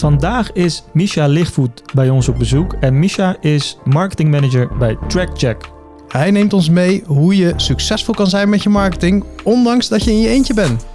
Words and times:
Vandaag 0.00 0.52
is 0.52 0.82
Misha 0.92 1.26
Lichtvoet 1.26 1.82
bij 1.94 2.10
ons 2.10 2.28
op 2.28 2.38
bezoek 2.38 2.72
en 2.72 2.98
Misha 2.98 3.36
is 3.40 3.78
marketingmanager 3.84 4.76
bij 4.78 4.98
TrackCheck. 5.08 5.70
Hij 6.08 6.30
neemt 6.30 6.52
ons 6.52 6.68
mee 6.68 7.02
hoe 7.06 7.36
je 7.36 7.52
succesvol 7.56 8.14
kan 8.14 8.26
zijn 8.26 8.48
met 8.48 8.62
je 8.62 8.68
marketing, 8.68 9.24
ondanks 9.44 9.88
dat 9.88 10.04
je 10.04 10.10
in 10.10 10.20
je 10.20 10.28
eentje 10.28 10.54
bent. 10.54 10.86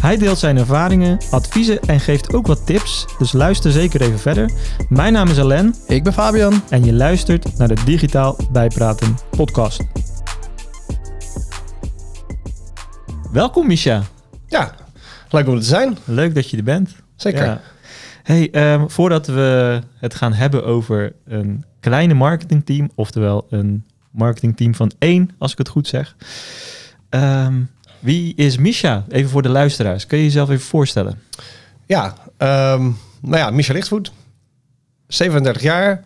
Hij 0.00 0.16
deelt 0.16 0.38
zijn 0.38 0.56
ervaringen, 0.56 1.18
adviezen 1.30 1.80
en 1.80 2.00
geeft 2.00 2.34
ook 2.34 2.46
wat 2.46 2.66
tips, 2.66 3.06
dus 3.18 3.32
luister 3.32 3.72
zeker 3.72 4.00
even 4.00 4.18
verder. 4.18 4.50
Mijn 4.88 5.12
naam 5.12 5.28
is 5.28 5.38
Alain 5.38 5.74
Ik 5.86 6.02
ben 6.02 6.12
Fabian. 6.12 6.62
en 6.68 6.84
je 6.84 6.92
luistert 6.92 7.58
naar 7.58 7.68
de 7.68 7.84
Digitaal 7.84 8.36
Bijpraten 8.52 9.16
podcast. 9.30 9.80
Welkom 13.32 13.66
Misha, 13.66 14.02
Ja, 14.46 14.74
leuk 15.30 15.46
om 15.46 15.54
er 15.54 15.60
te 15.60 15.66
zijn. 15.66 15.98
leuk 16.04 16.34
dat 16.34 16.50
je 16.50 16.56
er 16.56 16.62
bent. 16.62 16.94
Zeker. 17.16 17.44
Ja. 17.44 17.60
Hey, 18.28 18.50
ehm, 18.50 18.88
voordat 18.88 19.26
we 19.26 19.80
het 19.98 20.14
gaan 20.14 20.32
hebben 20.32 20.64
over 20.64 21.12
een 21.24 21.64
kleine 21.80 22.14
marketingteam, 22.14 22.90
oftewel 22.94 23.46
een 23.50 23.84
marketingteam 24.10 24.74
van 24.74 24.92
één, 24.98 25.30
als 25.38 25.52
ik 25.52 25.58
het 25.58 25.68
goed 25.68 25.88
zeg. 25.88 26.16
Ehm, 27.08 27.54
wie 27.98 28.34
is 28.34 28.58
Misha? 28.58 29.04
Even 29.08 29.30
voor 29.30 29.42
de 29.42 29.48
luisteraars. 29.48 30.06
Kun 30.06 30.18
je 30.18 30.24
jezelf 30.24 30.50
even 30.50 30.66
voorstellen? 30.66 31.20
Ja, 31.86 32.14
ehm, 32.36 32.82
nou 33.20 33.36
ja, 33.36 33.50
Michel 33.50 33.74
Lichtvoet, 33.74 34.12
37 35.06 35.62
jaar. 35.62 36.00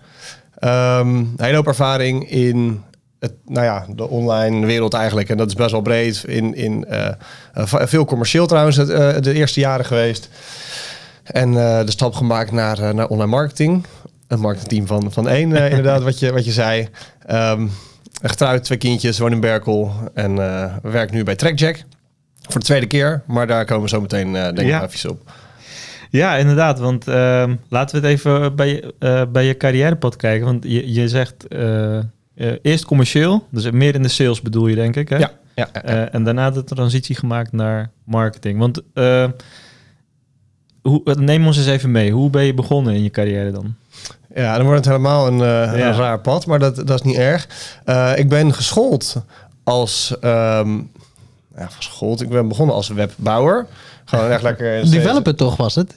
Een 0.54 1.32
hele 1.36 1.56
hoop 1.56 1.66
ervaring 1.66 2.30
in 2.30 2.82
het, 3.18 3.34
nou 3.46 3.64
ja, 3.64 3.86
de 3.94 4.08
online 4.08 4.66
wereld 4.66 4.94
eigenlijk. 4.94 5.28
En 5.28 5.36
dat 5.36 5.48
is 5.48 5.54
best 5.54 5.70
wel 5.70 5.80
breed. 5.80 6.24
In, 6.26 6.54
in 6.54 6.84
eh, 6.84 7.08
eh, 7.52 7.64
veel 7.66 8.04
commercieel 8.04 8.46
trouwens 8.46 8.78
eh, 8.78 9.16
de 9.20 9.32
eerste 9.32 9.60
jaren 9.60 9.84
geweest. 9.84 10.28
En 11.22 11.48
eh, 11.48 11.84
de 11.84 11.90
stap 11.90 12.14
gemaakt 12.14 12.52
naar, 12.52 12.78
eh, 12.78 12.90
naar 12.90 13.06
online 13.06 13.30
marketing. 13.30 13.84
Een 14.26 14.40
marketingteam 14.40 14.86
van, 14.86 15.12
van 15.12 15.28
één, 15.28 15.52
eh, 15.56 15.68
inderdaad, 15.76 16.02
wat 16.02 16.18
je, 16.18 16.32
wat 16.32 16.44
je 16.44 16.52
zei. 16.52 16.88
Ehm 17.26 17.66
getrouwd, 18.22 18.64
twee 18.64 18.78
kindjes, 18.78 19.18
woon 19.18 19.32
in 19.32 19.40
Berkel. 19.40 19.92
En 20.14 20.38
eh 20.38 20.76
werk 20.82 21.10
nu 21.10 21.24
bij 21.24 21.36
TrackJack. 21.36 21.84
Voor 22.48 22.60
de 22.60 22.66
tweede 22.66 22.86
keer, 22.86 23.22
maar 23.26 23.46
daar 23.46 23.64
komen 23.64 23.82
we 23.82 23.88
zo 23.88 24.00
meteen 24.00 24.32
denk 24.32 24.58
ik 24.58 24.66
Ja. 24.66 24.86
even 24.86 25.10
op. 25.10 25.30
Ja, 26.10 26.36
inderdaad. 26.36 26.78
Want 26.78 27.08
ehm, 27.08 27.54
laten 27.68 28.00
we 28.00 28.06
het 28.06 28.16
even 28.16 28.56
bij 28.56 28.68
je, 28.68 28.94
eh, 28.98 29.22
bij 29.32 29.44
je 29.44 29.56
carrièrepad 29.56 30.16
kijken. 30.16 30.46
Want 30.46 30.64
je, 30.64 30.92
je 30.92 31.08
zegt 31.08 31.46
eerst 32.62 32.84
commercieel, 32.84 33.46
dus 33.50 33.70
meer 33.70 33.94
in 33.94 34.02
de 34.02 34.08
sales 34.08 34.40
bedoel 34.40 34.66
je, 34.66 34.74
denk 34.74 34.96
ik. 34.96 35.08
Hè? 35.08 35.16
Ja, 35.16 35.30
ja, 35.54 35.68
ja. 35.72 35.82
Eh, 35.82 36.14
en 36.14 36.24
daarna 36.24 36.50
de 36.50 36.64
transitie 36.64 37.16
gemaakt 37.16 37.52
naar 37.52 37.90
marketing. 38.04 38.58
Want 38.58 38.82
hoe, 40.82 41.00
neem 41.04 41.46
ons 41.46 41.56
eens 41.56 41.66
even 41.66 41.90
mee. 41.90 42.12
Hoe 42.12 42.30
ben 42.30 42.44
je 42.44 42.54
begonnen 42.54 42.94
in 42.94 43.02
je 43.02 43.10
carrière 43.10 43.50
dan? 43.50 43.74
Ja, 44.34 44.54
dan 44.56 44.64
wordt 44.64 44.78
het 44.84 44.94
helemaal 44.94 45.26
een, 45.26 45.40
eh, 45.40 45.78
Ja. 45.78 45.88
een 45.88 45.96
raar 45.96 46.20
pad, 46.20 46.46
maar 46.46 46.58
dat, 46.58 46.76
dat 46.76 46.90
is 46.90 47.02
niet 47.02 47.16
erg. 47.16 47.48
Eh, 47.84 48.12
ik 48.16 48.28
ben 48.28 48.54
geschoold 48.54 49.16
als... 49.64 50.14
ehm, 50.20 50.76
ja, 51.56 51.66
geschoold. 51.66 52.20
Ik 52.22 52.28
ben 52.28 52.48
begonnen 52.48 52.74
als 52.74 52.88
webbouwer. 52.88 53.66
Gewoon 54.04 54.30
echt 54.30 54.42
lekker... 54.42 54.80
Developer 54.90 55.34
toch 55.34 55.56
was 55.56 55.74
het? 55.74 55.94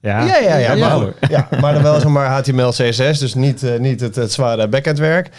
Ja, 0.00 0.24
ja, 0.24 0.36
ja. 0.38 0.56
Ja, 0.56 0.76
bouwer. 0.78 1.14
ja, 1.28 1.48
maar 1.60 1.74
dan 1.74 1.82
wel 1.82 2.00
zeg 2.00 2.10
maar 2.10 2.26
HTML, 2.26 2.70
CSS, 2.70 3.18
dus 3.18 3.34
niet, 3.34 3.62
eh, 3.62 3.78
niet 3.78 4.00
het, 4.00 4.14
het 4.16 4.32
zware 4.32 4.68
backendwerk. 4.68 5.30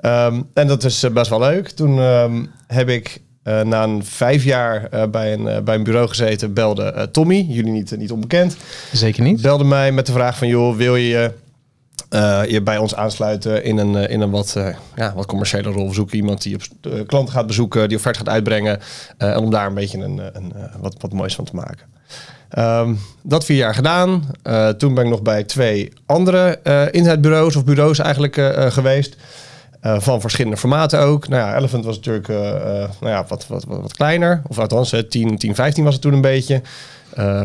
Ehm 0.00 0.42
en 0.54 0.66
dat 0.66 0.84
is 0.84 1.06
best 1.12 1.30
wel 1.30 1.40
leuk. 1.40 1.68
Toen 1.68 1.98
ehm, 2.00 2.44
heb 2.66 2.88
ik 2.88 3.20
eh, 3.48 3.60
na 3.60 3.82
een 3.82 4.04
vijf 4.04 4.44
jaar 4.44 4.84
eh, 4.90 5.06
bij, 5.06 5.32
een, 5.32 5.48
eh, 5.48 5.60
bij 5.60 5.74
een 5.74 5.82
bureau 5.82 6.08
gezeten, 6.08 6.52
belde 6.52 7.08
Tommy, 7.12 7.46
jullie 7.48 7.72
niet, 7.72 7.96
niet 7.96 8.12
onbekend. 8.12 8.56
Zeker 8.92 9.22
niet. 9.22 9.42
belde 9.42 9.64
mij 9.64 9.92
met 9.92 10.06
de 10.06 10.12
vraag 10.12 10.38
van... 10.38 10.48
joh, 10.48 10.76
wil 10.76 10.96
je 10.96 11.32
je 12.48 12.60
bij 12.64 12.78
ons 12.78 12.94
aansluiten 12.94 13.64
in 13.64 13.78
een, 13.78 13.94
in 14.08 14.20
een 14.20 14.30
wat, 14.30 14.56
ja, 14.96 15.12
wat 15.14 15.26
commerciële 15.26 15.70
rol? 15.70 15.88
We 15.88 15.94
zoeken 15.94 16.16
iemand 16.16 16.42
die 16.42 16.54
op 16.54 16.62
klanten 17.06 17.34
gaat 17.34 17.46
bezoeken, 17.46 17.88
die 17.88 17.96
offerte 17.96 18.18
gaat 18.18 18.28
uitbrengen... 18.28 18.80
en 19.16 19.36
om 19.36 19.50
daar 19.50 19.66
een 19.66 19.74
beetje 19.74 19.98
een, 19.98 20.20
een, 20.32 20.52
wat, 20.80 20.94
wat 20.98 21.12
moois 21.12 21.34
van 21.34 21.44
te 21.44 21.54
maken. 21.54 21.86
Ehm, 22.48 22.94
dat 23.22 23.44
vier 23.44 23.56
jaar 23.56 23.74
gedaan. 23.74 24.22
Toen 24.78 24.94
ben 24.94 25.04
ik 25.04 25.10
nog 25.10 25.22
bij 25.22 25.44
twee 25.44 25.92
andere 26.06 26.60
internetbureaus 26.90 27.56
of 27.56 27.64
bureaus 27.64 27.98
eigenlijk 27.98 28.34
geweest. 28.72 29.16
Eh, 29.80 30.00
van 30.00 30.20
verschillende 30.20 30.56
formaten 30.56 31.00
ook. 31.00 31.28
Nou 31.28 31.42
ja, 31.42 31.56
Elephant 31.56 31.84
was 31.84 31.96
natuurlijk 31.96 32.28
eh, 32.28 32.82
eh, 32.82 32.90
nou 33.00 33.12
ja, 33.12 33.24
wat, 33.28 33.46
wat, 33.46 33.64
wat, 33.64 33.80
wat 33.80 33.94
kleiner. 33.94 34.42
Of 34.48 34.58
althans, 34.58 34.92
eh, 34.92 35.00
10, 35.00 35.38
10, 35.38 35.54
15 35.54 35.84
was 35.84 35.92
het 35.92 36.02
toen 36.02 36.12
een 36.12 36.20
beetje. 36.20 36.62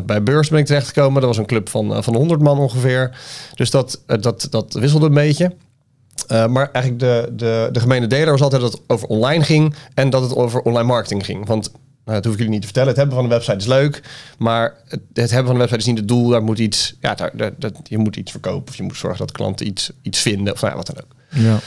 Bij 0.05 0.23
Beurs 0.23 0.49
ben 0.49 0.59
ik 0.59 0.65
terechtgekomen. 0.65 1.21
Dat 1.21 1.29
was 1.29 1.37
een 1.37 1.45
club 1.45 1.69
van, 1.69 2.03
van 2.03 2.15
100 2.15 2.41
man 2.41 2.59
ongeveer. 2.59 3.17
Dus 3.55 3.69
dat, 3.69 4.01
dat, 4.05 4.47
dat 4.49 4.73
wisselde 4.73 5.05
een 5.05 5.13
beetje. 5.13 5.55
Maar 6.27 6.69
eigenlijk 6.71 6.99
de, 6.99 7.31
de, 7.35 7.69
de 7.71 7.79
gemene 7.79 8.07
deler 8.07 8.31
was 8.31 8.41
altijd 8.41 8.61
dat 8.61 8.71
het 8.71 8.81
over 8.87 9.07
online 9.07 9.43
ging 9.43 9.75
en 9.93 10.09
dat 10.09 10.21
het 10.21 10.35
over 10.35 10.61
online 10.61 10.87
marketing 10.87 11.25
ging. 11.25 11.47
Want 11.47 11.71
nou, 12.05 12.15
dat 12.15 12.23
hoef 12.23 12.33
ik 12.33 12.39
jullie 12.39 12.53
niet 12.53 12.61
te 12.61 12.67
vertellen. 12.67 12.89
Het 12.89 12.97
hebben 12.97 13.15
van 13.15 13.23
een 13.23 13.29
website 13.29 13.57
is 13.57 13.65
leuk, 13.65 14.01
maar 14.37 14.75
het, 14.87 15.01
het 15.13 15.29
hebben 15.29 15.45
van 15.45 15.53
een 15.53 15.67
website 15.67 15.79
is 15.79 15.85
niet 15.85 15.97
het 15.97 16.07
doel. 16.07 16.27
Daar 16.27 16.43
moet 16.43 16.59
iets, 16.59 16.95
ja, 16.99 17.31
je 17.83 17.97
moet 17.97 18.15
iets 18.15 18.31
verkopen 18.31 18.67
of 18.67 18.75
je 18.75 18.83
moet 18.83 18.97
zorgen 18.97 19.19
dat 19.19 19.31
klanten 19.31 19.67
iets, 19.67 19.91
iets 20.01 20.19
vinden 20.19 20.53
of 20.53 20.61
nou, 20.61 20.75
wat 20.75 20.85
dan 20.85 20.97
ook. 20.97 21.15
Ja. 21.33 21.59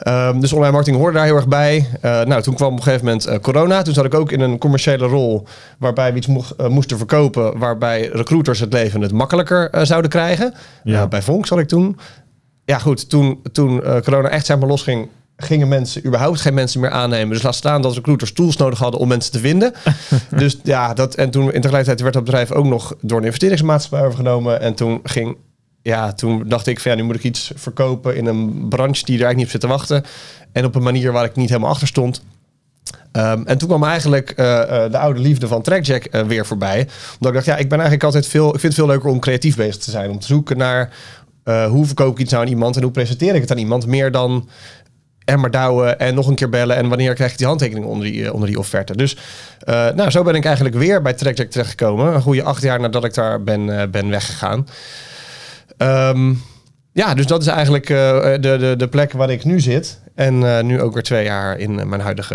Ehm, 0.00 0.40
dus 0.40 0.52
online 0.52 0.72
marketing 0.72 0.96
hoorde 1.00 1.16
daar 1.16 1.26
heel 1.26 1.36
erg 1.36 1.48
bij. 1.48 1.88
Eh, 2.00 2.22
nou, 2.22 2.42
toen 2.42 2.54
kwam 2.54 2.72
op 2.72 2.76
een 2.76 2.82
gegeven 2.82 3.04
moment 3.04 3.26
eh, 3.26 3.38
corona. 3.38 3.82
Toen 3.82 3.94
zat 3.94 4.04
ik 4.04 4.14
ook 4.14 4.32
in 4.32 4.40
een 4.40 4.58
commerciële 4.58 5.06
rol 5.06 5.46
waarbij 5.78 6.12
we 6.12 6.18
iets 6.18 6.26
mocht- 6.26 6.56
eh, 6.56 6.66
moesten 6.66 6.96
verkopen, 6.96 7.58
waarbij 7.58 8.10
recruiters 8.12 8.60
het 8.60 8.72
leven 8.72 9.00
het 9.00 9.12
makkelijker 9.12 9.86
zouden 9.86 10.10
krijgen. 10.10 10.54
Ja. 10.84 11.06
Bij 11.06 11.22
Vonk 11.22 11.46
zat 11.46 11.58
ik 11.58 11.68
toen. 11.68 11.98
Ja, 12.64 12.78
goed, 12.78 13.10
toen, 13.10 13.40
toen 13.52 13.82
corona 14.02 14.28
echt 14.28 14.46
zeg 14.46 14.58
maar 14.58 14.68
losging, 14.68 15.08
gingen 15.36 15.68
mensen 15.68 16.06
überhaupt 16.06 16.40
geen 16.40 16.54
mensen 16.54 16.80
meer 16.80 16.90
aannemen. 16.90 17.28
Dus 17.34 17.42
laat 17.42 17.54
staan 17.54 17.82
dat 17.82 17.94
recruiters 17.94 18.32
tools 18.32 18.56
nodig 18.56 18.78
hadden 18.78 19.00
om 19.00 19.08
mensen 19.08 19.32
te 19.32 19.38
vinden. 19.38 19.72
dus 20.36 20.58
ja, 20.62 20.94
dat, 20.94 21.14
en 21.14 21.30
toen 21.30 21.42
in 21.52 21.60
tegelijkertijd 21.60 22.00
werd 22.00 22.14
dat 22.14 22.24
bedrijf 22.24 22.52
ook 22.52 22.64
nog 22.64 22.94
door 23.00 23.18
een 23.18 23.24
investeringsmaatschappij 23.24 24.06
overgenomen. 24.06 24.60
En 24.60 24.74
toen 24.74 25.00
ging, 25.04 25.36
ja, 25.82 26.12
toen 26.12 26.48
dacht 26.48 26.66
ik 26.66 26.80
van 26.80 26.90
ja, 26.90 26.96
nu 26.96 27.02
moet 27.02 27.14
ik 27.16 27.24
iets 27.24 27.52
verkopen 27.54 28.16
in 28.16 28.26
een 28.26 28.68
branche 28.68 29.04
die 29.04 29.18
er 29.18 29.24
eigenlijk 29.24 29.36
niet 29.36 29.44
op 29.44 29.50
zit 29.50 29.60
te 29.60 29.66
wachten. 29.66 30.04
En 30.52 30.64
op 30.64 30.74
een 30.74 30.82
manier 30.82 31.12
waar 31.12 31.24
ik 31.24 31.36
niet 31.36 31.48
helemaal 31.48 31.70
achter 31.70 31.86
stond. 31.86 32.22
Ehm, 33.12 33.42
en 33.44 33.58
toen 33.58 33.68
kwam 33.68 33.84
eigenlijk 33.84 34.30
eh, 34.30 34.84
eh, 34.84 34.92
de 34.92 34.98
oude 34.98 35.20
liefde 35.20 35.48
van 35.48 35.62
Trackjack 35.62 36.04
eh, 36.04 36.22
weer 36.22 36.46
voorbij. 36.46 36.88
Omdat 37.12 37.28
ik 37.28 37.32
dacht, 37.32 37.44
ja, 37.44 37.56
ik 37.56 37.68
ben 37.68 37.78
eigenlijk 37.78 38.04
altijd 38.04 38.26
veel... 38.26 38.46
Ik 38.46 38.60
vind 38.60 38.62
het 38.62 38.74
veel 38.74 38.86
leuker 38.86 39.10
om 39.10 39.20
creatief 39.20 39.56
bezig 39.56 39.76
te 39.76 39.90
zijn. 39.90 40.10
Om 40.10 40.18
te 40.18 40.26
zoeken 40.26 40.56
naar 40.56 40.92
hoe 41.68 41.86
verkoop 41.86 42.12
ik 42.12 42.18
iets 42.18 42.34
aan 42.34 42.46
iemand 42.46 42.76
en 42.76 42.82
hoe 42.82 42.90
presenteer 42.90 43.34
ik 43.34 43.40
het 43.40 43.50
aan 43.50 43.58
iemand. 43.58 43.86
Meer 43.86 44.10
dan 44.10 44.48
en 45.24 45.40
maar 45.40 45.50
douwen 45.50 45.98
en 45.98 46.14
nog 46.14 46.26
een 46.26 46.34
keer 46.34 46.48
bellen. 46.48 46.76
En 46.76 46.88
wanneer 46.88 47.14
krijg 47.14 47.32
ik 47.32 47.38
die 47.38 47.46
handtekening 47.46 47.86
onder 47.86 48.04
die, 48.04 48.32
onder 48.32 48.48
die 48.48 48.58
offerte. 48.58 48.96
Dus 48.96 49.16
nou, 49.94 50.10
zo 50.10 50.22
ben 50.22 50.34
ik 50.34 50.44
eigenlijk 50.44 50.74
weer 50.76 51.02
bij 51.02 51.12
Trackjack 51.12 51.50
terechtgekomen. 51.50 52.14
Een 52.14 52.22
goede 52.22 52.42
acht 52.42 52.62
jaar 52.62 52.80
nadat 52.80 53.04
ik 53.04 53.14
daar 53.14 53.42
ben, 53.42 53.90
ben 53.90 54.10
weggegaan. 54.10 54.66
Ehm, 55.80 56.32
ja, 56.92 57.14
dus 57.14 57.26
dat 57.26 57.40
is 57.40 57.46
eigenlijk 57.46 57.90
eh, 57.90 57.96
de, 58.40 58.56
de, 58.58 58.74
de 58.76 58.88
plek 58.88 59.12
waar 59.12 59.30
ik 59.30 59.44
nu 59.44 59.60
zit. 59.60 60.00
En 60.14 60.56
eh, 60.56 60.62
nu 60.64 60.80
ook 60.80 60.92
weer 60.94 61.02
twee 61.02 61.24
jaar 61.24 61.58
in 61.58 61.78
eh, 61.78 61.86
mijn 61.86 62.00
huidige 62.00 62.34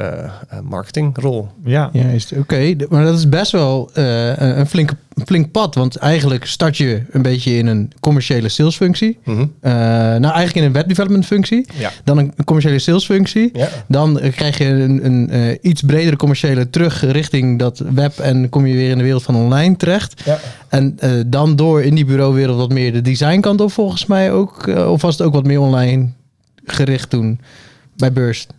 eh, 0.49 0.59
marketingrol. 0.63 1.47
Ja. 1.63 1.89
Juist, 1.93 2.31
oké. 2.37 2.75
Maar 2.89 3.03
dat 3.03 3.17
is 3.17 3.29
best 3.29 3.51
wel 3.51 3.89
eh, 3.93 4.37
een 4.37 4.67
flink, 4.67 4.91
een 5.13 5.25
flink 5.25 5.51
pad. 5.51 5.75
Want 5.75 5.95
eigenlijk 5.95 6.45
start 6.45 6.77
je 6.77 7.01
een 7.11 7.21
beetje 7.21 7.57
in 7.57 7.67
een 7.67 7.91
commerciële 7.99 8.49
salesfunctie. 8.49 9.19
Eh, 9.25 9.35
nou, 9.61 10.21
eigenlijk 10.23 10.55
in 10.55 10.63
een 10.63 10.71
webdevelopment 10.71 11.25
functie. 11.25 11.65
Ja. 11.73 11.91
Dan 12.03 12.17
een 12.17 12.33
commerciële 12.45 12.79
salesfunctie. 12.79 13.49
Ja. 13.53 13.69
Dan 13.87 14.19
krijg 14.35 14.57
je 14.57 14.65
een, 14.65 15.05
een 15.05 15.29
eh, 15.29 15.57
iets 15.61 15.81
bredere 15.81 16.15
commerciële 16.15 16.69
terug 16.69 17.11
richting 17.11 17.59
dat 17.59 17.83
web. 17.93 18.19
En 18.19 18.49
kom 18.49 18.65
je 18.65 18.75
weer 18.75 18.89
in 18.89 18.97
de 18.97 19.03
wereld 19.03 19.23
van 19.23 19.35
online 19.35 19.75
terecht. 19.75 20.21
Ja. 20.25 20.39
En 20.69 20.95
eh, 20.99 21.11
dan 21.27 21.55
door 21.55 21.81
in 21.83 21.95
die 21.95 22.05
bureauwereld 22.05 22.57
wat 22.57 22.73
meer 22.73 22.93
de 22.93 23.01
designkant 23.01 23.61
op 23.61 23.71
volgens 23.71 24.05
mij 24.05 24.31
ook. 24.31 24.67
of 24.67 25.01
was 25.01 25.17
het 25.17 25.27
ook 25.27 25.33
wat 25.33 25.45
meer 25.45 25.59
online 25.61 26.09
gericht 26.65 27.09
toen 27.09 27.39
bij 27.95 28.11
Burst? 28.11 28.53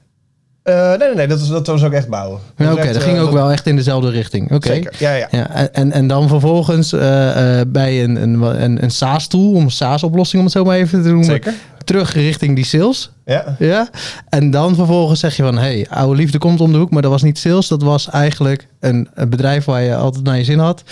Eh, 0.66 0.88
nee, 0.88 0.98
nee, 0.98 1.14
nee, 1.14 1.26
dat 1.26 1.38
was, 1.38 1.48
dat 1.48 1.66
was 1.66 1.84
ook 1.84 1.92
echt 1.92 2.08
bouwen. 2.08 2.40
Oké, 2.58 2.92
dat 2.92 3.02
ging 3.02 3.16
eh, 3.16 3.22
ook 3.22 3.30
wel 3.30 3.50
echt 3.50 3.66
in 3.66 3.76
dezelfde 3.76 4.10
richting. 4.10 4.52
Oké. 4.52 4.66
Zeker, 4.68 4.92
ja, 4.98 5.12
ja. 5.12 5.28
Ja, 5.30 5.68
en, 5.68 5.92
en 5.92 6.06
dan 6.06 6.28
vervolgens 6.28 6.92
eh, 6.92 7.60
bij 7.66 8.04
een, 8.04 8.22
een, 8.22 8.42
een, 8.42 8.82
een 8.82 8.90
SaaS-tool, 8.90 9.52
om 9.52 9.62
een 9.62 9.70
SaaS-oplossing 9.70 10.38
om 10.38 10.48
het 10.48 10.56
zo 10.56 10.64
maar 10.64 10.76
even 10.76 11.02
te 11.02 11.08
noemen, 11.08 11.24
Zeker. 11.24 11.54
terug 11.84 12.14
richting 12.14 12.54
die 12.54 12.64
sales. 12.64 13.10
Ja. 13.24 13.56
Ja? 13.58 13.88
En 14.28 14.50
dan 14.50 14.74
vervolgens 14.74 15.20
zeg 15.20 15.36
je 15.36 15.42
van, 15.42 15.58
hey, 15.58 15.86
oude 15.90 16.16
liefde 16.16 16.38
komt 16.38 16.60
om 16.60 16.72
de 16.72 16.78
hoek, 16.78 16.90
maar 16.90 17.02
dat 17.02 17.10
was 17.10 17.22
niet 17.22 17.38
sales, 17.38 17.68
dat 17.68 17.82
was 17.82 18.10
eigenlijk 18.10 18.66
een, 18.80 19.08
een 19.14 19.28
bedrijf 19.28 19.64
waar 19.64 19.82
je 19.82 19.96
altijd 19.96 20.24
naar 20.24 20.36
je 20.38 20.44
zin 20.44 20.58
had. 20.58 20.82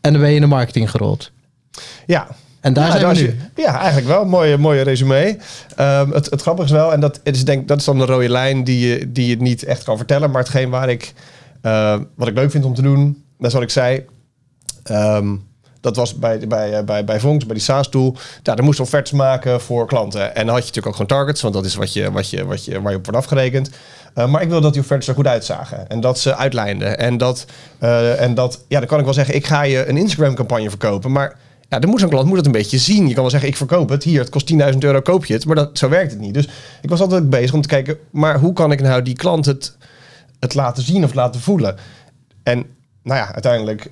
En 0.00 0.12
dan 0.12 0.20
ben 0.20 0.30
je 0.30 0.34
in 0.34 0.40
de 0.40 0.46
marketing 0.46 0.90
gerold. 0.90 1.30
Ja, 2.06 2.26
En 2.64 2.72
daar 2.72 2.84
ja, 2.86 2.90
zijn 2.98 3.14
we 3.14 3.20
nu. 3.20 3.26
je- 3.54 3.62
ja, 3.62 3.76
eigenlijk 3.78 4.06
wel. 4.06 4.24
Mooie, 4.24 4.58
mooie 4.58 4.82
resume. 4.82 5.36
Ehm, 5.76 6.10
het, 6.10 6.30
het 6.30 6.40
grappige 6.42 6.66
is 6.66 6.72
wel, 6.72 6.92
en 6.92 7.00
dat, 7.00 7.20
het 7.24 7.36
is 7.36 7.44
denk, 7.44 7.68
dat 7.68 7.78
is 7.78 7.84
dan 7.84 7.98
de 7.98 8.04
rode 8.04 8.28
lijn 8.28 8.64
die 8.64 8.88
je, 8.88 9.12
die 9.12 9.26
je 9.28 9.36
niet 9.36 9.64
echt 9.64 9.82
kan 9.84 9.96
vertellen. 9.96 10.30
Maar 10.30 10.40
hetgeen 10.42 10.70
waar 10.70 10.88
ik, 10.88 11.12
eh, 11.62 11.96
wat 12.16 12.28
ik 12.28 12.34
leuk 12.34 12.50
vind 12.50 12.64
om 12.64 12.74
te 12.74 12.82
doen, 12.82 13.24
dat 13.38 13.46
is 13.46 13.52
wat 13.52 13.62
ik 13.62 13.70
zei. 13.70 14.04
Ehm, 14.82 15.34
Dat 15.80 15.96
was 15.96 16.14
bij, 16.18 16.38
bij, 16.48 16.72
eh, 16.72 16.84
bij, 16.84 17.04
bij 17.04 17.20
Vonks, 17.20 17.46
bij 17.46 17.54
die 17.54 17.64
SaaS-tool. 17.64 18.16
Ja, 18.42 18.54
daar 18.54 18.64
moest 18.64 18.80
offertes 18.80 19.12
maken 19.12 19.60
voor 19.60 19.86
klanten. 19.86 20.34
En 20.34 20.46
dan 20.46 20.54
had 20.54 20.58
je 20.58 20.68
natuurlijk 20.68 20.86
ook 20.86 20.92
gewoon 20.92 21.06
targets, 21.18 21.42
want 21.42 21.54
dat 21.54 21.64
is 21.64 21.74
wat 21.74 21.92
je, 21.92 22.10
wat 22.12 22.30
je, 22.30 22.44
wat 22.44 22.64
je, 22.64 22.80
waar 22.82 22.90
je 22.92 22.98
op 22.98 23.04
wordt 23.04 23.18
afgerekend. 23.20 23.70
Uh, 24.14 24.26
maar 24.26 24.42
ik 24.42 24.48
wil 24.48 24.60
dat 24.60 24.72
die 24.72 24.82
offertes 24.82 25.08
er 25.08 25.14
goed 25.14 25.26
uitzagen. 25.26 25.88
En 25.88 26.00
dat 26.00 26.18
ze 26.18 26.36
uitlijnden. 26.36 26.98
En 26.98 27.16
dat, 27.18 27.44
uh, 27.80 28.20
en 28.20 28.34
dat, 28.34 28.64
ja, 28.68 28.78
dan 28.78 28.88
kan 28.88 28.98
ik 28.98 29.04
wel 29.04 29.14
zeggen, 29.14 29.34
ik 29.34 29.46
ga 29.46 29.62
je 29.62 29.88
een 29.88 29.96
Instagram-campagne 29.96 30.68
verkopen. 30.68 31.12
Maar 31.12 31.36
ja, 31.74 31.80
dan 31.80 31.90
moet 31.90 32.00
zo'n 32.00 32.08
klant 32.08 32.26
moet 32.26 32.36
het 32.36 32.46
een 32.46 32.52
beetje 32.52 32.78
zien. 32.78 33.06
Je 33.06 33.12
kan 33.12 33.22
wel 33.22 33.30
zeggen, 33.30 33.48
ik 33.48 33.56
verkoop 33.56 33.88
het. 33.88 34.04
Hier, 34.04 34.20
het 34.20 34.28
kost 34.28 34.52
10.000 34.52 34.78
euro, 34.78 35.00
koop 35.00 35.24
je 35.24 35.34
het. 35.34 35.46
Maar 35.46 35.56
dat, 35.56 35.78
zo 35.78 35.88
werkt 35.88 36.10
het 36.10 36.20
niet. 36.20 36.34
Dus 36.34 36.48
ik 36.82 36.88
was 36.88 37.00
altijd 37.00 37.30
bezig 37.30 37.54
om 37.54 37.60
te 37.60 37.68
kijken, 37.68 37.98
maar 38.10 38.38
hoe 38.38 38.52
kan 38.52 38.72
ik 38.72 38.80
nou 38.80 39.02
die 39.02 39.14
klant 39.14 39.46
het, 39.46 39.76
het 40.38 40.54
laten 40.54 40.82
zien 40.82 41.04
of 41.04 41.14
laten 41.14 41.40
voelen? 41.40 41.76
En 42.42 42.66
nou 43.02 43.18
ja, 43.18 43.32
uiteindelijk 43.32 43.90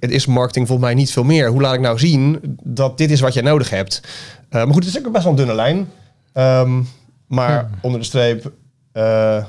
het 0.00 0.10
is 0.10 0.26
marketing 0.26 0.66
volgens 0.66 0.88
mij 0.88 0.96
niet 0.96 1.10
veel 1.10 1.24
meer. 1.24 1.48
Hoe 1.48 1.60
laat 1.60 1.74
ik 1.74 1.80
nou 1.80 1.98
zien 1.98 2.40
dat 2.62 2.98
dit 2.98 3.10
is 3.10 3.20
wat 3.20 3.34
jij 3.34 3.42
nodig 3.42 3.70
hebt? 3.70 4.00
Uh, 4.04 4.64
maar 4.64 4.74
goed, 4.74 4.84
het 4.84 4.94
is 4.94 5.06
ook 5.06 5.12
best 5.12 5.24
wel 5.24 5.32
een 5.32 5.38
dunne 5.38 5.54
lijn. 5.54 5.90
Um, 6.34 6.88
maar 7.26 7.70
onder 7.80 8.00
de 8.00 8.06
streep 8.06 8.52
uh, 8.92 9.44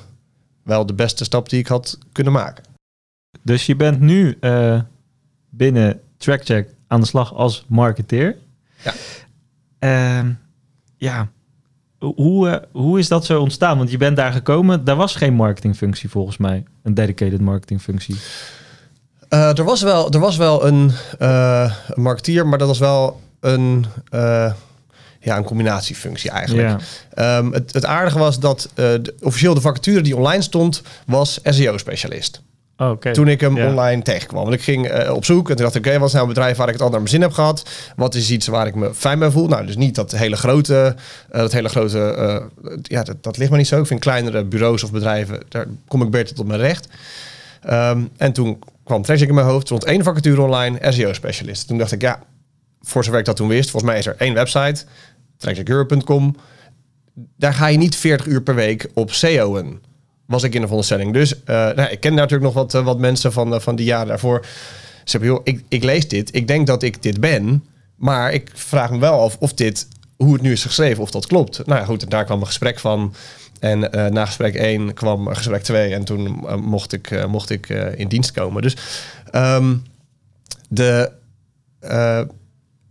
wel 0.64 0.86
de 0.86 0.94
beste 0.94 1.24
stap 1.24 1.50
die 1.50 1.60
ik 1.60 1.68
had 1.68 1.98
kunnen 2.12 2.34
maken. 2.34 2.64
Dus 3.42 3.66
je 3.66 3.76
bent 3.76 4.00
nu 4.00 4.38
uh, 4.42 4.82
binnen 5.50 6.02
TrackCheck 6.18 6.78
aan 6.90 7.00
de 7.00 7.08
slag 7.08 7.34
als 7.34 7.66
marketeer. 7.68 8.36
Ja. 8.84 8.94
Uh, 9.80 10.30
ja. 10.98 11.28
Hoe, 12.00 12.68
hoe 12.72 13.00
is 13.00 13.08
dat 13.08 13.26
zo 13.26 13.42
ontstaan? 13.42 13.78
Want 13.78 13.92
je 13.92 13.98
bent 13.98 14.16
daar 14.16 14.32
gekomen. 14.32 14.84
Daar 14.84 14.96
was 14.96 15.16
geen 15.16 15.34
marketingfunctie 15.34 16.10
volgens 16.10 16.38
mij. 16.38 16.64
Een 16.84 16.94
dedicated 16.94 17.42
marketingfunctie. 17.42 18.16
Uh, 19.30 19.58
er, 19.58 19.64
was 19.64 19.82
wel, 19.82 20.12
er 20.12 20.20
was 20.20 20.38
wel 20.38 20.66
een, 20.66 20.92
uh, 21.20 21.74
marketeer, 21.96 22.48
maar 22.48 22.58
dat 22.58 22.68
was 22.68 22.80
wel 22.80 23.22
een, 23.40 23.86
uh, 24.14 24.54
ja, 25.20 25.38
een 25.38 25.44
combinatiefunctie 25.44 26.30
eigenlijk. 26.30 26.82
Ja. 27.16 27.38
Um, 27.38 27.54
het, 27.54 27.74
het 27.74 27.86
aardige 27.86 28.20
was 28.20 28.40
dat 28.40 28.70
de, 28.74 29.16
officieel 29.22 29.54
de 29.54 29.62
vacature 29.62 30.02
die 30.02 30.16
online 30.16 30.42
stond, 30.42 30.82
was 31.06 31.40
SEO-specialist. 31.44 32.42
Oh, 32.80 32.90
okay. 32.90 33.14
Toen 33.14 33.28
ik 33.28 33.42
hem 33.42 33.56
ja. 33.56 33.68
online 33.68 34.02
tegenkwam. 34.02 34.44
Want 34.44 34.56
ik 34.56 34.62
ging 34.62 35.10
op 35.10 35.26
zoek 35.26 35.50
en 35.50 35.56
toen 35.56 35.64
dacht 35.64 35.76
ik, 35.76 35.82
oké, 35.82 35.88
okay, 35.88 36.00
wat 36.00 36.08
is 36.08 36.14
nou 36.14 36.28
een 36.28 36.34
bedrijf 36.34 36.58
waar 36.58 36.68
ik 36.68 36.74
het 36.74 36.82
al 36.82 36.90
naar 36.90 37.00
mijn 37.00 37.12
zin 37.12 37.22
heb 37.22 37.32
gehad? 37.32 37.70
Wat 37.96 38.16
is 38.16 38.32
iets 38.32 38.48
waar 38.48 38.68
ik 38.68 38.76
me 38.76 38.94
fijn 38.94 39.20
bij 39.20 39.32
voel? 39.32 39.48
Nou, 39.48 39.66
dus 39.66 39.76
niet 39.76 39.96
dat 39.96 40.12
hele 40.12 40.36
grote, 40.36 40.96
dat 41.32 41.52
hele 41.52 41.70
grote, 41.70 42.44
ja, 42.82 43.04
dat, 43.04 43.24
dat 43.24 43.38
ligt 43.38 43.52
me 43.52 43.58
niet 43.58 43.68
zo. 43.68 43.80
Ik 43.80 43.88
vind 43.88 44.00
kleinere 44.00 44.44
bureaus 44.44 44.84
of 44.84 44.92
bedrijven, 44.92 45.44
daar 45.50 45.66
kom 45.88 46.02
ik 46.02 46.10
beter 46.10 46.36
tot 46.36 46.48
mijn 46.48 46.60
recht. 46.60 46.88
Um, 47.70 48.10
en 48.18 48.34
toen 48.34 48.60
kwam 48.84 49.02
TrackCheck 49.02 49.30
in 49.30 49.36
mijn 49.36 49.48
hoofd. 49.48 49.66
Stond 49.66 49.84
één 49.84 50.04
vacature 50.04 50.42
online, 50.42 50.92
SEO-specialist. 50.92 51.68
Toen 51.68 51.78
dacht 51.78 51.92
ik, 51.92 52.02
ja, 52.02 52.20
voor 52.82 53.04
zover 53.04 53.20
ik 53.20 53.26
dat 53.26 53.36
toen 53.36 53.48
wist, 53.48 53.70
volgens 53.70 53.92
mij 53.92 54.00
is 54.00 54.06
er 54.06 54.16
één 54.18 54.34
website, 54.34 54.84
trackcheckeurope.com. 55.38 56.36
Daar 57.38 57.54
ga 57.54 57.68
je 57.68 57.78
niet 57.78 57.96
40 57.96 58.26
uur 58.26 58.42
per 58.42 58.56
week 58.56 58.90
op 58.94 59.12
SEO'en. 59.12 59.82
Was 60.30 60.44
ik 60.44 60.54
in 60.54 60.60
de 60.60 60.68
veronderstelling. 60.68 61.14
Dus 61.14 61.34
uh, 61.34 61.40
nou, 61.48 61.82
ik 61.82 62.00
ken 62.00 62.14
natuurlijk 62.14 62.44
nog 62.44 62.54
wat, 62.54 62.74
uh, 62.74 62.84
wat 62.84 63.00
mensen 63.00 63.32
van, 63.32 63.54
uh, 63.54 63.60
van 63.60 63.76
die 63.76 63.86
jaren 63.86 64.08
daarvoor. 64.08 64.46
Ze 65.04 65.18
hebben, 65.18 65.30
joh, 65.30 65.42
ik, 65.44 65.64
ik 65.68 65.84
lees 65.84 66.08
dit. 66.08 66.36
Ik 66.36 66.48
denk 66.48 66.68
dat 66.68 66.84
ik 66.84 67.04
dit 67.04 67.20
ben. 67.20 67.66
Maar 67.96 68.34
ik 68.34 68.52
vraag 68.54 68.92
me 68.92 69.00
wel 69.00 69.22
af 69.22 69.38
of 69.40 69.54
dit, 69.54 69.88
hoe 70.16 70.34
het 70.34 70.42
nu 70.42 70.52
is 70.52 70.64
geschreven, 70.64 71.04
of 71.04 71.12
dat 71.12 71.28
klopt. 71.28 71.66
Nou 71.66 71.86
goed, 71.86 72.10
daar 72.10 72.26
kwam 72.26 72.40
een 72.40 72.46
gesprek 72.46 72.80
van. 72.80 73.14
En 73.60 73.80
na 74.14 74.26
gesprek 74.26 74.56
1 74.56 74.94
kwam 74.94 75.28
gesprek 75.28 75.64
2 75.64 75.94
en 75.94 76.04
toen 76.04 76.46
mocht 76.62 76.94
ik, 76.94 77.28
mocht 77.28 77.50
ik 77.50 77.70
in 77.96 78.08
dienst 78.08 78.32
komen. 78.32 78.62
Dus 78.62 78.76
um, 79.36 79.84
de. 80.70 81.12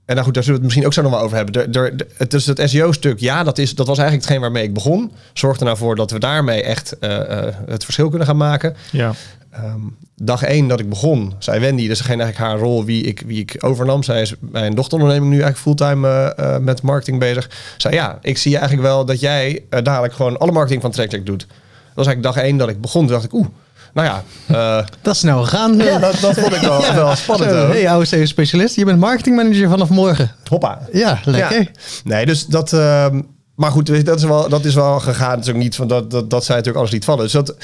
En 0.08 0.14
nou 0.14 0.26
goed, 0.26 0.34
daar 0.34 0.42
zullen 0.42 0.60
we 0.60 0.66
het 0.66 0.74
misschien 0.74 0.86
ook 0.86 0.92
zo 0.92 1.02
nog 1.02 1.10
wel 1.10 1.20
over 1.20 1.36
hebben. 1.36 1.52
De, 1.52 1.70
de, 1.70 1.96
de, 1.96 2.06
het, 2.16 2.30
dus 2.30 2.46
het 2.46 2.60
SEO-stuk, 2.64 3.20
ja, 3.20 3.44
dat, 3.44 3.58
is, 3.58 3.74
dat 3.74 3.86
was 3.86 3.98
eigenlijk 3.98 4.26
hetgeen 4.26 4.42
waarmee 4.42 4.62
ik 4.62 4.74
begon. 4.74 5.12
Zorg 5.32 5.58
er 5.58 5.64
nou 5.64 5.76
voor 5.76 5.96
dat 5.96 6.10
we 6.10 6.18
daarmee 6.18 6.62
echt 6.62 6.96
het 7.66 7.84
verschil 7.84 8.08
kunnen 8.08 8.26
gaan 8.26 8.36
maken. 8.36 8.76
Ja. 8.90 9.12
Um, 9.64 9.96
dag 10.16 10.42
één 10.42 10.68
dat 10.68 10.80
ik 10.80 10.88
begon, 10.88 11.34
zei 11.38 11.60
Wendy, 11.60 11.88
dus 11.88 12.00
geen 12.00 12.20
eigenlijk 12.20 12.50
haar 12.50 12.58
rol 12.58 12.84
wie 12.84 13.02
ik, 13.02 13.22
wie 13.26 13.40
ik 13.40 13.56
overnam. 13.58 14.02
Zij 14.02 14.20
is 14.20 14.34
bij 14.40 14.66
een 14.66 14.74
dochteronderneming 14.74 15.32
nu 15.32 15.40
eigenlijk 15.40 15.78
fulltime 15.78 16.34
uh, 16.38 16.44
uh, 16.44 16.58
met 16.58 16.82
marketing 16.82 17.18
bezig. 17.18 17.50
Zei 17.76 17.94
ja, 17.94 18.18
ik 18.22 18.38
zie 18.38 18.56
eigenlijk 18.56 18.88
wel 18.88 19.04
dat 19.04 19.20
jij 19.20 19.64
dadelijk 19.68 20.12
gewoon 20.12 20.38
alle 20.38 20.52
marketing 20.52 20.82
van 20.82 20.90
TrackCheck 20.90 21.26
doet. 21.26 21.46
Dat 21.48 21.48
was 21.94 22.06
eigenlijk 22.06 22.34
dag 22.34 22.44
één 22.44 22.56
dat 22.56 22.68
ik 22.68 22.80
begon. 22.80 23.02
Toen 23.02 23.12
dacht 23.12 23.24
ik, 23.24 23.32
oeh, 23.32 23.46
nou 23.92 24.06
ja. 24.06 24.22
dat 25.02 25.14
is 25.14 25.20
snel 25.20 25.42
gegaan. 25.42 25.76
Ja, 25.76 25.98
dat, 25.98 26.20
dat 26.20 26.34
vond 26.38 26.54
ik 26.54 26.60
wel, 26.60 26.82
ja. 26.84 26.94
wel 26.94 27.16
spannend. 27.16 27.50
Zo, 27.50 27.68
hey, 27.68 27.88
oude 27.90 28.26
specialist, 28.26 28.76
je 28.76 28.84
bent 28.84 28.98
marketingmanager 28.98 29.68
vanaf 29.68 29.88
morgen. 29.88 30.30
Hoppa. 30.48 30.80
Ja, 30.92 31.20
lekker. 31.24 31.60
Ja. 31.60 31.66
Nee, 32.04 32.26
dus 32.26 32.46
dat... 32.46 32.72
ehm, 32.72 33.20
maar 33.58 33.70
goed, 33.70 34.06
dat 34.06 34.18
is 34.18 34.24
wel, 34.24 34.48
dat 34.48 34.64
is 34.64 34.74
wel 34.74 35.00
gegaan. 35.00 35.30
Het 35.30 35.46
is 35.46 35.50
ook 35.50 35.58
niet 35.58 35.76
van 35.76 35.88
dat, 35.88 36.10
dat, 36.10 36.30
dat 36.30 36.44
zij 36.44 36.54
natuurlijk 36.54 36.84
alles 36.84 36.92
niet 36.92 37.04
vallen. 37.04 37.22
Dus 37.22 37.32
dat, 37.32 37.50
uh, 37.50 37.56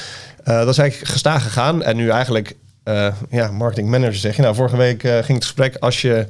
dat 0.59 0.67
is 0.67 0.77
eigenlijk 0.77 1.11
gestaag 1.11 1.43
gegaan. 1.43 1.83
En 1.83 1.95
nu 1.95 2.09
eigenlijk, 2.09 2.55
uh, 2.85 3.07
ja, 3.29 3.51
marketing 3.51 3.89
manager 3.89 4.15
zeg 4.15 4.35
je. 4.35 4.41
Nou, 4.41 4.55
vorige 4.55 4.77
week 4.77 5.03
uh, 5.03 5.11
ging 5.11 5.33
het 5.37 5.43
gesprek. 5.43 5.75
Als 5.75 6.01
je 6.01 6.25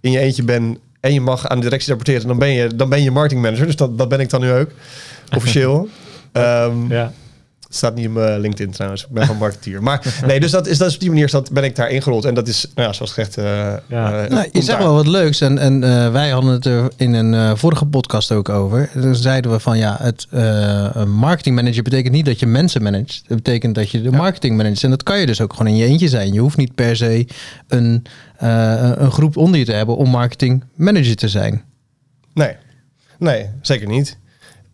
in 0.00 0.10
je 0.10 0.18
eentje 0.18 0.42
bent 0.42 0.78
en 1.00 1.12
je 1.12 1.20
mag 1.20 1.48
aan 1.48 1.56
de 1.56 1.62
directie 1.62 1.88
rapporteren, 1.88 2.26
dan 2.26 2.38
ben 2.38 2.48
je, 2.48 2.76
dan 2.76 2.88
ben 2.88 3.02
je 3.02 3.10
marketing 3.10 3.42
manager. 3.42 3.66
Dus 3.66 3.76
dat, 3.76 3.98
dat 3.98 4.08
ben 4.08 4.20
ik 4.20 4.30
dan 4.30 4.40
nu 4.40 4.52
ook, 4.52 4.70
officieel. 5.36 5.88
um, 6.32 6.88
ja. 6.98 7.12
Het 7.68 7.76
staat 7.76 7.94
niet 7.94 8.04
in 8.04 8.12
mijn 8.12 8.40
LinkedIn 8.40 8.72
trouwens. 8.72 9.02
Ik 9.02 9.08
ben 9.10 9.22
gewoon 9.22 9.38
marketeer. 9.38 9.82
Maar 9.82 10.14
nee, 10.26 10.40
dus 10.40 10.50
dat 10.50 10.66
is, 10.66 10.78
dat 10.78 10.88
is 10.88 10.94
op 10.94 11.00
die 11.00 11.08
manier 11.08 11.30
dat 11.30 11.52
ben 11.52 11.64
ik 11.64 11.76
daar 11.76 11.90
ingerold. 11.90 12.24
En 12.24 12.34
dat 12.34 12.48
is, 12.48 12.66
nou 12.74 12.88
ja, 12.88 12.94
zoals 12.94 13.12
gezegd... 13.12 13.38
Uh, 13.38 13.44
ja. 13.88 14.24
uh, 14.24 14.30
nou, 14.30 14.48
je 14.52 14.62
zegt 14.62 14.78
wel 14.78 14.94
wat 14.94 15.06
leuks. 15.06 15.40
En, 15.40 15.58
en 15.58 15.82
uh, 15.82 16.12
wij 16.12 16.28
hadden 16.28 16.52
het 16.52 16.66
er 16.66 16.90
in 16.96 17.14
een 17.14 17.32
uh, 17.32 17.54
vorige 17.54 17.86
podcast 17.86 18.32
ook 18.32 18.48
over. 18.48 18.90
Dan 18.94 19.14
zeiden 19.14 19.50
we 19.50 19.60
van 19.60 19.78
ja, 19.78 19.96
het 20.00 20.26
uh, 20.30 21.04
marketing 21.04 21.54
manager 21.56 21.82
betekent 21.82 22.14
niet 22.14 22.26
dat 22.26 22.40
je 22.40 22.46
mensen 22.46 22.82
managt. 22.82 23.22
Het 23.26 23.36
betekent 23.36 23.74
dat 23.74 23.90
je 23.90 24.02
de 24.02 24.10
marketing 24.10 24.56
managt. 24.56 24.84
En 24.84 24.90
dat 24.90 25.02
kan 25.02 25.18
je 25.18 25.26
dus 25.26 25.40
ook 25.40 25.52
gewoon 25.52 25.72
in 25.72 25.76
je 25.76 25.84
eentje 25.84 26.08
zijn. 26.08 26.32
Je 26.32 26.40
hoeft 26.40 26.56
niet 26.56 26.74
per 26.74 26.96
se 26.96 27.26
een, 27.68 28.04
uh, 28.42 28.92
een 28.96 29.12
groep 29.12 29.36
onder 29.36 29.58
je 29.58 29.64
te 29.64 29.72
hebben 29.72 29.96
om 29.96 30.10
marketing 30.10 30.64
manager 30.74 31.16
te 31.16 31.28
zijn. 31.28 31.62
Nee, 32.34 32.56
nee, 33.18 33.50
zeker 33.62 33.88
niet. 33.88 34.18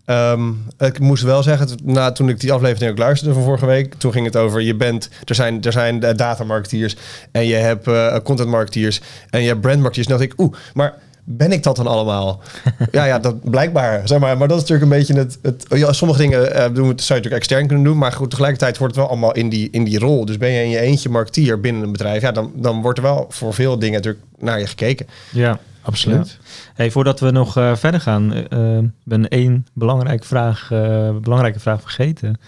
Um, 0.07 0.67
ik 0.79 0.99
moest 0.99 1.23
wel 1.23 1.43
zeggen, 1.43 1.69
na, 1.83 2.13
toen 2.13 2.29
ik 2.29 2.41
die 2.41 2.53
aflevering 2.53 2.91
ook 2.91 2.99
luisterde 2.99 3.35
van 3.35 3.43
vorige 3.43 3.67
week, 3.67 3.95
toen 3.95 4.13
ging 4.13 4.27
het 4.27 4.37
over, 4.37 4.61
je 4.61 4.75
bent, 4.75 5.09
er 5.25 5.35
zijn, 5.35 5.63
er 5.63 5.73
zijn 5.73 6.01
datamarketeers 6.01 6.97
en 7.33 7.47
je 7.47 7.55
hebt 7.55 7.87
uh, 7.87 8.17
content 8.23 8.49
marketeers 8.49 9.01
en 9.31 9.41
je 9.41 9.49
hebt 9.49 9.61
brandmarketeers. 9.61 10.07
En 10.07 10.13
dacht 10.19 10.33
ik, 10.33 10.41
oeh, 10.41 10.55
maar 10.75 10.95
ben 11.25 11.53
ik 11.53 11.63
dat 11.63 11.77
dan 11.77 11.87
allemaal? 11.87 12.43
ja, 12.93 13.05
ja, 13.05 13.19
dat 13.19 13.51
blijkbaar, 13.51 14.09
zeg 14.09 14.19
maar. 14.19 14.39
Maar 14.39 14.49
dat 14.49 14.57
is 14.57 14.69
natuurlijk 14.69 14.93
een 14.93 14.99
beetje 14.99 15.15
het, 15.15 15.39
het 15.43 15.79
ja, 15.81 15.93
sommige 15.93 16.21
dingen 16.21 16.41
uh, 16.41 16.65
doen, 16.65 16.75
zou 16.75 16.85
je 16.85 16.93
natuurlijk 17.09 17.35
extern 17.35 17.67
kunnen 17.67 17.85
doen, 17.85 17.99
maar 17.99 18.13
goed, 18.13 18.31
tegelijkertijd 18.31 18.79
wordt 18.79 18.95
het 18.95 19.03
wel 19.03 19.13
allemaal 19.13 19.35
in 19.35 19.49
die, 19.49 19.69
in 19.71 19.85
die 19.85 19.99
rol. 19.99 20.25
Dus 20.25 20.37
ben 20.37 20.51
je 20.51 20.63
in 20.63 20.71
je 20.71 20.81
eentje 20.81 21.09
marketeer 21.09 21.61
binnen 21.61 21.83
een 21.83 21.93
bedrijf, 21.93 22.23
ja, 22.23 22.33
dan, 22.33 22.53
dan 22.55 22.83
wordt 22.83 22.99
er 22.99 23.05
wel 23.05 23.27
voor 23.29 23.55
veel 23.55 23.79
dingen 23.79 23.95
natuurlijk 23.95 24.25
naar 24.39 24.59
je 24.59 24.67
gekeken. 24.67 25.07
Ja, 25.33 25.59
absoluut. 25.85 26.39
Ja. 26.41 26.47
Hey, 26.75 26.91
voordat 26.91 27.21
we 27.21 27.31
nog 27.31 27.59
uh, 27.59 27.77
verder 27.77 28.01
gaan, 28.01 28.35
uh, 28.53 28.79
ben 29.05 29.29
één 29.29 29.67
belangrijke 29.73 30.27
vraag, 30.27 30.71
uh, 30.73 31.17
belangrijke 31.17 31.61
vraag 31.61 31.81
vergeten. 31.81 32.41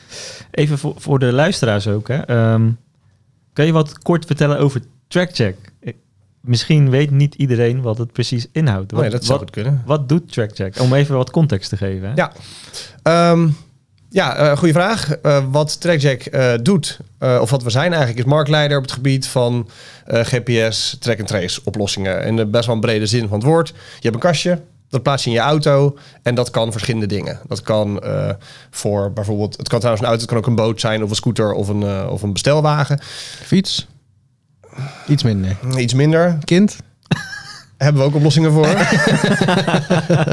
Even 0.51 0.79
voor, 0.79 0.95
voor 0.97 1.19
de 1.19 1.33
luisteraars 1.33 1.89
ook. 1.89 2.09
Hè. 2.09 2.53
Um, 2.53 2.79
kan 3.53 3.67
je 3.67 3.73
wat 3.73 3.99
kort 3.99 4.25
vertellen 4.25 4.59
over 4.59 4.83
TrackCheck? 5.09 5.57
Misschien 6.41 6.91
weet 6.91 7.11
niet 7.11 7.35
iedereen 7.35 7.83
wat 7.83 7.99
het 7.99 8.13
precies 8.13 8.47
inhoudt. 8.53 8.93
Wat, 8.93 9.11
dat 9.11 9.25
zou 9.25 9.39
wat, 9.39 9.51
kunnen. 9.51 9.83
Wat 9.87 10.09
doet 10.09 10.33
TrackCheck? 10.33 10.81
Om 10.81 10.95
even 10.95 11.17
wat 11.17 11.31
context 11.31 11.69
te 11.69 11.77
geven. 11.77 12.09
Hè? 12.09 12.15
Ja, 12.15 12.33
um, 13.33 13.57
ja 14.17 14.51
uh, 14.51 14.57
goede 14.57 14.73
vraag. 14.73 15.17
Uh, 15.23 15.45
wat 15.51 15.81
TrackCheck 15.81 16.35
uh, 16.35 16.53
doet, 16.63 16.99
of 17.19 17.51
wat 17.51 17.63
we 17.63 17.71
zijn 17.71 17.93
eigenlijk, 17.93 18.19
is 18.19 18.33
marktleider 18.33 18.77
op 18.77 18.83
het 18.83 18.93
gebied 18.93 19.27
van 19.27 19.69
GPS, 20.07 20.97
track-and-trace 21.01 21.61
oplossingen. 21.65 22.25
In 22.25 22.37
de 22.37 22.47
best 22.47 22.67
wel 22.67 22.75
een 22.75 22.81
brede 22.81 23.07
zin 23.07 23.29
van 23.29 23.39
het 23.39 23.47
woord. 23.47 23.69
Je 23.69 23.75
hebt 24.01 24.15
een 24.15 24.21
kastje, 24.21 24.61
dat 24.89 25.03
plaats 25.03 25.25
je 25.25 25.31
in 25.31 25.37
je 25.37 25.43
auto 25.43 25.99
en 26.23 26.35
dat 26.35 26.51
kan 26.51 26.73
verschillende 26.73 27.07
dingen. 27.07 27.41
Dat 27.49 27.63
kan 27.63 28.01
uh, 28.05 28.31
voor 28.71 29.13
bijvoorbeeld, 29.13 29.57
het 29.57 29.69
kan 29.69 29.79
trouwens 29.79 30.07
een 30.07 30.11
auto, 30.11 30.25
het 30.25 30.35
kan 30.35 30.39
ook 30.39 30.47
een 30.47 30.65
boot 30.65 30.81
zijn 30.81 31.03
of 31.03 31.11
een 31.11 31.17
scooter 31.17 31.53
of 31.53 31.69
een, 31.69 31.81
uh, 31.81 32.07
of 32.11 32.23
een 32.23 32.33
bestelwagen. 32.33 33.01
Fiets? 33.43 33.87
Iets 35.09 35.23
minder. 35.23 35.57
Iets 35.77 35.95
minder. 35.95 36.39
Kind? 36.45 36.77
Hebben 37.77 38.03
we 38.03 38.09
ook 38.09 38.15
oplossingen 38.15 38.53
voor. 38.53 38.67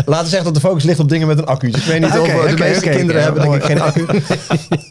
Laten 0.05 0.23
we 0.23 0.29
zeggen 0.29 0.43
dat 0.43 0.53
de 0.53 0.59
focus 0.59 0.83
ligt 0.83 0.99
op 0.99 1.09
dingen 1.09 1.27
met 1.27 1.37
een 1.37 1.45
accu. 1.45 1.71
Dus 1.71 1.81
ik 1.81 1.87
weet 1.87 1.99
niet 1.99 2.09
okay, 2.09 2.19
of 2.21 2.45
de 2.45 2.53
okay, 2.53 2.67
meeste 2.67 2.85
okay, 2.85 2.95
kinderen 2.95 3.23
hebben 3.23 3.41
denk 3.41 3.55
ik 3.55 3.63
geen 3.63 3.81
accu. 3.81 4.01
um, 4.01 4.09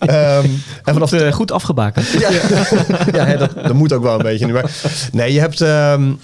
en 0.85 0.93
vanaf 0.93 1.11
de, 1.11 1.33
goed 1.33 1.53
afgebakend. 1.53 2.09
ja, 2.09 2.29
ja 3.19 3.25
hè, 3.25 3.37
dat, 3.37 3.55
dat 3.55 3.73
moet 3.73 3.93
ook 3.93 4.03
wel 4.03 4.15
een 4.15 4.23
beetje 4.23 4.47
nu. 4.47 4.53
Maar 4.53 4.71
nee, 5.13 5.33
je 5.33 5.41
hebt... 5.41 5.61
Um, 5.61 6.19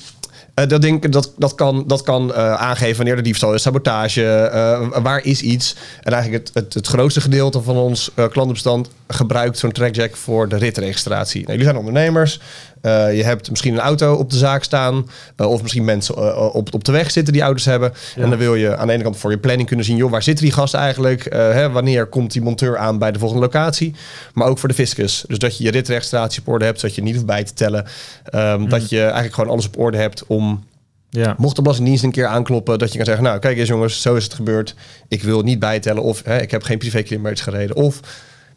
uh, 0.58 0.66
dat, 0.66 0.82
ding, 0.82 1.08
dat, 1.08 1.32
dat 1.36 1.54
kan, 1.54 1.84
dat 1.86 2.02
kan 2.02 2.28
uh, 2.28 2.54
aangeven 2.54 2.96
wanneer 2.96 3.16
er 3.16 3.22
diefstal 3.22 3.54
is, 3.54 3.62
sabotage, 3.62 4.50
uh, 4.54 5.02
waar 5.02 5.24
is 5.24 5.40
iets. 5.40 5.76
En 6.02 6.12
eigenlijk 6.12 6.46
het, 6.46 6.64
het, 6.64 6.74
het 6.74 6.86
grootste 6.86 7.20
gedeelte 7.20 7.62
van 7.62 7.76
ons 7.76 8.10
klantenbestand 8.14 8.90
gebruikt 9.08 9.58
zo'n 9.58 9.72
trackjack 9.72 10.16
voor 10.16 10.48
de 10.48 10.56
ritregistratie. 10.56 11.40
Nou, 11.40 11.50
jullie 11.50 11.66
zijn 11.66 11.76
ondernemers, 11.76 12.40
Eh, 12.80 13.16
je 13.16 13.24
hebt 13.24 13.50
misschien 13.50 13.72
een 13.74 13.80
auto 13.80 14.14
op 14.14 14.30
de 14.30 14.36
zaak 14.36 14.62
staan. 14.62 15.08
eh, 15.36 15.50
of 15.50 15.62
misschien 15.62 15.84
mensen 15.84 16.14
eh, 16.16 16.54
op, 16.54 16.74
op 16.74 16.84
de 16.84 16.92
weg 16.92 17.10
zitten 17.10 17.32
die 17.32 17.42
auto's 17.42 17.64
hebben. 17.64 17.92
Ja. 18.16 18.22
En 18.22 18.30
dan 18.30 18.38
wil 18.38 18.54
je 18.54 18.76
aan 18.76 18.86
de 18.86 18.92
ene 18.92 19.02
kant 19.02 19.16
voor 19.16 19.30
je 19.30 19.38
planning 19.38 19.68
kunnen 19.68 19.86
zien... 19.86 19.96
joh, 19.96 20.10
waar 20.10 20.22
zit 20.22 20.38
die 20.38 20.52
gast 20.52 20.74
eigenlijk? 20.74 21.26
Hè, 21.30 21.70
wanneer 21.70 22.06
komt 22.06 22.32
die 22.32 22.42
monteur 22.42 22.78
aan 22.78 22.98
bij 22.98 23.12
de 23.12 23.18
volgende 23.18 23.42
locatie? 23.42 23.94
Maar 24.34 24.48
ook 24.48 24.58
voor 24.58 24.68
de 24.68 24.74
fiscus. 24.74 25.24
Dus 25.28 25.38
dat 25.38 25.58
je 25.58 25.64
je 25.64 25.70
ritregistratie 25.70 26.40
op 26.40 26.48
orde 26.48 26.64
hebt... 26.64 26.80
zodat 26.80 26.96
je 26.96 27.02
niet 27.02 27.14
hoeft 27.14 27.26
bij 27.26 27.44
te 27.44 27.54
tellen. 27.54 27.84
Ehm, 28.24 28.68
Dat 28.68 28.88
je 28.88 29.00
eigenlijk 29.02 29.34
gewoon 29.34 29.50
alles 29.50 29.66
op 29.66 29.78
orde 29.78 29.96
hebt 29.98 30.26
om 30.26 30.64
Ja. 31.10 31.34
Mocht 31.38 31.56
de 31.56 31.62
Belastingdienst 31.62 32.04
een 32.04 32.10
keer 32.10 32.26
aankloppen 32.26 32.78
dat 32.78 32.90
je 32.90 32.96
kan 32.96 33.06
zeggen, 33.06 33.24
nou 33.24 33.38
kijk 33.38 33.58
eens 33.58 33.68
jongens, 33.68 34.02
zo 34.02 34.14
is 34.14 34.24
het 34.24 34.34
gebeurd. 34.34 34.74
Ik 35.08 35.22
wil 35.22 35.42
niet 35.42 35.58
bijtellen 35.58 36.02
of 36.02 36.22
hè, 36.24 36.40
ik 36.40 36.50
heb 36.50 36.62
geen 36.62 36.78
privékilometers 36.78 37.40
gereden. 37.40 37.76
Of 37.76 38.00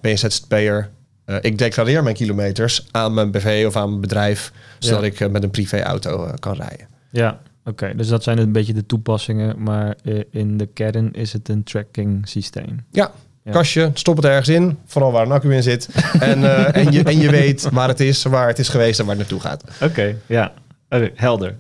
ben 0.02 0.12
je 0.12 0.18
ZZP'er, 0.18 0.90
eh 1.26 1.36
ik 1.42 1.58
declareer 1.58 2.04
mijn 2.04 2.16
kilometers 2.16 2.88
aan 2.92 3.14
mijn 3.14 3.32
BV 3.32 3.64
of 3.68 3.76
aan 3.76 3.90
mijn 3.90 4.02
bedrijf, 4.02 4.52
zodat 4.80 5.00
Ja. 5.02 5.06
ik 5.08 5.20
eh, 5.20 5.30
met 5.30 5.44
een 5.44 5.52
privéauto 5.52 6.26
eh, 6.26 6.34
kan 6.40 6.54
rijden. 6.56 6.88
Ja, 7.10 7.40
oké. 7.66 7.94
Dus 7.96 8.08
dat 8.08 8.24
zijn 8.24 8.38
een 8.38 8.52
beetje 8.52 8.74
de 8.74 8.86
toepassingen, 8.86 9.64
maar 9.64 9.96
in 10.32 10.58
de 10.58 10.66
kern 10.66 11.12
is 11.14 11.34
het 11.34 11.50
een 11.50 11.64
tracking 11.64 12.28
systeem. 12.28 12.86
Ja, 12.92 13.12
Ja. 13.44 13.52
kastje, 13.52 13.92
stop 13.94 14.16
het 14.16 14.26
ergens 14.26 14.48
in, 14.50 14.78
vooral 14.86 15.12
waar 15.12 15.26
een 15.26 15.32
accu 15.32 15.54
in 15.56 15.64
zit. 15.64 15.90
en, 16.20 16.44
en, 16.74 16.92
je, 16.92 17.04
en 17.04 17.18
je 17.18 17.30
weet 17.30 17.70
waar 17.72 17.88
het 17.88 18.00
is, 18.00 18.24
waar 18.24 18.48
het 18.48 18.60
is 18.60 18.70
geweest 18.70 19.00
en 19.00 19.06
waar 19.06 19.16
het 19.18 19.30
naartoe 19.30 19.50
gaat. 19.50 19.64
Oké, 19.82 20.16
ja. 20.26 20.54
Oké, 20.90 21.12
helder. 21.16 21.58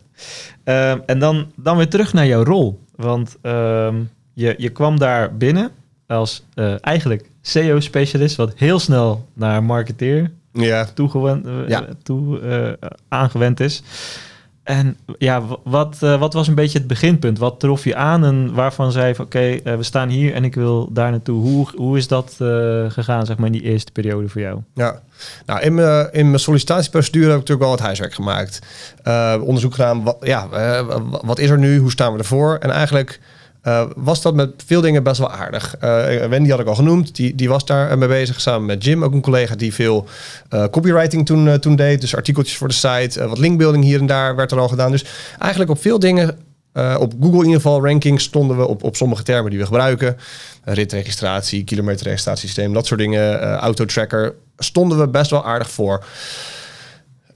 Ehm, 0.63 0.99
en 1.05 1.19
dan, 1.19 1.51
dan 1.55 1.77
weer 1.77 1.87
terug 1.89 2.13
naar 2.13 2.25
jouw 2.27 2.43
rol. 2.43 2.79
Want 2.95 3.37
ehm, 3.41 3.95
je, 4.33 4.53
je 4.57 4.69
kwam 4.69 4.99
daar 4.99 5.37
binnen 5.37 5.71
als 6.11 6.43
eh, 6.53 6.73
eigenlijk 6.81 7.29
SEO-specialist, 7.41 8.35
wat 8.35 8.53
heel 8.55 8.79
snel 8.79 9.27
naar 9.33 9.63
marketeer 9.63 10.31
Ja, 10.53 10.85
toegewend, 10.93 11.45
eh, 11.45 11.51
Ja. 11.67 11.85
toe, 12.03 12.39
eh, 12.39 12.87
aangewend 13.09 13.59
is. 13.59 13.83
En 14.63 14.97
ja, 15.17 15.41
wat, 15.63 15.97
wat 15.99 16.33
was 16.33 16.47
een 16.47 16.55
beetje 16.55 16.77
het 16.77 16.87
beginpunt? 16.87 17.37
Wat 17.37 17.59
trof 17.59 17.83
je 17.83 17.95
aan 17.95 18.25
en 18.25 18.53
waarvan 18.53 18.91
zei 18.91 19.07
je 19.07 19.15
van 19.15 19.25
oké, 19.25 19.59
we 19.63 19.83
staan 19.83 20.09
hier 20.09 20.33
en 20.33 20.43
ik 20.43 20.55
wil 20.55 20.89
daar 20.93 21.11
naartoe. 21.11 21.41
Hoe, 21.41 21.67
hoe 21.75 21.97
is 21.97 22.07
dat 22.07 22.35
gegaan, 22.87 23.25
zeg 23.25 23.37
maar, 23.37 23.45
in 23.45 23.51
die 23.51 23.61
eerste 23.61 23.91
periode 23.91 24.29
voor 24.29 24.41
jou? 24.41 24.59
Ja, 24.73 25.01
nou 25.45 25.61
in 25.61 25.75
mijn, 25.75 26.11
in 26.11 26.27
mijn 26.27 26.39
sollicitatieprocedure 26.39 27.25
heb 27.31 27.33
ik 27.33 27.39
natuurlijk 27.39 27.67
wel 27.67 27.71
het 27.71 27.85
huiswerk 27.85 28.13
gemaakt. 28.13 28.59
Onderzoek 29.45 29.71
gedaan, 29.71 30.03
wat, 30.03 30.17
ja, 30.21 30.47
wat 31.21 31.39
is 31.39 31.49
er 31.49 31.59
nu, 31.59 31.77
hoe 31.77 31.91
staan 31.91 32.13
we 32.13 32.19
ervoor? 32.19 32.57
En 32.57 32.69
eigenlijk 32.69 33.19
eh, 33.61 33.83
was 33.95 34.21
dat 34.21 34.33
met 34.33 34.49
veel 34.65 34.81
dingen 34.81 35.03
best 35.03 35.19
wel 35.19 35.31
aardig. 35.31 35.75
Eh, 35.79 36.05
Wendy 36.25 36.49
had 36.49 36.59
ik 36.59 36.67
al 36.67 36.75
genoemd, 36.75 37.15
die, 37.15 37.35
die 37.35 37.49
was 37.49 37.65
daar 37.65 37.97
mee 37.97 38.07
bezig 38.07 38.41
samen 38.41 38.65
met 38.65 38.83
Jim, 38.83 39.03
ook 39.03 39.13
een 39.13 39.21
collega 39.21 39.55
die 39.55 39.73
veel 39.73 40.05
eh, 40.49 40.65
copywriting 40.71 41.25
toen, 41.25 41.47
eh, 41.47 41.53
toen 41.53 41.75
deed. 41.75 42.01
Dus 42.01 42.15
artikeltjes 42.15 42.57
voor 42.57 42.67
de 42.67 42.73
site, 42.73 43.19
eh, 43.19 43.27
wat 43.27 43.37
linkbuilding 43.37 43.83
hier 43.83 43.99
en 43.99 44.05
daar 44.05 44.35
werd 44.35 44.51
er 44.51 44.59
al 44.59 44.67
gedaan. 44.67 44.91
Dus 44.91 45.05
eigenlijk 45.39 45.71
op 45.71 45.81
veel 45.81 45.99
dingen 45.99 46.37
eh, 46.73 46.95
op 46.99 47.13
Google 47.21 47.39
in 47.39 47.45
ieder 47.45 47.61
geval 47.61 47.85
rankings 47.85 48.23
stonden 48.23 48.57
we 48.57 48.67
op, 48.67 48.83
op 48.83 48.95
sommige 48.95 49.23
termen 49.23 49.49
die 49.49 49.59
we 49.59 49.65
gebruiken. 49.65 50.17
Ritregistratie, 50.63 51.63
kilometerregistratiesysteem, 51.63 52.73
dat 52.73 52.85
soort 52.85 52.99
dingen. 52.99 53.41
eh 53.41 53.53
autotracker. 53.55 54.33
Stonden 54.57 54.99
we 54.99 55.07
best 55.07 55.31
wel 55.31 55.45
aardig 55.45 55.71
voor. 55.71 56.03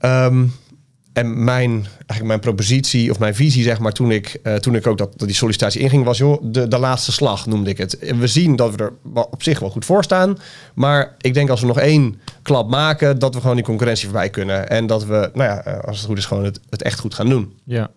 Ehm, 0.00 0.44
en 1.16 1.44
mijn, 1.44 1.70
eigenlijk 1.96 2.24
mijn 2.24 2.40
propositie 2.40 3.10
of 3.10 3.18
mijn 3.18 3.34
visie, 3.34 3.62
zeg 3.62 3.78
maar, 3.78 3.92
toen 3.92 4.10
ik, 4.10 4.38
eh, 4.42 4.54
toen 4.54 4.74
ik 4.74 4.86
ook 4.86 4.98
dat, 4.98 5.12
dat 5.16 5.28
die 5.28 5.36
sollicitatie 5.36 5.80
inging, 5.80 6.04
was 6.04 6.18
joh, 6.18 6.42
de, 6.42 6.68
de 6.68 6.78
laatste 6.78 7.12
slag 7.12 7.46
noemde 7.46 7.70
ik 7.70 7.78
het. 7.78 7.98
We 8.18 8.26
zien 8.26 8.56
dat 8.56 8.74
we 8.74 8.82
er 8.82 8.92
op 9.30 9.42
zich 9.42 9.58
wel 9.58 9.70
goed 9.70 9.84
voor 9.84 10.04
staan. 10.04 10.38
Maar 10.74 11.14
ik 11.20 11.34
denk 11.34 11.50
als 11.50 11.60
we 11.60 11.66
nog 11.66 11.78
één 11.78 12.20
klap 12.42 12.70
maken, 12.70 13.18
dat 13.18 13.34
we 13.34 13.40
gewoon 13.40 13.56
die 13.56 13.64
concurrentie 13.64 14.04
voorbij 14.04 14.30
kunnen. 14.30 14.68
En 14.68 14.86
dat 14.86 15.04
we, 15.04 15.30
nou 15.34 15.50
ja, 15.50 15.64
eh, 15.64 15.78
als 15.78 15.96
het 15.96 16.06
goed 16.06 16.18
is, 16.18 16.24
gewoon 16.24 16.44
het, 16.44 16.60
het 16.70 16.82
echt 16.82 17.00
goed 17.00 17.14
gaan 17.14 17.28
doen. 17.28 17.58
Ja, 17.64 17.90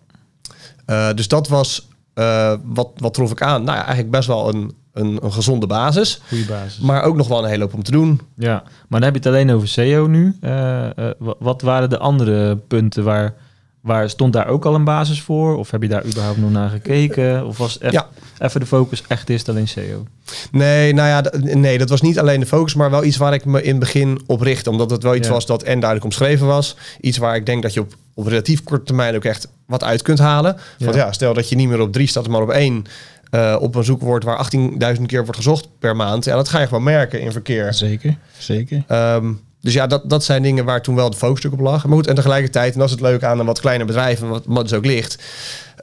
Uh, 0.86 1.12
dus 1.14 1.28
dat 1.28 1.48
was, 1.48 1.88
uh, 2.14 2.54
wat, 2.64 2.90
wat 2.96 3.14
trof 3.14 3.30
ik 3.30 3.42
aan? 3.42 3.64
Nou 3.64 3.76
ja, 3.76 3.82
eigenlijk 3.82 4.10
best 4.10 4.26
wel 4.26 4.48
een, 4.48 4.72
een, 5.00 5.18
een 5.22 5.32
gezonde 5.32 5.66
basis. 5.66 6.20
goede 6.28 6.44
basis. 6.44 6.78
Maar 6.78 7.02
ook 7.02 7.16
nog 7.16 7.28
wel 7.28 7.38
een 7.44 7.50
hele 7.50 7.62
hoop 7.62 7.74
om 7.74 7.82
te 7.82 7.90
doen. 7.90 8.20
Ja, 8.36 8.62
maar 8.88 9.00
dan 9.00 9.02
heb 9.02 9.12
je 9.12 9.18
het 9.18 9.26
alleen 9.28 9.50
over 9.56 9.68
SEO 9.68 10.06
nu. 10.06 10.36
Uh, 10.44 10.50
uh, 10.98 11.10
wat 11.38 11.62
waren 11.62 11.90
de 11.90 11.98
andere 11.98 12.56
punten 12.56 13.04
waar, 13.04 13.34
waar 13.80 14.10
stond 14.10 14.32
daar 14.32 14.46
ook 14.46 14.64
al 14.64 14.74
een 14.74 14.84
basis 14.84 15.22
voor? 15.22 15.56
Of 15.56 15.70
heb 15.70 15.82
je 15.82 15.88
daar 15.88 16.04
überhaupt 16.06 16.38
nog 16.38 16.50
naar 16.50 16.68
gekeken? 16.70 17.46
Of 17.46 17.58
was 17.58 17.78
echt, 17.78 17.92
Ja. 17.92 18.08
even 18.38 18.60
de 18.60 18.66
focus 18.66 19.02
echt 19.08 19.30
is 19.30 19.48
alleen 19.48 19.68
SEO? 19.68 20.04
Nee, 20.52 20.92
nou 20.94 21.08
ja, 21.08 21.24
nee, 21.56 21.78
dat 21.78 21.88
was 21.88 22.00
niet 22.00 22.18
alleen 22.18 22.40
de 22.40 22.46
focus, 22.46 22.74
maar 22.74 22.90
wel 22.90 23.04
iets 23.04 23.16
waar 23.16 23.32
ik 23.34 23.44
me 23.44 23.62
in 23.62 23.70
het 23.70 23.78
begin 23.78 24.20
op 24.26 24.40
richtte. 24.40 24.70
Omdat 24.70 24.90
het 24.90 25.02
wel 25.02 25.14
iets 25.14 25.26
Ja. 25.28 25.32
was 25.32 25.46
dat 25.46 25.62
en 25.62 25.74
duidelijk 25.80 26.04
omschreven 26.04 26.46
was. 26.46 26.76
Iets 27.00 27.18
waar 27.18 27.36
ik 27.36 27.46
denk 27.46 27.62
dat 27.62 27.74
je 27.74 27.80
op, 27.80 27.94
op 28.14 28.26
relatief 28.26 28.62
korte 28.64 28.84
termijn 28.84 29.14
ook 29.16 29.24
echt 29.24 29.48
wat 29.66 29.84
uit 29.84 30.02
kunt 30.02 30.18
halen. 30.18 30.56
Want 30.78 30.94
Ja. 30.94 31.00
ja, 31.04 31.12
stel 31.12 31.34
dat 31.34 31.48
je 31.48 31.56
niet 31.56 31.68
meer 31.68 31.80
op 31.80 31.92
drie 31.92 32.06
staat, 32.06 32.28
maar 32.28 32.42
op 32.42 32.50
één. 32.50 32.84
Eh, 33.30 33.56
op 33.60 33.74
een 33.74 33.84
zoekwoord 33.84 34.24
waar 34.24 34.50
18.000 34.96 35.02
keer 35.06 35.22
wordt 35.22 35.36
gezocht 35.36 35.68
per 35.78 35.96
maand. 35.96 36.24
Ja, 36.24 36.36
dat 36.36 36.48
ga 36.48 36.60
je 36.60 36.66
gewoon 36.66 36.82
merken 36.82 37.20
in 37.20 37.32
verkeer. 37.32 37.74
Zeker, 37.74 38.16
zeker. 38.38 38.84
Ehm, 38.86 39.32
dus 39.60 39.72
ja, 39.72 39.86
dat, 39.86 40.10
dat 40.10 40.24
zijn 40.24 40.42
dingen 40.42 40.64
waar 40.64 40.82
toen 40.82 40.94
wel 40.94 41.10
de 41.10 41.16
focus 41.16 41.44
op 41.44 41.60
lag. 41.60 41.86
Maar 41.86 41.96
goed, 41.96 42.06
en 42.06 42.14
tegelijkertijd, 42.14 42.72
en 42.72 42.78
dat 42.78 42.88
is 42.88 42.94
het 42.94 43.02
leuke 43.02 43.26
aan 43.26 43.38
een 43.38 43.46
wat 43.46 43.60
kleiner 43.60 43.86
bedrijf, 43.86 44.20
en 44.20 44.28
wat, 44.28 44.42
wat 44.46 44.68
dus 44.68 44.78
ook 44.78 44.86
ligt, 44.86 45.22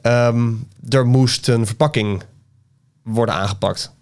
ehm, 0.02 0.52
er 0.88 1.06
moest 1.06 1.48
een 1.48 1.66
verpakking 1.66 2.22
worden 3.02 3.34
aangepakt. 3.34 3.92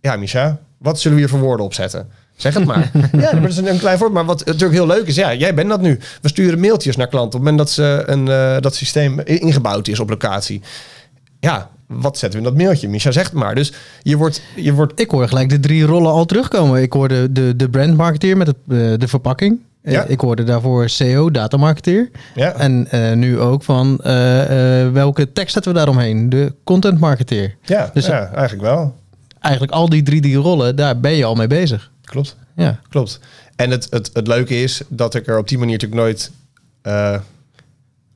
Ja, 0.00 0.16
Misha, 0.16 0.58
wat 0.78 1.00
zullen 1.00 1.16
we 1.16 1.22
hier 1.22 1.32
voor 1.32 1.40
woorden 1.40 1.66
opzetten? 1.66 2.08
Zeg 2.36 2.54
het 2.54 2.64
maar. 2.64 2.90
ja, 3.12 3.32
dat 3.32 3.50
is 3.50 3.56
een, 3.56 3.70
een 3.70 3.78
klein 3.78 3.98
voorbeeld. 3.98 4.26
Maar 4.26 4.36
wat 4.36 4.44
natuurlijk 4.46 4.72
heel 4.72 4.86
leuk 4.86 5.06
is, 5.06 5.14
ja, 5.14 5.34
jij 5.34 5.54
bent 5.54 5.68
dat 5.68 5.80
nu. 5.80 5.98
We 6.20 6.28
sturen 6.28 6.60
mailtjes 6.60 6.96
naar 6.96 7.08
klanten 7.08 7.38
op 7.38 7.46
het 7.46 7.52
moment 7.52 7.58
dat 7.58 7.70
ze 7.70 8.02
een, 8.06 8.28
eh, 8.28 8.60
dat 8.60 8.74
systeem 8.74 9.20
ingebouwd 9.20 9.88
is 9.88 10.00
op 10.00 10.10
locatie. 10.10 10.62
Ja, 11.40 11.70
wat 11.88 12.18
zetten 12.18 12.40
we 12.40 12.46
in 12.46 12.54
dat 12.54 12.62
mailtje? 12.64 12.88
Misha, 12.88 13.10
zeg 13.10 13.24
het 13.24 13.32
maar. 13.32 13.54
Dus 13.54 13.72
je 14.02 14.16
wordt, 14.16 14.42
je 14.56 14.72
wordt 14.72 15.00
Ik 15.00 15.10
hoor 15.10 15.28
gelijk 15.28 15.48
de 15.48 15.60
drie 15.60 15.84
rollen 15.84 16.10
al 16.12 16.24
terugkomen. 16.24 16.82
Ik 16.82 16.92
hoorde 16.92 17.32
de, 17.32 17.56
de 17.56 17.68
brandmarketeer 17.70 18.36
met 18.36 18.46
het, 18.46 18.56
eh, 18.68 18.76
de 18.98 19.08
verpakking. 19.08 19.60
Eh, 19.82 19.92
Ja. 19.92 20.04
Ik 20.04 20.20
hoorde 20.20 20.44
daarvoor 20.44 20.88
SEO, 20.88 21.30
datamarketeer. 21.30 22.10
ja, 22.34 22.52
En 22.54 22.90
eh, 22.90 23.12
nu 23.16 23.38
ook 23.38 23.62
van 23.62 23.96
welke 24.92 25.32
tekst 25.32 25.52
zetten 25.52 25.72
we 25.72 25.78
daaromheen? 25.78 26.28
De 26.28 26.54
contentmarketeer. 26.64 27.56
ja, 27.62 27.90
Dus- 27.94 28.06
ja, 28.06 28.32
eigenlijk 28.32 28.62
wel. 28.68 28.96
Eigenlijk 29.40 29.72
al 29.74 29.88
die 29.88 30.02
drie 30.02 30.20
die 30.20 30.36
rollen, 30.36 30.76
daar 30.76 31.00
ben 31.00 31.12
je 31.12 31.24
al 31.24 31.34
mee 31.34 31.46
bezig. 31.46 31.90
Klopt. 32.04 32.36
Ja, 32.56 32.80
Klopt. 32.88 33.20
En 33.56 33.70
het, 33.70 33.86
het, 33.90 34.10
het 34.12 34.26
leuke 34.26 34.62
is 34.62 34.82
dat 34.88 35.14
ik 35.14 35.26
er 35.26 35.38
op 35.38 35.48
die 35.48 35.58
manier 35.58 35.72
natuurlijk 35.72 36.00
nooit 36.02 36.30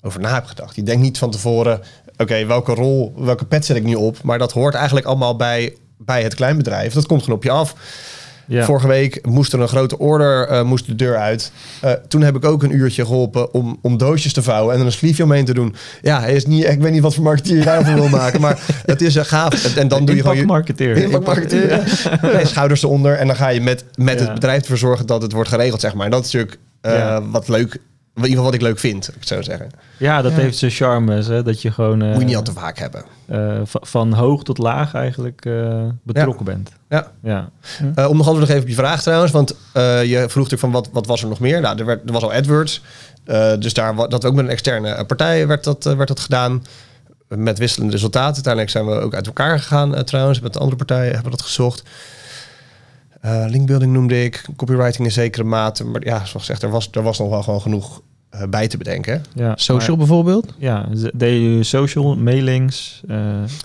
over 0.03 0.21
na 0.21 0.35
heb 0.35 0.45
gedacht. 0.45 0.77
Je 0.77 0.83
denkt 0.83 1.03
niet 1.03 1.19
van 1.19 1.31
tevoren, 1.31 1.81
oké, 2.17 2.47
welke 2.47 2.75
rol, 2.75 3.13
welke 3.17 3.45
pet 3.45 3.65
zet 3.65 3.77
ik 3.77 3.85
nu 3.85 3.95
op? 3.95 4.23
Maar 4.23 4.39
dat 4.39 4.53
hoort 4.53 4.75
eigenlijk 4.75 5.07
allemaal 5.07 5.37
bij, 5.37 5.77
bij 5.99 6.23
het 6.23 6.35
kleinbedrijf. 6.35 6.93
Dat 6.93 7.07
komt 7.07 7.23
gewoon 7.23 7.37
op 7.37 7.45
je 7.45 7.51
af. 7.51 7.75
Ja. 8.47 8.65
Vorige 8.65 8.87
week 8.87 9.27
moest 9.27 9.53
er 9.53 9.61
een 9.61 9.69
grote 9.69 9.99
order, 9.99 10.47
eh, 10.49 10.63
moest 10.63 10.87
de 10.87 10.95
deur 10.95 11.17
uit. 11.17 11.53
Eh, 11.81 11.93
toen 11.93 12.23
heb 12.23 12.37
ik 12.37 12.45
ook 12.45 12.63
een 12.63 12.75
uurtje 12.75 13.05
geholpen 13.07 13.55
om, 13.55 13.79
om 13.83 13.97
doosjes 13.97 14.33
te 14.33 14.43
vouwen 14.43 14.75
en 14.75 14.81
er 14.81 14.87
een 14.87 14.93
sleeve 14.93 15.23
omheen 15.23 15.45
te 15.45 15.55
doen. 15.55 15.75
Ja, 16.03 16.21
hij 16.21 16.35
is 16.35 16.47
niet, 16.47 16.65
ik 16.69 16.81
weet 16.81 16.93
niet 16.93 17.03
wat 17.03 17.15
voor 17.15 17.25
marketeer 17.25 17.57
je 17.57 17.65
daarvoor 17.65 17.95
wil 17.95 18.09
maken, 18.09 18.41
maar 18.41 18.59
het 18.85 19.03
is 19.03 19.15
een 19.15 19.25
gaaf. 19.27 19.77
En, 19.77 19.89
dan 19.89 20.05
doe 20.05 20.15
je 20.17 20.21
gewoon 20.23 20.37
je, 20.37 20.47
marketeer. 20.47 20.99
Ja. 21.69 21.83
Nee, 22.35 22.47
schouders 22.47 22.83
eronder. 22.83 23.17
En 23.17 23.27
dan 23.27 23.37
ga 23.37 23.49
je 23.49 23.61
met, 23.61 23.85
met 23.95 24.19
Ja. 24.19 24.25
het 24.25 24.35
bedrijf 24.35 24.61
ervoor 24.61 24.77
zorgen 24.79 25.07
dat 25.07 25.23
het 25.23 25.33
wordt 25.33 25.49
geregeld, 25.49 25.81
zeg 25.81 25.95
maar. 25.95 26.05
En 26.05 26.11
dat 26.11 26.25
is 26.25 26.33
natuurlijk 26.33 26.61
eh, 26.81 27.19
wat 27.31 27.49
leuk. 27.49 27.79
In 28.15 28.23
ieder 28.23 28.31
geval 28.37 28.45
wat 28.45 28.55
ik 28.61 28.61
leuk 28.67 28.79
vind, 28.79 29.09
ik 29.17 29.27
zou 29.27 29.43
zeggen. 29.43 29.71
Ja, 29.99 30.23
dat 30.23 30.33
Ja. 30.33 30.39
heeft 30.39 30.59
zijn 30.59 30.71
charmes. 30.71 31.27
Hè? 31.27 31.43
Dat 31.43 31.63
je 31.63 31.71
gewoon 31.73 32.03
eh, 32.03 32.09
Moet 32.11 32.19
je 32.19 32.25
niet 32.25 32.37
al 32.37 32.43
te 32.43 32.53
vaak 32.53 32.79
hebben. 32.79 33.05
eh, 33.27 33.61
va- 33.65 33.81
van 33.83 34.13
hoog 34.13 34.43
tot 34.45 34.59
laag 34.59 34.95
eigenlijk 34.95 35.45
eh, 35.45 35.85
betrokken 36.03 36.45
bent. 36.45 36.71
Ja. 36.89 37.11
Ja. 37.23 37.51
Eh, 37.95 38.09
om 38.09 38.17
nog 38.17 38.27
antwoord 38.27 38.39
nog 38.41 38.49
even 38.49 38.63
op 38.63 38.69
je 38.69 38.75
vraag 38.75 39.03
trouwens. 39.03 39.33
Want 39.33 39.55
eh, 39.73 40.05
je 40.05 40.17
vroeg 40.19 40.27
natuurlijk 40.49 40.61
van 40.61 40.71
wat, 40.71 40.89
wat 40.93 41.07
was 41.07 41.23
er 41.23 41.29
nog 41.29 41.41
meer? 41.41 41.61
Nou, 41.61 41.79
er, 41.79 41.85
werd, 41.85 42.07
er 42.07 42.13
was 42.13 42.23
al 42.23 42.33
AdWords. 42.33 42.83
Eh, 43.25 43.53
dus 43.59 43.73
daar 43.75 43.95
dat 44.09 44.25
ook 44.25 44.35
met 44.35 44.45
een 44.45 44.51
externe 44.51 44.89
eh, 44.91 45.07
partij 45.07 45.47
werd 45.47 45.65
dat, 45.65 45.87
eh, 45.87 45.95
werd 45.97 46.09
dat 46.09 46.21
gedaan. 46.21 46.65
Met 47.29 47.59
wisselende 47.59 47.93
resultaten. 47.93 48.35
Uiteindelijk 48.35 48.73
zijn 48.73 48.87
we 48.87 48.93
ook 48.93 49.15
uit 49.15 49.27
elkaar 49.27 49.59
gegaan 49.59 49.95
eh, 49.95 50.03
trouwens. 50.03 50.41
Met 50.41 50.53
de 50.53 50.59
andere 50.59 50.77
partijen 50.77 51.13
hebben 51.13 51.31
we 51.31 51.37
dat 51.37 51.47
gezocht. 51.47 51.83
Eh, 53.23 53.45
linkbuilding 53.49 53.93
noemde 53.93 54.25
ik. 54.25 54.45
Copywriting 54.57 55.05
in 55.07 55.13
zekere 55.13 55.45
mate. 55.45 55.85
Maar 55.85 56.05
ja, 56.05 56.17
zoals 56.17 56.31
gezegd, 56.33 56.63
er 56.63 56.71
was, 56.71 56.89
er 56.93 57.03
was 57.03 57.19
nog 57.19 57.29
wel 57.29 57.43
gewoon 57.43 57.61
genoeg 57.61 58.01
eh, 58.31 58.43
bij 58.51 58.69
te 58.69 58.77
bedenken. 58.77 59.25
ja. 59.35 59.53
social 59.57 59.97
Maar- 59.97 60.07
bijvoorbeeld. 60.07 60.55
ja, 60.59 60.89
je 61.19 61.59
social, 61.63 62.17
mailings. 62.17 63.03
eh, 63.09 63.17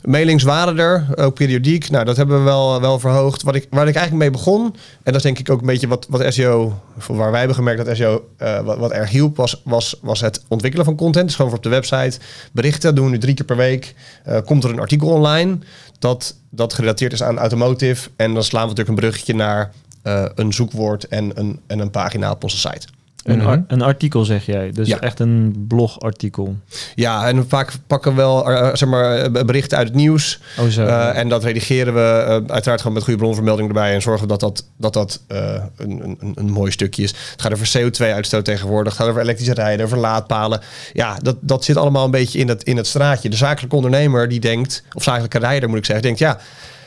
Mailings 0.03 0.43
waren 0.43 0.77
er, 0.79 1.05
ook 1.15 1.33
periodiek. 1.35 1.89
Nou, 1.89 2.05
dat 2.05 2.17
hebben 2.17 2.37
we 2.37 2.43
wel, 2.43 2.81
wel 2.81 2.99
verhoogd. 2.99 3.43
Wat 3.43 3.55
ik, 3.55 3.67
waar 3.69 3.87
ik 3.87 3.95
eigenlijk 3.95 4.23
mee 4.23 4.31
begon, 4.31 4.63
en 4.65 4.73
dat 5.03 5.15
is 5.15 5.21
denk 5.21 5.39
ik 5.39 5.49
ook 5.49 5.59
een 5.59 5.65
beetje 5.65 5.87
wat, 5.87 6.05
wat 6.09 6.33
SEO, 6.33 6.79
waar 7.07 7.29
wij 7.29 7.37
hebben 7.39 7.55
gemerkt 7.57 7.85
dat 7.85 7.95
SEO 7.95 8.27
eh, 8.37 8.59
wat, 8.61 8.77
wat 8.77 8.91
erg 8.91 9.09
hielp, 9.09 9.35
was, 9.37 9.61
was, 9.63 9.95
was 10.01 10.21
het 10.21 10.43
ontwikkelen 10.47 10.85
van 10.85 10.95
content. 10.95 11.25
Dus 11.25 11.35
gewoon 11.35 11.49
voor 11.51 11.59
op 11.59 11.65
de 11.65 11.69
website 11.69 12.19
berichten, 12.51 12.95
doen 12.95 13.05
we 13.05 13.11
nu 13.11 13.17
drie 13.17 13.33
keer 13.33 13.45
per 13.45 13.55
week. 13.57 13.95
Eh, 14.23 14.37
komt 14.45 14.63
er 14.63 14.69
een 14.69 14.79
artikel 14.79 15.07
online 15.07 15.57
dat, 15.99 16.35
dat 16.49 16.73
gerelateerd 16.73 17.13
is 17.13 17.23
aan 17.23 17.37
automotive. 17.37 18.09
En 18.15 18.33
dan 18.33 18.43
slaan 18.43 18.61
we 18.61 18.69
natuurlijk 18.69 18.97
een 18.97 19.03
bruggetje 19.03 19.33
naar 19.33 19.71
eh, 20.01 20.25
een 20.35 20.53
zoekwoord 20.53 21.07
en 21.07 21.39
een, 21.39 21.59
en 21.67 21.79
een 21.79 21.91
pagina 21.91 22.31
op 22.31 22.43
onze 22.43 22.57
site. 22.57 22.87
Een, 23.23 23.37
Mhm. 23.37 23.47
ar- 23.47 23.63
een 23.67 23.81
artikel 23.81 24.25
zeg 24.25 24.45
jij. 24.45 24.71
Dus 24.71 24.87
Ja. 24.87 24.99
echt 24.99 25.19
een 25.19 25.65
blogartikel. 25.67 26.55
Ja, 26.95 27.27
en 27.27 27.45
vaak 27.49 27.71
pakken 27.87 28.11
we 28.11 28.17
wel 28.17 28.51
eh, 28.51 28.75
zeg 28.75 28.89
maar, 28.89 29.15
eh, 29.17 29.43
berichten 29.45 29.77
uit 29.77 29.87
het 29.87 29.95
nieuws. 29.95 30.39
Oh 30.59 30.67
zo. 30.67 30.85
Eh, 30.85 31.17
en 31.17 31.29
dat 31.29 31.43
redigeren 31.43 31.93
we 31.93 32.43
uiteraard 32.47 32.79
gewoon 32.81 32.93
met 32.93 33.03
goede 33.03 33.19
bronvermelding 33.19 33.67
erbij. 33.67 33.93
En 33.93 34.01
zorgen 34.01 34.27
dat 34.27 34.39
dat, 34.39 34.65
dat, 34.77 34.93
dat 34.93 35.21
een, 35.27 36.15
een, 36.19 36.31
een 36.35 36.49
mooi 36.51 36.71
stukje 36.71 37.03
is. 37.03 37.09
Het 37.31 37.41
gaat 37.41 37.53
over 37.53 37.71
CO2-uitstoot 37.77 38.45
tegenwoordig. 38.45 38.93
Het 38.93 39.01
gaat 39.01 39.09
over 39.11 39.21
elektrische 39.21 39.53
rijden, 39.53 39.85
over 39.85 39.97
laadpalen. 39.97 40.61
Ja, 40.93 41.17
dat, 41.21 41.35
dat 41.41 41.63
zit 41.63 41.77
allemaal 41.77 42.05
een 42.05 42.11
beetje 42.11 42.39
in 42.39 42.47
het, 42.47 42.63
in 42.63 42.77
het 42.77 42.87
straatje. 42.87 43.29
De 43.29 43.35
zakelijke 43.35 43.75
ondernemer 43.75 44.29
die 44.29 44.39
denkt, 44.39 44.83
of 44.93 45.03
zakelijke 45.03 45.39
rijder 45.39 45.69
moet 45.69 45.77
ik 45.77 45.85
zeggen, 45.85 46.03
denkt 46.03 46.19
ja, 46.19 46.37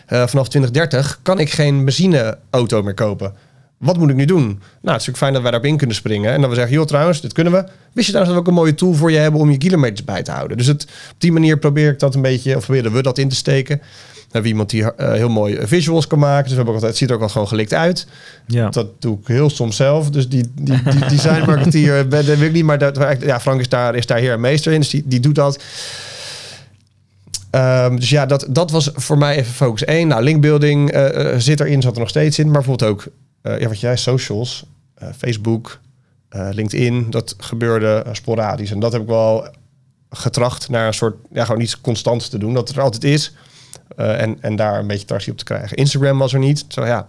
vanaf 0.07 0.49
2030 0.49 1.19
kan 1.23 1.39
ik 1.39 1.51
geen 1.51 1.85
benzineauto 1.85 2.83
meer 2.83 2.95
kopen. 2.95 3.33
Wat 3.81 3.97
moet 3.97 4.11
ik 4.11 4.17
nu 4.17 4.25
doen? 4.25 4.45
Nou, 4.45 4.53
het 4.53 4.61
is 4.83 4.83
natuurlijk 4.83 5.17
fijn 5.17 5.33
dat 5.33 5.43
wij 5.43 5.51
daarop 5.51 5.71
in 5.71 5.77
kunnen 5.77 5.97
springen. 5.97 6.33
En 6.33 6.41
dan 6.41 6.51
we 6.51 6.57
zeggen, 6.57 6.75
joh 6.75 6.87
trouwens, 6.87 7.21
dit 7.21 7.33
kunnen 7.33 7.53
we. 7.53 7.65
Wist 7.93 8.07
je 8.07 8.13
trouwens 8.13 8.27
dat 8.27 8.35
we 8.35 8.39
ook 8.39 8.47
een 8.47 8.63
mooie 8.63 8.75
tool 8.75 8.95
voor 8.95 9.11
je 9.11 9.19
hebben 9.19 9.41
om 9.41 9.51
je 9.51 9.59
kilometers 9.59 10.05
bij 10.05 10.23
te 10.23 10.31
houden? 10.31 10.57
Dus 10.57 10.67
het, 10.67 10.83
op 10.83 11.15
die 11.19 11.33
manier 11.33 11.59
probeer 11.59 11.93
ik 11.93 11.99
dat 11.99 12.15
een 12.15 12.23
beetje, 12.23 12.57
of 12.57 12.65
proberen 12.65 12.93
we 12.93 13.03
dat 13.03 13.19
in 13.19 13.29
te 13.29 13.35
steken. 13.35 13.77
We 13.79 14.37
hebben 14.37 14.51
iemand 14.51 14.71
die 14.71 14.93
eh, 14.93 15.13
heel 15.13 15.29
mooi 15.29 15.55
eh, 15.55 15.67
visuals 15.67 16.07
kan 16.07 16.19
maken. 16.19 16.43
Dus 16.43 16.51
we 16.51 16.57
hebben 16.57 16.75
ook 16.75 16.83
altijd, 16.83 16.91
het 16.91 17.01
ziet 17.01 17.09
er 17.09 17.15
ook 17.15 17.21
wel 17.21 17.29
gewoon 17.29 17.49
gelikt 17.49 17.75
uit. 17.75 18.07
ja. 18.47 18.69
Dat 18.69 18.87
doe 18.99 19.19
ik 19.21 19.27
heel 19.27 19.51
soms 19.51 19.77
zelf. 19.77 20.11
Dus 20.11 20.29
die, 20.29 20.51
die, 20.55 20.83
die 20.83 21.07
design 21.17 21.45
marketeer 21.47 22.09
ben 22.09 22.27
dat 22.27 22.37
weet 22.37 22.49
ik 22.49 22.53
niet. 22.53 22.65
Maar 22.65 22.79
dat, 22.79 23.17
ja, 23.21 23.41
Frank 23.41 23.61
is 23.61 23.69
daar, 23.69 23.95
is 23.95 24.07
daar 24.07 24.19
heer 24.19 24.33
en 24.33 24.41
meester 24.41 24.73
in. 24.73 24.81
Dus 24.81 24.91
die, 24.91 25.03
die 25.07 25.21
doet 25.21 25.35
dat. 25.35 25.59
Ehm, 27.51 27.97
dus 27.97 28.11
ja, 28.11 28.27
dat, 28.27 28.47
dat 28.49 28.71
was 28.71 28.91
voor 28.95 29.19
mij 29.19 29.37
even 29.37 29.53
focus 29.53 29.85
1. 29.85 30.09
Nou, 30.09 30.23
linkbuilding 30.23 30.91
eh, 30.91 31.33
eh, 31.33 31.39
zit 31.39 31.61
erin, 31.61 31.83
zat 31.83 31.95
er 31.95 32.01
nog 32.01 32.09
steeds 32.09 32.39
in. 32.39 32.45
Maar 32.45 32.63
bijvoorbeeld 32.63 32.91
ook, 32.91 33.01
eh, 33.01 33.13
ja, 33.43 33.69
wat 33.69 33.81
jij, 33.81 33.97
socials, 33.97 34.65
eh, 34.95 35.09
Facebook, 35.17 35.81
eh, 36.29 36.49
LinkedIn, 36.53 37.11
dat 37.11 37.35
gebeurde 37.39 38.03
eh, 38.07 38.15
sporadisch. 38.15 38.71
En 38.71 38.81
dat 38.81 38.93
heb 38.93 39.03
ik 39.03 39.09
wel 39.09 39.49
getracht 40.11 40.69
naar 40.69 40.87
een 40.87 40.95
soort, 40.95 41.17
ja, 41.33 41.45
gewoon 41.45 41.61
iets 41.61 41.81
constants 41.81 42.29
te 42.29 42.39
doen. 42.39 42.55
Dat 42.55 42.69
het 42.69 42.77
er 42.77 42.83
altijd 42.83 43.05
is. 43.05 43.33
Eh, 43.97 44.21
en, 44.21 44.39
en 44.41 44.57
daar 44.57 44.79
een 44.79 44.87
beetje 44.87 45.07
tractie 45.07 45.33
op 45.33 45.39
te 45.39 45.45
krijgen. 45.45 45.77
Instagram 45.77 46.19
was 46.19 46.33
er 46.33 46.39
niet. 46.39 46.65
Zo 46.69 46.87
ja, 46.87 47.09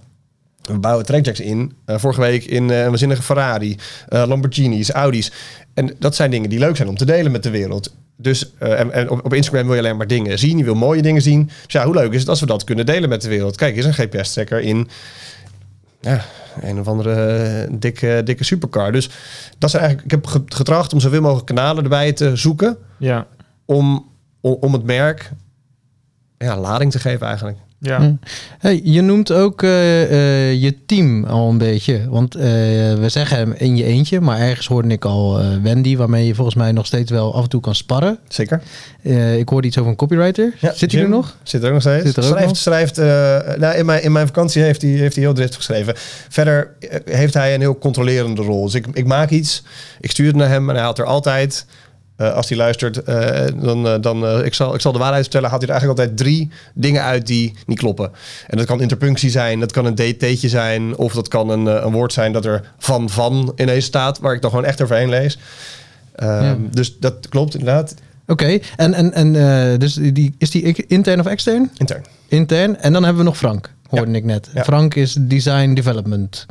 we 0.62 0.80
bouwen 0.80 1.06
trackjacks 1.06 1.40
in. 1.40 1.74
Eh, 1.86 1.98
vorige 1.98 2.22
week 2.22 2.44
in 2.44 2.70
eh, 2.70 2.80
een 2.80 2.90
waanzinnige 2.90 3.22
Ferrari, 3.22 3.78
eh, 4.08 4.24
Lamborghinis, 4.28 4.92
Audi's. 4.92 5.32
En 5.74 5.96
dat 6.00 6.16
zijn 6.16 6.32
dingen 6.32 6.50
die 6.50 6.60
leuk 6.60 6.76
zijn 6.76 6.88
om 6.88 6.98
te 6.98 7.06
delen 7.06 7.32
met 7.32 7.44
de 7.44 7.50
wereld. 7.50 7.94
Dus 8.18 8.52
eh, 8.58 8.80
en, 8.80 8.92
en 8.92 9.10
op, 9.10 9.26
op 9.26 9.34
Instagram 9.34 9.66
wil 9.66 9.74
je 9.74 9.82
alleen 9.82 9.98
maar 9.98 10.08
dingen 10.08 10.40
zien. 10.40 10.58
Je 10.58 10.64
wil 10.64 10.76
mooie 10.76 11.02
dingen 11.02 11.22
zien. 11.22 11.46
Dus 11.46 11.74
ja, 11.74 11.86
hoe 11.86 11.94
leuk 11.94 12.14
is 12.14 12.20
het 12.20 12.30
als 12.30 12.40
we 12.40 12.46
dat 12.46 12.64
kunnen 12.64 12.86
delen 12.86 13.10
met 13.10 13.22
de 13.22 13.30
wereld? 13.30 13.56
Kijk, 13.56 13.76
is 13.76 13.86
een 13.86 13.94
GPS-tracker 13.94 14.60
in 14.60 14.90
ja, 16.02 16.22
een 16.62 16.80
of 16.80 16.88
andere 16.88 17.14
eh, 17.26 17.68
dikke, 17.80 18.22
dikke 18.26 18.44
supercar. 18.44 18.92
Dus 18.92 19.10
dat 19.58 19.70
zijn 19.70 19.84
eigenlijk. 19.84 20.14
Ik 20.14 20.22
heb 20.22 20.32
ge- 20.32 20.56
getracht 20.56 20.94
om 20.94 21.00
zoveel 21.00 21.22
mogelijk 21.22 21.46
kanalen 21.46 21.84
erbij 21.84 22.14
te 22.14 22.36
zoeken 22.36 22.78
ja. 22.98 23.28
om, 23.66 24.10
om, 24.42 24.58
om 24.60 24.74
het 24.74 24.84
merk 24.84 25.32
ja, 26.38 26.58
lading 26.58 26.92
te 26.92 27.00
geven 27.00 27.28
eigenlijk. 27.28 27.58
Ja. 27.84 28.00
Hm. 28.00 28.14
Hey, 28.60 28.82
je 28.84 29.02
noemt 29.02 29.32
ook 29.32 29.64
eh, 29.64 30.04
eh, 30.04 30.62
je 30.62 30.86
team 30.86 31.24
al 31.24 31.50
een 31.50 31.58
beetje. 31.58 32.10
Want 32.10 32.36
eh, 32.36 32.44
we 32.94 33.06
zeggen 33.08 33.38
hem 33.38 33.54
in 33.58 33.78
je 33.78 33.84
eentje, 33.84 34.22
maar 34.22 34.40
ergens 34.40 34.68
hoorde 34.68 34.88
ik 34.88 35.06
al 35.06 35.40
eh, 35.40 35.46
Wendy, 35.62 35.98
waarmee 35.98 36.26
je 36.26 36.36
volgens 36.36 36.56
mij 36.56 36.72
nog 36.72 36.86
steeds 36.86 37.12
wel 37.12 37.36
af 37.36 37.44
en 37.44 37.50
toe 37.50 37.62
kan 37.62 37.76
sparren. 37.76 38.18
Zeker. 38.28 38.62
Eh, 39.02 39.38
ik 39.38 39.50
hoorde 39.50 39.68
iets 39.68 39.78
over 39.78 39.90
een 39.92 39.98
copywriter. 39.98 40.54
Ja, 40.60 40.74
Zit 40.74 40.92
hij 40.92 41.02
er 41.02 41.10
nog? 41.10 41.38
Zit 41.44 41.62
er 41.62 41.68
ook 41.68 41.74
nog 41.74 41.82
steeds. 41.82 42.06
Zit 42.06 42.18
er 42.18 42.24
ook 42.24 42.30
schrijft, 42.30 42.48
nog? 42.48 42.58
schrijft 42.58 42.98
eh, 42.98 43.06
nou, 43.58 43.78
in, 43.78 43.86
mijn, 43.86 44.04
in 44.04 44.12
mijn 44.12 44.28
vakantie 44.28 44.62
heeft 44.62 44.82
hij, 44.82 44.92
heeft 44.92 45.16
hij 45.16 45.24
heel 45.24 45.34
driftig 45.34 45.56
geschreven. 45.56 45.94
Verder 46.30 46.74
heeft 47.06 47.34
hij 47.34 47.54
een 47.54 47.62
heel 47.62 47.78
controlerende 47.78 48.42
rol. 48.42 48.66
Dus 48.66 48.74
ik, 48.74 48.86
ik 48.94 49.06
maak 49.06 49.30
iets, 49.30 49.64
ik 50.00 50.12
stuur 50.12 50.28
het 50.28 50.36
naar 50.36 50.50
hem 50.50 50.70
en 50.70 50.76
hij 50.76 50.84
haalt 50.84 51.00
er 51.00 51.06
altijd... 51.06 51.66
eh, 52.22 52.34
als 52.34 52.50
hij 52.50 52.58
luistert, 52.58 53.04
eh, 53.04 53.46
dan, 53.62 53.88
eh, 53.88 53.96
dan 54.02 54.46
ik, 54.46 54.54
zal, 54.54 54.74
ik 54.74 54.82
zal 54.82 54.92
de 54.92 55.00
waarheid 55.00 55.22
vertellen, 55.22 55.50
haalt 55.50 55.62
hij 55.62 55.70
er 55.72 55.78
eigenlijk 55.78 56.00
altijd 56.00 56.28
drie 56.28 56.50
dingen 56.74 57.02
uit 57.04 57.28
die 57.28 57.54
niet 57.66 57.78
kloppen. 57.80 58.12
En 58.48 58.58
dat 58.58 58.66
kan 58.66 58.82
interpunctie 58.82 59.30
zijn, 59.30 59.60
dat 59.60 59.72
kan 59.72 59.86
een 59.86 59.96
dt'tje 59.96 60.50
zijn, 60.50 60.98
of 60.98 61.14
dat 61.14 61.28
kan 61.28 61.50
een, 61.50 61.66
een 61.66 61.92
woord 61.92 62.14
zijn 62.14 62.32
dat 62.32 62.46
er 62.46 62.72
van 62.78 63.10
van 63.10 63.54
ineens 63.56 63.86
staat, 63.86 64.20
waar 64.20 64.34
ik 64.34 64.42
dan 64.42 64.50
gewoon 64.50 64.66
echt 64.66 64.82
overheen 64.82 65.10
lees. 65.10 65.38
Ehm, 66.16 66.44
Ja. 66.44 66.58
Dus 66.72 67.00
dat 67.00 67.30
klopt 67.30 67.54
inderdaad, 67.54 67.96
Oké, 68.28 68.60
en, 68.76 68.94
en, 68.94 69.14
en 69.14 69.34
dus 69.80 69.94
die, 69.94 70.36
is 70.38 70.50
die 70.52 70.86
intern 70.88 71.20
of 71.20 71.26
extern? 71.26 71.72
intern. 71.78 72.04
Intern. 72.28 72.78
En 72.78 72.94
dan 72.94 73.04
hebben 73.04 73.22
we 73.22 73.28
nog 73.28 73.38
Frank, 73.38 73.74
hoorde 73.90 74.12
Ja. 74.12 74.18
ik 74.18 74.24
net. 74.24 74.50
Ja. 74.54 74.64
Frank 74.64 74.96
is 74.96 75.18
design 75.20 75.74
development. 75.74 76.46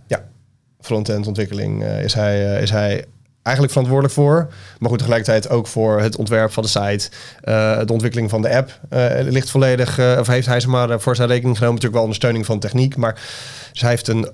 front-end 0.81 1.27
ontwikkeling 1.27 1.85
is, 1.85 2.15
hij, 2.15 2.63
is 2.63 2.71
hij 2.71 3.05
eigenlijk 3.43 3.73
verantwoordelijk 3.75 4.15
voor. 4.15 4.53
Maar 4.79 4.89
goed, 4.89 4.99
tegelijkertijd 4.99 5.49
ook 5.49 5.67
voor 5.67 6.01
het 6.01 6.17
ontwerp 6.17 6.53
van 6.53 6.63
de 6.63 6.69
site. 6.69 7.11
Eh, 7.41 7.79
de 7.85 7.93
ontwikkeling 7.93 8.31
van 8.31 8.43
de 8.43 8.55
app 8.55 8.81
eh, 8.89 9.09
ligt 9.21 9.51
volledig, 9.51 9.99
eh, 9.99 10.17
of 10.21 10.27
heeft 10.27 10.47
hij 10.47 10.61
ze 10.61 10.69
maar 10.69 11.01
voor 11.01 11.17
zijn 11.17 11.29
rekening 11.29 11.57
genomen. 11.57 11.75
Natuurlijk 11.75 11.95
wel 11.95 12.03
ondersteuning 12.03 12.47
van 12.47 12.59
techniek. 12.59 12.97
Maar 12.97 13.15
dus 13.73 13.81
hij 13.81 13.91
heeft 13.91 14.09
een, 14.09 14.31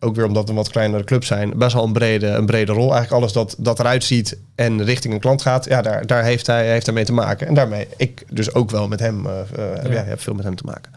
ook 0.00 0.16
weer 0.16 0.26
omdat 0.26 0.44
we 0.44 0.50
een 0.50 0.56
wat 0.56 0.70
kleinere 0.70 1.04
club 1.04 1.24
zijn, 1.24 1.58
best 1.58 1.74
wel 1.74 1.84
een 1.84 1.92
brede, 1.92 2.26
een 2.26 2.46
brede 2.46 2.72
rol. 2.72 2.92
Eigenlijk 2.92 3.12
alles 3.12 3.32
dat, 3.32 3.56
dat 3.58 3.78
eruit 3.78 4.04
ziet 4.04 4.38
en 4.54 4.84
richting 4.84 5.14
een 5.14 5.20
klant 5.20 5.42
gaat, 5.42 5.64
ja, 5.64 5.82
daar, 5.82 6.06
daar 6.06 6.24
heeft 6.24 6.46
hij 6.46 6.70
heeft 6.70 6.86
hij 6.86 6.94
mee 6.94 7.04
te 7.04 7.12
maken. 7.12 7.46
En 7.46 7.54
daarmee 7.54 7.86
ik 7.96 8.24
dus 8.30 8.54
ook 8.54 8.70
wel 8.70 8.88
met 8.88 9.00
hem, 9.00 9.26
Ja. 9.26 9.90
ja. 9.90 10.04
heb 10.04 10.20
veel 10.20 10.34
met 10.34 10.44
hem 10.44 10.56
te 10.56 10.64
maken. 10.66 10.92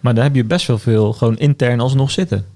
Maar 0.00 0.14
daar 0.14 0.24
heb 0.24 0.34
je 0.34 0.44
best 0.44 0.66
wel 0.66 0.78
veel 0.78 1.12
gewoon 1.12 1.36
intern 1.36 1.80
alsnog 1.80 2.10
zitten. 2.10 2.55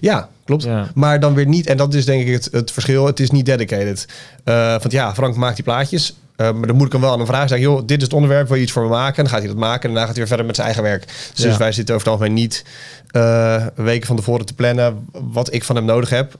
Ja, 0.00 0.28
klopt. 0.44 0.62
Ja. 0.62 0.90
Maar 0.94 1.20
dan 1.20 1.34
weer 1.34 1.46
niet, 1.46 1.66
en 1.66 1.76
dat 1.76 1.94
is 1.94 2.04
denk 2.04 2.26
ik 2.26 2.32
het, 2.32 2.48
het 2.52 2.70
verschil, 2.70 3.06
het 3.06 3.20
is 3.20 3.30
niet 3.30 3.46
dedicated. 3.46 4.06
Eh 4.44 4.68
want 4.70 4.92
ja, 4.92 5.14
Frank 5.14 5.36
maakt 5.36 5.54
die 5.56 5.64
plaatjes. 5.64 6.14
eh, 6.36 6.52
maar 6.52 6.66
dan 6.66 6.76
moet 6.76 6.86
ik 6.86 6.92
hem 6.92 7.00
wel 7.00 7.12
aan 7.12 7.20
een 7.20 7.26
vraag 7.26 7.48
zeggen, 7.48 7.60
joh, 7.68 7.82
dit 7.86 7.96
is 7.96 8.02
het 8.04 8.12
onderwerp, 8.12 8.48
wil 8.48 8.56
je 8.56 8.62
iets 8.62 8.72
voor 8.72 8.82
me 8.82 8.88
maken? 8.88 9.16
En 9.16 9.22
dan 9.22 9.32
gaat 9.32 9.38
hij 9.42 9.48
dat 9.48 9.58
maken 9.58 9.82
en 9.88 9.94
daarna 9.94 10.00
gaat 10.06 10.08
hij 10.16 10.18
weer 10.18 10.26
verder 10.26 10.46
met 10.46 10.54
zijn 10.54 10.66
eigen 10.66 10.84
werk. 10.84 11.06
Dus, 11.06 11.42
Ja. 11.42 11.48
dus 11.48 11.56
wij 11.56 11.72
zitten 11.72 11.94
over 11.94 12.06
het 12.06 12.16
algemeen 12.16 12.36
niet 12.40 12.64
eh, 13.10 13.66
weken 13.74 14.06
van 14.06 14.16
tevoren 14.16 14.46
te 14.46 14.54
plannen 14.54 15.08
wat 15.12 15.52
ik 15.52 15.64
van 15.64 15.76
hem 15.76 15.84
nodig 15.84 16.10
heb. 16.10 16.34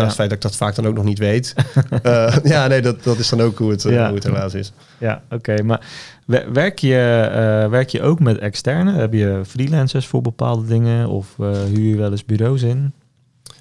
Ja. 0.00 0.04
het 0.04 0.14
feit 0.14 0.28
dat 0.28 0.38
ik 0.38 0.42
dat 0.44 0.56
vaak 0.56 0.74
dan 0.74 0.86
ook 0.86 0.94
nog 0.94 1.04
niet 1.04 1.18
weet. 1.18 1.54
Eh, 2.02 2.36
ja, 2.42 2.66
nee, 2.66 2.80
dat, 2.82 3.04
dat 3.04 3.18
is 3.18 3.28
dan 3.28 3.40
ook 3.40 3.58
hoe 3.58 3.70
het, 3.70 3.84
eh, 3.84 3.92
Ja. 3.92 4.06
hoe 4.06 4.14
het 4.14 4.24
helaas 4.24 4.54
is. 4.54 4.72
Ja, 4.98 5.22
oké. 5.30 5.62
Maar 5.62 5.80
wer- 6.26 6.52
werk 6.52 6.78
je, 6.78 6.96
eh, 7.32 7.70
werk 7.70 7.88
je 7.88 8.02
ook 8.02 8.20
met 8.20 8.38
externe? 8.38 8.92
Heb 8.92 9.12
je 9.12 9.40
freelancers 9.46 10.06
voor 10.06 10.22
bepaalde 10.22 10.66
dingen? 10.66 11.08
Of 11.08 11.34
huur 11.36 11.78
je 11.90 11.96
wel 11.96 12.10
eens 12.10 12.24
bureaus 12.24 12.62
in? 12.62 12.92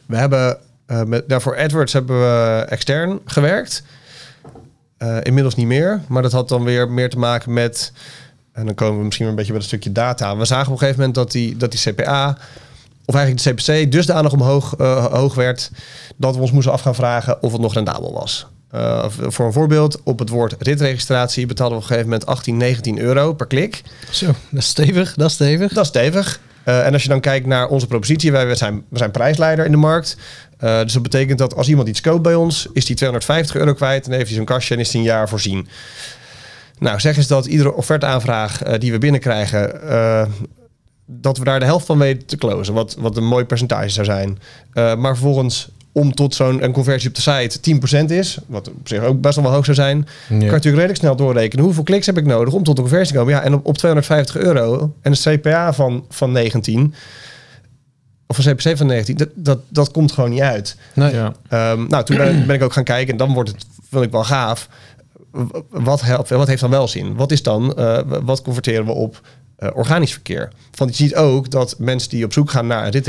We 0.05 0.15
hebben 0.17 0.57
met, 1.05 1.27
nou, 1.27 1.41
voor 1.41 1.57
AdWords 1.59 1.93
hebben 1.93 2.19
we 2.19 2.65
extern 2.69 3.19
gewerkt. 3.25 3.83
Inmiddels 5.21 5.55
niet 5.55 5.67
meer. 5.67 6.01
Maar 6.07 6.21
dat 6.21 6.31
had 6.31 6.49
dan 6.49 6.63
weer 6.63 6.89
meer 6.91 7.09
te 7.09 7.17
maken 7.19 7.53
met. 7.53 7.93
En 8.51 8.65
dan 8.65 8.75
komen 8.75 8.97
we 8.97 9.03
misschien 9.03 9.25
weer 9.25 9.33
een 9.33 9.39
beetje 9.39 9.51
bij 9.53 9.61
het 9.61 9.69
stukje 9.71 9.91
data. 9.91 10.37
We 10.37 10.45
zagen 10.45 10.65
op 10.67 10.71
een 10.71 10.77
gegeven 10.77 10.99
moment 10.99 11.15
dat 11.15 11.31
die, 11.31 11.57
dat 11.57 11.71
die 11.71 11.93
CPA. 11.93 12.37
Of 13.05 13.15
eigenlijk 13.15 13.43
de 13.43 13.53
CPC 13.53 13.91
dusdanig 13.91 14.33
omhoog 14.33 14.75
eh, 14.75 15.05
hoog 15.05 15.35
werd. 15.35 15.71
Dat 16.15 16.35
we 16.35 16.41
ons 16.41 16.51
moesten 16.51 16.71
af 16.71 16.81
gaan 16.81 16.95
vragen 16.95 17.43
of 17.43 17.51
het 17.51 17.61
nog 17.61 17.73
rendabel 17.73 18.13
was. 18.13 18.47
Eh, 18.71 19.05
voor 19.09 19.45
een 19.45 19.53
voorbeeld, 19.53 20.03
op 20.03 20.19
het 20.19 20.29
woord 20.29 20.55
ritregistratie 20.59 21.45
betaalden 21.45 21.77
we 21.77 21.83
op 21.83 21.89
een 21.89 21.95
gegeven 21.95 22.11
moment 22.11 22.29
18, 22.29 22.57
19 22.57 22.99
euro 22.99 23.33
per 23.33 23.47
klik. 23.47 23.81
Zo, 24.09 24.25
dat 24.25 24.61
is 24.61 24.67
stevig, 24.67 25.13
dat 25.13 25.27
is 25.27 25.33
stevig. 25.33 25.73
Dat 25.73 25.83
is 25.83 25.89
stevig. 25.89 26.39
Eh, 26.63 26.85
en 26.85 26.93
als 26.93 27.03
je 27.03 27.09
dan 27.09 27.19
kijkt 27.19 27.45
naar 27.45 27.67
onze 27.67 27.87
propositie, 27.87 28.31
wij 28.31 28.55
zijn, 28.55 28.83
we 28.89 28.97
zijn 28.97 29.11
prijsleider 29.11 29.65
in 29.65 29.71
de 29.71 29.77
markt. 29.77 30.17
Dus 30.59 30.93
dat 30.93 31.03
betekent 31.03 31.37
dat 31.39 31.55
als 31.55 31.67
iemand 31.67 31.87
iets 31.87 32.01
koopt 32.01 32.21
bij 32.21 32.35
ons, 32.35 32.67
is 32.73 32.85
die 32.85 32.95
250 32.95 33.55
euro 33.55 33.73
kwijt. 33.73 34.05
En 34.05 34.11
heeft 34.11 34.27
hij 34.27 34.35
zo'n 34.35 34.45
kastje 34.45 34.73
en 34.73 34.79
is 34.79 34.91
hij 34.91 35.01
een 35.01 35.07
jaar 35.07 35.29
voorzien. 35.29 35.67
Nou, 36.79 36.99
zeg 36.99 37.17
eens 37.17 37.27
dat 37.27 37.45
iedere 37.45 37.73
offerteaanvraag 37.73 38.63
eh, 38.63 38.79
die 38.79 38.91
we 38.91 38.97
binnenkrijgen, 38.97 39.81
dat 41.05 41.37
we 41.37 41.43
daar 41.43 41.59
de 41.59 41.65
helft 41.65 41.85
van 41.85 41.97
weten 41.97 42.27
te 42.27 42.37
closen. 42.37 42.73
Wat, 42.73 42.95
wat 42.99 43.17
een 43.17 43.27
mooi 43.27 43.45
percentage 43.45 43.89
zou 43.89 44.05
zijn. 44.05 44.39
Eh, 44.73 44.95
maar 44.95 45.13
vervolgens 45.17 45.69
om 45.91 46.15
tot 46.15 46.35
zo'n 46.35 46.63
een 46.63 46.71
conversie 46.71 47.09
op 47.09 47.15
de 47.15 47.21
site 47.21 47.59
10% 48.03 48.05
is, 48.11 48.37
wat 48.47 48.69
op 48.69 48.87
zich 48.87 49.03
ook 49.03 49.21
best 49.21 49.35
wel 49.35 49.43
wel 49.43 49.53
hoog 49.53 49.65
zou 49.65 49.77
zijn, 49.77 50.03
kan 50.27 50.39
je 50.39 50.45
natuurlijk 50.45 50.63
redelijk 50.63 50.99
snel 50.99 51.15
doorrekenen. 51.15 51.65
Hoeveel 51.65 51.83
kliks 51.83 52.05
heb 52.05 52.17
ik 52.17 52.25
nodig 52.25 52.53
om 52.53 52.63
tot 52.63 52.77
een 52.77 52.83
conversie 52.83 53.13
te 53.13 53.19
komen? 53.19 53.33
Ja, 53.33 53.41
en 53.41 53.53
op, 53.53 53.65
op 53.65 53.77
250 53.77 54.37
euro 54.37 54.93
en 55.01 55.11
een 55.11 55.39
CPA 55.39 55.73
van, 55.73 56.05
van 56.09 56.31
19, 56.31 56.93
of 58.27 58.37
een 58.37 58.55
CPC 58.55 58.77
van 58.77 58.87
19, 58.87 59.17
dat, 59.17 59.29
dat, 59.35 59.59
dat 59.69 59.91
komt 59.91 60.11
gewoon 60.11 60.29
niet 60.29 60.41
uit. 60.41 60.77
Nee. 60.93 61.13
Ja. 61.13 61.33
Ehm, 61.49 61.87
nou, 61.87 62.03
toen 62.03 62.17
ben, 62.17 62.45
ben 62.47 62.55
ik 62.55 62.63
ook 62.63 62.73
gaan 62.73 62.83
kijken 62.83 63.11
en 63.11 63.17
dan 63.17 63.33
wordt 63.33 63.49
het, 63.49 63.65
vind 63.89 64.03
ik 64.03 64.11
wel 64.11 64.23
gaaf. 64.23 64.69
Wat, 65.69 66.01
helpt, 66.01 66.29
wat 66.29 66.47
heeft 66.47 66.61
dan 66.61 66.69
wel 66.69 66.87
zin? 66.87 67.15
Wat 67.15 67.31
is 67.31 67.43
dan, 67.43 67.75
eh, 67.75 67.99
wat 68.23 68.41
converteren 68.41 68.85
we 68.85 68.91
op 68.91 69.21
eh, 69.57 69.69
organisch 69.73 70.11
verkeer? 70.11 70.51
Want 70.75 70.97
je 70.97 71.03
ziet 71.03 71.15
ook 71.15 71.51
dat 71.51 71.75
mensen 71.79 72.09
die 72.09 72.25
op 72.25 72.33
zoek 72.33 72.51
gaan 72.51 72.67
naar 72.67 72.93
een 72.93 73.03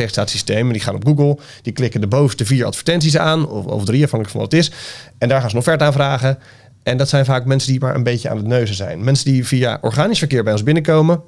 en 0.46 0.72
die 0.72 0.80
gaan 0.80 0.94
op 0.94 1.06
Google, 1.06 1.38
die 1.62 1.72
klikken 1.72 2.00
de 2.00 2.06
bovenste 2.06 2.44
vier 2.44 2.64
advertenties 2.64 3.16
aan, 3.16 3.48
of, 3.48 3.64
of 3.64 3.84
drie, 3.84 4.04
afhankelijk 4.04 4.30
van 4.30 4.40
wat 4.40 4.52
het 4.52 4.60
is. 4.60 4.70
En 5.18 5.28
daar 5.28 5.40
gaan 5.40 5.48
ze 5.50 5.54
een 5.54 5.60
offerte 5.60 5.84
aanvragen. 5.84 6.38
En 6.82 6.96
dat 6.96 7.08
zijn 7.08 7.24
vaak 7.24 7.44
mensen 7.44 7.70
die 7.70 7.80
maar 7.80 7.94
een 7.94 8.02
beetje 8.02 8.28
aan 8.28 8.36
het 8.36 8.46
neuzen 8.46 8.76
zijn. 8.76 9.04
Mensen 9.04 9.32
die 9.32 9.46
via 9.46 9.78
organisch 9.80 10.18
verkeer 10.18 10.44
bij 10.44 10.52
ons 10.52 10.62
binnenkomen, 10.62 11.22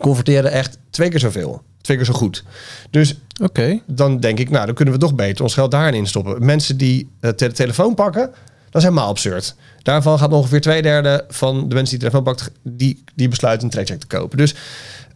converteren 0.00 0.50
echt 0.50 0.78
twee 0.90 1.08
keer 1.08 1.20
zoveel. 1.20 1.62
Twee 1.80 1.96
keer 1.96 2.06
zo 2.06 2.12
goed. 2.12 2.44
Dus 2.90 3.20
Oké. 3.42 3.80
dan 3.86 4.20
denk 4.20 4.38
ik, 4.38 4.50
nou, 4.50 4.66
dan 4.66 4.74
kunnen 4.74 4.94
we 4.94 5.00
toch 5.00 5.14
beter 5.14 5.42
ons 5.42 5.54
geld 5.54 5.70
daarin 5.70 5.94
instoppen. 5.94 6.44
Mensen 6.44 6.76
die 6.76 7.10
eh, 7.20 7.30
de 7.36 7.52
telefoon 7.52 7.94
pakken, 7.94 8.30
dat 8.74 8.82
is 8.82 8.88
helemaal 8.88 9.08
absurd. 9.08 9.54
Daarvan 9.82 10.18
gaat 10.18 10.32
ongeveer 10.32 10.60
twee 10.60 10.82
derde 10.82 11.24
van 11.28 11.68
de 11.68 11.74
mensen 11.74 11.98
die 11.98 12.08
de 12.08 12.10
telefoon 12.10 12.22
pakt, 12.34 12.50
die, 12.62 13.04
die 13.14 13.28
besluiten 13.28 13.64
een 13.64 13.72
trackcheck 13.72 14.00
te 14.00 14.06
kopen. 14.06 14.38
Dus 14.38 14.54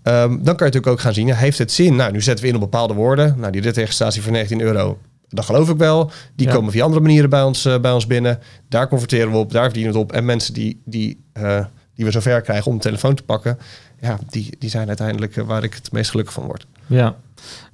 ehm, 0.03 0.29
dan 0.29 0.39
kan 0.39 0.45
je 0.45 0.65
natuurlijk 0.65 0.87
ook 0.87 1.01
gaan 1.01 1.15
zien, 1.15 1.35
heeft 1.35 1.59
het 1.59 1.73
zin? 1.73 1.97
Nou, 1.97 2.13
nu 2.13 2.21
zetten 2.23 2.45
we 2.45 2.51
in 2.51 2.57
op 2.57 2.61
bepaalde 2.61 2.95
woorden. 2.95 3.35
Nou, 3.39 3.53
die 3.53 3.61
ritregistratie 3.61 4.23
voor 4.23 4.33
19 4.33 4.61
euro, 4.61 4.99
dat 5.29 5.45
geloof 5.45 5.69
ik 5.71 5.77
wel. 5.77 6.11
Die 6.37 6.47
Ja. 6.47 6.53
komen 6.53 6.73
via 6.73 6.85
andere 6.85 7.01
manieren 7.03 7.31
bij 7.31 7.43
ons, 7.43 7.65
eh, 7.65 7.79
bij 7.81 7.93
ons 7.93 8.07
binnen. 8.07 8.39
Daar 8.69 8.89
converteren 8.89 9.31
we 9.31 9.37
op, 9.37 9.53
daar 9.53 9.65
verdienen 9.65 9.93
we 9.93 9.99
het 9.99 10.09
op. 10.09 10.15
En 10.17 10.25
mensen 10.25 10.55
die, 10.55 10.83
die, 10.85 11.25
eh, 11.33 11.65
die 11.95 12.05
we 12.05 12.11
zover 12.11 12.41
krijgen 12.41 12.67
om 12.71 12.77
de 12.77 12.83
telefoon 12.83 13.15
te 13.15 13.23
pakken, 13.23 13.59
ja, 14.01 14.19
die, 14.31 14.51
die 14.59 14.71
zijn 14.71 14.89
uiteindelijk 14.89 15.37
eh, 15.37 15.45
waar 15.45 15.65
ik 15.65 15.75
het 15.75 15.93
meest 15.93 16.11
gelukkig 16.11 16.35
van 16.35 16.45
word. 16.47 16.67
Ja, 16.87 17.17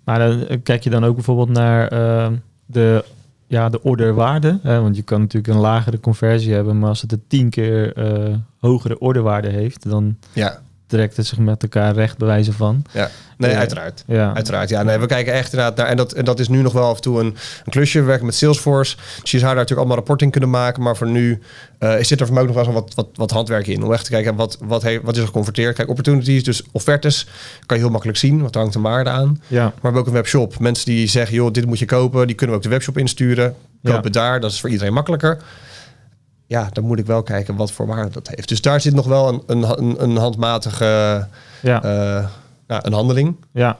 maar 0.04 0.18
dan 0.18 0.62
kijk 0.62 0.84
je 0.84 0.90
dan 0.90 1.04
ook 1.04 1.14
bijvoorbeeld 1.14 1.48
naar 1.48 1.88
eh, 1.88 2.28
de, 2.66 3.04
ja, 3.54 3.68
de 3.68 3.82
orderwaarde. 3.82 4.58
Hè? 4.62 4.80
Want 4.80 4.96
je 4.96 5.02
kan 5.02 5.20
natuurlijk 5.20 5.54
een 5.54 5.60
lagere 5.60 6.00
conversie 6.00 6.52
hebben, 6.52 6.78
maar 6.78 6.88
als 6.88 7.02
het 7.02 7.12
een 7.12 7.24
tien 7.28 7.50
keer 7.50 7.92
eh, 7.96 8.34
hogere 8.58 8.98
orderwaarde 8.98 9.48
heeft, 9.48 9.88
dan 9.88 10.16
Ja, 10.32 10.60
het 11.00 11.26
zich 11.26 11.38
met 11.38 11.62
elkaar 11.62 11.94
recht 11.94 12.18
bewijzen 12.18 12.52
van. 12.52 12.84
ja. 12.92 13.10
nee, 13.38 13.50
Ja. 13.50 13.56
uiteraard. 13.58 14.04
Ja, 14.06 14.34
Uiteraard, 14.34 14.68
ja. 14.68 14.82
Nee, 14.82 14.98
we 14.98 15.06
kijken 15.06 15.32
echt 15.32 15.52
inderdaad 15.52 15.76
naar... 15.76 15.86
En 15.86 15.96
dat, 15.96 16.12
en 16.12 16.24
dat 16.24 16.40
is 16.40 16.48
nu 16.48 16.62
nog 16.62 16.72
wel 16.72 16.88
af 16.88 16.96
en 16.96 17.02
toe 17.02 17.20
een, 17.20 17.26
een 17.64 17.70
klusje. 17.72 17.98
We 17.98 18.04
werken 18.04 18.26
met 18.26 18.34
Salesforce. 18.34 18.96
Dus 19.20 19.30
je 19.30 19.38
zou 19.38 19.40
daar 19.40 19.60
natuurlijk 19.60 19.78
allemaal 19.78 19.96
rapporting 19.96 20.30
kunnen 20.30 20.50
maken. 20.50 20.82
Maar 20.82 20.96
voor 20.96 21.08
nu 21.08 21.42
eh 21.78 21.94
zit 22.00 22.20
er 22.20 22.26
voor 22.26 22.34
mij 22.34 22.44
ook 22.44 22.54
nog 22.54 22.64
wel 22.64 22.66
eens 22.66 22.74
wat, 22.74 22.94
wat, 22.94 23.08
wat 23.14 23.30
handwerk 23.30 23.66
in. 23.66 23.82
Om 23.82 23.92
echt 23.92 24.04
te 24.04 24.10
kijken, 24.10 24.34
wat, 24.34 24.58
wat, 24.64 24.82
heeft, 24.82 25.02
wat 25.02 25.14
is 25.14 25.20
er 25.20 25.26
geconverteerd? 25.26 25.76
Kijk, 25.76 25.88
opportunities, 25.88 26.44
dus 26.44 26.62
offertes, 26.72 27.26
kan 27.66 27.76
je 27.76 27.82
heel 27.82 27.92
makkelijk 27.92 28.18
zien. 28.18 28.40
Want 28.40 28.54
er 28.54 28.60
hangt 28.60 28.74
een 28.74 28.82
waarde 28.82 29.10
aan. 29.10 29.40
ja, 29.46 29.62
Maar 29.62 29.72
we 29.74 29.80
hebben 29.82 30.00
ook 30.00 30.06
een 30.06 30.12
webshop. 30.12 30.58
Mensen 30.58 30.86
die 30.86 31.06
zeggen, 31.06 31.34
joh, 31.34 31.52
dit 31.52 31.66
moet 31.66 31.78
je 31.78 31.84
kopen. 31.84 32.26
Die 32.26 32.36
kunnen 32.36 32.56
we 32.56 32.62
ook 32.62 32.68
de 32.68 32.74
webshop 32.74 32.98
insturen. 32.98 33.54
Ja. 33.80 34.00
het 34.00 34.12
daar. 34.12 34.40
Dat 34.40 34.50
is 34.50 34.60
voor 34.60 34.70
iedereen 34.70 34.92
makkelijker. 34.92 35.38
Ja, 36.46 36.68
dan 36.72 36.84
moet 36.84 36.98
ik 36.98 37.06
wel 37.06 37.22
kijken 37.22 37.56
wat 37.56 37.72
voor 37.72 37.86
waarde 37.86 38.10
dat 38.10 38.28
heeft. 38.28 38.48
Dus 38.48 38.60
daar 38.60 38.80
zit 38.80 38.94
nog 38.94 39.06
wel 39.06 39.28
een, 39.46 39.62
een, 39.62 40.02
een, 40.02 40.16
handmatige 40.16 41.26
ja, 41.62 41.82
eh, 41.82 42.26
nou, 42.66 42.80
een 42.84 42.92
handeling. 42.92 43.36
ja, 43.52 43.78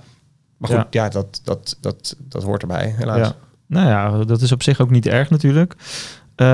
Maar 0.56 0.70
goed, 0.70 0.86
ja, 0.90 1.08
dat, 1.08 1.40
dat, 1.44 1.76
dat, 1.80 2.16
dat 2.18 2.42
hoort 2.42 2.62
erbij, 2.62 2.94
helaas. 2.96 3.18
ja. 3.18 3.34
Nou 3.66 3.88
ja, 3.88 4.24
dat 4.24 4.40
is 4.40 4.52
op 4.52 4.62
zich 4.62 4.80
ook 4.80 4.90
niet 4.90 5.06
erg 5.06 5.30
natuurlijk. 5.30 5.74
Eh, 6.36 6.46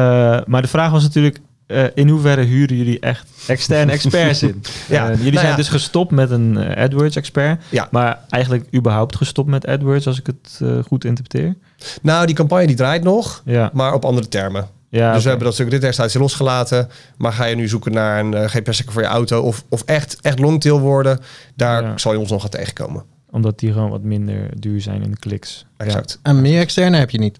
maar 0.46 0.62
de 0.62 0.68
vraag 0.68 0.90
was 0.90 1.02
natuurlijk, 1.02 1.40
eh, 1.66 1.84
in 1.94 2.08
hoeverre 2.08 2.42
huren 2.42 2.76
jullie 2.76 3.00
echt 3.00 3.28
externe 3.46 3.92
experts 3.92 4.42
in? 4.42 4.62
Ja, 4.88 5.08
jullie 5.08 5.22
nou 5.24 5.34
zijn 5.36 5.48
ja. 5.50 5.56
dus 5.56 5.68
gestopt 5.68 6.10
met 6.10 6.30
een 6.30 6.58
AdWords-expert, 6.76 7.62
Ja. 7.68 7.88
maar 7.90 8.18
eigenlijk 8.28 8.74
überhaupt 8.74 9.16
gestopt 9.16 9.48
met 9.48 9.66
AdWords, 9.66 10.06
als 10.06 10.18
ik 10.18 10.26
het 10.26 10.60
goed 10.86 11.04
interpreteer. 11.04 11.56
Nou, 12.02 12.26
die 12.26 12.34
campagne 12.34 12.66
die 12.66 12.76
draait 12.76 13.02
nog, 13.02 13.42
Ja, 13.44 13.70
maar 13.72 13.94
op 13.94 14.04
andere 14.04 14.28
termen. 14.28 14.68
Ja 14.90 15.12
dus 15.12 15.22
we 15.22 15.28
hebben 15.28 15.46
dat 15.46 15.54
stuk 15.54 15.68
ritregistratie 15.68 16.20
losgelaten. 16.20 16.88
Maar 17.16 17.32
ga 17.32 17.44
je 17.44 17.54
nu 17.56 17.68
zoeken 17.68 17.92
naar 17.92 18.20
een 18.20 18.34
eh, 18.34 18.44
GPS-checker 18.48 18.92
voor 18.92 19.02
je 19.02 19.08
auto... 19.08 19.42
of, 19.42 19.64
of 19.68 19.82
echt, 19.82 20.20
echt 20.20 20.38
longtail 20.38 20.80
worden... 20.80 21.18
daar 21.54 21.82
Ja. 21.82 21.98
zal 21.98 22.12
je 22.12 22.18
ons 22.18 22.30
nog 22.30 22.40
gaan 22.40 22.50
tegenkomen. 22.50 23.04
omdat 23.30 23.58
die 23.58 23.72
gewoon 23.72 23.90
wat 23.90 24.02
minder 24.02 24.60
duur 24.60 24.80
zijn 24.80 25.02
in 25.02 25.10
de 25.10 25.16
kliks. 25.18 25.66
Exact. 25.76 26.18
En 26.22 26.40
meer 26.40 26.60
externe 26.60 26.96
heb 26.96 27.10
je 27.10 27.18
niet. 27.18 27.38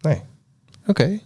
Nee. 0.00 0.20
Oké. 0.86 1.18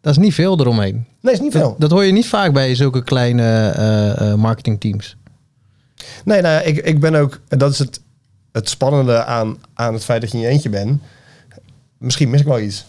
Dat 0.00 0.12
is 0.12 0.18
niet 0.18 0.34
veel 0.34 0.60
eromheen. 0.60 1.04
Nee, 1.20 1.34
is 1.34 1.40
niet 1.40 1.52
veel. 1.52 1.68
Dat, 1.70 1.80
dat 1.80 1.90
hoor 1.90 2.04
je 2.04 2.12
niet 2.12 2.28
vaak 2.28 2.52
bij 2.52 2.74
zulke 2.74 3.02
kleine 3.04 3.68
eh, 3.68 4.30
eh, 4.32 4.38
marketingteams. 4.38 5.16
Nee, 6.24 6.40
nou 6.40 6.62
ik, 6.64 6.76
ik 6.76 7.00
ben 7.00 7.14
ook... 7.14 7.40
En 7.48 7.58
dat 7.58 7.72
is 7.72 7.78
het, 7.78 8.00
het 8.52 8.68
spannende 8.68 9.24
aan, 9.24 9.56
aan 9.74 9.94
het 9.94 10.04
feit 10.04 10.20
dat 10.20 10.30
je 10.30 10.36
in 10.36 10.42
je 10.42 10.48
eentje 10.48 10.68
bent. 10.68 11.00
Misschien 11.98 12.30
mis 12.30 12.40
ik 12.40 12.46
wel 12.46 12.60
iets. 12.60 12.86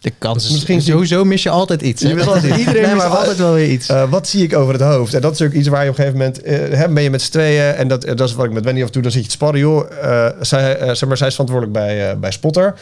De 0.00 0.12
kans 0.18 0.44
is 0.44 0.50
Misschien- 0.50 0.82
sowieso 0.82 1.24
mis 1.24 1.42
je 1.42 1.50
altijd 1.50 1.82
iets. 1.82 2.02
hè? 2.02 2.08
Je 2.08 2.24
altijd. 2.24 2.56
Iedereen 2.58 2.82
Nee, 2.82 2.94
maar 2.94 3.06
altijd 3.06 3.36
wel 3.36 3.52
weer 3.52 3.70
iets. 3.70 3.88
Eh, 3.88 4.10
wat 4.10 4.28
zie 4.28 4.42
ik 4.42 4.56
over 4.56 4.72
het 4.72 4.82
hoofd? 4.82 5.14
En 5.14 5.20
dat 5.20 5.32
is 5.32 5.42
ook 5.42 5.52
iets 5.52 5.68
waar 5.68 5.84
je 5.84 5.90
op 5.90 5.98
een 5.98 6.04
gegeven 6.04 6.18
moment... 6.26 6.42
eh, 6.42 6.78
hè, 6.78 6.88
ben 6.88 7.02
je 7.02 7.10
met 7.10 7.22
z'n 7.22 7.30
tweeën 7.30 7.74
en 7.74 7.88
dat, 7.88 8.02
dat 8.02 8.20
is 8.28 8.34
wat 8.34 8.44
ik 8.46 8.52
met 8.52 8.64
Wendy 8.64 8.80
af 8.80 8.86
en 8.86 8.92
toe... 8.92 9.02
dan 9.02 9.10
zit 9.10 9.20
je 9.22 9.26
te 9.28 9.34
sparren. 9.34 9.60
Joh, 9.60 9.86
eh, 10.02 10.26
zij, 10.40 10.76
eh, 10.78 10.86
zeg 10.94 11.08
maar, 11.08 11.16
zij 11.16 11.26
is 11.26 11.32
verantwoordelijk 11.34 11.78
bij, 11.78 12.10
eh, 12.10 12.16
bij 12.16 12.30
Spotter. 12.30 12.74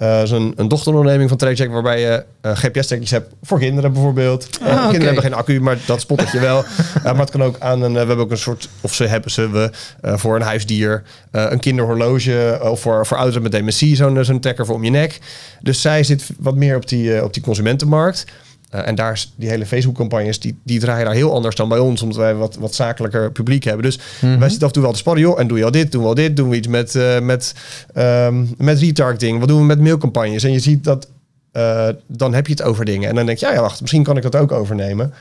Eh, 0.00 0.22
is 0.22 0.30
een, 0.30 0.52
een 0.56 0.68
dochteronderneming 0.68 1.28
van 1.28 1.38
TradeCheck... 1.38 1.70
waarbij 1.70 2.00
je 2.00 2.24
eh, 2.40 2.52
GPS-trekjes 2.56 3.10
hebt 3.10 3.34
voor 3.42 3.58
kinderen 3.58 3.92
bijvoorbeeld. 3.92 4.48
Eh, 4.60 4.66
Ah. 4.66 4.82
Kinderen 4.82 5.04
hebben 5.04 5.22
geen 5.22 5.34
accu, 5.34 5.60
maar 5.60 5.78
dat 5.86 6.00
spottertje 6.00 6.40
wel. 6.40 6.64
Eh, 6.94 7.04
maar 7.04 7.20
het 7.20 7.30
kan 7.30 7.42
ook 7.42 7.56
aan 7.58 7.82
een... 7.82 7.92
we 7.92 7.98
hebben 7.98 8.18
ook 8.18 8.30
een 8.30 8.38
soort... 8.38 8.68
of 8.80 8.94
ze 8.94 9.04
hebben 9.04 9.30
ze 9.30 9.50
we 9.50 9.70
voor 10.02 10.36
een 10.36 10.42
huisdier... 10.42 11.02
een 11.30 11.60
kinderhorloge 11.60 12.58
of 12.62 12.80
voor, 12.80 13.06
voor 13.06 13.16
ouderen 13.16 13.42
met 13.42 13.52
dementie... 13.52 13.96
zo'n 13.96 14.24
zo'n 14.24 14.40
trekker 14.40 14.66
voor 14.66 14.74
om 14.74 14.84
je 14.84 14.90
nek. 14.90 15.18
Dus 15.60 15.80
zij 15.80 16.02
zit 16.02 16.28
wat 16.38 16.54
meer 16.54 16.76
op 16.76 16.88
die, 16.88 17.24
op 17.24 17.34
die 17.34 17.42
consumentenmarkt... 17.42 18.24
Eh, 18.70 18.86
en 18.88 18.94
daar 18.94 19.12
is 19.12 19.32
die 19.36 19.48
hele 19.48 19.66
Facebook-campagnes, 19.66 20.40
die, 20.40 20.58
die 20.64 20.80
draaien 20.80 21.04
daar 21.04 21.14
heel 21.14 21.32
anders 21.34 21.56
dan 21.56 21.68
bij 21.68 21.78
ons, 21.78 22.02
omdat 22.02 22.16
wij 22.18 22.34
wat, 22.34 22.56
wat 22.56 22.74
zakelijker 22.74 23.32
publiek 23.32 23.64
hebben. 23.64 23.82
Dus 23.82 23.98
Mhm. 24.20 24.38
wij 24.38 24.48
zitten 24.48 24.60
af 24.60 24.66
en 24.68 24.72
toe 24.72 24.82
wel 24.82 24.92
te 24.92 24.98
sparren, 24.98 25.22
joh, 25.22 25.40
en 25.40 25.46
doe 25.48 25.58
je 25.58 25.64
al 25.64 25.70
dit, 25.70 25.92
doen 25.92 26.02
we 26.02 26.08
al 26.08 26.14
dit, 26.14 26.36
doen 26.36 26.48
we 26.48 26.56
iets 26.56 26.66
met, 26.68 26.94
eh, 26.94 27.20
met, 27.20 27.54
ehm, 27.94 28.44
met 28.58 28.78
retargeting, 28.78 29.38
wat 29.38 29.48
doen 29.48 29.58
we 29.60 29.64
met 29.64 29.80
mailcampagnes? 29.80 30.44
En 30.44 30.52
je 30.52 30.58
ziet 30.58 30.84
dat, 30.84 31.08
eh, 31.52 31.88
dan 32.06 32.34
heb 32.34 32.46
je 32.46 32.52
het 32.52 32.62
over 32.62 32.84
dingen. 32.84 33.08
En 33.08 33.14
dan 33.14 33.26
denk 33.26 33.38
je, 33.38 33.46
ja, 33.46 33.52
ja, 33.52 33.60
wacht, 33.60 33.80
misschien 33.80 34.02
kan 34.02 34.16
ik 34.16 34.22
dat 34.22 34.36
ook 34.36 34.52
overnemen. 34.52 35.12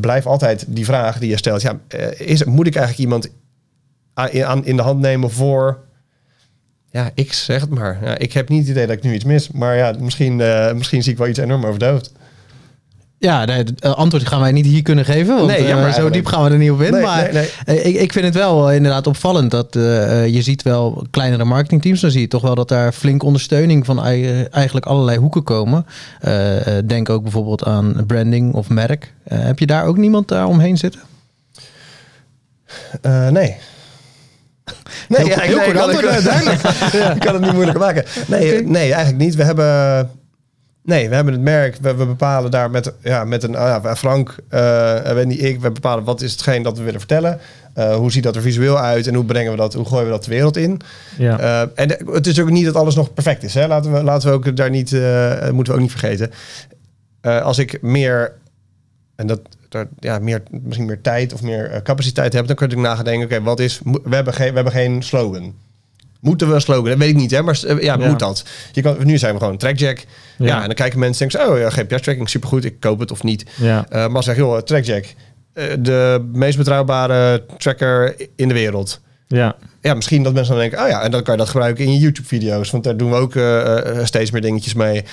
Blijf 0.00 0.26
altijd 0.26 0.64
die 0.68 0.84
vraag 0.84 1.18
die 1.18 1.28
je 1.30 1.36
stelt, 1.36 1.62
ja, 1.62 1.78
is, 2.16 2.44
moet 2.44 2.66
ik 2.66 2.74
eigenlijk 2.76 3.04
iemand 3.04 3.28
aan, 4.14 4.44
aan- 4.44 4.64
in 4.66 4.76
de 4.76 4.82
hand 4.82 5.00
nemen 5.00 5.30
voor... 5.30 5.78
Ja, 6.90 7.10
ik 7.14 7.32
zeg 7.32 7.60
het 7.60 7.70
maar. 7.70 7.98
Ja, 8.04 8.18
ik 8.18 8.32
heb 8.32 8.48
niet 8.48 8.60
het 8.60 8.68
idee 8.68 8.86
dat 8.86 8.96
ik 8.96 9.02
nu 9.02 9.14
iets 9.14 9.24
mis. 9.24 9.50
Maar 9.50 9.76
ja, 9.76 9.94
misschien, 10.00 10.36
misschien 10.76 11.02
zie 11.02 11.12
ik 11.12 11.18
wel 11.18 11.28
iets 11.28 11.38
enorm 11.38 11.64
over 11.66 11.78
de 11.78 11.84
hoofd. 11.84 12.12
Ja, 13.20 13.44
nee, 13.44 13.56
het 13.56 13.80
eh, 13.80 13.94
antwoord 13.94 14.28
gaan 14.28 14.40
wij 14.40 14.52
niet 14.52 14.66
hier 14.66 14.82
kunnen 14.82 15.04
geven. 15.04 15.34
Want 15.34 15.46
Nee, 15.46 15.56
eh, 15.56 15.68
jammer 15.68 15.92
zo 15.92 16.10
diep 16.10 16.26
gaan 16.26 16.44
we 16.44 16.50
er 16.50 16.58
niet 16.58 16.70
op 16.70 16.80
in. 16.82 16.92
Nee, 16.92 17.02
maar 17.02 17.32
nee, 17.32 17.50
eh, 17.64 17.86
Ik, 17.86 17.94
ik 17.96 18.12
vind 18.12 18.24
het 18.24 18.34
wel 18.34 18.68
eh, 18.70 18.76
inderdaad 18.76 19.06
opvallend 19.06 19.50
dat 19.50 19.76
eh, 19.76 20.22
eh, 20.24 20.34
je 20.34 20.42
ziet 20.42 20.62
wel 20.62 21.06
kleinere 21.10 21.44
marketingteams. 21.44 22.00
Dan 22.00 22.10
zie 22.10 22.20
je 22.20 22.28
toch 22.28 22.42
wel 22.42 22.54
dat 22.54 22.68
daar 22.68 22.92
flink 22.92 23.22
ondersteuning 23.22 23.84
van 23.86 24.04
ei- 24.04 24.42
eigenlijk 24.50 24.86
allerlei 24.86 25.18
hoeken 25.18 25.42
komen. 25.42 25.86
Eh, 26.20 26.78
eh, 26.78 26.84
denk 26.86 27.08
ook 27.10 27.22
bijvoorbeeld 27.22 27.64
aan 27.64 28.04
branding 28.06 28.54
of 28.54 28.68
merk. 28.68 29.12
Eh, 29.24 29.38
heb 29.40 29.58
je 29.58 29.66
daar 29.66 29.84
ook 29.84 29.96
niemand 29.96 30.28
daar 30.28 30.46
omheen 30.46 30.76
zitten? 30.78 31.00
Eh, 33.02 33.28
nee. 33.28 33.56
Nee, 35.08 35.18
Heel- 35.18 35.26
ja, 35.28 35.40
heel 35.40 35.56
nee, 35.56 35.66
ik 35.66 35.72
kan- 35.74 35.82
antwoord, 35.82 36.14
ik- 37.14 37.20
kan 37.20 37.34
het 37.34 37.42
niet 37.42 37.52
moeilijker 37.52 37.80
maken. 37.82 38.04
Nee, 38.26 38.62
nee, 38.66 38.92
eigenlijk 38.92 39.24
niet. 39.24 39.34
We 39.34 39.42
hebben... 39.44 40.10
Nee, 40.88 41.08
we 41.08 41.14
hebben 41.14 41.32
het 41.32 41.42
merk. 41.42 41.76
We, 41.80 41.94
we 41.94 42.06
bepalen 42.06 42.50
daar 42.50 42.70
met, 42.70 42.92
ja, 43.02 43.24
met 43.24 43.42
een... 43.42 43.56
ah 43.56 43.82
ja, 43.84 43.96
Frank, 43.96 44.36
eh 44.48 45.00
Wendy, 45.12 45.34
ik. 45.34 45.60
We 45.60 45.70
bepalen 45.70 46.04
wat 46.04 46.20
is 46.20 46.32
hetgeen 46.32 46.62
dat 46.62 46.78
we 46.78 46.84
willen 46.84 47.00
vertellen. 47.00 47.40
Eh, 47.74 47.94
hoe 47.94 48.12
ziet 48.12 48.22
dat 48.22 48.36
er 48.36 48.42
visueel 48.42 48.78
uit? 48.78 49.06
En 49.06 49.14
hoe 49.14 49.24
brengen 49.24 49.50
we 49.50 49.56
dat? 49.56 49.74
Hoe 49.74 49.84
gooien 49.86 50.04
we 50.04 50.10
dat 50.10 50.24
de 50.24 50.30
wereld 50.30 50.56
in? 50.56 50.80
Ja, 51.18 51.38
Eh, 51.38 51.68
en 51.74 51.88
de- 51.88 52.10
het 52.12 52.26
is 52.26 52.40
ook 52.40 52.50
niet 52.50 52.64
dat 52.64 52.74
alles 52.74 52.94
nog 52.94 53.14
perfect 53.14 53.42
is. 53.42 53.54
Hè? 53.54 53.66
Laten, 53.66 53.92
we, 53.92 54.02
laten 54.02 54.28
we 54.28 54.34
ook 54.34 54.56
daar 54.56 54.70
niet... 54.70 54.92
eh, 54.92 55.50
moeten 55.50 55.72
we 55.72 55.78
ook 55.78 55.84
niet 55.86 55.96
vergeten. 55.98 56.30
Eh, 57.20 57.42
als 57.42 57.58
ik 57.58 57.82
meer... 57.82 58.32
En 59.16 59.26
dat, 59.26 59.40
daar, 59.68 59.86
ja, 59.98 60.18
meer, 60.18 60.42
misschien 60.50 60.86
meer 60.86 61.00
tijd 61.00 61.32
of 61.32 61.42
meer 61.42 61.70
eh, 61.70 61.82
capaciteit 61.82 62.32
heb, 62.32 62.46
dan 62.46 62.56
kun 62.56 62.68
je 62.68 62.74
natuurlijk 62.76 62.98
nadenken, 63.04 63.36
oké, 63.36 63.44
wat 63.44 63.60
is... 63.60 63.80
We 63.84 64.14
hebben, 64.14 64.34
geen, 64.34 64.48
we 64.48 64.54
hebben 64.54 64.72
geen 64.72 65.02
slogan. 65.02 65.54
Moeten 66.20 66.48
we 66.48 66.54
een 66.54 66.60
slogan? 66.60 66.84
Dat 66.84 66.98
weet 66.98 67.08
ik 67.08 67.16
niet, 67.16 67.30
hè? 67.30 67.42
Maar 67.42 67.60
eh, 67.66 67.82
ja, 67.82 67.96
Ja. 67.98 68.08
moet 68.08 68.18
dat? 68.18 68.44
Je 68.72 68.82
kan, 68.82 68.96
nu 69.04 69.18
zijn 69.18 69.34
we 69.34 69.40
gewoon 69.40 69.56
trackjack. 69.56 69.98
Ja. 70.38 70.46
Ja. 70.46 70.60
en 70.60 70.66
dan 70.66 70.74
kijken 70.74 70.98
mensen 70.98 71.28
denken, 71.28 71.46
ze, 71.46 71.52
oh 71.52 71.58
ja, 71.58 71.70
GPS-tracking, 71.70 72.28
supergoed, 72.30 72.64
ik 72.64 72.80
koop 72.80 72.98
het 72.98 73.10
of 73.10 73.22
niet. 73.22 73.50
ja, 73.56 73.86
Eh, 73.88 74.08
maar 74.08 74.22
zeg, 74.22 74.36
joh, 74.36 74.58
trackjack, 74.60 75.04
eh, 75.52 75.64
de 75.78 76.28
meest 76.32 76.56
betrouwbare 76.56 77.44
tracker 77.58 78.14
in 78.36 78.48
de 78.48 78.54
wereld. 78.54 79.00
ja, 79.26 79.56
Ja, 79.82 79.94
misschien 79.94 80.22
dat 80.22 80.32
mensen 80.34 80.52
dan 80.52 80.62
denken, 80.62 80.82
oh 80.82 80.88
ja, 80.88 81.02
en 81.02 81.10
dan 81.10 81.22
kan 81.22 81.32
je 81.34 81.40
dat 81.40 81.48
gebruiken 81.48 81.84
in 81.84 81.92
je 81.92 81.98
YouTube-video's, 81.98 82.70
want 82.70 82.84
daar 82.84 82.96
doen 82.96 83.10
we 83.10 83.16
ook 83.16 83.34
eh, 83.34 83.98
eh, 83.98 84.04
steeds 84.04 84.30
meer 84.30 84.40
dingetjes 84.40 84.74
mee. 84.74 85.04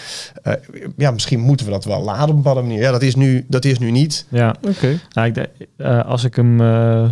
Eh, 0.43 0.53
ja, 0.97 1.11
misschien 1.11 1.39
moeten 1.39 1.65
we 1.65 1.71
dat 1.71 1.85
wel 1.85 2.01
laden 2.01 2.23
op 2.23 2.29
een 2.29 2.35
bepaalde 2.35 2.61
manier. 2.61 2.79
Ja, 2.81 2.91
dat 2.91 3.01
is 3.01 3.15
nu, 3.15 3.45
dat 3.47 3.65
is 3.65 3.79
nu 3.79 3.91
niet. 3.91 4.25
ja. 4.29 4.55
Oké. 4.67 4.99
Nou, 5.13 5.27
ik 5.27 5.33
denk, 5.35 5.47
eh, 5.77 6.05
als 6.05 6.23
ik 6.23 6.35
hem 6.35 6.61
eh, 6.61 7.09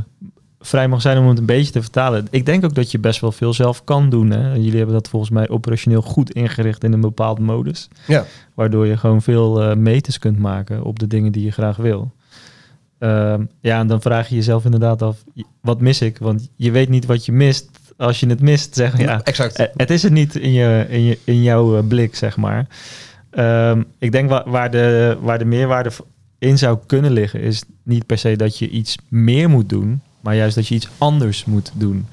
vrij 0.66 0.88
mag 0.88 1.02
zijn 1.02 1.18
om 1.18 1.28
het 1.28 1.38
een 1.40 1.46
beetje 1.46 1.72
te 1.72 1.82
vertalen. 1.82 2.28
Ik 2.30 2.46
denk 2.46 2.66
ook 2.66 2.76
dat 2.76 2.92
je 2.92 3.00
best 3.00 3.22
wel 3.22 3.32
veel 3.32 3.54
zelf 3.54 3.84
kan 3.84 4.10
doen. 4.10 4.32
Hè? 4.32 4.54
Jullie 4.54 4.76
hebben 4.78 4.96
dat 4.96 5.10
volgens 5.10 5.32
mij 5.32 5.50
operationeel 5.50 6.02
goed 6.02 6.32
ingericht 6.32 6.84
in 6.84 6.94
een 6.94 7.02
bepaalde 7.02 7.42
modus. 7.42 7.88
Ja. 8.08 8.26
Waardoor 8.54 8.88
je 8.88 8.98
gewoon 8.98 9.22
veel 9.22 9.62
eh, 9.62 9.76
meters 9.76 10.20
kunt 10.20 10.40
maken 10.40 10.84
op 10.84 11.00
de 11.00 11.08
dingen 11.08 11.32
die 11.32 11.44
je 11.46 11.52
graag 11.52 11.78
wil. 11.78 12.12
Ehm, 13.00 13.44
ja, 13.60 13.80
en 13.80 13.88
dan 13.88 14.02
vraag 14.02 14.30
je 14.30 14.36
jezelf 14.36 14.66
inderdaad 14.66 15.02
af, 15.02 15.24
wat 15.62 15.82
mis 15.82 16.02
ik? 16.02 16.18
Want 16.18 16.50
je 16.56 16.72
weet 16.72 16.90
niet 16.90 17.06
wat 17.06 17.26
je 17.26 17.32
mist. 17.32 17.70
Als 17.98 18.20
je 18.20 18.28
het 18.28 18.42
mist, 18.42 18.76
zeg 18.84 18.98
ja, 19.00 19.22
exact. 19.24 19.56
eh, 19.56 19.66
Het 19.76 19.90
is 19.90 20.04
er 20.04 20.12
niet 20.12 20.36
in, 20.36 20.52
je, 20.52 20.86
in, 20.90 21.04
je, 21.04 21.18
in 21.24 21.42
jouw 21.44 21.78
eh, 21.78 21.88
blik, 21.88 22.16
zeg 22.16 22.38
maar. 22.38 22.68
Ehm, 23.30 23.82
ik 24.00 24.12
denk 24.12 24.30
wa- 24.30 24.44
waar, 24.50 24.72
de, 24.72 25.18
waar 25.22 25.40
de 25.40 25.46
meerwaarde 25.46 25.90
in 26.40 26.58
zou 26.58 26.78
kunnen 26.86 27.12
liggen, 27.12 27.40
is 27.42 27.64
niet 27.84 28.06
per 28.06 28.18
se 28.18 28.36
dat 28.36 28.58
je 28.58 28.70
iets 28.70 28.98
meer 29.08 29.50
moet 29.50 29.70
doen. 29.70 30.02
Maar 30.24 30.36
juist 30.36 30.56
dat 30.56 30.68
je 30.68 30.76
iets 30.76 30.88
anders 30.98 31.46
moet 31.46 31.72
doen. 31.76 32.08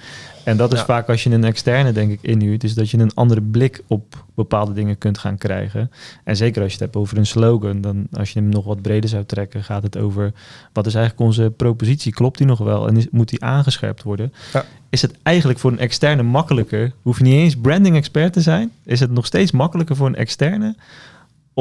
En 0.44 0.56
dat 0.56 0.72
is 0.72 0.78
Ja. 0.78 0.84
vaak 0.84 1.08
als 1.08 1.22
je 1.22 1.30
een 1.30 1.44
externe, 1.44 1.92
denk 1.92 2.10
ik, 2.10 2.18
inhuurt, 2.22 2.64
is 2.64 2.74
dat 2.74 2.90
je 2.90 2.98
een 2.98 3.14
andere 3.14 3.42
blik 3.42 3.82
op 3.86 4.24
bepaalde 4.34 4.72
dingen 4.72 4.98
kunt 4.98 5.18
gaan 5.18 5.38
krijgen. 5.38 5.90
En 6.24 6.36
zeker 6.36 6.62
als 6.62 6.72
je 6.72 6.78
het 6.78 6.84
hebt 6.84 6.96
over 6.96 7.18
een 7.18 7.26
slogan, 7.26 7.80
dan 7.80 8.06
als 8.12 8.30
je 8.30 8.40
hem 8.40 8.48
nog 8.48 8.64
wat 8.64 8.82
breder 8.82 9.10
zou 9.10 9.24
trekken, 9.24 9.64
gaat 9.64 9.82
het 9.82 9.96
over 9.98 10.32
wat 10.72 10.86
is 10.86 10.94
eigenlijk 10.94 11.26
onze 11.26 11.52
propositie? 11.56 12.12
Klopt 12.12 12.38
die 12.38 12.46
nog 12.46 12.58
wel? 12.58 12.88
En 12.88 12.96
is, 12.96 13.06
moet 13.10 13.28
die 13.28 13.44
aangescherpt 13.44 14.02
worden? 14.02 14.32
Ja. 14.52 14.64
Is 14.88 15.02
het 15.02 15.14
eigenlijk 15.22 15.58
voor 15.58 15.70
een 15.72 15.78
externe 15.78 16.22
makkelijker? 16.22 16.92
Hoef 17.02 17.18
je 17.18 17.24
niet 17.24 17.34
eens 17.34 17.56
branding 17.56 17.96
expert 17.96 18.32
te 18.32 18.40
zijn. 18.40 18.70
Is 18.84 19.00
het 19.00 19.10
nog 19.10 19.26
steeds 19.26 19.50
makkelijker 19.50 19.96
voor 19.96 20.06
een 20.06 20.16
externe 20.16 20.74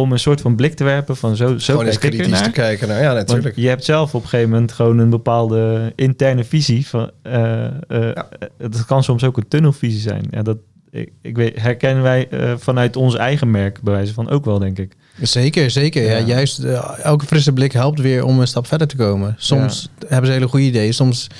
om 0.01 0.11
een 0.11 0.19
soort 0.19 0.41
van 0.41 0.55
blik 0.55 0.73
te 0.73 0.83
werpen 0.83 1.17
van 1.17 1.35
zo, 1.35 1.57
zo 1.57 1.71
Gewoon 1.73 1.85
eens 1.87 1.97
kritisch 1.97 2.21
ernaar? 2.21 2.43
te 2.43 2.51
kijken 2.51 2.87
naar. 2.87 3.01
Ja, 3.01 3.13
Want 3.13 3.27
natuurlijk. 3.27 3.55
je 3.55 3.67
hebt 3.67 3.85
zelf 3.85 4.15
op 4.15 4.23
een 4.23 4.29
gegeven 4.29 4.51
moment 4.51 4.71
gewoon 4.71 4.97
een 4.97 5.09
bepaalde 5.09 5.93
interne 5.95 6.43
visie. 6.43 6.87
Van, 6.87 7.11
eh, 7.21 7.65
eh, 7.65 7.71
Ja. 7.87 8.29
Het 8.57 8.85
kan 8.85 9.03
soms 9.03 9.23
ook 9.23 9.37
een 9.37 9.47
tunnelvisie 9.47 9.99
zijn. 9.99 10.27
Ja, 10.31 10.41
dat 10.41 10.57
ik, 10.91 11.11
ik 11.21 11.35
weet, 11.35 11.61
herkennen 11.61 12.03
wij 12.03 12.27
eh, 12.29 12.53
vanuit 12.57 12.95
ons 12.95 13.15
eigen 13.15 13.51
merk 13.51 13.81
bij 13.81 13.93
wijze 13.93 14.13
van 14.13 14.29
ook 14.29 14.45
wel, 14.45 14.59
denk 14.59 14.77
ik. 14.79 14.93
Zeker, 15.21 15.71
zeker. 15.71 16.03
Ja. 16.03 16.17
Ja. 16.17 16.25
juist 16.25 16.59
eh, 16.59 16.99
elke 17.03 17.25
frisse 17.25 17.53
blik 17.53 17.71
helpt 17.71 17.99
weer 17.99 18.23
om 18.23 18.39
een 18.39 18.47
stap 18.47 18.67
verder 18.67 18.87
te 18.87 18.95
komen. 18.95 19.35
Soms 19.37 19.89
hebben 20.07 20.27
ze 20.27 20.31
hele 20.33 20.47
goede 20.47 20.65
ideeën. 20.65 20.93
Soms 20.93 21.27
eh, 21.27 21.35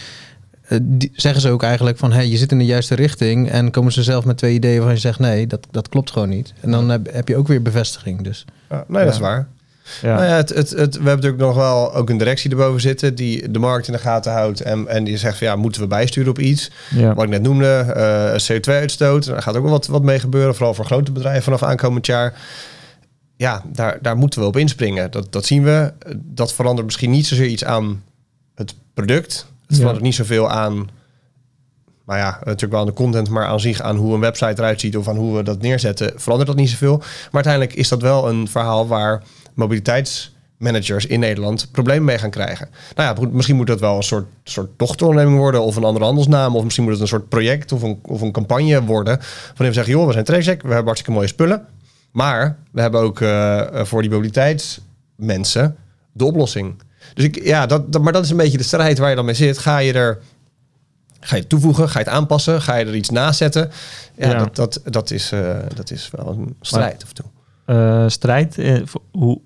die- 0.82 1.12
zeggen 1.16 1.42
ze 1.42 1.50
ook 1.50 1.64
eigenlijk 1.64 1.98
van... 1.98 2.12
Hey, 2.12 2.28
je 2.28 2.38
zit 2.38 2.52
in 2.52 2.58
de 2.58 2.66
juiste 2.66 2.96
richting. 2.96 3.50
En 3.50 3.72
komen 3.72 3.92
ze 3.92 4.04
zelf 4.04 4.26
met 4.26 4.38
twee 4.38 4.54
ideeën 4.54 4.76
waarvan 4.78 4.94
je 4.94 5.00
zegt... 5.00 5.20
nee, 5.20 5.48
dat, 5.48 5.68
dat 5.72 5.90
klopt 5.90 6.12
gewoon 6.12 6.30
niet. 6.30 6.54
En 6.62 6.72
dan 6.72 6.90
heb, 6.90 7.14
heb 7.14 7.28
je 7.28 7.36
ook 7.38 7.48
weer 7.48 7.62
bevestiging. 7.62 8.22
Dus 8.22 8.46
Ja, 8.70 8.84
nee, 8.88 9.04
dat 9.06 9.14
is 9.14 9.20
waar. 9.20 9.48
Ja, 10.02 10.14
Nou 10.16 10.26
ja, 10.28 10.36
het, 10.36 10.50
het, 10.50 10.70
het, 10.70 10.78
we 10.78 11.04
hebben 11.10 11.16
natuurlijk 11.16 11.42
nog 11.42 11.56
wel 11.56 11.94
ook 11.94 12.10
een 12.10 12.18
directie 12.18 12.52
erboven 12.52 12.82
zitten 12.82 13.16
die 13.16 13.52
de 13.52 13.60
markt 13.60 13.88
in 13.88 13.94
de 13.94 14.00
gaten 14.00 14.32
houdt 14.32 14.62
en, 14.62 14.88
en 14.88 15.04
die 15.04 15.18
zegt 15.18 15.38
van 15.38 15.48
ja, 15.48 15.56
moeten 15.56 15.82
we 15.82 15.88
bijsturen 15.88 16.30
op 16.30 16.40
iets? 16.40 16.72
ja. 16.90 17.14
Wat 17.14 17.24
ik 17.24 17.30
net 17.30 17.42
noemde, 17.42 17.68
eh, 17.68 18.56
CO2-uitstoot, 18.58 19.26
daar 19.26 19.42
gaat 19.42 19.56
ook 19.56 19.62
wel 19.64 19.72
wat, 19.72 19.88
wat 19.88 20.04
mee 20.04 20.20
gebeuren, 20.20 20.56
vooral 20.56 20.74
voor 20.74 20.86
grote 20.86 21.12
bedrijven 21.12 21.44
vanaf 21.44 21.64
aankomend 21.64 22.06
jaar. 22.06 22.34
Ja, 23.36 23.64
daar, 23.74 23.98
daar 24.02 24.18
moeten 24.18 24.40
we 24.40 24.46
op 24.48 24.58
inspringen. 24.58 25.12
Dat, 25.12 25.32
dat 25.32 25.46
zien 25.46 25.64
we. 25.64 25.94
Dat 26.16 26.54
verandert 26.54 26.86
misschien 26.86 27.12
niet 27.12 27.28
zozeer 27.28 27.48
iets 27.48 27.64
aan 27.66 28.04
het 28.56 28.76
product. 28.94 29.48
Het 29.70 29.78
verandert 29.78 30.06
niet 30.06 30.16
zoveel 30.16 30.50
aan, 30.50 30.90
nou 32.06 32.20
ja, 32.20 32.38
natuurlijk 32.44 32.72
wel 32.72 32.80
aan 32.80 32.86
de 32.86 32.94
content, 32.94 33.30
maar 33.30 33.46
aan 33.46 33.60
zich, 33.60 33.82
aan 33.82 33.96
hoe 33.96 34.14
een 34.14 34.20
website 34.20 34.62
eruit 34.62 34.80
ziet 34.80 34.98
of 34.98 35.08
aan 35.08 35.16
hoe 35.16 35.36
we 35.36 35.44
dat 35.44 35.62
neerzetten, 35.62 36.14
verandert 36.16 36.50
dat 36.50 36.58
niet 36.58 36.70
zoveel. 36.70 36.98
Maar 36.98 37.30
uiteindelijk 37.32 37.74
is 37.74 37.88
dat 37.88 38.02
wel 38.02 38.30
een 38.30 38.48
verhaal 38.48 38.88
waar 38.88 39.24
mobiliteitsmanagers 39.54 41.06
in 41.06 41.20
Nederland 41.20 41.72
problemen 41.72 42.06
mee 42.06 42.18
gaan 42.18 42.30
krijgen. 42.30 42.70
Nou 42.96 43.16
ja, 43.16 43.28
misschien 43.32 43.56
moet 43.56 43.68
dat 43.68 43.80
wel 43.80 43.96
een 43.96 44.04
soort, 44.04 44.26
soort 44.44 44.70
dochteronderneming 44.78 45.40
worden 45.40 45.62
of 45.62 45.76
een 45.76 45.84
andere 45.84 46.06
handelsnaam. 46.06 46.56
Of 46.56 46.64
misschien 46.64 46.84
moet 46.84 46.94
het 46.94 47.02
een 47.02 47.08
soort 47.08 47.30
project 47.30 47.72
of 47.72 47.82
een, 47.82 48.00
of 48.02 48.22
een 48.22 48.32
campagne 48.32 48.84
worden. 48.84 49.18
Waarin 49.48 49.68
we 49.68 49.74
zeggen, 49.74 49.94
joh, 49.94 50.06
we 50.06 50.14
zijn 50.14 50.26
Tracek, 50.26 50.62
we 50.62 50.68
hebben 50.68 50.86
hartstikke 50.86 51.12
mooie 51.12 51.28
spullen. 51.28 51.66
Maar 52.12 52.58
we 52.72 52.82
hebben 52.82 53.02
ook 53.02 53.22
eh, 53.22 53.84
voor 53.84 54.02
die 54.02 54.12
mobiliteitsmensen 54.12 55.78
de 56.12 56.26
oplossing. 56.26 56.76
Dus 57.14 57.26
ik, 57.26 57.44
ja, 57.44 57.66
dat, 57.66 57.94
dat, 57.94 58.02
maar 58.02 58.14
dat 58.14 58.24
is 58.24 58.30
een 58.30 58.38
beetje 58.38 58.58
de 58.58 58.64
strijd 58.64 58.98
waar 58.98 59.10
je 59.10 59.16
dan 59.16 59.26
mee 59.26 59.34
zit. 59.34 59.58
Ga 59.58 59.78
je 59.78 59.94
er 59.94 60.20
Ga 61.20 61.36
je 61.36 61.42
het 61.42 61.50
toevoegen? 61.50 61.90
Ga 61.90 62.00
je 62.00 62.06
het 62.06 62.14
aanpassen? 62.14 62.62
Ga 62.62 62.76
je 62.76 62.86
er 62.86 62.96
iets 62.96 63.10
naast 63.10 63.38
zetten? 63.38 63.72
Ja, 64.16 64.30
Ja. 64.30 64.38
Dat, 64.38 64.56
dat, 64.56 64.82
dat, 64.84 65.12
is, 65.12 65.32
eh, 65.32 65.58
dat 65.76 65.92
is 65.92 66.10
wel 66.12 66.28
een 66.28 66.56
strijd 66.62 67.04
af 67.04 67.10
en 67.10 67.16
toe. 67.16 67.26
Eh, 67.66 68.04
strijd, 68.08 68.58
eh, 68.58 68.82
hoe, 69.12 69.40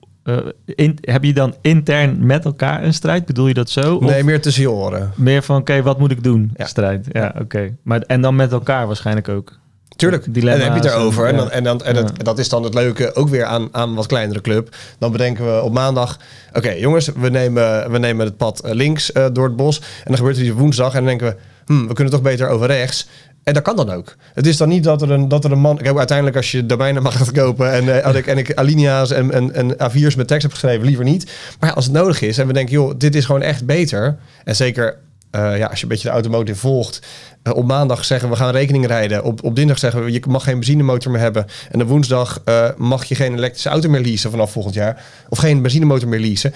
in, 0.65 0.97
heb 1.01 1.23
je 1.23 1.33
dan 1.33 1.55
intern 1.61 2.25
met 2.25 2.45
elkaar 2.45 2.83
een 2.83 2.93
strijd? 2.93 3.25
Bedoel 3.25 3.47
je 3.47 3.53
dat 3.53 3.69
zo? 3.69 3.95
Of 3.95 4.03
Nee, 4.03 4.23
meer 4.23 4.41
tussen 4.41 4.61
je 4.61 4.71
oren. 4.71 5.11
meer 5.15 5.43
van, 5.43 5.57
oké, 5.57 5.81
wat 5.81 5.99
moet 5.99 6.11
ik 6.11 6.23
doen? 6.23 6.51
Ja. 6.55 6.65
Strijd, 6.65 7.07
ja, 7.11 7.35
oké. 7.39 7.75
Maar 7.83 8.01
En 8.01 8.21
dan 8.21 8.35
met 8.35 8.51
elkaar 8.51 8.87
waarschijnlijk 8.87 9.29
ook. 9.29 9.59
Tuurlijk, 9.95 10.25
en 10.25 10.31
Dilemma's 10.31 10.63
dan 10.63 10.73
heb 10.73 10.83
je 10.83 10.89
het 10.89 10.97
erover. 10.97 11.25
En, 11.25 11.29
en- 11.29 11.37
dan, 11.37 11.51
en, 11.51 11.63
dan, 11.63 11.83
en 11.83 11.95
dat, 11.95 12.11
dat 12.23 12.39
is 12.39 12.49
dan 12.49 12.63
het 12.63 12.73
leuke 12.73 13.15
ook 13.15 13.29
weer 13.29 13.45
aan, 13.45 13.69
aan 13.71 13.95
wat 13.95 14.07
kleinere 14.07 14.41
club. 14.41 14.75
Dan 14.99 15.11
bedenken 15.11 15.55
we 15.55 15.61
op 15.61 15.73
maandag... 15.73 16.17
Oké, 16.53 16.71
jongens, 16.71 17.09
we 17.15 17.29
nemen, 17.29 17.91
we 17.91 17.97
nemen 17.97 18.25
het 18.25 18.37
pad 18.37 18.59
eh, 18.59 18.73
links 18.73 19.11
eh, 19.11 19.25
door 19.33 19.45
het 19.45 19.55
bos. 19.55 19.79
En 19.79 19.85
dan 20.03 20.15
gebeurt 20.15 20.35
er 20.35 20.41
iets 20.41 20.51
op 20.51 20.57
woensdag. 20.57 20.93
En 20.93 21.05
dan 21.05 21.05
denken 21.05 21.27
we... 21.27 21.35
Hm, 21.65 21.87
we 21.87 21.93
kunnen 21.93 22.13
toch 22.13 22.21
beter 22.21 22.47
over 22.47 22.67
rechts. 22.67 23.07
En 23.43 23.53
dat 23.53 23.63
kan 23.63 23.75
dan 23.75 23.91
ook. 23.91 24.15
Het 24.33 24.47
is 24.47 24.57
dan 24.57 24.69
niet 24.69 24.83
dat 24.83 25.01
er 25.01 25.11
een, 25.11 25.27
dat 25.27 25.43
er 25.43 25.51
een 25.51 25.59
man... 25.59 25.77
Kijk, 25.77 25.97
uiteindelijk 25.97 26.37
als 26.37 26.51
je 26.51 26.65
domeinen 26.65 27.03
mag 27.07 27.17
gaat 27.17 27.31
kopen... 27.31 27.71
en, 27.71 27.97
eh, 27.97 28.05
als 28.05 28.15
ik, 28.15 28.27
en 28.27 28.37
ik 28.37 28.53
alinea's 28.53 29.11
en, 29.11 29.31
en, 29.31 29.53
en 29.53 29.73
A4's 29.73 30.15
met 30.15 30.27
tekst 30.27 30.43
heb 30.43 30.51
geschreven... 30.51 30.85
liever 30.85 31.05
niet. 31.05 31.31
Maar 31.59 31.69
ja, 31.69 31.75
als 31.75 31.85
het 31.85 31.93
nodig 31.93 32.21
is 32.21 32.37
en 32.37 32.47
we 32.47 32.53
denken... 32.53 32.73
joh, 32.73 32.93
dit 32.97 33.15
is 33.15 33.25
gewoon 33.25 33.41
echt 33.41 33.65
beter. 33.65 34.17
En 34.43 34.55
zeker 34.55 34.97
eh, 35.33 35.57
ja, 35.57 35.67
als 35.67 35.77
je 35.77 35.83
een 35.83 35.89
beetje 35.89 36.07
de 36.07 36.13
automotive 36.13 36.59
volgt... 36.59 37.01
eh, 37.43 37.53
op 37.53 37.65
maandag 37.65 38.05
zeggen 38.05 38.29
we 38.29 38.35
gaan 38.35 38.51
rekening 38.51 38.87
rijden. 38.87 39.23
Op, 39.23 39.43
op 39.43 39.55
dinsdag 39.55 39.79
zeggen 39.79 40.03
we 40.03 40.11
je 40.11 40.23
mag 40.27 40.43
geen 40.43 40.59
benzinemotor 40.59 41.11
meer 41.11 41.21
hebben. 41.21 41.45
En 41.71 41.81
op 41.81 41.87
woensdag 41.87 42.41
eh, 42.45 42.69
mag 42.77 43.05
je 43.05 43.15
geen 43.15 43.33
elektrische 43.33 43.69
auto 43.69 43.89
meer 43.89 44.01
leasen 44.01 44.31
vanaf 44.31 44.51
volgend 44.51 44.75
jaar. 44.75 45.03
Of 45.29 45.37
geen 45.37 45.61
benzinemotor 45.61 46.07
meer 46.07 46.19
leasen. 46.19 46.53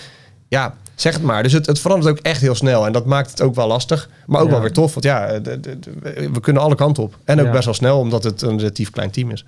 Ja, 0.48 0.76
zeg 1.02 1.14
het 1.14 1.24
maar. 1.24 1.44
Dus 1.44 1.54
het, 1.54 1.66
het 1.66 1.80
verandert 1.80 2.12
ook 2.18 2.24
echt 2.24 2.42
heel 2.42 2.56
snel. 2.56 2.86
En 2.86 2.92
dat 2.92 3.06
maakt 3.06 3.30
het 3.30 3.42
ook 3.42 3.56
wel 3.56 3.68
lastig. 3.68 4.10
Maar 4.26 4.40
ook 4.42 4.46
Ja. 4.48 4.52
wel 4.54 4.62
weer 4.62 4.72
tof. 4.72 4.94
Want 4.94 5.06
ja, 5.06 5.26
eh, 5.26 5.44
de- 5.44 5.60
de- 5.60 5.80
de- 5.80 6.30
we 6.34 6.40
kunnen 6.40 6.62
alle 6.62 6.76
kanten 6.76 7.04
op. 7.04 7.18
En 7.26 7.40
ook 7.40 7.46
Ja. 7.46 7.52
best 7.52 7.66
wel 7.66 7.74
snel, 7.74 8.00
omdat 8.00 8.24
het 8.24 8.42
een 8.42 8.58
relatief 8.58 8.90
klein 8.90 9.12
team 9.12 9.32
is. 9.32 9.46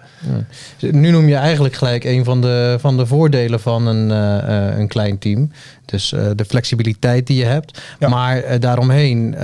Nu 0.80 1.12
noem 1.12 1.28
je 1.28 1.36
eigenlijk 1.36 1.76
gelijk 1.76 2.04
een 2.04 2.24
van 2.24 2.42
de, 2.42 2.78
van 2.80 2.98
de 2.98 3.06
voordelen 3.06 3.60
van 3.60 3.88
een, 3.88 4.12
eh, 4.12 4.68
eh, 4.70 4.78
een 4.80 4.88
klein 4.88 5.18
team. 5.20 5.52
Dus 5.86 6.10
de 6.36 6.46
flexibiliteit 6.48 7.28
die 7.28 7.38
je 7.38 7.46
hebt. 7.46 7.82
Maar 8.10 8.60
daaromheen, 8.60 9.38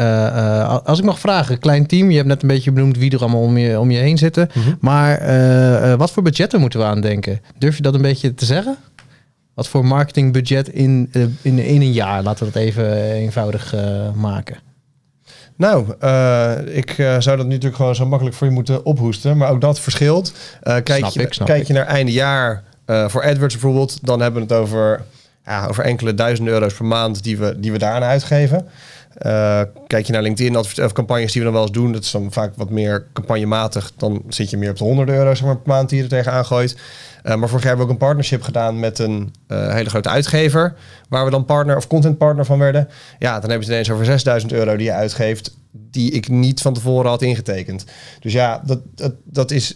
als 0.84 1.00
ik 1.00 1.06
mag 1.06 1.20
vragen, 1.20 1.60
klein 1.60 1.86
team. 1.86 2.10
Je 2.10 2.16
hebt 2.16 2.28
net 2.28 2.42
een 2.42 2.48
beetje 2.48 2.72
benoemd 2.72 2.98
wie 2.98 3.12
er 3.12 3.20
allemaal 3.20 3.42
om 3.42 3.58
je, 3.58 3.80
om 3.80 3.92
je 3.92 3.98
heen 3.98 4.18
zitten. 4.18 4.50
Maar 4.80 5.18
eh, 5.18 5.92
eh, 5.92 6.00
wat 6.00 6.12
voor 6.12 6.24
budgetten 6.24 6.60
moeten 6.60 6.80
we 6.80 6.86
aan 6.86 7.02
denken? 7.02 7.42
Durf 7.58 7.76
je 7.76 7.82
dat 7.82 7.94
een 7.94 8.02
beetje 8.02 8.34
te 8.34 8.46
zeggen? 8.46 8.78
Wat 9.56 9.68
voor 9.68 9.86
marketingbudget 9.86 10.70
in, 10.70 11.10
eh, 11.12 11.22
in, 11.42 11.60
in 11.60 11.82
een 11.82 11.92
jaar? 11.92 12.24
Laten 12.24 12.46
we 12.46 12.52
dat 12.52 12.62
even 12.62 13.02
eenvoudig 13.12 13.74
eh, 13.74 14.12
maken. 14.14 14.58
Nou, 15.58 15.86
eh, 16.00 16.52
ik 16.66 16.98
eh, 16.98 17.20
zou 17.20 17.38
dat 17.38 17.46
natuurlijk 17.48 17.76
gewoon 17.76 17.96
zo 17.96 18.06
makkelijk 18.06 18.36
voor 18.36 18.48
je 18.48 18.54
moeten 18.54 18.86
ophoesten. 18.86 19.38
Maar 19.38 19.50
ook 19.50 19.62
dat 19.62 19.80
verschilt. 19.80 20.34
Eh, 20.62 20.74
kijk 20.84 20.98
Snap 21.00 21.12
je, 21.12 21.22
ik, 21.22 21.30
kijk 21.46 21.62
ik. 21.62 21.68
je 21.68 21.74
naar 21.74 21.86
einde 21.86 22.12
jaar 22.12 22.64
eh, 22.86 23.08
voor 23.10 23.24
AdWords 23.24 23.54
bijvoorbeeld, 23.54 24.06
dan 24.06 24.22
hebben 24.22 24.48
we 24.48 24.54
het 24.54 24.64
over, 24.64 25.02
ja, 25.46 25.66
over 25.68 25.84
enkele 25.84 26.14
duizenden 26.14 26.54
euro's 26.54 26.74
per 26.74 26.86
maand 26.86 27.24
die 27.24 27.38
we, 27.38 27.60
die 27.60 27.72
we 27.72 27.78
daaraan 27.78 28.04
uitgeven. 28.10 28.68
Eh, 29.16 29.62
kijk 29.88 30.06
je 30.06 30.14
naar 30.14 30.22
LinkedIn 30.22 30.58
of 30.58 30.92
campagnes 30.92 31.32
die 31.32 31.42
we 31.42 31.48
dan 31.48 31.58
wel 31.58 31.68
eens 31.68 31.78
doen, 31.78 31.92
dat 31.92 32.04
is 32.04 32.12
dan 32.12 32.32
vaak 32.32 32.54
wat 32.56 32.70
meer 32.70 33.08
campagnematig. 33.14 33.92
Dan 33.98 34.24
zit 34.28 34.50
je 34.50 34.58
meer 34.58 34.70
op 34.70 34.78
de 34.78 34.84
honderden 34.84 35.16
euro's 35.16 35.38
zeg 35.38 35.48
maar, 35.48 35.58
per 35.58 35.74
maand 35.74 35.90
die 35.90 35.98
je 35.98 36.04
er 36.04 36.10
tegenaan 36.10 36.46
gooit. 36.46 36.78
Eh, 37.24 37.36
maar 37.36 37.50
vorig 37.50 37.64
jaar 37.64 37.76
hebben 37.76 37.78
we 37.78 37.84
ook 37.84 38.00
een 38.00 38.08
partnership 38.08 38.42
gedaan 38.42 38.80
met 38.80 39.00
een 39.00 39.34
eh, 39.48 39.74
hele 39.74 39.90
grote 39.90 40.10
uitgever. 40.10 40.74
Waar 41.10 41.26
we 41.26 41.32
dan 41.32 41.46
partner 41.46 41.76
of 41.76 41.88
content 41.88 42.18
partner 42.18 42.46
van 42.46 42.60
werden. 42.60 42.90
Ja, 43.20 43.40
dan 43.40 43.50
hebben 43.50 43.68
ze 43.68 43.72
ineens 43.72 43.92
over 43.92 44.06
6000 44.06 44.52
euro 44.52 44.76
die 44.76 44.86
je 44.86 44.94
uitgeeft. 44.94 45.58
Die 45.72 46.12
ik 46.12 46.30
niet 46.30 46.62
van 46.62 46.74
tevoren 46.74 47.10
had 47.10 47.22
ingetekend. 47.22 47.86
Dus 48.20 48.34
ja, 48.34 48.62
dat, 48.66 48.80
dat, 48.96 49.14
dat 49.24 49.52
is. 49.52 49.76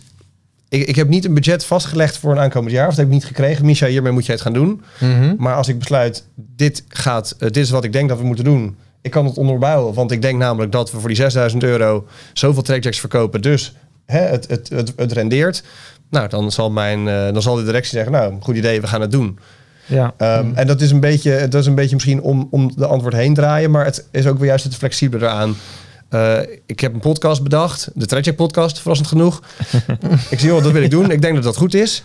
Ik, 0.69 0.87
ik 0.87 0.95
heb 0.95 1.07
niet 1.07 1.25
een 1.25 1.33
budget 1.33 1.65
vastgelegd 1.65 2.17
voor 2.17 2.31
een 2.31 2.39
aankomend 2.39 2.73
jaar. 2.73 2.87
Of 2.87 2.89
dat 2.89 2.97
heb 2.97 3.07
ik 3.07 3.13
niet 3.13 3.25
gekregen. 3.25 3.65
Misha, 3.65 3.87
hiermee 3.87 4.11
moet 4.11 4.25
je 4.25 4.31
het 4.31 4.41
gaan 4.41 4.53
doen. 4.53 4.81
Mhm. 4.99 5.35
Maar 5.37 5.55
als 5.55 5.67
ik 5.67 5.79
besluit, 5.79 6.25
dit, 6.35 6.83
gaat, 6.87 7.35
dit 7.37 7.57
is 7.57 7.69
wat 7.69 7.83
ik 7.83 7.93
denk 7.93 8.09
dat 8.09 8.17
we 8.17 8.25
moeten 8.25 8.45
doen. 8.45 8.77
Ik 9.01 9.11
kan 9.11 9.25
het 9.25 9.37
onderbouwen. 9.37 9.93
Want 9.93 10.11
ik 10.11 10.21
denk 10.21 10.39
namelijk 10.39 10.71
dat 10.71 10.91
we 10.91 10.99
voor 10.99 11.07
die 11.07 11.17
6000 11.17 11.63
euro 11.63 12.07
zoveel 12.33 12.61
trackjacks 12.61 12.99
verkopen. 12.99 13.41
Dus 13.41 13.75
hè, 14.05 14.19
het, 14.19 14.47
het, 14.47 14.69
het, 14.69 14.93
het 14.95 15.11
rendeert. 15.11 15.63
Nou, 16.09 16.29
dan 16.29 16.51
zal, 16.51 16.71
mijn, 16.71 17.07
eh, 17.07 17.33
dan 17.33 17.41
zal 17.41 17.55
de 17.55 17.63
directie 17.63 17.91
zeggen, 17.91 18.11
nou, 18.11 18.33
goed 18.39 18.55
idee, 18.55 18.81
we 18.81 18.87
gaan 18.87 19.01
het 19.01 19.11
doen. 19.11 19.39
Ja, 19.85 20.13
Ehm, 20.17 20.51
En 20.55 20.67
dat 20.67 20.81
is 20.81 20.91
een 20.91 20.99
beetje, 20.99 21.47
dat 21.47 21.61
is 21.61 21.67
een 21.67 21.75
beetje 21.75 21.95
misschien 21.95 22.21
om, 22.21 22.47
om 22.51 22.71
de 22.75 22.85
antwoord 22.85 23.13
heen 23.13 23.33
draaien, 23.33 23.71
maar 23.71 23.85
het 23.85 24.07
is 24.11 24.27
ook 24.27 24.37
weer 24.37 24.47
juist 24.47 24.63
het 24.63 24.75
flexibele 24.75 25.25
eraan. 25.25 25.55
Eh, 26.09 26.39
ik 26.65 26.79
heb 26.79 26.93
een 26.93 26.99
podcast 26.99 27.43
bedacht, 27.43 27.89
de 27.93 28.05
Tragic 28.05 28.35
podcast, 28.35 28.79
verrassend 28.79 29.07
genoeg. 29.09 29.41
ik 30.29 30.39
zie, 30.39 30.47
joh, 30.49 30.63
dat 30.63 30.71
wil 30.71 30.81
ik 30.81 30.91
doen. 30.91 31.11
Ik 31.11 31.21
denk 31.21 31.35
dat 31.35 31.43
dat 31.43 31.57
goed 31.57 31.73
is. 31.73 32.03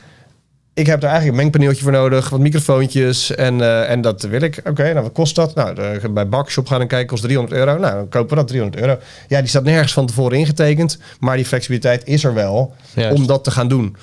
Ik 0.74 0.86
heb 0.86 1.00
daar 1.00 1.10
eigenlijk 1.10 1.38
een 1.38 1.44
mengpaneeltje 1.44 1.82
voor 1.82 1.92
nodig, 1.92 2.28
wat 2.28 2.40
microfoontjes 2.40 3.34
en, 3.34 3.60
eh, 3.60 3.90
en 3.90 4.00
dat 4.00 4.22
wil 4.22 4.40
ik. 4.40 4.60
Oké, 4.64 4.82
nou 4.92 5.02
wat 5.02 5.12
kost 5.12 5.34
dat? 5.34 5.54
Nou, 5.54 5.74
de- 5.74 6.08
bij 6.10 6.28
Bakshop 6.28 6.66
gaan 6.66 6.80
en 6.80 6.86
kijken, 6.86 7.06
kost 7.08 7.22
300 7.22 7.58
euro. 7.58 7.78
Nou, 7.78 7.94
dan 7.94 8.08
kopen 8.08 8.28
we 8.28 8.34
dat 8.34 8.48
300 8.48 8.82
euro. 8.82 8.98
Ja, 9.28 9.38
die 9.40 9.48
staat 9.48 9.64
nergens 9.64 9.92
van 9.92 10.06
tevoren 10.06 10.38
ingetekend, 10.38 10.98
maar 11.20 11.36
die 11.36 11.44
flexibiliteit 11.44 12.06
is 12.06 12.24
er 12.24 12.34
wel 12.34 12.74
Juist. 12.94 13.16
om 13.16 13.26
dat 13.26 13.44
te 13.44 13.50
gaan 13.50 13.68
doen. 13.68 13.96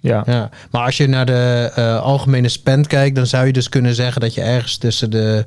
ja. 0.00 0.22
Ja, 0.26 0.50
maar 0.70 0.82
als 0.84 0.96
je 0.96 1.06
naar 1.06 1.26
de 1.26 1.70
eh, 1.74 2.00
algemene 2.02 2.48
spend 2.48 2.86
kijkt, 2.86 3.16
dan 3.16 3.26
zou 3.26 3.46
je 3.46 3.52
dus 3.52 3.68
kunnen 3.68 3.94
zeggen 3.94 4.20
dat 4.20 4.34
je 4.34 4.40
ergens 4.42 4.76
tussen 4.76 5.10
de 5.10 5.44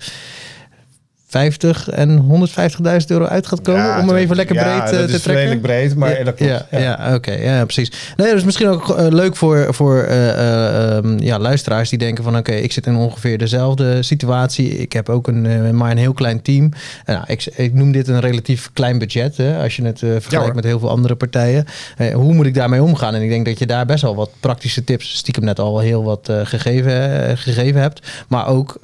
50 1.29 1.89
en 1.89 2.21
150.000 2.21 2.95
euro 3.07 3.25
uit 3.25 3.47
gaat 3.47 3.61
komen. 3.61 3.81
Ja, 3.81 3.99
om 3.99 4.07
hem 4.07 4.17
even 4.17 4.35
lekker 4.35 4.55
ja, 4.55 4.63
breed 4.63 4.91
eh, 4.91 4.99
dat 4.99 5.09
te 5.09 5.15
is 5.15 5.21
trekken. 5.21 5.33
redelijk 5.33 5.61
breed, 5.61 5.95
maar 5.95 6.23
dat 6.23 6.35
klopt. 6.35 6.65
Ja, 6.69 6.79
ja. 6.79 7.15
oké, 7.15 7.31
ja, 7.31 7.63
precies. 7.63 7.91
Nee, 8.17 8.27
dat 8.27 8.37
is 8.37 8.43
misschien 8.43 8.67
ook 8.67 8.89
eh, 8.89 9.07
leuk 9.07 9.35
voor, 9.35 9.73
voor 9.73 10.01
eh, 10.01 10.29
eh, 10.29 10.97
ehm, 10.97 11.17
ja, 11.19 11.39
luisteraars 11.39 11.89
die 11.89 11.99
denken 11.99 12.23
van... 12.23 12.37
oké, 12.37 12.51
ik 12.51 12.71
zit 12.71 12.85
in 12.85 12.95
ongeveer 12.95 13.37
dezelfde 13.37 14.03
situatie. 14.03 14.77
Ik 14.77 14.93
heb 14.93 15.09
ook 15.09 15.27
een, 15.27 15.75
maar 15.75 15.91
een 15.91 15.97
heel 15.97 16.13
klein 16.13 16.41
team. 16.41 16.71
Nou, 17.05 17.23
ik, 17.25 17.45
ik 17.55 17.73
noem 17.73 17.91
dit 17.91 18.07
een 18.07 18.19
relatief 18.19 18.69
klein 18.73 18.97
budget, 18.97 19.37
hè, 19.37 19.63
als 19.63 19.75
je 19.75 19.83
het 19.83 19.99
vergelijkt 19.99 20.55
met 20.55 20.63
heel 20.63 20.79
veel 20.79 20.89
andere 20.89 21.15
partijen. 21.15 21.65
Hoe 22.13 22.33
moet 22.33 22.45
ik 22.45 22.53
daarmee 22.53 22.83
omgaan? 22.83 23.15
En 23.15 23.21
ik 23.21 23.29
denk 23.29 23.45
dat 23.45 23.59
je 23.59 23.65
daar 23.65 23.85
best 23.85 24.01
wel 24.01 24.15
wat 24.15 24.29
praktische 24.39 24.83
tips... 24.83 25.15
stiekem 25.17 25.43
net 25.43 25.59
al 25.59 25.79
heel 25.79 26.03
wat 26.03 26.31
gegeven, 26.43 27.37
gegeven 27.37 27.81
hebt. 27.81 28.07
Maar 28.27 28.47
ook, 28.47 28.79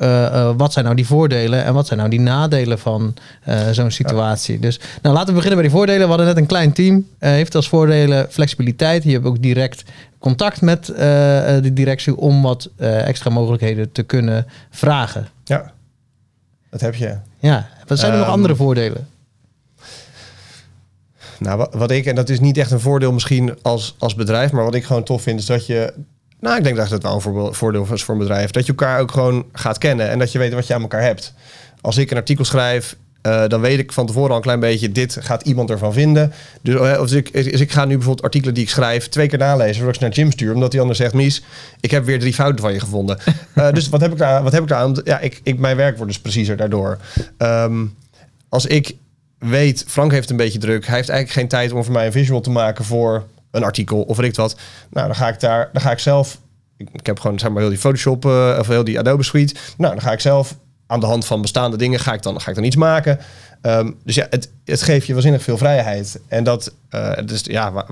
wat 0.58 0.74
zijn 0.74 0.86
nou 0.86 0.98
die 0.98 1.08
voordelen... 1.08 1.64
en 1.64 1.74
wat 1.74 1.88
zijn 1.88 2.00
nou 2.00 2.12
die 2.12 2.20
nadelen 2.20 2.33
van 2.78 3.14
eh, 3.44 3.70
zo'n 3.72 3.92
situatie? 3.92 4.60
Dus 4.60 4.80
nou, 5.02 5.16
laten 5.16 5.28
we 5.30 5.34
beginnen 5.34 5.60
bij 5.60 5.68
die 5.70 5.78
voordelen. 5.78 6.02
We 6.02 6.08
hadden 6.08 6.26
net 6.26 6.38
een 6.38 6.46
klein 6.46 6.74
team. 6.74 7.08
eh, 7.20 7.30
heeft 7.30 7.56
als 7.56 7.70
voordelen 7.70 8.28
flexibiliteit. 8.32 9.04
Je 9.04 9.12
hebt 9.12 9.26
ook 9.26 9.42
direct 9.42 9.84
contact 10.20 10.62
met 10.62 10.90
eh, 10.90 10.96
de 11.62 11.72
directie 11.74 12.16
om 12.18 12.42
wat 12.42 12.70
extra 12.78 13.30
mogelijkheden 13.30 13.92
te 13.92 14.04
kunnen 14.04 14.46
vragen. 14.70 15.28
Ja, 15.44 15.72
dat 16.70 16.82
heb 16.82 16.96
je. 16.96 17.18
Ja, 17.40 17.68
wat 17.88 18.00
zijn 18.00 18.12
er 18.12 18.18
nog 18.18 18.26
Ehm, 18.28 18.36
andere 18.36 18.56
voordelen? 18.56 19.08
Nou, 21.40 21.58
wa- 21.58 21.70
wat 21.72 21.92
ik, 21.92 22.06
en 22.06 22.16
dat 22.16 22.30
is 22.30 22.40
niet 22.40 22.58
echt 22.58 22.72
een 22.72 22.80
voordeel 22.80 23.12
misschien 23.12 23.58
als, 23.62 23.96
als 24.00 24.16
bedrijf, 24.16 24.52
maar 24.52 24.64
wat 24.64 24.76
ik 24.76 24.84
gewoon 24.84 25.04
tof 25.04 25.22
vind, 25.22 25.40
is 25.40 25.46
dat 25.46 25.66
je. 25.66 25.94
Nou, 26.40 26.58
ik 26.58 26.64
denk 26.64 26.76
dat 26.78 26.90
het 26.90 27.04
wel 27.04 27.14
een 27.26 27.54
voordeel 27.54 27.88
is 27.94 28.04
voor 28.04 28.14
een 28.14 28.20
bedrijf. 28.20 28.52
Dat 28.52 28.64
je 28.66 28.70
elkaar 28.70 29.00
ook 29.00 29.12
gewoon 29.12 29.46
gaat 29.54 29.78
kennen 29.78 30.10
en 30.10 30.20
dat 30.20 30.32
je 30.32 30.40
weet 30.40 30.54
wat 30.54 30.68
je 30.68 30.74
aan 30.74 30.82
elkaar 30.82 31.02
hebt. 31.02 31.34
Als 31.84 31.98
ik 31.98 32.12
een 32.12 32.18
artikel 32.18 32.46
schrijf, 32.46 32.96
eh, 33.22 33.48
dan 33.48 33.62
weet 33.62 33.80
ik 33.80 33.92
van 33.92 34.06
tevoren 34.06 34.30
al 34.30 34.36
een 34.36 34.42
klein 34.42 34.60
beetje, 34.60 34.92
dit 34.92 35.18
gaat 35.20 35.42
iemand 35.42 35.70
ervan 35.70 35.94
vinden. 35.94 36.34
Dus, 36.62 36.76
eh, 36.76 36.98
als 36.98 37.12
ik, 37.12 37.34
dus 37.34 37.62
ik 37.62 37.72
ga 37.72 37.86
nu 37.86 37.96
bijvoorbeeld 37.96 38.26
artikelen 38.26 38.54
die 38.54 38.64
ik 38.64 38.70
schrijf 38.70 39.10
twee 39.10 39.28
keer 39.28 39.38
nalezen, 39.38 39.76
voordat 39.76 39.96
ik 39.96 40.00
ze 40.00 40.06
naar 40.06 40.16
Jim 40.16 40.32
stuur, 40.32 40.54
omdat 40.54 40.72
hij 40.72 40.82
anders 40.82 41.00
zegt, 41.00 41.14
Mies, 41.14 41.44
ik 41.80 41.92
heb 41.92 42.06
weer 42.06 42.20
drie 42.20 42.34
fouten 42.34 42.62
van 42.62 42.74
je 42.74 42.80
gevonden. 42.80 43.18
Eh, 43.54 43.72
dus 43.72 43.90
wat 43.90 44.02
heb 44.02 44.12
ik 44.12 44.18
daar, 44.18 44.44
wat 44.44 44.52
heb 44.52 44.62
ik 44.62 44.68
daar 44.68 44.80
aan? 44.80 45.02
Ja, 45.04 45.20
ik, 45.20 45.40
ik, 45.44 45.60
mijn 45.60 45.78
werk 45.78 45.98
wordt 45.98 46.12
dus 46.12 46.22
preciezer 46.22 46.58
daardoor. 46.58 46.98
Ehm, 47.38 47.86
als 48.50 48.66
ik 48.66 48.96
weet, 49.38 49.86
Frank 49.88 50.12
heeft 50.12 50.30
een 50.30 50.38
beetje 50.38 50.60
druk. 50.60 50.86
Hij 50.86 50.96
heeft 50.96 51.10
eigenlijk 51.10 51.40
geen 51.40 51.48
tijd 51.60 51.72
om 51.72 51.84
voor 51.84 51.94
mij 51.94 52.06
een 52.06 52.12
visual 52.12 52.42
te 52.42 52.50
maken 52.50 52.86
voor 52.86 53.24
een 53.52 53.64
artikel 53.64 54.02
of 54.02 54.18
weet 54.18 54.30
ik 54.30 54.36
wat. 54.36 54.56
Nou, 54.90 55.08
dan 55.08 55.16
ga 55.16 55.28
ik 55.28 55.40
daar, 55.40 55.70
dan 55.74 55.82
ga 55.82 55.92
ik 55.92 56.00
zelf. 56.00 56.40
Ik, 56.78 56.90
ik 56.94 57.06
heb 57.06 57.20
gewoon 57.20 57.40
zeg 57.40 57.50
maar 57.50 57.60
heel 57.62 57.70
die 57.70 57.80
Photoshop 57.80 58.26
uh, 58.26 58.58
of 58.60 58.68
heel 58.68 58.84
die 58.84 59.00
Adobe 59.00 59.24
Suite. 59.24 59.56
Nou, 59.78 59.94
dan 59.94 60.02
ga 60.02 60.12
ik 60.12 60.20
zelf 60.20 60.56
aan 60.94 61.00
de 61.00 61.06
hand 61.06 61.26
van 61.26 61.42
bestaande 61.42 61.78
dingen 61.78 62.00
ga 62.00 62.14
ik 62.14 62.22
dan, 62.22 62.42
ga 62.42 62.50
ik 62.50 62.56
dan 62.56 62.64
iets 62.64 62.76
maken. 62.76 63.20
Um, 63.62 63.96
dus 64.04 64.16
ja, 64.16 64.28
het, 64.30 64.50
het 64.66 64.82
geeft 64.82 65.06
je 65.06 65.14
waanzinnig 65.14 65.44
veel 65.44 65.58
vrijheid. 65.58 66.20
En 66.28 66.44
dat 66.44 66.74
uh, 66.92 67.12
dus, 67.26 67.42
ja, 67.44 67.86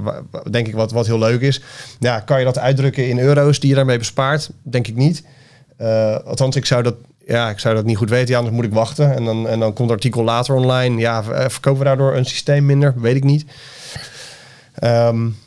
denk 0.49 0.67
ik 0.67 0.75
wat, 0.75 0.91
wat 0.91 1.05
heel 1.05 1.19
leuk 1.19 1.41
is. 1.41 1.61
Ja, 1.99 2.19
kan 2.19 2.39
je 2.39 2.45
dat 2.45 2.59
uitdrukken 2.59 3.07
in 3.07 3.19
euro's 3.19 3.59
die 3.59 3.69
je 3.69 3.75
daarmee 3.75 3.97
bespaart? 3.97 4.49
Denk 4.61 4.87
ik 4.87 4.95
niet. 4.95 5.23
Uh, 5.81 6.17
althans, 6.25 6.55
ik 6.55 6.65
zou 6.65 6.83
dat 6.83 6.95
ja, 7.25 7.49
ik 7.49 7.59
zou 7.59 7.75
dat 7.75 7.85
niet 7.85 7.97
goed 7.97 8.09
weten. 8.09 8.35
Anders 8.35 8.55
moet 8.55 8.65
ik 8.65 8.73
wachten. 8.73 9.15
En 9.15 9.25
dan, 9.25 9.47
en 9.47 9.59
dan 9.59 9.73
komt 9.73 9.89
het 9.89 9.97
artikel 9.97 10.23
later 10.23 10.55
online. 10.55 10.99
Ja, 10.99 11.23
verkopen 11.49 11.79
we 11.79 11.85
daardoor 11.85 12.15
een 12.15 12.25
systeem 12.25 12.65
minder? 12.65 12.93
Weet 12.97 13.15
ik 13.15 13.23
niet. 13.23 13.45
Um, 14.83 15.37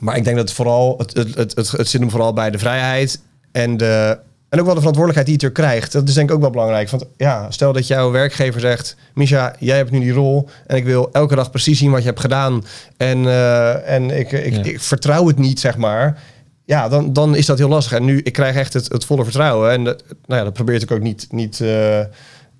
maar 0.00 0.16
ik 0.16 0.24
denk 0.24 0.36
dat 0.36 0.46
het 0.46 0.56
vooral, 0.56 0.94
het, 0.98 1.36
het, 1.36 1.54
het 1.54 1.88
zit 1.88 2.00
hem 2.00 2.10
vooral 2.10 2.32
bij 2.32 2.50
de 2.50 2.58
vrijheid 2.58 3.20
en, 3.52 3.76
de, 3.76 4.18
en 4.48 4.58
ook 4.58 4.64
wel 4.64 4.74
de 4.74 4.80
verantwoordelijkheid 4.80 5.26
die 5.26 5.36
je 5.40 5.46
er 5.46 5.62
krijgt. 5.62 5.92
Dat 5.92 6.08
is 6.08 6.14
denk 6.14 6.28
ik 6.28 6.34
ook 6.34 6.40
wel 6.40 6.50
belangrijk. 6.50 6.90
Want 6.90 7.04
ja, 7.16 7.50
stel 7.50 7.72
dat 7.72 7.86
jouw 7.86 8.10
werkgever 8.10 8.60
zegt, 8.60 8.96
Misha, 9.14 9.54
jij 9.58 9.76
hebt 9.76 9.90
nu 9.90 10.00
die 10.00 10.12
rol 10.12 10.48
en 10.66 10.76
ik 10.76 10.84
wil 10.84 11.08
elke 11.12 11.34
dag 11.34 11.50
precies 11.50 11.78
zien 11.78 11.90
wat 11.90 12.00
je 12.00 12.08
hebt 12.08 12.20
gedaan. 12.20 12.64
En, 12.96 13.18
uh, 13.18 13.88
en 13.88 14.10
ik, 14.18 14.32
ik, 14.32 14.52
ja. 14.52 14.62
ik 14.62 14.80
vertrouw 14.80 15.26
het 15.26 15.38
niet, 15.38 15.60
zeg 15.60 15.76
maar 15.76 16.18
ja, 16.66 16.88
dan, 16.88 17.12
dan 17.12 17.36
is 17.36 17.46
dat 17.46 17.58
heel 17.58 17.68
lastig. 17.68 17.92
En 17.92 18.04
nu, 18.04 18.20
ik 18.22 18.32
krijg 18.32 18.56
echt 18.56 18.72
het, 18.72 18.88
het 18.88 19.04
volle 19.04 19.24
vertrouwen. 19.24 19.70
En 19.70 19.84
dat, 19.84 20.02
nou 20.26 20.38
ja, 20.38 20.44
dat 20.44 20.52
probeer 20.52 20.82
ik 20.82 20.90
ook 20.90 21.00
niet, 21.00 21.26
niet, 21.30 21.60
uh, 21.60 21.98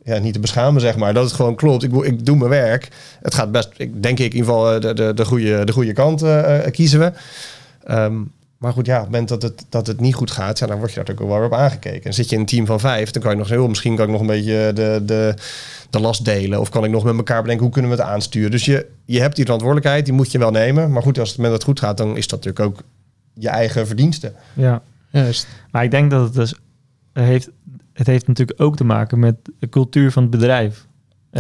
ja, 0.03 0.18
niet 0.20 0.33
te 0.33 0.40
beschamen, 0.40 0.81
zeg 0.81 0.96
maar. 0.96 1.14
Dat 1.14 1.25
het 1.25 1.33
gewoon 1.33 1.55
klopt. 1.55 1.83
Ik, 1.83 1.92
ik 1.92 2.27
doe 2.27 2.37
mijn 2.37 2.51
werk. 2.51 2.88
Het 3.22 3.35
gaat 3.35 3.53
best, 3.53 3.68
ik 3.77 4.03
denk 4.03 4.18
ik 4.18 4.33
in 4.33 4.37
ieder 4.37 4.55
geval 4.55 4.81
de, 4.81 4.94
de, 4.94 5.14
de, 5.14 5.25
goede, 5.25 5.64
de 5.64 5.72
goede 5.72 5.92
kant 5.92 6.22
uh, 6.22 6.59
kiezen 6.70 6.99
we. 7.01 7.12
Um, 7.90 8.33
maar 8.59 8.73
goed, 8.73 8.87
ja, 8.87 8.95
op 8.97 9.03
het 9.03 9.11
moment 9.11 9.29
dat 9.29 9.42
het, 9.42 9.66
dat 9.69 9.87
het 9.87 10.01
niet 10.01 10.14
goed 10.14 10.31
gaat, 10.31 10.59
ja, 10.59 10.66
dan 10.66 10.79
word 10.79 10.90
je 10.90 10.97
daar 10.97 11.05
natuurlijk 11.05 11.33
wel 11.33 11.49
weer 11.49 11.59
op 11.59 11.64
aangekeken. 11.64 12.05
En 12.05 12.14
zit 12.14 12.29
je 12.29 12.35
in 12.35 12.40
een 12.40 12.47
team 12.47 12.66
van 12.66 12.81
vijf, 12.81 13.11
dan 13.11 13.23
kan 13.23 13.31
je 13.31 13.38
nog 13.38 13.49
heel, 13.49 13.69
misschien 13.69 13.97
kan 13.97 14.05
ik 14.05 14.11
nog 14.11 14.21
een 14.21 14.27
beetje 14.27 14.73
de, 14.75 15.03
de, 15.05 15.35
de 15.90 16.01
last 16.01 16.25
delen. 16.25 16.61
Of 16.61 16.69
kan 16.69 16.85
ik 16.85 16.90
nog 16.90 17.05
met 17.05 17.16
elkaar 17.16 17.40
bedenken, 17.40 17.64
hoe 17.64 17.73
kunnen 17.73 17.90
we 17.90 17.97
het 17.97 18.07
aansturen? 18.07 18.51
Dus 18.51 18.64
je, 18.64 18.87
je 19.05 19.21
hebt 19.21 19.37
die 19.37 19.45
verantwoordelijkheid, 19.45 20.05
die 20.05 20.14
moet 20.14 20.33
je 20.33 20.38
wel 20.38 20.51
nemen. 20.51 20.92
Maar 20.92 21.03
goed, 21.03 21.19
als 21.19 21.29
het 21.29 21.38
met 21.38 21.53
het 21.53 21.64
goed 21.64 21.81
gaat, 21.81 21.97
dan 21.97 22.16
is 22.16 22.27
dat 22.27 22.45
natuurlijk 22.45 22.66
ook 22.66 22.83
je 23.35 23.49
eigen 23.49 23.87
verdiensten. 23.87 24.35
Ja, 24.53 24.83
juist. 25.11 25.47
Maar 25.71 25.85
ik 25.85 25.90
denk 25.90 26.11
dat 26.11 26.25
het 26.25 26.35
dus 26.35 26.55
heeft, 27.12 27.51
het 27.92 28.07
heeft 28.07 28.27
natuurlijk 28.27 28.62
ook 28.62 28.77
te 28.77 28.85
maken 28.85 29.19
met 29.19 29.37
de 29.59 29.69
cultuur 29.69 30.12
van 30.12 30.23
het 30.23 30.31
bedrijf. 30.31 30.86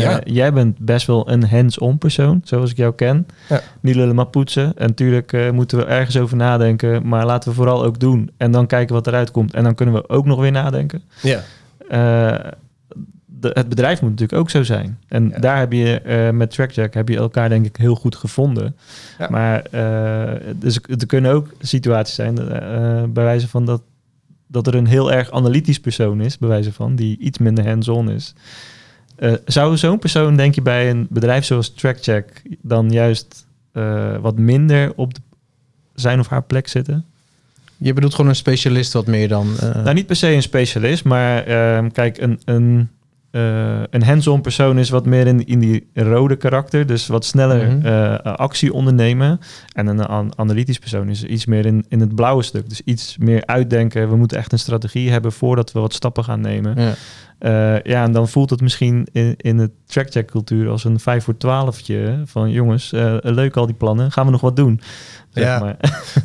Ja. 0.00 0.26
Uh, 0.26 0.34
jij 0.34 0.52
bent 0.52 0.78
best 0.78 1.06
wel 1.06 1.30
een 1.30 1.44
hands-on 1.44 1.98
persoon, 1.98 2.40
zoals 2.44 2.70
ik 2.70 2.76
jou 2.76 2.94
ken. 2.94 3.26
Ja. 3.48 3.60
Niet 3.80 3.94
lullen 3.94 4.14
maar 4.14 4.26
poetsen. 4.26 4.72
En 4.76 4.86
natuurlijk 4.86 5.32
uh, 5.32 5.50
moeten 5.50 5.78
we 5.78 5.84
ergens 5.84 6.18
over 6.18 6.36
nadenken, 6.36 7.08
maar 7.08 7.26
laten 7.26 7.50
we 7.50 7.56
vooral 7.56 7.84
ook 7.84 8.00
doen. 8.00 8.30
En 8.36 8.50
dan 8.50 8.66
kijken 8.66 8.94
wat 8.94 9.06
eruit 9.06 9.30
komt. 9.30 9.54
En 9.54 9.64
dan 9.64 9.74
kunnen 9.74 9.94
we 9.94 10.08
ook 10.08 10.26
nog 10.26 10.40
weer 10.40 10.52
nadenken. 10.52 11.02
Ja. 11.22 11.40
Uh, 11.90 12.50
de, 13.40 13.50
het 13.52 13.68
bedrijf 13.68 14.00
moet 14.00 14.10
natuurlijk 14.10 14.40
ook 14.40 14.50
zo 14.50 14.62
zijn. 14.62 14.98
En 15.08 15.28
ja. 15.28 15.38
daar 15.38 15.58
heb 15.58 15.72
je 15.72 16.02
uh, 16.06 16.30
met 16.30 16.50
TrackJack 16.50 16.94
heb 16.94 17.08
je 17.08 17.16
elkaar 17.16 17.48
denk 17.48 17.66
ik 17.66 17.76
heel 17.76 17.94
goed 17.94 18.16
gevonden. 18.16 18.76
Ja. 19.18 19.28
Maar 19.30 19.62
uh, 19.72 20.32
dus 20.56 20.80
er 20.98 21.06
kunnen 21.06 21.32
ook 21.32 21.48
situaties 21.60 22.14
zijn, 22.14 22.38
uh, 22.40 22.48
bij 23.08 23.24
wijze 23.24 23.48
van 23.48 23.64
dat, 23.64 23.82
dat 24.46 24.66
er 24.66 24.74
een 24.74 24.86
heel 24.86 25.12
erg 25.12 25.30
analytisch 25.30 25.80
persoon 25.80 26.20
is, 26.20 26.38
bij 26.38 26.48
wijze 26.48 26.72
van, 26.72 26.96
die 26.96 27.18
iets 27.18 27.38
minder 27.38 27.68
hands-on 27.68 28.10
is. 28.10 28.34
Uh, 29.18 29.32
zou 29.44 29.76
zo'n 29.76 29.98
persoon, 29.98 30.36
denk 30.36 30.54
je, 30.54 30.62
bij 30.62 30.90
een 30.90 31.06
bedrijf 31.10 31.44
zoals 31.44 31.74
TrackCheck 31.74 32.42
dan 32.62 32.90
juist 32.90 33.44
wat 34.20 34.38
minder 34.38 34.92
op 34.94 35.14
de, 35.14 35.20
zijn 35.94 36.20
of 36.20 36.28
haar 36.28 36.42
plek 36.42 36.68
zitten? 36.68 37.04
Je 37.76 37.92
bedoelt 37.92 38.14
gewoon 38.14 38.30
een 38.30 38.36
specialist 38.36 38.92
wat 38.92 39.06
meer 39.06 39.28
dan... 39.28 39.56
Nou, 39.60 39.94
niet 39.94 40.06
per 40.06 40.16
se 40.16 40.28
een 40.28 40.42
specialist, 40.42 41.04
maar 41.04 41.42
kijk, 41.92 42.18
een, 42.18 42.40
een, 42.44 42.90
uh, 43.36 43.82
een 43.90 44.02
hands-on 44.02 44.40
persoon 44.40 44.78
is 44.78 44.90
wat 44.90 45.06
meer 45.06 45.26
in, 45.26 45.46
in 45.46 45.58
die 45.58 45.88
rode 45.94 46.36
karakter, 46.36 46.86
dus 46.86 47.06
wat 47.06 47.24
sneller 47.24 47.64
mm 47.64 47.80
-hmm. 47.82 47.86
uh, 47.86 48.14
actie 48.14 48.72
ondernemen. 48.72 49.40
En 49.72 49.86
een 49.86 50.06
an 50.06 50.32
analytisch 50.36 50.78
persoon 50.78 51.08
is 51.08 51.24
iets 51.24 51.46
meer 51.46 51.66
in, 51.66 51.84
in 51.88 52.00
het 52.00 52.14
blauwe 52.14 52.42
stuk, 52.42 52.68
dus 52.68 52.80
iets 52.80 53.16
meer 53.18 53.46
uitdenken. 53.46 54.08
We 54.08 54.16
moeten 54.16 54.38
echt 54.38 54.52
een 54.52 54.58
strategie 54.58 55.10
hebben 55.10 55.32
voordat 55.32 55.72
we 55.72 55.80
wat 55.80 55.94
stappen 55.94 56.24
gaan 56.24 56.40
nemen. 56.40 56.80
Ja, 56.80 56.94
uh, 57.40 57.82
ja 57.82 58.04
en 58.04 58.12
dan 58.12 58.28
voelt 58.28 58.50
het 58.50 58.60
misschien 58.60 59.06
in, 59.12 59.34
in 59.36 59.56
de 59.56 59.70
trackcheck 59.86 60.26
cultuur 60.26 60.68
als 60.68 60.84
een 60.84 61.00
5 61.00 61.24
voor 61.24 61.36
12 61.36 61.82
van 62.24 62.50
jongens, 62.50 62.90
leuk 63.20 63.56
al 63.56 63.66
die 63.66 63.74
plannen, 63.74 64.12
gaan 64.12 64.24
we 64.24 64.32
nog 64.32 64.40
wat 64.40 64.56
doen? 64.56 64.80
Zeg 65.30 65.44
ja. 65.44 65.58
Maar. 65.58 65.76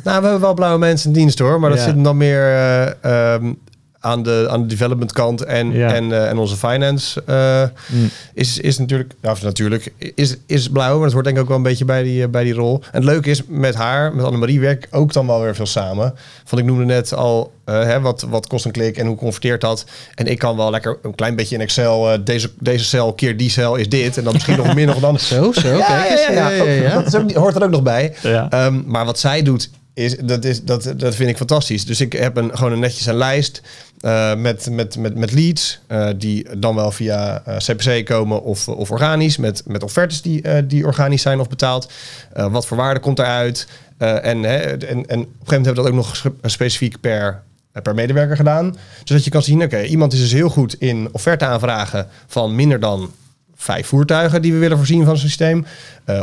nou, 0.04 0.20
we 0.20 0.26
hebben 0.26 0.40
wel 0.40 0.54
blauwe 0.54 0.78
mensen 0.78 1.08
in 1.08 1.16
dienst 1.16 1.38
hoor, 1.38 1.60
maar 1.60 1.70
dat 1.70 1.78
ja. 1.78 1.84
zit 1.84 2.04
dan 2.04 2.16
meer 2.16 2.96
um, 3.06 3.58
aan 4.02 4.22
de, 4.22 4.46
aan 4.50 4.60
de 4.60 4.66
development 4.66 5.12
kant 5.12 5.44
en, 5.44 5.72
ja. 5.72 5.94
en, 5.94 6.10
uh, 6.10 6.28
en 6.28 6.38
onze 6.38 6.56
finance 6.56 7.22
uh, 7.28 7.62
mm. 7.86 8.10
is, 8.34 8.58
is 8.58 8.78
natuurlijk, 8.78 9.12
ja, 9.20 9.34
natuurlijk 9.42 9.92
is, 10.14 10.36
is 10.46 10.68
blauw, 10.68 10.94
maar 10.94 11.04
dat 11.04 11.12
hoort 11.12 11.24
denk 11.24 11.36
ik 11.36 11.42
ook 11.42 11.48
wel 11.48 11.56
een 11.56 11.62
beetje 11.62 11.84
bij 11.84 12.02
die, 12.02 12.22
uh, 12.22 12.28
bij 12.28 12.44
die 12.44 12.54
rol. 12.54 12.80
En 12.82 12.88
het 13.00 13.04
leuke 13.04 13.30
is, 13.30 13.42
met 13.46 13.74
haar, 13.74 14.14
met 14.14 14.24
Annemarie, 14.24 14.60
werk 14.60 14.84
ik 14.84 14.96
ook 14.96 15.12
dan 15.12 15.26
wel 15.26 15.40
weer 15.40 15.54
veel 15.54 15.66
samen. 15.66 16.14
Want 16.48 16.62
ik 16.62 16.64
noemde 16.64 16.84
net 16.84 17.14
al 17.14 17.52
hè, 17.64 18.00
wat, 18.00 18.26
wat 18.28 18.46
kost 18.46 18.64
een 18.64 18.72
klik 18.72 18.96
en 18.96 19.06
hoe 19.06 19.16
converteert 19.16 19.60
dat. 19.60 19.84
En 20.14 20.26
ik 20.26 20.38
kan 20.38 20.56
wel 20.56 20.70
lekker 20.70 20.98
een 21.02 21.14
klein 21.14 21.36
beetje 21.36 21.54
in 21.54 21.60
Excel, 21.60 22.24
deze, 22.24 22.50
deze 22.58 22.84
cel 22.84 23.12
keer 23.12 23.36
die 23.36 23.50
cel 23.50 23.76
is 23.76 23.88
dit. 23.88 24.16
En 24.16 24.24
dan 24.24 24.32
misschien 24.32 24.56
nog 24.56 24.74
meer 24.74 24.86
nog 24.86 24.98
dan. 24.98 25.18
Zo, 25.18 25.52
zo, 25.52 25.76
ja, 25.76 25.86
kijk 25.86 26.10
eens. 26.10 26.26
Ja, 26.26 26.50
ja, 26.50 26.64
ja, 26.64 26.94
Dat 26.94 27.06
is 27.06 27.14
ook, 27.14 27.32
hoort 27.32 27.56
er 27.56 27.62
ook 27.62 27.70
nog 27.70 27.82
bij. 27.82 28.14
Um, 28.54 28.84
maar 28.86 29.04
wat 29.04 29.18
zij 29.18 29.42
doet, 29.42 29.70
is, 29.94 30.16
dat, 30.16 30.44
is, 30.44 30.62
dat, 30.62 30.92
dat 30.96 31.14
vind 31.14 31.30
ik 31.30 31.36
fantastisch. 31.36 31.84
Dus 31.84 32.00
ik 32.00 32.12
heb 32.12 32.36
een, 32.36 32.56
gewoon 32.56 32.72
een 32.72 32.78
netjes 32.78 33.06
een 33.06 33.14
lijst 33.14 33.62
uh, 34.02 34.34
met, 34.34 34.70
met, 34.70 34.96
met, 34.96 35.14
met 35.14 35.32
leads, 35.32 35.80
uh, 35.88 36.08
die 36.16 36.58
dan 36.58 36.74
wel 36.74 36.90
via 36.90 37.42
CPC 37.58 38.06
komen 38.06 38.42
of, 38.42 38.68
of 38.68 38.90
organisch, 38.90 39.36
met, 39.36 39.62
met 39.66 39.82
offertes 39.82 40.22
die, 40.22 40.66
die 40.66 40.86
organisch 40.86 41.22
zijn 41.22 41.40
of 41.40 41.48
betaald. 41.48 41.92
wat 42.32 42.66
voor 42.66 42.76
waarde 42.76 43.00
komt 43.00 43.18
eruit? 43.18 43.66
en, 43.98 44.42
hè, 44.42 44.56
en, 44.56 44.80
en 44.80 44.98
op 44.98 45.00
een 45.00 45.06
gegeven 45.08 45.28
moment 45.44 45.46
hebben 45.46 45.74
we 45.74 45.74
dat 45.74 45.86
ook 45.86 45.94
nog 45.94 46.32
specifiek 46.42 47.00
per, 47.00 47.42
per 47.82 47.94
medewerker 47.94 48.36
gedaan. 48.36 48.76
Zodat 49.04 49.24
je 49.24 49.30
kan 49.30 49.42
zien, 49.42 49.62
oké, 49.62 49.82
iemand 49.82 50.12
is 50.12 50.20
dus 50.20 50.32
heel 50.32 50.48
goed 50.48 50.74
in 50.74 51.08
offerte 51.12 51.44
aanvragen 51.44 52.06
van 52.26 52.54
minder 52.54 52.80
dan 52.80 53.10
vijf 53.54 53.86
voertuigen 53.86 54.42
die 54.42 54.52
we 54.52 54.58
willen 54.58 54.76
voorzien 54.76 55.04
van 55.04 55.12
het 55.12 55.22
systeem. 55.22 55.66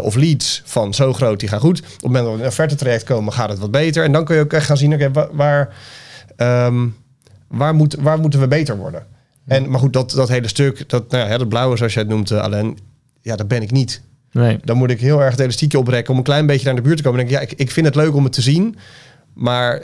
Of 0.02 0.16
leads 0.16 0.62
van 0.66 0.94
zo 0.94 1.14
groot, 1.14 1.40
die 1.40 1.50
gaan 1.50 1.60
goed. 1.60 1.80
Op 1.80 1.86
het 1.86 2.02
moment 2.02 2.26
dat 2.26 2.34
we 2.34 2.42
een 2.42 2.48
offerte 2.48 2.76
traject 2.76 3.04
komen, 3.04 3.34
gaat 3.34 3.50
het 3.50 3.60
wat 3.60 3.72
beter. 3.72 4.04
En 4.04 4.12
dan 4.12 4.26
kun 4.26 4.36
je 4.36 4.42
ook 4.42 4.54
echt 4.54 4.66
gaan 4.66 4.78
zien, 4.78 4.94
oké, 4.94 5.12
waar, 5.32 5.74
um, 6.38 6.96
waar, 7.50 7.76
moet, 7.76 7.96
waar 7.96 8.20
moeten 8.20 8.40
we 8.40 8.48
beter 8.48 8.78
worden? 8.78 9.06
En, 9.46 9.70
maar 9.70 9.80
goed, 9.80 9.94
dat, 9.94 10.12
dat 10.12 10.30
hele 10.30 10.48
stuk, 10.48 10.90
dat, 10.90 11.12
nou 11.12 11.30
ja, 11.30 11.38
dat 11.38 11.50
blauwe 11.50 11.78
zoals 11.78 11.94
jij 11.94 12.02
het 12.02 12.12
noemt, 12.12 12.32
uh, 12.32 12.42
Alain, 12.42 12.78
ja, 13.22 13.36
dat 13.36 13.48
ben 13.48 13.62
ik 13.62 13.72
niet. 13.72 14.02
Nee. 14.32 14.60
Dan 14.64 14.78
moet 14.78 14.90
ik 14.90 15.00
heel 15.00 15.22
erg 15.22 15.32
het 15.32 15.40
elastiekje 15.40 15.80
oprekken 15.80 16.12
om 16.12 16.18
een 16.18 16.24
klein 16.24 16.46
beetje 16.46 16.66
naar 16.66 16.76
de 16.76 16.82
buurt 16.82 16.98
te 16.98 17.04
komen. 17.04 17.20
En 17.20 17.28
denk 17.28 17.42
ik, 17.42 17.48
ja, 17.48 17.54
ik, 17.54 17.62
ik 17.62 17.72
vind 17.72 17.86
het 17.86 17.96
leuk 17.96 18.16
om 18.16 18.24
het 18.24 18.34
te 18.34 18.42
zien, 18.42 18.76
maar 19.34 19.84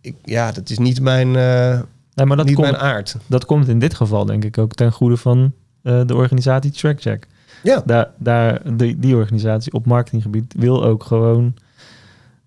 ik, 0.00 0.14
ja, 0.24 0.52
dat 0.52 0.70
is 0.70 0.78
niet 0.78 1.00
mijn, 1.00 1.28
uh, 1.28 1.80
nee, 2.14 2.26
maar 2.26 2.36
dat 2.36 2.46
niet 2.46 2.54
komt, 2.54 2.70
mijn 2.70 2.82
aard. 2.82 3.16
Dat 3.26 3.44
komt 3.44 3.68
in 3.68 3.78
dit 3.78 3.94
geval 3.94 4.24
denk 4.24 4.44
ik 4.44 4.58
ook 4.58 4.74
ten 4.74 4.92
goede 4.92 5.16
van 5.16 5.52
uh, 5.82 6.00
de 6.06 6.14
organisatie 6.14 6.70
TrackCheck. 6.70 7.26
Ja. 7.62 7.82
Daar, 7.86 8.10
daar, 8.18 8.76
die, 8.76 8.98
die 8.98 9.16
organisatie 9.16 9.72
op 9.72 9.86
marketinggebied 9.86 10.54
wil 10.56 10.84
ook 10.84 11.04
gewoon 11.04 11.54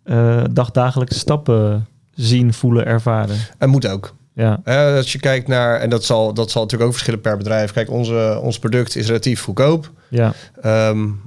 uh, 0.06 0.44
dagdagelijkse 0.52 1.20
stappen 1.20 1.88
zien, 2.14 2.54
voelen, 2.54 2.86
ervaren. 2.86 3.38
En 3.58 3.70
moet 3.70 3.88
ook. 3.88 4.16
Ja. 4.36 4.62
Uh, 4.66 4.96
als 4.96 5.12
je 5.12 5.20
kijkt 5.20 5.48
naar, 5.48 5.80
en 5.80 5.90
dat 5.90 6.04
zal, 6.04 6.34
dat 6.34 6.52
zal 6.52 6.62
natuurlijk 6.62 6.90
ook 6.90 6.96
verschillen 6.96 7.22
per 7.22 7.38
bedrijf. 7.38 7.72
Kijk, 7.72 7.90
onze, 7.90 8.40
ons 8.42 8.60
product 8.60 8.96
is 8.96 9.08
relatief 9.08 9.44
goedkoop. 9.44 9.92
Ja. 10.10 10.34
Um, 10.90 11.22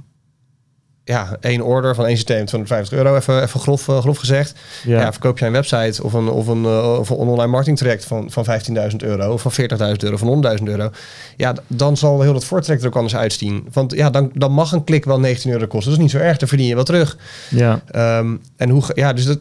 ja, 1.09 1.37
één 1.39 1.61
order 1.61 1.95
van 1.95 2.05
één 2.05 2.15
systeem, 2.15 2.45
250 2.45 2.97
euro, 2.97 3.15
even, 3.15 3.43
even 3.43 3.59
grof, 3.59 3.87
uh, 3.87 3.99
grof 3.99 4.17
gezegd. 4.17 4.59
Ja. 4.83 4.99
ja. 4.99 5.11
verkoop 5.11 5.39
jij 5.39 5.47
een 5.47 5.53
website 5.53 6.03
of 6.03 6.13
een, 6.13 6.27
of 6.27 6.47
een, 6.47 6.63
uh, 6.63 6.99
of 6.99 7.09
een 7.09 7.15
online 7.15 7.47
marketing 7.47 7.77
traject 7.77 8.05
van, 8.05 8.31
van 8.31 8.45
15.000 8.91 8.95
euro 8.97 9.33
of 9.33 9.41
van 9.41 9.51
40.000 9.51 9.57
euro, 9.97 10.17
van 10.17 10.57
100.000 10.59 10.63
euro. 10.63 10.89
Ja, 11.37 11.53
dan 11.67 11.97
zal 11.97 12.21
heel 12.21 12.33
dat 12.33 12.45
voortrek 12.45 12.81
er 12.81 12.87
ook 12.87 12.95
anders 12.95 13.15
uitzien. 13.15 13.67
Want 13.71 13.93
ja, 13.93 14.09
dan, 14.09 14.31
dan 14.33 14.51
mag 14.51 14.71
een 14.71 14.83
klik 14.83 15.05
wel 15.05 15.19
19 15.19 15.51
euro 15.51 15.67
kosten. 15.67 15.91
Dat 15.91 15.99
is 15.99 16.05
niet 16.05 16.21
zo 16.21 16.27
erg, 16.27 16.37
dan 16.37 16.47
verdien 16.47 16.67
je 16.67 16.75
wel 16.75 16.83
terug. 16.83 17.17
Ja. 17.49 17.81
Um, 18.19 18.41
en 18.55 18.69
hoe, 18.69 18.83
ja, 18.93 19.13
dus 19.13 19.25
dat, 19.25 19.39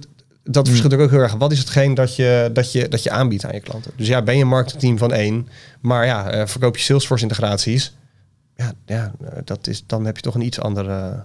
dat 0.50 0.66
Hmm. 0.66 0.76
verschilt 0.76 1.02
ook 1.02 1.10
heel 1.10 1.20
erg. 1.20 1.34
Wat 1.34 1.52
is 1.52 1.58
hetgeen 1.58 1.94
dat 1.94 2.16
je, 2.16 2.50
dat, 2.52 2.72
je, 2.72 2.88
dat 2.88 3.02
je 3.02 3.10
aanbiedt 3.10 3.44
aan 3.44 3.54
je 3.54 3.60
klanten? 3.60 3.92
Dus 3.96 4.06
ja, 4.06 4.22
ben 4.22 4.36
je 4.36 4.42
een 4.42 4.48
marketingteam 4.48 4.98
van 4.98 5.12
één, 5.12 5.48
maar 5.80 6.06
ja, 6.06 6.34
uh, 6.34 6.46
verkoop 6.46 6.76
je 6.76 6.82
Salesforce 6.82 7.22
integraties. 7.22 7.96
Ja, 8.56 8.72
ja 8.86 9.12
dat 9.44 9.66
is, 9.66 9.84
dan 9.86 10.04
heb 10.04 10.16
je 10.16 10.22
toch 10.22 10.34
een 10.34 10.44
iets 10.44 10.60
andere 10.60 11.24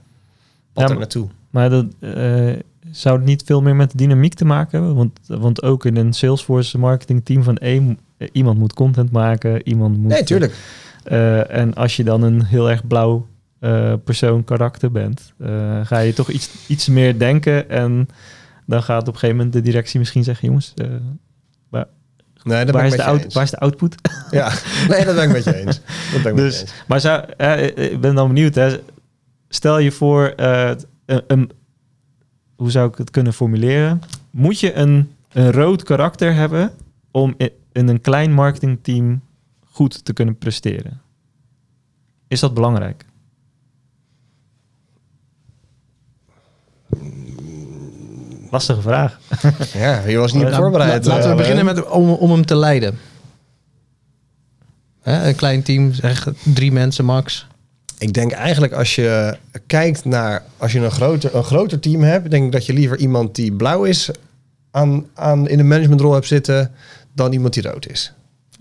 pad 0.74 0.90
ja, 0.90 0.96
naartoe. 0.96 1.28
Maar 1.50 1.70
dat, 1.70 1.86
uh, 2.00 2.52
zou 2.92 3.18
het 3.18 3.26
niet 3.26 3.44
veel 3.46 3.62
meer 3.62 3.76
met 3.76 3.92
de 3.92 3.98
dynamiek 3.98 4.34
te 4.34 4.46
maken 4.46 4.78
hebben? 4.78 4.96
Want, 4.96 5.20
want 5.28 5.64
ook 5.64 5.86
in 5.86 5.98
een 5.98 6.14
Salesforce 6.14 6.78
marketingteam 6.78 7.44
van 7.44 7.58
één, 7.58 8.00
iemand 8.32 8.60
moet 8.60 8.74
content 8.74 9.12
maken, 9.12 9.68
iemand 9.68 9.98
moet... 9.98 10.12
Nee, 10.12 10.24
tuurlijk. 10.24 10.56
Uh, 11.12 11.52
en 11.52 11.74
als 11.74 11.96
je 11.96 12.04
dan 12.04 12.22
een 12.22 12.44
heel 12.44 12.70
erg 12.70 12.88
blauw 12.88 13.28
uh, 13.60 13.94
persoon 14.04 14.44
karakter 14.44 14.92
bent, 14.92 15.34
ga 15.84 16.00
je 16.00 16.14
toch 16.14 16.30
iets, 16.30 16.50
iets 16.68 16.88
meer 16.88 17.20
denken 17.20 17.70
en 17.70 18.08
dan 18.66 18.84
gaat 18.84 19.01
op 19.01 19.07
een 19.07 19.20
gegeven 19.20 19.36
moment 19.36 19.53
de 19.53 19.61
directie 19.61 19.99
misschien 19.99 20.24
zeggen, 20.24 20.47
jongens, 20.47 20.74
uh, 20.76 20.88
waar, 21.70 21.88
nee, 22.43 22.66
waar, 22.66 22.86
is 22.86 22.95
de 22.95 23.03
out, 23.03 23.34
waar 23.34 23.43
is 23.43 23.51
de 23.51 23.59
output? 23.59 23.95
Ja, 24.32 24.51
nee, 24.88 25.05
dat 25.05 25.16
ben 25.16 25.24
ik 25.24 25.32
met 25.32 25.43
je 25.43 25.55
eens. 25.55 25.82
Dat 26.11 26.22
ben 26.24 26.32
ik 26.32 26.38
dus, 26.38 26.59
met 26.59 26.70
je 26.70 26.76
eens. 26.76 26.84
Maar 26.88 26.99
zou, 26.99 27.26
uh, 27.38 27.91
ik 27.91 28.01
ben 28.01 28.16
dan 28.16 28.28
benieuwd, 28.28 28.55
hè. 28.55 28.80
stel 29.49 29.80
je 29.80 29.91
voor, 29.91 30.34
uh, 30.38 30.72
een, 31.05 31.24
een, 31.28 31.51
hoe 32.55 32.72
zou 32.72 32.89
ik 32.89 32.97
het 32.97 33.11
kunnen 33.11 33.34
formuleren? 33.34 34.01
Moet 34.30 34.59
je 34.59 34.74
een, 34.74 35.11
een 35.32 35.51
rood 35.51 35.84
karakter 35.84 36.34
hebben 36.34 36.72
om 37.11 37.34
in, 37.38 37.51
in 37.72 37.88
een 37.88 38.01
klein 38.01 38.34
marketingteam 38.34 39.22
goed 39.64 40.05
te 40.05 40.14
kunnen 40.14 40.38
presteren? 40.38 41.01
Is 42.28 42.39
dat 42.39 42.53
belangrijk? 42.53 43.05
Lastige 48.54 48.82
vraag. 48.82 49.20
Ja, 49.74 50.01
je 50.08 50.18
was 50.18 50.34
niet 50.34 50.49
voorbereid. 50.49 51.06
Laten 51.06 51.24
we 51.24 51.30
uh, 51.30 51.38
beginnen 51.38 51.66
met 51.66 51.89
om, 51.89 52.10
om 52.10 52.32
hem 52.32 52.45
te 52.45 52.56
leiden. 52.56 52.99
Hè, 55.01 55.28
een 55.28 55.36
klein 55.36 55.64
team, 55.64 55.93
zeg 55.93 56.28
drie 56.43 56.72
mensen 56.72 57.06
max. 57.06 57.47
Ik 57.97 58.14
denk 58.14 58.32
eigenlijk 58.32 58.74
als 58.74 58.95
je 58.95 59.38
kijkt 59.68 60.06
naar... 60.06 60.43
Als 60.58 60.72
je 60.72 60.80
een 60.80 60.91
groter, 60.91 61.36
een 61.36 61.43
groter 61.43 61.80
team 61.80 62.01
hebt... 62.01 62.32
denk 62.32 62.45
ik 62.45 62.51
dat 62.51 62.66
je 62.66 62.74
liever 62.74 62.97
iemand 62.97 63.36
die 63.36 63.54
blauw 63.54 63.84
is... 63.84 64.10
Aan, 64.72 65.06
aan, 65.14 65.47
in 65.47 65.60
een 65.60 65.68
managementrol 65.68 66.14
hebt 66.14 66.28
zitten... 66.28 66.72
dan 67.14 67.32
iemand 67.32 67.54
die 67.54 67.64
rood 67.64 67.89
is. 67.89 68.14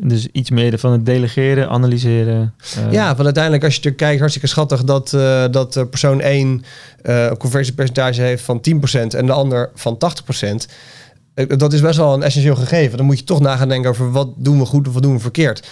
Dus 0.04 0.28
iets 0.32 0.50
meer 0.50 0.78
van 0.78 0.92
het 0.92 1.06
delegeren, 1.06 1.68
analyseren. 1.68 2.54
Uh, 2.78 2.92
ja, 2.92 3.06
want 3.06 3.24
uiteindelijk 3.24 3.64
als 3.64 3.76
je 3.76 3.82
er 3.82 3.94
kijkt, 3.94 4.18
hartstikke 4.18 4.48
schattig 4.48 4.84
dat, 4.84 5.12
uh, 5.12 5.44
dat 5.50 5.90
persoon 5.90 6.20
1 6.20 6.64
uh, 7.02 7.24
een 7.24 7.36
conversiepercentage 7.36 8.22
heeft 8.22 8.42
van 8.42 8.60
10% 8.60 9.16
en 9.16 9.26
de 9.26 9.32
ander 9.32 9.70
van 9.74 9.98
80%. 11.34 11.46
Dat 11.46 11.72
is 11.72 11.80
best 11.80 11.96
wel 11.96 12.14
een 12.14 12.22
essentieel 12.22 12.56
gegeven. 12.56 12.96
Dan 12.96 13.06
moet 13.06 13.18
je 13.18 13.24
toch 13.24 13.40
na 13.40 13.56
gaan 13.56 13.68
denken 13.68 13.90
over 13.90 14.12
wat 14.12 14.28
doen 14.36 14.58
we 14.58 14.64
goed 14.64 14.88
of 14.88 14.94
wat 14.94 15.02
doen 15.02 15.14
we 15.14 15.20
verkeerd. 15.20 15.68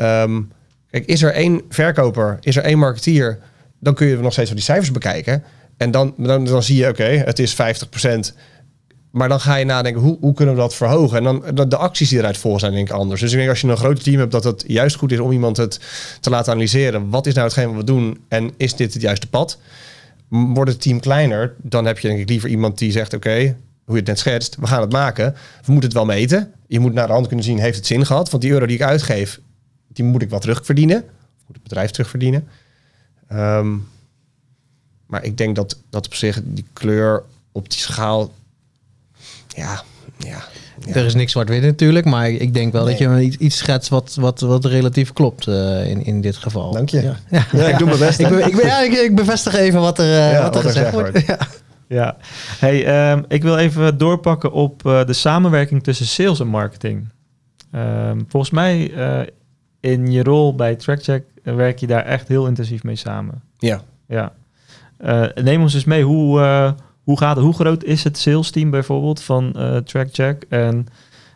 Um, 0.00 0.52
kijk, 0.90 1.06
is 1.06 1.22
er 1.22 1.32
één 1.32 1.62
verkoper, 1.68 2.38
is 2.40 2.56
er 2.56 2.62
één 2.62 2.78
marketeer, 2.78 3.38
dan 3.78 3.94
kun 3.94 4.06
je 4.06 4.16
nog 4.16 4.32
steeds 4.32 4.48
wel 4.48 4.58
die 4.58 4.66
cijfers 4.66 4.90
bekijken. 4.90 5.44
En 5.76 5.90
dan, 5.90 6.14
dan, 6.16 6.44
dan 6.44 6.62
zie 6.62 6.76
je, 6.76 6.88
oké, 6.88 7.04
het 7.04 7.38
is 7.38 7.54
50%. 7.54 7.56
Maar 9.10 9.28
dan 9.28 9.40
ga 9.40 9.54
je 9.54 9.64
nadenken, 9.64 10.02
hoe, 10.02 10.16
hoe 10.20 10.34
kunnen 10.34 10.54
we 10.54 10.60
dat 10.60 10.74
verhogen? 10.74 11.16
En 11.16 11.54
dan 11.54 11.68
de, 11.68 11.76
acties 11.76 12.08
die 12.08 12.18
eruit 12.18 12.38
volgen 12.38 12.60
zijn 12.60 12.72
denk 12.72 12.88
ik 12.88 12.94
anders. 12.94 13.20
Dus 13.20 13.30
ik 13.30 13.36
denk 13.36 13.50
als 13.50 13.60
je 13.60 13.68
een 13.68 13.76
groot 13.76 14.02
team 14.02 14.18
hebt, 14.18 14.32
dat 14.32 14.44
het 14.44 14.64
juist 14.66 14.96
goed 14.96 15.12
is 15.12 15.18
om 15.18 15.32
iemand 15.32 15.56
het 15.56 15.80
te 16.20 16.30
laten 16.30 16.52
analyseren. 16.52 17.10
Wat 17.10 17.26
is 17.26 17.34
nou 17.34 17.46
hetgeen 17.46 17.66
wat 17.66 17.76
we 17.76 17.84
doen 17.84 18.18
en 18.28 18.50
is 18.56 18.74
dit 18.74 18.92
het 18.92 19.02
juiste 19.02 19.28
pad? 19.28 19.58
Wordt 20.28 20.70
het 20.70 20.80
team 20.80 21.00
kleiner, 21.00 21.54
dan 21.56 21.84
heb 21.84 21.98
je 21.98 22.08
denk 22.08 22.20
ik 22.20 22.28
liever 22.28 22.48
iemand 22.48 22.78
die 22.78 22.92
zegt, 22.92 23.14
oké, 23.14 23.56
hoe 23.84 23.94
je 23.94 23.96
het 23.96 24.06
net 24.06 24.18
schetst, 24.18 24.56
we 24.56 24.66
gaan 24.66 24.80
het 24.80 24.92
maken. 24.92 25.34
We 25.64 25.72
moeten 25.72 25.90
het 25.90 25.98
wel 25.98 26.04
meten. 26.06 26.52
Je 26.66 26.80
moet 26.80 26.92
naar 26.92 27.06
de 27.06 27.12
hand 27.12 27.26
kunnen 27.26 27.44
zien, 27.44 27.58
heeft 27.58 27.76
het 27.76 27.86
zin 27.86 28.06
gehad? 28.06 28.30
Want 28.30 28.42
die 28.42 28.52
euro 28.52 28.66
die 28.66 28.76
ik 28.76 28.82
uitgeef, 28.82 29.40
die 29.88 30.04
moet 30.04 30.22
ik 30.22 30.30
wel 30.30 30.38
terugverdienen. 30.38 31.04
Moet 31.46 31.54
het 31.54 31.62
bedrijf 31.62 31.90
terugverdienen. 31.90 32.48
Um, 33.32 33.88
maar 35.06 35.24
ik 35.24 35.36
denk 35.36 35.56
dat, 35.56 35.78
dat 35.90 36.06
op 36.06 36.14
zich 36.14 36.40
die 36.44 36.64
kleur 36.72 37.22
op 37.52 37.70
die 37.70 37.78
schaal 37.78 38.32
ja, 39.56 39.82
ja, 40.18 40.42
ja. 40.86 40.94
Er 40.94 41.04
is 41.04 41.14
niks 41.14 41.32
zwart-wit 41.32 41.62
natuurlijk, 41.62 42.04
maar 42.06 42.30
ik 42.30 42.54
denk 42.54 42.72
wel 42.72 42.84
nee. 42.84 42.98
dat 42.98 43.18
je 43.18 43.20
iets, 43.20 43.36
iets 43.36 43.56
schetst 43.56 43.88
wat, 43.88 44.16
wat, 44.20 44.40
wat 44.40 44.64
relatief 44.64 45.12
klopt 45.12 45.46
uh, 45.46 45.86
in, 45.86 46.04
in 46.04 46.20
dit 46.20 46.36
geval. 46.36 46.72
Dank 46.72 46.88
je. 46.88 47.02
Ja, 47.02 47.16
ja. 47.30 47.46
ja 47.52 47.68
ik 47.68 47.78
doe 47.78 47.86
mijn 47.86 47.98
best. 47.98 48.18
ik, 48.18 48.28
be, 48.28 48.42
ik, 48.42 48.56
be, 48.56 48.62
ja, 48.62 48.80
ik, 48.80 48.92
ik, 48.92 49.14
bevestig 49.14 49.54
even 49.54 49.80
wat 49.80 49.98
er, 49.98 50.32
uh, 50.32 50.42
wat 50.42 50.56
er 50.56 50.62
wat 50.62 50.72
gezegd 50.72 50.92
wordt. 50.92 51.26
wordt. 51.26 51.48
Ja, 51.86 52.16
hey, 52.58 53.10
um, 53.12 53.24
ik 53.28 53.42
wil 53.42 53.58
even 53.58 53.98
doorpakken 53.98 54.52
op 54.52 54.82
uh, 54.86 55.04
de 55.04 55.12
samenwerking 55.12 55.82
tussen 55.82 56.06
sales 56.06 56.40
en 56.40 56.46
marketing. 56.46 57.08
Um, 57.74 58.24
volgens 58.28 58.52
mij 58.52 58.92
in 59.80 60.12
je 60.12 60.22
rol 60.22 60.54
bij 60.54 60.76
TrackCheck 60.76 61.24
werk 61.42 61.78
je 61.78 61.86
daar 61.86 62.04
echt 62.04 62.28
heel 62.28 62.46
intensief 62.46 62.82
mee 62.82 62.96
samen. 62.96 63.42
Ja. 63.58 63.80
Ja. 64.06 64.32
neem 65.34 65.62
ons 65.62 65.74
eens 65.74 65.84
mee, 65.84 66.04
hoe 66.04 66.74
hoe, 67.10 67.18
gaat, 67.18 67.38
hoe 67.38 67.54
groot 67.54 67.84
is 67.84 68.04
het 68.04 68.18
sales 68.18 68.50
team 68.50 68.70
bijvoorbeeld 68.70 69.22
van 69.22 69.52
uh, 69.56 69.76
TrackCheck? 69.76 70.44
En 70.48 70.86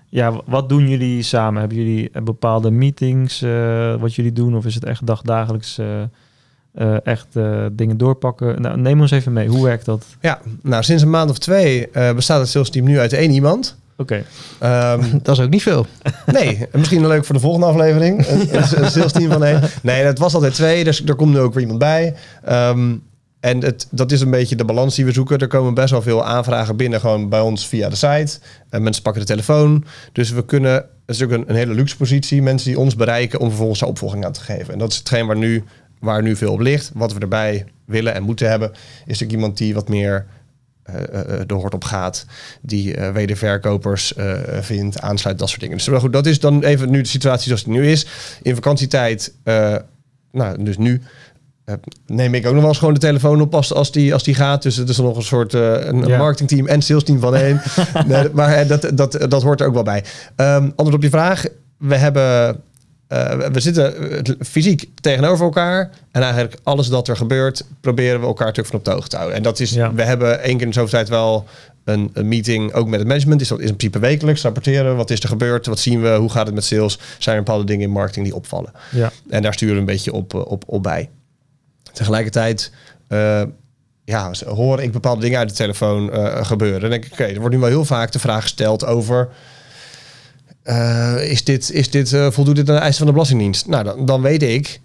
ja, 0.09 0.41
wat 0.47 0.69
doen 0.69 0.89
jullie 0.89 1.23
samen? 1.23 1.61
Hebben 1.61 1.79
jullie 1.79 2.11
bepaalde 2.23 2.71
meetings 2.71 3.43
uh, 3.43 3.95
wat 3.95 4.15
jullie 4.15 4.33
doen? 4.33 4.57
Of 4.57 4.65
is 4.65 4.75
het 4.75 4.85
echt 4.85 5.07
dagdagelijks 5.07 5.79
uh, 5.79 7.07
echt 7.07 7.27
dingen 7.73 7.97
doorpakken? 7.97 8.63
Nou, 8.63 8.79
neem 8.79 9.01
ons 9.01 9.11
even 9.11 9.33
mee. 9.33 9.49
Hoe 9.49 9.65
werkt 9.65 9.85
dat? 9.85 10.07
Ja, 10.21 10.41
nou 10.63 10.83
sinds 10.83 11.03
een 11.03 11.11
maand 11.11 11.31
of 11.31 11.39
twee 11.39 11.89
bestaat 12.15 12.41
het 12.41 12.49
sales 12.49 12.71
team 12.71 12.85
nu 12.87 12.99
uit 12.99 13.13
één 13.13 13.31
iemand. 13.31 13.77
Oké. 13.97 14.25
Okay. 14.59 14.93
Um, 14.93 15.11
dat 15.23 15.39
is 15.39 15.45
ook 15.45 15.51
niet 15.51 15.63
veel. 15.63 15.87
Nee, 16.27 16.67
misschien 16.73 17.07
leuk 17.07 17.25
voor 17.25 17.35
de 17.35 17.41
volgende 17.41 17.67
aflevering. 17.67 18.27
een, 18.27 18.83
een 18.83 18.91
sales 18.91 19.13
team 19.13 19.31
van 19.31 19.45
één. 19.45 19.61
Nee, 19.83 20.03
het 20.03 20.19
was 20.19 20.35
altijd 20.35 20.55
twee, 20.55 20.85
dus 20.85 21.05
er 21.05 21.15
komt 21.15 21.33
nu 21.33 21.39
ook 21.39 21.55
weer 21.55 21.63
iemand 21.63 21.79
bij. 21.79 22.15
Um, 22.49 23.03
en 23.45 23.65
het, 23.65 23.87
dat 23.91 24.13
is 24.13 24.21
een 24.21 24.31
beetje 24.31 24.57
de 24.57 24.65
balans 24.65 24.95
die 24.95 25.05
we 25.05 25.13
zoeken. 25.13 25.39
Er 25.39 25.47
komen 25.47 25.75
best 25.75 25.91
wel 25.91 26.03
veel 26.03 26.25
aanvragen 26.25 26.77
binnen, 26.77 27.01
gewoon 27.01 27.29
bij 27.29 27.41
ons 27.41 27.69
via 27.69 27.89
de 27.89 27.97
site. 27.97 28.39
En 28.71 28.83
mensen 28.83 29.03
pakken 29.03 29.23
de 29.23 29.29
telefoon. 29.29 29.85
Dus 30.13 30.31
we 30.31 30.45
kunnen, 30.45 30.73
het 30.73 30.91
is 31.07 31.21
een, 31.21 31.45
een 31.47 31.55
hele 31.55 31.75
luxe 31.75 31.97
positie, 31.97 32.43
mensen 32.43 32.69
die 32.69 32.79
ons 32.79 32.97
bereiken 32.97 33.41
om 33.41 33.49
vervolgens 33.49 33.81
de 33.81 33.87
opvolging 33.87 34.25
aan 34.25 34.33
te 34.33 34.41
geven. 34.41 34.73
En 34.73 34.79
dat 34.79 34.93
is 34.93 34.99
hetgeen 34.99 35.27
waar 35.27 35.37
nu, 35.37 35.65
waar 36.01 36.23
nu 36.23 36.37
veel 36.37 36.53
op 36.53 36.61
ligt. 36.61 36.91
Wat 36.95 37.13
we 37.13 37.21
erbij 37.21 37.67
willen 37.87 38.15
en 38.15 38.23
moeten 38.23 38.49
hebben, 38.49 38.71
is 38.73 38.79
natuurlijk 39.07 39.33
iemand 39.33 39.59
die 39.59 39.75
wat 39.75 39.89
meer 39.89 40.27
uh, 40.91 40.95
uh, 40.95 41.41
de 41.47 41.55
hoort 41.55 41.75
op 41.75 41.85
gaat, 41.85 42.27
die 42.63 42.97
wederverkopers 43.13 44.13
vindt, 44.61 45.01
aansluit, 45.01 45.39
dat 45.39 45.49
soort 45.49 45.61
dingen. 45.61 45.77
Dus 45.77 45.87
goed, 45.87 46.13
dat 46.13 46.27
is 46.27 46.41
dan 46.41 46.63
even 46.63 46.91
nu 46.91 47.03
de 47.03 47.09
situatie 47.09 47.47
zoals 47.47 47.65
die 47.65 47.73
nu 47.73 47.91
is. 47.91 48.07
In 48.43 48.55
vakantietijd, 48.55 49.35
nou, 50.33 50.65
dus 50.65 50.77
nu 50.77 51.03
neem 52.07 52.35
ik 52.35 52.47
ook 52.47 52.53
nog 52.53 52.61
wel 52.61 52.69
eens 52.71 52.79
gewoon 52.79 52.95
de 52.95 53.01
telefoon 53.01 53.41
op 53.41 53.55
als, 53.55 53.73
als, 53.75 53.93
die, 53.93 54.13
als 54.13 54.23
die 54.23 54.35
gaat. 54.35 54.63
Dus 54.63 54.77
het 54.77 54.89
is 54.89 54.99
nog 54.99 55.17
een 55.17 55.23
soort 55.23 55.55
uh, 55.55 55.87
een 55.87 56.07
Ja. 56.07 56.19
marketingteam 56.19 56.67
en 56.67 56.83
salesteam 56.83 57.21
van 57.21 57.35
één. 57.35 57.61
nee, 58.07 58.29
maar 58.33 58.63
uh, 58.63 58.69
dat, 58.69 58.91
dat, 58.95 59.27
dat 59.29 59.43
hoort 59.43 59.61
er 59.61 59.67
ook 59.67 59.75
wel 59.75 59.83
bij. 59.83 60.05
Um, 60.37 60.65
antwoord 60.65 60.95
op 60.95 61.03
je 61.03 61.09
vraag. 61.09 61.45
We 61.79 61.97
hebben... 61.97 62.61
uh, 63.09 63.37
we 63.53 63.61
zitten 63.61 63.95
fysiek 64.41 64.89
tegenover 65.01 65.45
elkaar. 65.45 65.91
En 66.11 66.23
eigenlijk 66.23 66.57
alles 66.63 66.89
dat 66.89 67.09
er 67.09 67.17
gebeurt... 67.17 67.65
proberen 67.81 68.21
we 68.21 68.27
elkaar 68.27 68.47
natuurlijk 68.47 68.69
van 68.69 68.79
op 68.79 68.85
de 68.85 68.91
hoogte 68.91 69.09
te 69.09 69.17
houden. 69.17 69.37
En 69.37 69.43
dat 69.43 69.61
is... 69.61 69.71
Ja. 69.71 69.95
We 69.95 70.03
hebben 70.03 70.41
één 70.43 70.53
keer 70.53 70.63
in 70.63 70.69
de 70.69 70.75
zoveel 70.75 70.91
tijd 70.91 71.09
wel... 71.09 71.45
een, 71.85 72.11
een 72.13 72.29
meeting 72.29 72.73
ook 72.73 72.89
met 72.89 72.99
het 72.99 73.09
management. 73.09 73.41
Is 73.41 73.49
dat 73.49 73.59
is 73.61 73.69
in 73.69 73.77
principe 73.77 74.07
wekelijks 74.07 74.43
rapporteren. 74.43 74.97
Wat 74.97 75.11
is 75.11 75.21
er 75.23 75.29
gebeurd? 75.29 75.67
Wat 75.67 75.79
zien 75.79 76.03
we? 76.03 76.09
Hoe 76.15 76.31
gaat 76.31 76.47
het 76.47 76.55
met 76.55 76.65
sales? 76.65 76.99
Zijn 77.19 77.37
er 77.37 77.43
bepaalde 77.43 77.67
dingen 77.67 77.85
in 77.87 77.91
marketing 77.91 78.25
die 78.25 78.35
opvallen? 78.35 78.73
Ja. 78.91 79.13
En 79.29 79.43
daar 79.43 79.55
sturen 79.55 79.75
we 79.75 79.81
een 79.81 79.87
beetje 79.87 80.13
op, 80.13 80.35
eh, 80.35 80.41
op, 80.47 80.65
op 80.67 80.83
bij. 80.83 81.09
Tegelijkertijd 81.95 82.73
eh, 83.09 83.43
ja, 84.05 84.31
hoor 84.47 84.83
ik 84.83 84.93
bepaalde 84.93 85.21
dingen 85.21 85.39
uit 85.39 85.49
de 85.49 85.55
telefoon 85.55 86.13
eh, 86.13 86.45
gebeuren. 86.45 86.81
Dan 86.81 86.91
denk 86.91 87.05
ik, 87.05 87.13
oké, 87.13 87.25
er 87.25 87.41
wordt 87.41 87.55
nu 87.55 87.61
wel 87.61 87.69
heel 87.69 87.85
vaak 87.85 88.13
de 88.13 88.19
vraag 88.19 88.43
gesteld 88.43 88.87
over... 88.87 89.29
eh, 90.63 91.31
is 91.31 91.45
dit, 91.45 91.71
is 91.71 91.91
dit, 91.91 92.17
voldoet 92.31 92.57
dit 92.57 92.69
aan 92.69 92.75
de 92.75 92.81
eisen 92.81 92.99
van 92.99 93.07
de 93.07 93.13
Belastingdienst? 93.13 93.67
Nou, 93.67 93.85
dan, 93.85 94.07
dan 94.07 94.23
weet 94.23 94.43
ik, 94.43 94.81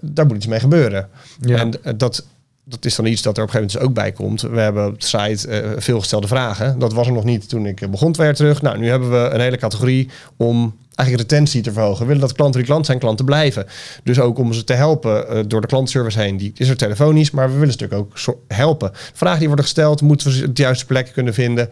daar 0.00 0.26
moet 0.26 0.36
iets 0.36 0.46
mee 0.46 0.60
gebeuren. 0.60 1.08
Ja. 1.40 1.56
En 1.56 1.96
dat, 1.96 2.26
dat 2.64 2.84
is 2.84 2.94
dan 2.94 3.06
iets 3.06 3.22
dat 3.22 3.36
er 3.36 3.42
op 3.42 3.48
een 3.48 3.54
gegeven 3.54 3.78
moment 3.78 3.94
dus 3.94 4.04
ook 4.04 4.04
bij 4.04 4.12
komt. 4.12 4.54
We 4.54 4.60
hebben 4.60 4.86
op 4.86 5.00
de 5.00 5.06
site 5.06 5.48
eh, 5.48 5.70
veel 5.76 6.00
gestelde 6.00 6.26
vragen. 6.26 6.78
Dat 6.78 6.92
was 6.92 7.06
er 7.06 7.12
nog 7.12 7.24
niet 7.24 7.48
toen 7.48 7.66
ik 7.66 7.80
eh, 7.80 7.88
begon 7.88 8.12
twee 8.12 8.26
jaar 8.26 8.36
terug. 8.36 8.62
Nou, 8.62 8.78
nu 8.78 8.88
hebben 8.88 9.10
we 9.10 9.28
een 9.32 9.40
hele 9.40 9.56
categorie 9.56 10.10
om 10.36 10.74
eigenlijk 10.94 11.30
retentie 11.30 11.62
te 11.62 11.72
verhogen. 11.72 12.00
We 12.00 12.06
willen 12.06 12.20
dat 12.20 12.32
klanten 12.32 12.60
die 12.60 12.68
klant 12.68 12.86
zijn, 12.86 12.98
klanten 12.98 13.24
blijven. 13.24 13.66
Dus 14.02 14.20
ook 14.20 14.38
om 14.38 14.52
ze 14.52 14.64
te 14.64 14.72
helpen 14.72 15.28
eh, 15.28 15.38
door 15.46 15.60
de 15.60 15.66
klantenservice 15.66 16.20
heen. 16.20 16.36
Die 16.36 16.52
is 16.56 16.68
er 16.68 16.76
telefonisch, 16.76 17.30
maar 17.30 17.46
we 17.46 17.52
willen 17.52 17.66
een 17.66 17.72
stuk 17.72 17.92
ook 17.92 18.12
helpen. 18.48 18.90
Vragen 18.92 19.38
die 19.38 19.46
worden 19.46 19.64
gesteld, 19.64 20.02
moeten 20.02 20.26
we 20.26 20.32
ze 20.32 20.52
de 20.52 20.62
juiste 20.62 20.86
plek 20.86 21.10
kunnen 21.12 21.34
vinden. 21.34 21.70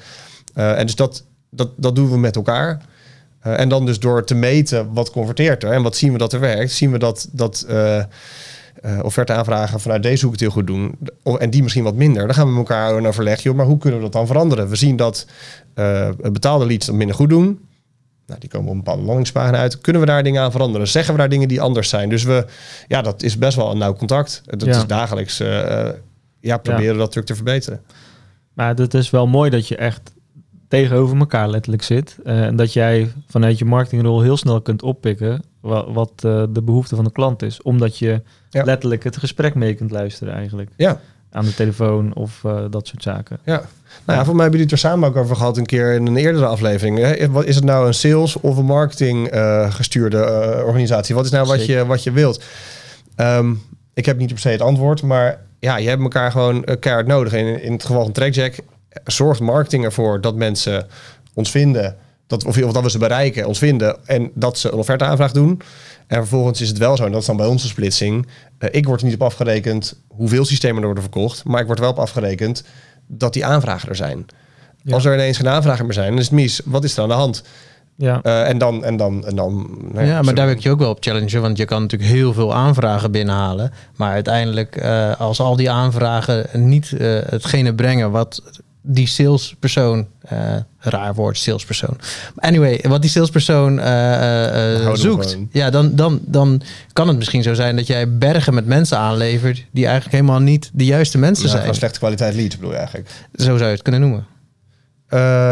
Eh, 0.55 0.79
en 0.79 0.87
dus 0.87 0.95
dat, 0.95 1.25
dat, 1.51 1.69
dat 1.77 1.97
doen 1.97 2.11
we 2.11 2.19
met 2.19 2.37
elkaar. 2.37 2.83
Eh, 3.41 3.61
en 3.61 3.69
dan 3.69 3.87
dus 3.87 3.99
door 3.99 4.25
te 4.25 4.35
meten 4.35 4.93
wat 4.93 5.11
converteert 5.11 5.63
er 5.63 5.73
en 5.73 5.83
wat 5.83 5.97
zien 5.97 6.13
we 6.13 6.19
dat 6.19 6.33
er 6.33 6.41
werkt, 6.41 6.73
zien 6.73 6.93
we 6.93 6.99
dat, 6.99 7.29
dat 7.33 7.67
eh, 8.83 8.99
offerte 9.03 9.33
aanvragen 9.33 9.81
vanuit 9.81 10.03
deze 10.03 10.23
hoek 10.25 10.33
het 10.33 10.41
heel 10.41 10.51
goed 10.51 10.67
doen. 10.67 10.99
En 11.39 11.51
die 11.51 11.63
misschien 11.63 11.85
wat 11.85 11.95
minder. 11.95 12.27
Dan 12.27 12.35
gaan 12.35 12.45
we 12.47 12.51
met 12.51 12.59
elkaar 12.69 12.99
in 12.99 13.07
overleg. 13.07 13.43
Joh, 13.43 13.55
maar 13.55 13.67
hoe 13.67 13.79
kunnen 13.79 13.99
we 13.99 14.05
dat 14.05 14.15
dan 14.15 14.27
veranderen? 14.27 14.69
We 14.69 14.77
zien 14.77 14.97
dat 14.97 15.27
eh, 15.75 16.09
betaalde 16.33 16.67
leads 16.67 16.87
dat 16.87 16.95
minder 16.95 17.17
goed 17.17 17.29
doen. 17.29 17.61
Nou, 18.27 18.41
die 18.41 18.49
komen 18.49 18.67
op 18.69 18.73
een 18.73 18.83
bepaalde 18.83 19.03
landingspagina 19.07 19.59
uit. 19.59 19.81
Kunnen 19.81 20.03
we 20.03 20.09
daar 20.09 20.23
dingen 20.23 20.43
aan 20.43 20.51
veranderen? 20.53 20.89
Zeggen 20.89 21.13
we 21.15 21.21
daar 21.21 21.29
dingen 21.29 21.49
die 21.49 21.61
anders 21.61 21.89
zijn? 21.89 22.09
Dus 22.09 22.23
we, 22.25 22.47
ja, 22.89 23.03
dat 23.03 23.23
is 23.23 23.39
best 23.39 23.57
wel 23.57 23.71
een 23.71 23.79
nauw 23.79 23.95
contact. 23.95 24.43
Dat 24.45 24.65
Ja. 24.65 24.77
is 24.77 24.87
dagelijks, 24.87 25.41
eh, 25.41 25.89
ja, 26.41 26.57
proberen 26.57 26.97
dat 26.97 27.13
druk 27.13 27.25
te 27.27 27.35
verbeteren. 27.35 27.81
Maar 28.55 28.75
het 28.77 28.95
is 28.95 29.11
wel 29.11 29.27
mooi 29.27 29.51
dat 29.51 29.69
je 29.69 29.77
echt 29.77 30.13
tegenover 30.69 31.17
elkaar 31.19 31.49
letterlijk 31.49 31.83
zit. 31.83 32.17
en 32.25 32.57
dat 32.57 32.73
jij 32.73 33.13
vanuit 33.27 33.59
je 33.59 33.65
marketingrol 33.65 34.21
heel 34.21 34.37
snel 34.37 34.61
kunt 34.61 34.83
oppikken 34.83 35.43
wat, 35.63 35.87
wat 35.93 36.13
eh, 36.17 36.43
de 36.51 36.63
behoefte 36.63 36.97
van 36.97 37.05
de 37.05 37.13
klant 37.13 37.43
is. 37.43 37.63
Omdat 37.63 37.99
je 37.99 38.21
Ja. 38.51 38.65
letterlijk 38.65 39.05
het 39.05 39.17
gesprek 39.17 39.55
mee 39.55 39.75
kunt 39.75 39.91
luisteren 39.91 40.35
eigenlijk. 40.35 40.71
Ja. 40.77 41.01
Aan 41.31 41.45
de 41.45 41.55
telefoon 41.55 42.15
of 42.15 42.45
eh, 42.45 42.65
dat 42.71 42.87
soort 42.87 43.03
zaken. 43.03 43.39
Ja. 43.45 43.63
Nou 44.07 44.19
ja, 44.19 44.25
voor 44.25 44.35
mij 44.35 44.43
hebben 44.43 44.61
jullie 44.61 44.63
het 44.63 44.73
er 44.73 44.79
samen 44.91 45.09
ook 45.09 45.17
over 45.17 45.37
gehad 45.37 45.57
een 45.57 45.67
keer 45.67 45.93
in 45.93 46.07
een 46.07 46.17
eerdere 46.17 46.47
aflevering. 46.47 46.99
Hè? 46.99 47.31
Wat 47.31 47.45
Is 47.45 47.55
het 47.55 47.65
nou 47.65 47.87
een 47.87 47.95
sales 47.95 48.37
of 48.41 48.57
een 48.57 48.65
marketing 48.65 49.29
eh, 49.29 49.73
gestuurde 49.75 50.19
organisatie? 50.67 51.15
Wat 51.15 51.25
is 51.25 51.31
nou 51.31 51.47
wat 51.47 51.59
Zeker. 51.59 51.77
je, 51.79 51.87
wat 51.87 52.03
je 52.03 52.13
wilt? 52.13 52.45
Ehm, 53.17 53.55
ik 53.95 54.07
heb 54.07 54.19
niet 54.19 54.29
per 54.29 54.39
se 54.39 54.49
het 54.49 54.61
antwoord, 54.61 55.03
maar 55.03 55.41
ja, 55.59 55.77
je 55.77 55.89
hebt 55.89 56.03
elkaar 56.03 56.31
gewoon 56.31 56.65
keihard 56.81 57.07
nodig. 57.07 57.33
En 57.33 57.63
in 57.63 57.73
het 57.73 57.85
geval 57.85 58.03
van 58.03 58.13
TrackJack 58.13 58.55
zorgt 59.05 59.41
marketing 59.41 59.85
ervoor 59.85 60.21
dat 60.21 60.35
mensen 60.35 60.87
ons 61.35 61.51
vinden. 61.51 61.97
Dat, 62.33 62.45
of, 62.45 62.63
of 62.63 62.73
dat 62.73 62.83
we 62.83 62.91
ze 62.91 62.99
bereiken, 62.99 63.47
ons 63.47 63.59
vinden 63.59 63.97
en 64.07 64.31
dat 64.35 64.59
ze 64.59 64.73
een 64.73 64.79
offerteaanvraag 64.79 65.33
doen. 65.33 65.61
En 66.07 66.17
vervolgens 66.19 66.61
is 66.61 66.69
het 66.69 66.79
wel 66.79 66.97
zo, 66.97 67.05
en 67.05 67.13
dat 67.13 67.21
is 67.21 67.27
dan 67.27 67.37
bij 67.37 67.47
ons 67.47 67.63
de 67.63 67.69
splitsing. 67.69 68.27
eh, 68.59 68.69
ik 68.73 68.87
word 68.87 69.01
er 69.01 69.07
niet 69.07 69.15
op 69.15 69.23
afgerekend 69.23 70.01
hoeveel 70.09 70.45
systemen 70.45 70.79
er 70.79 70.85
worden 70.85 71.03
verkocht, 71.03 71.45
maar 71.45 71.61
ik 71.61 71.67
word 71.67 71.79
wel 71.79 71.91
op 71.91 71.99
afgerekend 71.99 72.65
dat 73.07 73.33
die 73.33 73.45
aanvragen 73.47 73.89
er 73.89 73.97
zijn. 73.97 74.27
Ja. 74.83 74.95
Als 74.95 75.05
er 75.05 75.15
ineens 75.15 75.37
geen 75.37 75.49
aanvragen 75.49 75.85
meer 75.85 75.95
zijn, 75.95 76.09
dan 76.11 76.19
is 76.19 76.25
het 76.25 76.35
mis. 76.35 76.61
Wat 76.65 76.85
is 76.85 76.97
er 76.97 77.03
aan 77.03 77.09
de 77.09 77.15
hand? 77.15 77.43
Ja, 77.97 78.21
Eh, 78.23 78.49
en 78.49 78.59
dan, 78.59 78.85
en 78.85 78.97
dan, 78.97 79.27
en 79.27 79.37
dan. 79.37 79.79
nou 79.93 80.07
Ja, 80.07 80.23
maar 80.23 80.35
daar 80.35 80.47
wil 80.47 80.55
ik 80.55 80.63
je 80.63 80.71
ook 80.71 80.79
wel 80.79 80.91
op 80.91 80.97
challengen. 81.03 81.41
Want 81.41 81.57
je 81.57 81.65
kan 81.65 81.81
natuurlijk 81.83 82.11
heel 82.11 82.33
veel 82.33 82.55
aanvragen 82.55 83.11
binnenhalen. 83.11 83.73
Maar 83.97 84.13
uiteindelijk, 84.13 84.77
eh, 84.77 85.21
als 85.21 85.41
al 85.41 85.57
die 85.57 85.71
aanvragen 85.71 86.47
niet 86.69 86.93
eh, 86.93 87.19
hetgene 87.27 87.75
brengen 87.75 88.11
wat 88.11 88.43
die 88.83 89.07
salespersoon, 89.07 90.07
eh, 90.21 90.57
raar 90.79 91.15
woord, 91.15 91.39
salespersoon. 91.39 91.99
Anyway, 92.37 92.85
wat 92.89 93.01
die 93.01 93.11
salespersoon 93.11 93.79
eh, 93.79 94.87
eh, 94.87 94.95
zoekt, 94.95 95.37
ja, 95.51 95.71
dan, 95.71 95.95
dan, 95.95 96.21
dan 96.23 96.63
kan 96.93 97.09
het 97.09 97.17
misschien 97.17 97.43
zo 97.43 97.55
zijn 97.55 97.77
dat 97.77 97.87
jij 97.87 98.19
bergen 98.19 98.55
met 98.55 98.67
mensen 98.67 98.99
aanlevert 98.99 99.65
die 99.71 99.85
eigenlijk 99.85 100.15
helemaal 100.15 100.41
niet 100.41 100.71
de 100.73 100.85
juiste 100.85 101.19
mensen 101.19 101.45
Ja, 101.45 101.51
zijn. 101.51 101.65
van 101.65 101.75
slechte 101.75 101.99
kwaliteit 101.99 102.35
lead 102.35 102.51
bedoel 102.51 102.71
je 102.71 102.77
eigenlijk. 102.77 103.09
Zo 103.35 103.45
zou 103.45 103.59
je 103.59 103.65
het 103.65 103.83
kunnen 103.83 104.01
noemen. 104.01 104.27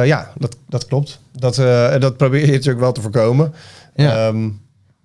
Ja, 0.07 0.33
dat, 0.39 0.57
dat 0.69 0.87
klopt. 0.87 1.21
Dat, 1.33 1.55
dat 2.01 2.17
probeer 2.17 2.47
je 2.47 2.53
natuurlijk 2.53 2.81
wel 2.81 2.93
te 2.93 3.01
voorkomen. 3.01 3.53
Ja. 3.95 4.27
Ehm, 4.27 4.49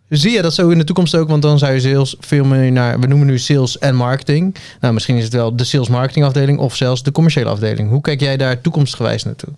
Zie 0.09 0.31
je 0.31 0.41
dat 0.41 0.53
zo 0.53 0.69
in 0.69 0.77
de 0.77 0.83
toekomst 0.83 1.15
ook? 1.15 1.27
Want 1.27 1.41
dan 1.41 1.57
zou 1.59 1.73
je 1.73 1.79
sales 1.79 2.15
veel 2.19 2.43
meer 2.45 2.71
naar... 2.71 2.99
We 2.99 3.07
noemen 3.07 3.27
nu 3.27 3.39
sales 3.39 3.77
en 3.79 3.95
marketing. 3.95 4.55
Nou, 4.81 4.93
misschien 4.93 5.15
is 5.17 5.23
het 5.23 5.33
wel 5.33 5.55
de 5.55 5.63
sales 5.63 5.87
marketing 5.89 6.25
afdeling... 6.25 6.59
of 6.59 6.75
zelfs 6.75 7.03
de 7.03 7.11
commerciële 7.11 7.49
afdeling. 7.49 7.89
Hoe 7.89 8.01
kijk 8.01 8.19
jij 8.19 8.37
daar 8.37 8.61
toekomstgewijs 8.61 9.23
naartoe? 9.23 9.53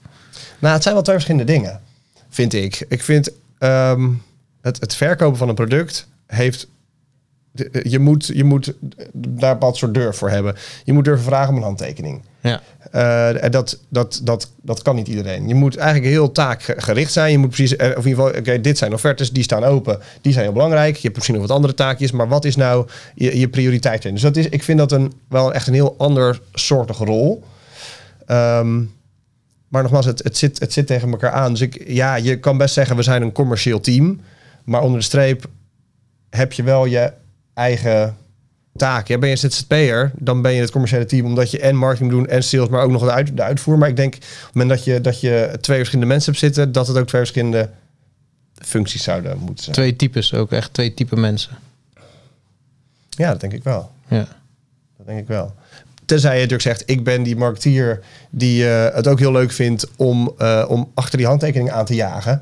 nou, 0.60 0.74
het 0.74 0.84
zijn 0.84 0.94
wel 0.94 1.04
twee 1.04 1.16
verschillende 1.16 1.52
dingen, 1.52 1.80
vind 2.30 2.54
ik. 2.54 2.86
Ik 2.90 3.04
vind 3.04 3.32
ehm, 3.58 4.10
het, 4.62 4.80
het 4.80 4.96
verkopen 4.96 5.38
van 5.38 5.50
een 5.50 5.56
product 5.56 6.08
heeft. 6.28 6.68
de- 7.52 7.80
Je 7.90 8.00
moet, 8.00 8.26
je 8.34 8.44
moet 8.44 8.74
daar 9.14 9.50
een 9.52 9.58
bepaald 9.58 9.78
soort 9.78 9.94
durf 9.94 10.18
voor 10.18 10.30
hebben. 10.30 10.56
Je 10.84 10.94
moet 10.94 11.06
durven 11.06 11.26
vragen 11.26 11.50
om 11.50 11.56
een 11.58 11.64
handtekening. 11.64 12.22
Ja. 12.48 12.62
Eh, 12.92 13.44
en 13.44 13.52
dat, 13.52 13.80
dat, 13.90 14.22
dat, 14.24 14.52
dat 14.62 14.82
kan 14.82 14.96
niet 14.96 15.08
iedereen. 15.08 15.48
Je 15.48 15.56
moet 15.56 15.78
eigenlijk 15.78 16.12
heel 16.12 16.32
taakgericht 16.32 17.12
zijn. 17.12 17.32
Je 17.32 17.38
moet 17.38 17.50
precies, 17.50 17.76
eh, 17.76 17.88
of 17.88 18.04
in 18.04 18.10
ieder 18.10 18.24
geval, 18.26 18.40
oké, 18.40 18.62
dit 18.62 18.78
zijn 18.78 18.94
offertes, 18.94 19.32
die 19.32 19.44
staan 19.44 19.64
open. 19.64 20.00
Die 20.22 20.32
zijn 20.32 20.44
heel 20.44 20.54
belangrijk. 20.54 20.96
Je 20.96 21.02
hebt 21.02 21.16
misschien 21.16 21.36
nog 21.36 21.48
wat 21.48 21.56
andere 21.56 21.74
taakjes, 21.74 22.12
maar 22.12 22.28
wat 22.28 22.46
is 22.46 22.56
nou 22.56 22.88
je, 23.16 23.40
je 23.40 23.50
prioriteit? 23.50 24.06
in? 24.06 24.14
Dus 24.14 24.22
dat 24.22 24.36
is, 24.36 24.50
ik 24.50 24.64
vind 24.64 24.78
dat 24.80 24.92
een, 24.92 25.14
wel 25.30 25.54
echt 25.54 25.68
een 25.68 25.74
heel 25.74 25.96
ander 25.98 26.42
soortige 26.54 27.06
rol. 27.06 27.44
Ehm, 28.26 28.84
maar 29.68 29.82
nogmaals, 29.82 30.06
het, 30.06 30.24
het, 30.24 30.38
zit, 30.38 30.60
het 30.60 30.74
zit 30.74 30.88
tegen 30.88 31.12
elkaar 31.12 31.32
aan. 31.32 31.52
Dus 31.52 31.62
ik, 31.62 31.84
ja, 31.88 32.16
je 32.16 32.40
kan 32.40 32.58
best 32.58 32.74
zeggen, 32.74 32.96
we 32.96 33.04
zijn 33.04 33.22
een 33.22 33.32
commercieel 33.32 33.80
team. 33.80 34.20
Maar 34.64 34.82
onder 34.82 35.00
de 35.00 35.06
streep 35.06 35.46
heb 36.30 36.54
je 36.54 36.64
wel 36.64 36.86
je 36.86 37.12
eigen 37.54 38.16
taak. 38.78 39.08
Ja, 39.08 39.18
ben 39.18 39.30
je 39.30 39.36
ZZP'er, 39.36 40.12
dan 40.16 40.42
ben 40.42 40.54
je 40.54 40.62
het 40.62 40.72
commerciële 40.72 41.06
team... 41.06 41.26
omdat 41.26 41.52
je 41.52 41.60
en 41.60 41.76
marketing 41.76 42.12
doet 42.12 42.28
en 42.28 42.44
sales, 42.44 42.70
maar 42.70 42.84
ook 42.84 42.92
nog 42.92 43.04
de, 43.04 43.12
uit, 43.12 43.38
de 43.38 43.44
uitvoer. 43.44 43.78
Maar 43.78 43.90
ik 43.90 43.96
denk, 43.96 44.14
op 44.16 44.22
het 44.22 44.54
moment 44.54 44.70
dat 44.70 44.84
je, 44.84 45.02
dat 45.02 45.22
je 45.22 45.58
twee 45.62 45.78
verschillende 45.78 46.14
mensen 46.14 46.32
hebt 46.32 46.44
zitten... 46.44 46.72
dat 46.72 46.88
het 46.88 46.98
ook 46.98 47.08
twee 47.08 47.22
verschillende 47.22 47.70
functies 48.54 49.04
zouden 49.04 49.38
moeten 49.40 49.64
zijn. 49.64 49.76
Twee 49.76 49.96
types 49.96 50.34
ook. 50.34 50.52
Echt 50.52 50.74
twee 50.74 50.94
typen 50.94 51.20
mensen. 51.20 51.58
Ja, 53.10 53.32
dat 53.32 53.40
denk 53.40 53.54
ik 53.54 53.64
wel. 53.64 53.92
Ja. 54.08 54.28
Dat 54.98 55.06
denk 55.06 55.20
ik 55.20 55.28
wel. 55.28 55.56
Tenzij 56.06 56.32
je 56.32 56.48
natuurlijk 56.48 56.62
zegt, 56.62 56.84
ik 56.86 57.04
ben 57.04 57.24
die 57.24 57.36
marketeer 57.36 58.00
die 58.30 58.70
eh, 58.70 58.96
het 58.96 59.08
ook 59.08 59.20
heel 59.20 59.32
leuk 59.32 59.52
vindt 59.52 59.88
om, 59.96 60.34
eh, 60.38 60.66
om 60.68 60.92
achter 60.94 61.18
die 61.18 61.28
handtekening 61.28 61.72
aan 61.72 61.86
te 61.86 61.96
jagen. 61.96 62.42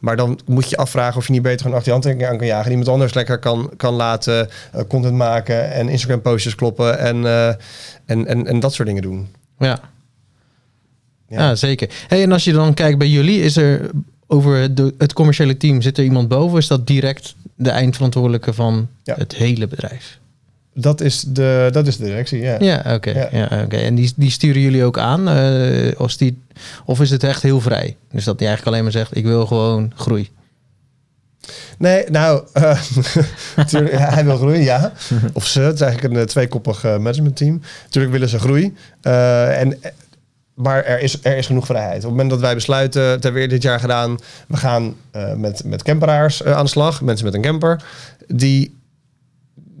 Maar 0.00 0.16
dan 0.16 0.40
moet 0.46 0.70
je 0.70 0.76
afvragen 0.76 1.16
of 1.16 1.26
je 1.26 1.32
niet 1.32 1.42
beter 1.42 1.58
gewoon 1.60 1.76
achter 1.76 1.92
die 1.92 2.00
handtekening 2.00 2.30
aan 2.32 2.38
kan 2.38 2.46
jagen. 2.46 2.64
En 2.64 2.70
iemand 2.70 2.88
anders 2.88 3.14
lekker 3.14 3.38
kan, 3.38 3.70
kan 3.76 3.94
laten 3.94 4.48
eh, 4.72 4.80
content 4.88 5.14
maken 5.14 5.72
en 5.72 5.88
Instagram 5.88 6.20
postjes 6.22 6.54
kloppen 6.54 6.98
en, 6.98 7.26
eh, 7.26 7.48
en, 8.06 8.26
en, 8.26 8.46
en 8.46 8.60
dat 8.60 8.74
soort 8.74 8.88
dingen 8.88 9.02
doen. 9.02 9.28
Ja. 9.58 9.80
Ja. 11.28 11.40
Ja, 11.40 11.54
zeker. 11.54 11.90
Hey, 12.08 12.22
en 12.22 12.32
als 12.32 12.44
je 12.44 12.52
dan 12.52 12.74
kijkt 12.74 12.98
bij 12.98 13.08
jullie, 13.08 13.42
is 13.42 13.56
er 13.56 13.90
over 14.26 14.56
het, 14.56 14.78
het 14.98 15.12
commerciële 15.12 15.56
team, 15.56 15.82
zit 15.82 15.98
er 15.98 16.04
iemand 16.04 16.28
boven? 16.28 16.58
Is 16.58 16.66
dat 16.66 16.86
direct 16.86 17.34
de 17.54 17.70
eindverantwoordelijke 17.70 18.52
van 18.52 18.88
Ja. 19.02 19.14
het 19.18 19.34
hele 19.34 19.66
bedrijf? 19.66 20.18
Dat 20.80 21.00
is 21.00 21.24
de, 21.26 21.68
dat 21.72 21.86
is 21.86 21.96
de 21.96 22.04
directie, 22.04 22.40
ja. 22.40 22.56
Ja, 22.58 22.94
oké. 22.94 23.10
Ja. 23.10 23.28
Ja. 23.32 23.62
oké. 23.64 23.76
En 23.76 23.94
die, 23.94 24.12
die 24.16 24.30
sturen 24.30 24.62
jullie 24.62 24.84
ook 24.84 24.98
aan? 24.98 25.28
eh, 25.28 25.96
als 25.96 26.16
die, 26.16 26.42
of 26.84 27.00
is 27.00 27.10
het 27.10 27.24
echt 27.24 27.42
heel 27.42 27.60
vrij? 27.60 27.96
Dus 28.12 28.24
dat 28.24 28.38
die 28.38 28.46
eigenlijk 28.46 28.76
alleen 28.76 28.82
maar 28.90 29.00
zegt, 29.00 29.16
ik 29.16 29.24
wil 29.24 29.46
gewoon 29.46 29.92
groei. 29.94 30.30
Nee, 31.78 32.04
nou, 32.10 32.42
ja, 33.70 34.12
hij 34.12 34.24
wil 34.24 34.36
groeien, 34.36 34.62
ja. 34.62 34.92
Of 35.32 35.46
ze, 35.46 35.60
het 35.60 35.74
is 35.74 35.80
eigenlijk 35.80 36.14
een 36.14 36.20
eh, 36.20 36.26
tweekoppig 36.26 36.82
managementteam. 36.82 37.60
Natuurlijk 37.84 38.12
willen 38.12 38.28
ze 38.28 38.38
groei. 38.38 38.74
En, 39.02 39.78
maar 40.54 40.84
er 40.84 41.00
is, 41.00 41.18
er 41.22 41.36
is 41.36 41.46
genoeg 41.46 41.66
vrijheid. 41.66 41.96
Op 41.96 42.02
het 42.02 42.10
moment 42.10 42.30
dat 42.30 42.40
wij 42.40 42.54
besluiten, 42.54 43.02
dat 43.02 43.22
hebben 43.22 43.42
we 43.42 43.48
dit 43.48 43.62
jaar 43.62 43.80
gedaan, 43.80 44.18
we 44.48 44.56
gaan 44.56 44.94
met, 45.36 45.64
met 45.64 45.82
camperaars 45.82 46.44
aan 46.44 46.64
de 46.64 46.70
slag, 46.70 47.02
mensen 47.02 47.24
met 47.24 47.34
een 47.34 47.42
camper, 47.42 47.82
die, 48.26 48.79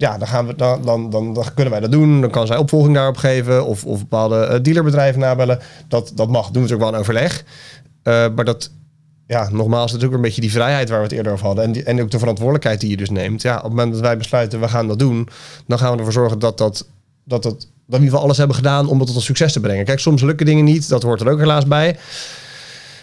ja, 0.00 0.18
dan, 0.18 0.28
gaan 0.28 0.46
we, 0.46 0.54
dan, 0.54 0.82
dan, 0.84 1.10
dan, 1.10 1.34
dan 1.34 1.44
kunnen 1.54 1.72
wij 1.72 1.80
dat 1.82 1.92
doen. 1.92 2.20
Dan 2.20 2.30
kan 2.30 2.46
zij 2.46 2.56
opvolging 2.56 2.94
daarop 2.94 3.16
geven 3.16 3.66
of, 3.66 3.84
of 3.84 3.98
bepaalde 3.98 4.36
eh, 4.36 4.62
dealerbedrijven 4.62 5.20
nabellen. 5.20 5.58
Dat, 5.88 6.12
dat 6.14 6.28
mag, 6.28 6.44
doen 6.44 6.52
we 6.52 6.60
natuurlijk 6.60 6.84
wel 6.84 6.94
een 6.94 7.00
overleg. 7.00 7.44
Eh, 8.02 8.26
maar 8.34 8.44
dat, 8.44 8.70
ja, 9.26 9.48
nogmaals, 9.50 9.92
dat 9.92 10.00
is 10.00 10.06
ook 10.06 10.12
een 10.12 10.20
beetje 10.20 10.40
die 10.40 10.50
vrijheid 10.50 10.88
waar 10.88 10.98
we 10.98 11.04
het 11.04 11.12
eerder 11.12 11.32
over 11.32 11.46
hadden. 11.46 11.64
En, 11.64 11.72
die, 11.72 11.82
en 11.82 12.00
ook 12.00 12.10
de 12.10 12.18
verantwoordelijkheid 12.18 12.80
die 12.80 12.90
je 12.90 12.96
dus 12.96 13.10
neemt. 13.10 13.42
Ja, 13.42 13.56
op 13.56 13.62
het 13.62 13.70
moment 13.72 13.92
dat 13.92 14.00
wij 14.00 14.16
besluiten, 14.16 14.60
we 14.60 14.68
gaan 14.68 14.88
dat 14.88 14.98
doen, 14.98 15.28
dan 15.66 15.78
gaan 15.78 15.92
we 15.92 15.98
ervoor 15.98 16.12
zorgen 16.12 16.38
dat 16.38 16.58
dat, 16.58 16.88
dat, 17.24 17.42
dat 17.42 17.66
in 17.88 17.94
ieder 17.94 18.08
geval 18.08 18.22
alles 18.22 18.36
hebben 18.36 18.56
gedaan 18.56 18.88
om 18.88 18.98
het 18.98 19.06
tot 19.06 19.16
een 19.16 19.22
succes 19.22 19.52
te 19.52 19.60
brengen. 19.60 19.84
Kijk, 19.84 19.98
soms 19.98 20.22
lukken 20.22 20.46
dingen 20.46 20.64
niet, 20.64 20.88
dat 20.88 21.02
hoort 21.02 21.20
er 21.20 21.30
ook 21.30 21.38
helaas 21.38 21.66
bij. 21.66 21.98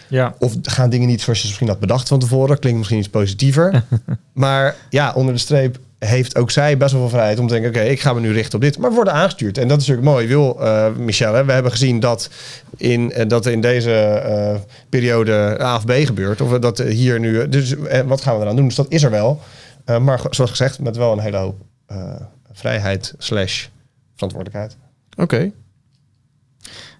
Ja, 0.08 0.34
Of 0.38 0.54
gaan 0.62 0.90
dingen 0.90 1.08
niet 1.08 1.20
zoals 1.20 1.40
je 1.40 1.46
misschien 1.46 1.68
had 1.68 1.80
bedacht 1.80 2.08
van 2.08 2.18
tevoren. 2.18 2.58
Klinkt 2.58 2.78
misschien 2.78 2.98
iets 2.98 3.08
positiever. 3.08 3.84
maar 4.32 4.76
ja, 4.90 5.12
onder 5.14 5.34
de 5.34 5.40
streep 5.40 5.78
heeft 5.98 6.36
ook 6.36 6.50
zij 6.50 6.76
best 6.76 6.92
wel 6.92 7.00
veel 7.00 7.10
vrijheid 7.10 7.38
om 7.38 7.46
te 7.46 7.52
denken... 7.52 7.70
oké, 7.70 7.80
ik 7.80 8.00
ga 8.00 8.12
me 8.12 8.20
nu 8.20 8.32
richten 8.32 8.54
op 8.54 8.60
dit. 8.60 8.78
Maar 8.78 8.92
worden 8.92 9.12
aangestuurd. 9.12 9.58
En 9.58 9.68
dat 9.68 9.80
is 9.80 9.86
natuurlijk 9.86 10.14
mooi. 10.14 10.26
Wil, 10.26 10.62
eh, 10.64 10.92
Michel, 10.96 11.34
hè, 11.34 11.44
we 11.44 11.52
hebben 11.52 11.72
gezien 11.72 12.00
dat 12.00 12.30
in, 12.76 13.12
eh, 13.12 13.28
dat 13.28 13.46
in 13.46 13.60
deze 13.60 13.92
eh, 13.92 14.54
periode 14.88 15.56
A 15.60 15.78
B 15.78 15.90
gebeurt. 15.90 16.40
Of 16.40 16.58
dat 16.58 16.78
eh, 16.80 16.90
hier 16.94 17.20
nu... 17.20 17.48
Dus 17.48 17.76
eh, 17.76 18.00
wat 18.00 18.20
gaan 18.20 18.36
we 18.36 18.42
eraan 18.42 18.56
doen? 18.56 18.66
Dus 18.66 18.74
dat 18.74 18.86
is 18.88 19.02
er 19.02 19.10
wel. 19.10 19.40
Eh, 19.84 19.98
maar 19.98 20.20
zoals 20.30 20.50
gezegd, 20.50 20.80
met 20.80 20.96
wel 20.96 21.12
een 21.12 21.18
hele 21.20 21.36
hoop 21.36 21.60
eh, 21.86 22.14
vrijheid 22.52 23.14
slash 23.18 23.66
verantwoordelijkheid. 24.14 24.76
Oké. 25.16 25.50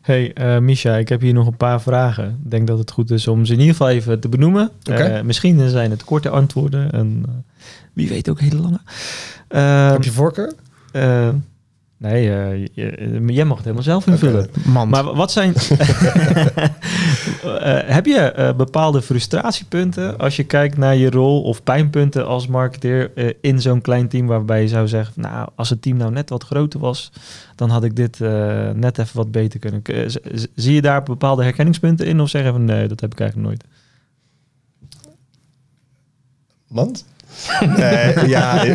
Hey, 0.08 0.32
eh 0.32 0.58
Misha, 0.58 0.96
ik 0.96 1.08
heb 1.08 1.20
hier 1.20 1.32
nog 1.32 1.46
een 1.46 1.56
paar 1.56 1.80
vragen. 1.80 2.40
Ik 2.44 2.50
denk 2.50 2.66
dat 2.66 2.78
het 2.78 2.90
goed 2.90 3.10
is 3.10 3.28
om 3.28 3.44
ze 3.44 3.52
in 3.52 3.58
ieder 3.58 3.74
geval 3.74 3.88
even 3.90 4.20
te 4.20 4.28
benoemen. 4.28 4.70
Eh, 4.82 5.20
misschien 5.22 5.68
zijn 5.68 5.90
het 5.90 6.04
korte 6.04 6.28
antwoorden 6.28 6.92
en 6.92 7.22
eh, 7.26 7.32
wie 7.92 8.08
weet 8.08 8.28
ook 8.28 8.40
hele 8.40 8.60
lange. 8.60 8.80
Ehm, 9.48 9.92
Heb 9.92 10.04
je 10.04 10.10
voorkeur? 10.10 10.52
Eh, 12.00 12.10
nee, 12.10 12.30
eh, 12.30 12.66
je- 12.72 13.22
jij 13.26 13.44
mag 13.44 13.56
het 13.56 13.64
helemaal 13.64 13.84
zelf 13.84 14.06
invullen. 14.06 14.50
Man. 14.64 14.88
Maar 14.88 15.04
wat 15.14 15.32
zijn. 15.32 15.52
Eh, 17.44 17.78
heb 17.94 18.06
je 18.06 18.18
eh, 18.18 18.54
bepaalde 18.56 19.02
frustratiepunten 19.02 20.18
als 20.18 20.36
je 20.36 20.44
kijkt 20.44 20.76
naar 20.76 20.96
je 20.96 21.10
rol 21.10 21.42
of 21.42 21.62
pijnpunten 21.62 22.26
als 22.26 22.46
marketeer 22.46 23.10
eh, 23.14 23.32
in 23.40 23.60
zo'n 23.60 23.80
klein 23.80 24.08
team 24.08 24.26
waarbij 24.26 24.62
je 24.62 24.68
zou 24.68 24.88
zeggen: 24.88 25.20
Nou, 25.20 25.48
als 25.54 25.70
het 25.70 25.82
team 25.82 25.96
nou 25.96 26.10
net 26.12 26.30
wat 26.30 26.44
groter 26.44 26.80
was, 26.80 27.12
dan 27.54 27.70
had 27.70 27.84
ik 27.84 27.96
dit 27.96 28.20
eh, 28.20 28.70
net 28.70 28.98
even 28.98 29.16
wat 29.16 29.30
beter 29.30 29.58
kunnen. 29.60 29.82
Eh, 29.82 30.08
zie 30.54 30.74
je 30.74 30.82
daar 30.82 31.02
bepaalde 31.02 31.42
herkenningspunten 31.42 32.06
in 32.06 32.20
of 32.20 32.28
zeggen 32.28 32.52
van 32.52 32.64
nee, 32.64 32.88
dat 32.88 33.00
heb 33.00 33.12
ik 33.12 33.20
eigenlijk 33.20 33.48
nooit? 33.50 33.64
Want? 36.68 37.04
Nee, 37.76 38.28
ja. 38.28 38.64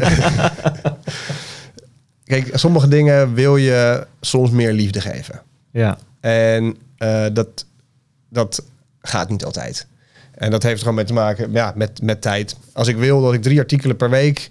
Kijk, 2.34 2.49
sommige 2.53 2.88
dingen 2.88 3.34
wil 3.34 3.55
je 3.57 4.07
soms 4.21 4.49
meer 4.49 4.73
liefde 4.73 5.01
geven. 5.01 5.41
Ja, 5.71 5.97
En 6.19 6.77
eh, 6.97 7.25
dat, 7.34 7.65
dat 8.29 8.63
gaat 9.01 9.29
niet 9.29 9.45
altijd. 9.45 9.88
En 10.31 10.51
dat 10.51 10.63
heeft 10.63 10.79
gewoon 10.79 10.95
mee 10.95 11.05
te 11.05 11.13
maken 11.13 11.51
ja, 11.51 11.73
met, 11.75 12.01
met 12.01 12.21
tijd. 12.21 12.55
Als 12.71 12.88
ik 12.88 12.97
wil 12.97 13.21
dat 13.21 13.34
ik 13.34 13.41
drie 13.41 13.59
artikelen 13.59 13.95
per 13.95 14.09
week 14.09 14.47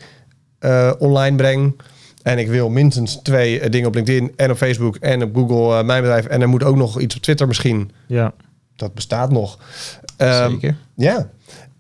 eh, 0.59 0.93
online 0.99 1.37
breng. 1.37 1.80
En 2.22 2.39
ik 2.39 2.49
wil 2.49 2.68
minstens 2.68 3.22
twee 3.22 3.61
eh, 3.61 3.70
dingen 3.70 3.89
op 3.89 3.95
LinkedIn 3.95 4.33
en 4.37 4.51
op 4.51 4.57
Facebook 4.57 4.97
en 4.97 5.22
op 5.22 5.35
Google, 5.35 5.85
mijn 5.85 6.03
bedrijf. 6.03 6.26
En 6.26 6.41
er 6.41 6.49
moet 6.49 6.64
ook 6.64 6.76
nog 6.76 7.01
iets 7.01 7.16
op 7.16 7.22
Twitter 7.22 7.47
misschien. 7.47 7.91
ja, 8.07 8.33
Dat 8.76 8.95
bestaat 8.95 9.30
nog. 9.30 9.59
Ehm, 10.16 10.51
Zeker. 10.51 10.76
ja, 10.95 11.30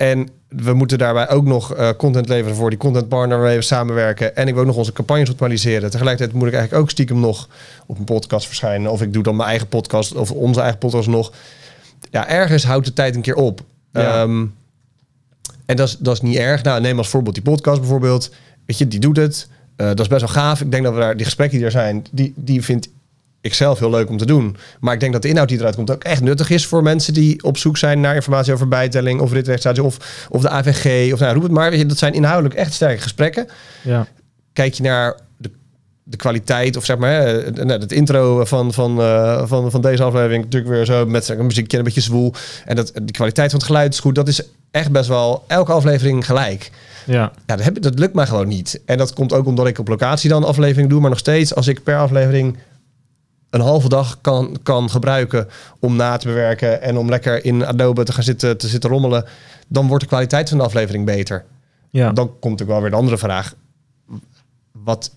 en 0.02 0.28
we 0.48 0.72
moeten 0.72 0.98
daarbij 0.98 1.28
ook 1.28 1.44
nog 1.44 1.74
eh, 1.74 1.88
content 1.96 2.28
leveren 2.28 2.56
voor 2.56 2.70
die 2.70 2.78
content 2.78 3.08
partner 3.08 3.38
waarmee 3.38 3.56
we 3.56 3.62
samenwerken. 3.62 4.36
En 4.36 4.46
ik 4.46 4.52
wil 4.52 4.62
ook 4.62 4.68
nog 4.68 4.76
onze 4.76 4.92
campagnes 4.92 5.30
optimaliseren. 5.30 5.90
Tegelijkertijd 5.90 6.32
moet 6.32 6.48
ik 6.48 6.54
eigenlijk 6.54 6.82
ook 6.82 6.90
stiekem 6.90 7.20
nog 7.20 7.48
op 7.86 7.98
een 7.98 8.04
podcast 8.04 8.46
verschijnen. 8.46 8.90
Of 8.90 9.02
ik 9.02 9.12
doe 9.12 9.22
dan 9.22 9.36
mijn 9.36 9.48
eigen 9.48 9.68
podcast 9.68 10.14
of 10.14 10.30
onze 10.30 10.60
eigen 10.60 10.78
podcast 10.78 11.08
nog. 11.08 11.32
Ja, 12.10 12.28
ergens 12.28 12.64
houdt 12.64 12.86
de 12.86 12.92
tijd 12.92 13.14
een 13.14 13.22
keer 13.22 13.34
op. 13.34 13.60
Ja. 13.92 14.22
Ehm, 14.22 14.46
en 15.66 15.76
dat 15.76 15.88
is, 15.88 15.96
dat 15.98 16.14
is 16.14 16.20
niet 16.20 16.36
erg. 16.36 16.62
Nou, 16.62 16.80
neem 16.80 16.98
als 16.98 17.08
voorbeeld 17.08 17.34
die 17.34 17.44
podcast 17.44 17.80
bijvoorbeeld. 17.80 18.30
Weet 18.66 18.78
je, 18.78 18.88
die 18.88 19.00
doet 19.00 19.16
het. 19.16 19.48
Eh, 19.76 19.86
dat 19.86 20.00
is 20.00 20.08
best 20.08 20.20
wel 20.20 20.30
gaaf. 20.30 20.60
Ik 20.60 20.70
denk 20.70 20.84
dat 20.84 20.94
we 20.94 21.00
daar, 21.00 21.16
die 21.16 21.24
gesprekken 21.24 21.56
die 21.56 21.66
er 21.66 21.72
zijn, 21.72 22.04
die, 22.10 22.32
die 22.36 22.62
vind 22.62 22.88
ik 23.42 23.54
zelf 23.54 23.78
heel 23.78 23.90
leuk 23.90 24.08
om 24.08 24.16
te 24.16 24.26
doen. 24.26 24.56
Maar 24.80 24.94
ik 24.94 25.00
denk 25.00 25.12
dat 25.12 25.22
de 25.22 25.28
inhoud 25.28 25.48
die 25.48 25.58
eruit 25.58 25.74
komt 25.74 25.90
ook 25.90 26.04
echt 26.04 26.20
nuttig 26.22 26.50
is 26.50 26.66
voor 26.66 26.82
mensen 26.82 27.14
die 27.14 27.42
op 27.44 27.56
zoek 27.56 27.76
zijn 27.76 28.00
naar 28.00 28.14
informatie 28.14 28.52
over 28.52 28.68
bijtelling 28.68 29.20
of 29.20 29.32
ritregistratie 29.32 29.82
of, 29.82 30.26
of 30.30 30.42
de 30.42 30.48
AVG. 30.48 31.12
Of 31.12 31.18
nou, 31.20 31.34
roep 31.34 31.42
het 31.42 31.52
maar. 31.52 31.70
Weet 31.70 31.78
je, 31.78 31.86
dat 31.86 31.98
zijn 31.98 32.12
inhoudelijk 32.12 32.54
echt 32.54 32.72
sterke 32.72 33.00
gesprekken. 33.02 33.46
ja, 33.82 34.06
Kijk 34.52 34.74
je 34.74 34.82
naar 34.82 35.18
de, 35.36 35.50
de 36.02 36.16
kwaliteit 36.16 36.76
of 36.76 36.84
zeg 36.84 36.96
maar 36.98 37.20
eh, 37.26 37.52
nou, 37.64 37.80
het 37.80 37.92
intro 37.92 38.44
van, 38.44 38.72
van, 38.72 39.00
eh, 39.00 39.42
van, 39.46 39.70
van 39.70 39.80
deze 39.80 40.02
aflevering 40.02 40.44
natuurlijk 40.44 40.72
weer 40.72 40.84
zo 40.84 41.06
met 41.06 41.28
een 41.28 41.46
muziekje 41.46 41.78
een 41.78 41.84
beetje 41.84 42.00
zwoel. 42.00 42.32
En 42.64 42.76
dat, 42.76 42.92
de 43.02 43.12
kwaliteit 43.12 43.50
van 43.50 43.58
het 43.58 43.68
geluid 43.68 43.92
is 43.92 44.00
goed. 44.00 44.14
Dat 44.14 44.28
is 44.28 44.42
echt 44.70 44.90
best 44.90 45.08
wel 45.08 45.44
elke 45.46 45.72
aflevering 45.72 46.26
gelijk. 46.26 46.70
ja, 47.06 47.32
Ja, 47.46 47.56
dat, 47.56 47.64
heb, 47.64 47.76
ik- 47.76 47.82
dat 47.82 47.98
lukt 47.98 48.14
mij 48.14 48.26
gewoon 48.26 48.48
niet. 48.48 48.80
En 48.86 48.98
dat 48.98 49.12
komt 49.12 49.32
ook 49.32 49.46
omdat 49.46 49.66
ik 49.66 49.78
op 49.78 49.88
locatie 49.88 50.30
dan 50.30 50.44
aflevering 50.44 50.90
doe. 50.90 51.00
Maar 51.00 51.10
nog 51.10 51.18
steeds, 51.18 51.54
als 51.54 51.66
ik 51.66 51.82
per 51.82 51.98
aflevering 51.98 52.56
een 53.52 53.60
halve 53.60 53.88
dag 53.88 54.20
kan, 54.20 54.56
kan 54.62 54.90
gebruiken 54.90 55.48
om 55.78 55.96
na 55.96 56.16
te 56.16 56.26
bewerken 56.26 56.82
en 56.82 56.96
om 56.96 57.08
lekker 57.08 57.44
in 57.44 57.66
Adobe 57.66 58.04
te 58.04 58.12
gaan 58.12 58.22
zitten, 58.22 58.58
te 58.58 58.68
zitten 58.68 58.90
rommelen, 58.90 59.24
dan 59.68 59.86
wordt 59.86 60.02
de 60.02 60.08
kwaliteit 60.08 60.48
van 60.48 60.58
de 60.58 60.64
aflevering 60.64 61.04
beter. 61.04 61.44
ja. 61.90 62.12
Dan 62.12 62.38
komt 62.38 62.62
ook 62.62 62.68
wel 62.68 62.80
weer 62.80 62.90
de 62.90 62.96
andere 62.96 63.18
vraag. 63.18 63.54
Wat, 64.72 65.14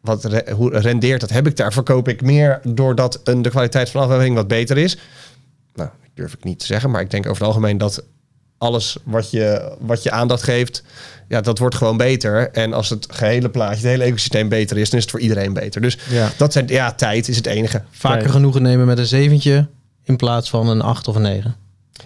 wat 0.00 0.24
re- 0.24 0.52
hoe 0.52 0.78
rendeert 0.78 1.20
dat? 1.20 1.30
Heb 1.30 1.46
ik 1.46 1.56
daar? 1.56 1.72
Verkoop 1.72 2.08
ik 2.08 2.22
meer 2.22 2.60
doordat 2.68 3.20
een, 3.24 3.42
de 3.42 3.50
kwaliteit 3.50 3.90
van 3.90 4.00
de 4.00 4.06
aflevering 4.06 4.36
wat 4.36 4.48
beter 4.48 4.78
is? 4.78 4.98
Nou, 5.74 5.88
dat 6.00 6.10
durf 6.14 6.32
ik 6.34 6.44
niet 6.44 6.58
te 6.58 6.66
zeggen. 6.66 6.90
Maar 6.90 7.00
ik 7.00 7.10
denk 7.10 7.24
over 7.26 7.38
het 7.38 7.46
algemeen 7.46 7.78
dat 7.78 8.04
alles 8.60 8.96
wat 9.04 9.30
je, 9.30 9.76
wat 9.78 10.02
je 10.02 10.10
aandacht 10.10 10.42
geeft, 10.42 10.82
ja, 11.28 11.40
dat 11.40 11.58
wordt 11.58 11.74
gewoon 11.74 11.96
beter. 11.96 12.50
En 12.50 12.72
als 12.72 12.88
het 12.88 13.06
gehele 13.10 13.48
plaatje, 13.50 13.76
het 13.76 13.84
hele 13.86 14.04
ecosysteem 14.04 14.48
beter 14.48 14.78
is, 14.78 14.90
dan 14.90 14.98
is 14.98 15.04
het 15.04 15.10
voor 15.12 15.20
iedereen 15.20 15.52
beter. 15.52 15.80
Dus 15.80 15.98
ja. 16.08 16.28
dat 16.36 16.52
zijn, 16.52 16.68
ja, 16.68 16.92
tijd 16.92 17.28
is 17.28 17.36
het 17.36 17.46
enige. 17.46 17.82
Vaker 17.90 18.30
genoegen 18.30 18.62
nemen 18.62 18.86
met 18.86 18.98
een 18.98 19.06
zeventje 19.06 19.66
in 20.04 20.16
plaats 20.16 20.50
van 20.50 20.68
een 20.68 20.80
acht 20.82 21.08
of 21.08 21.14
een 21.16 21.22
negen. 21.22 21.54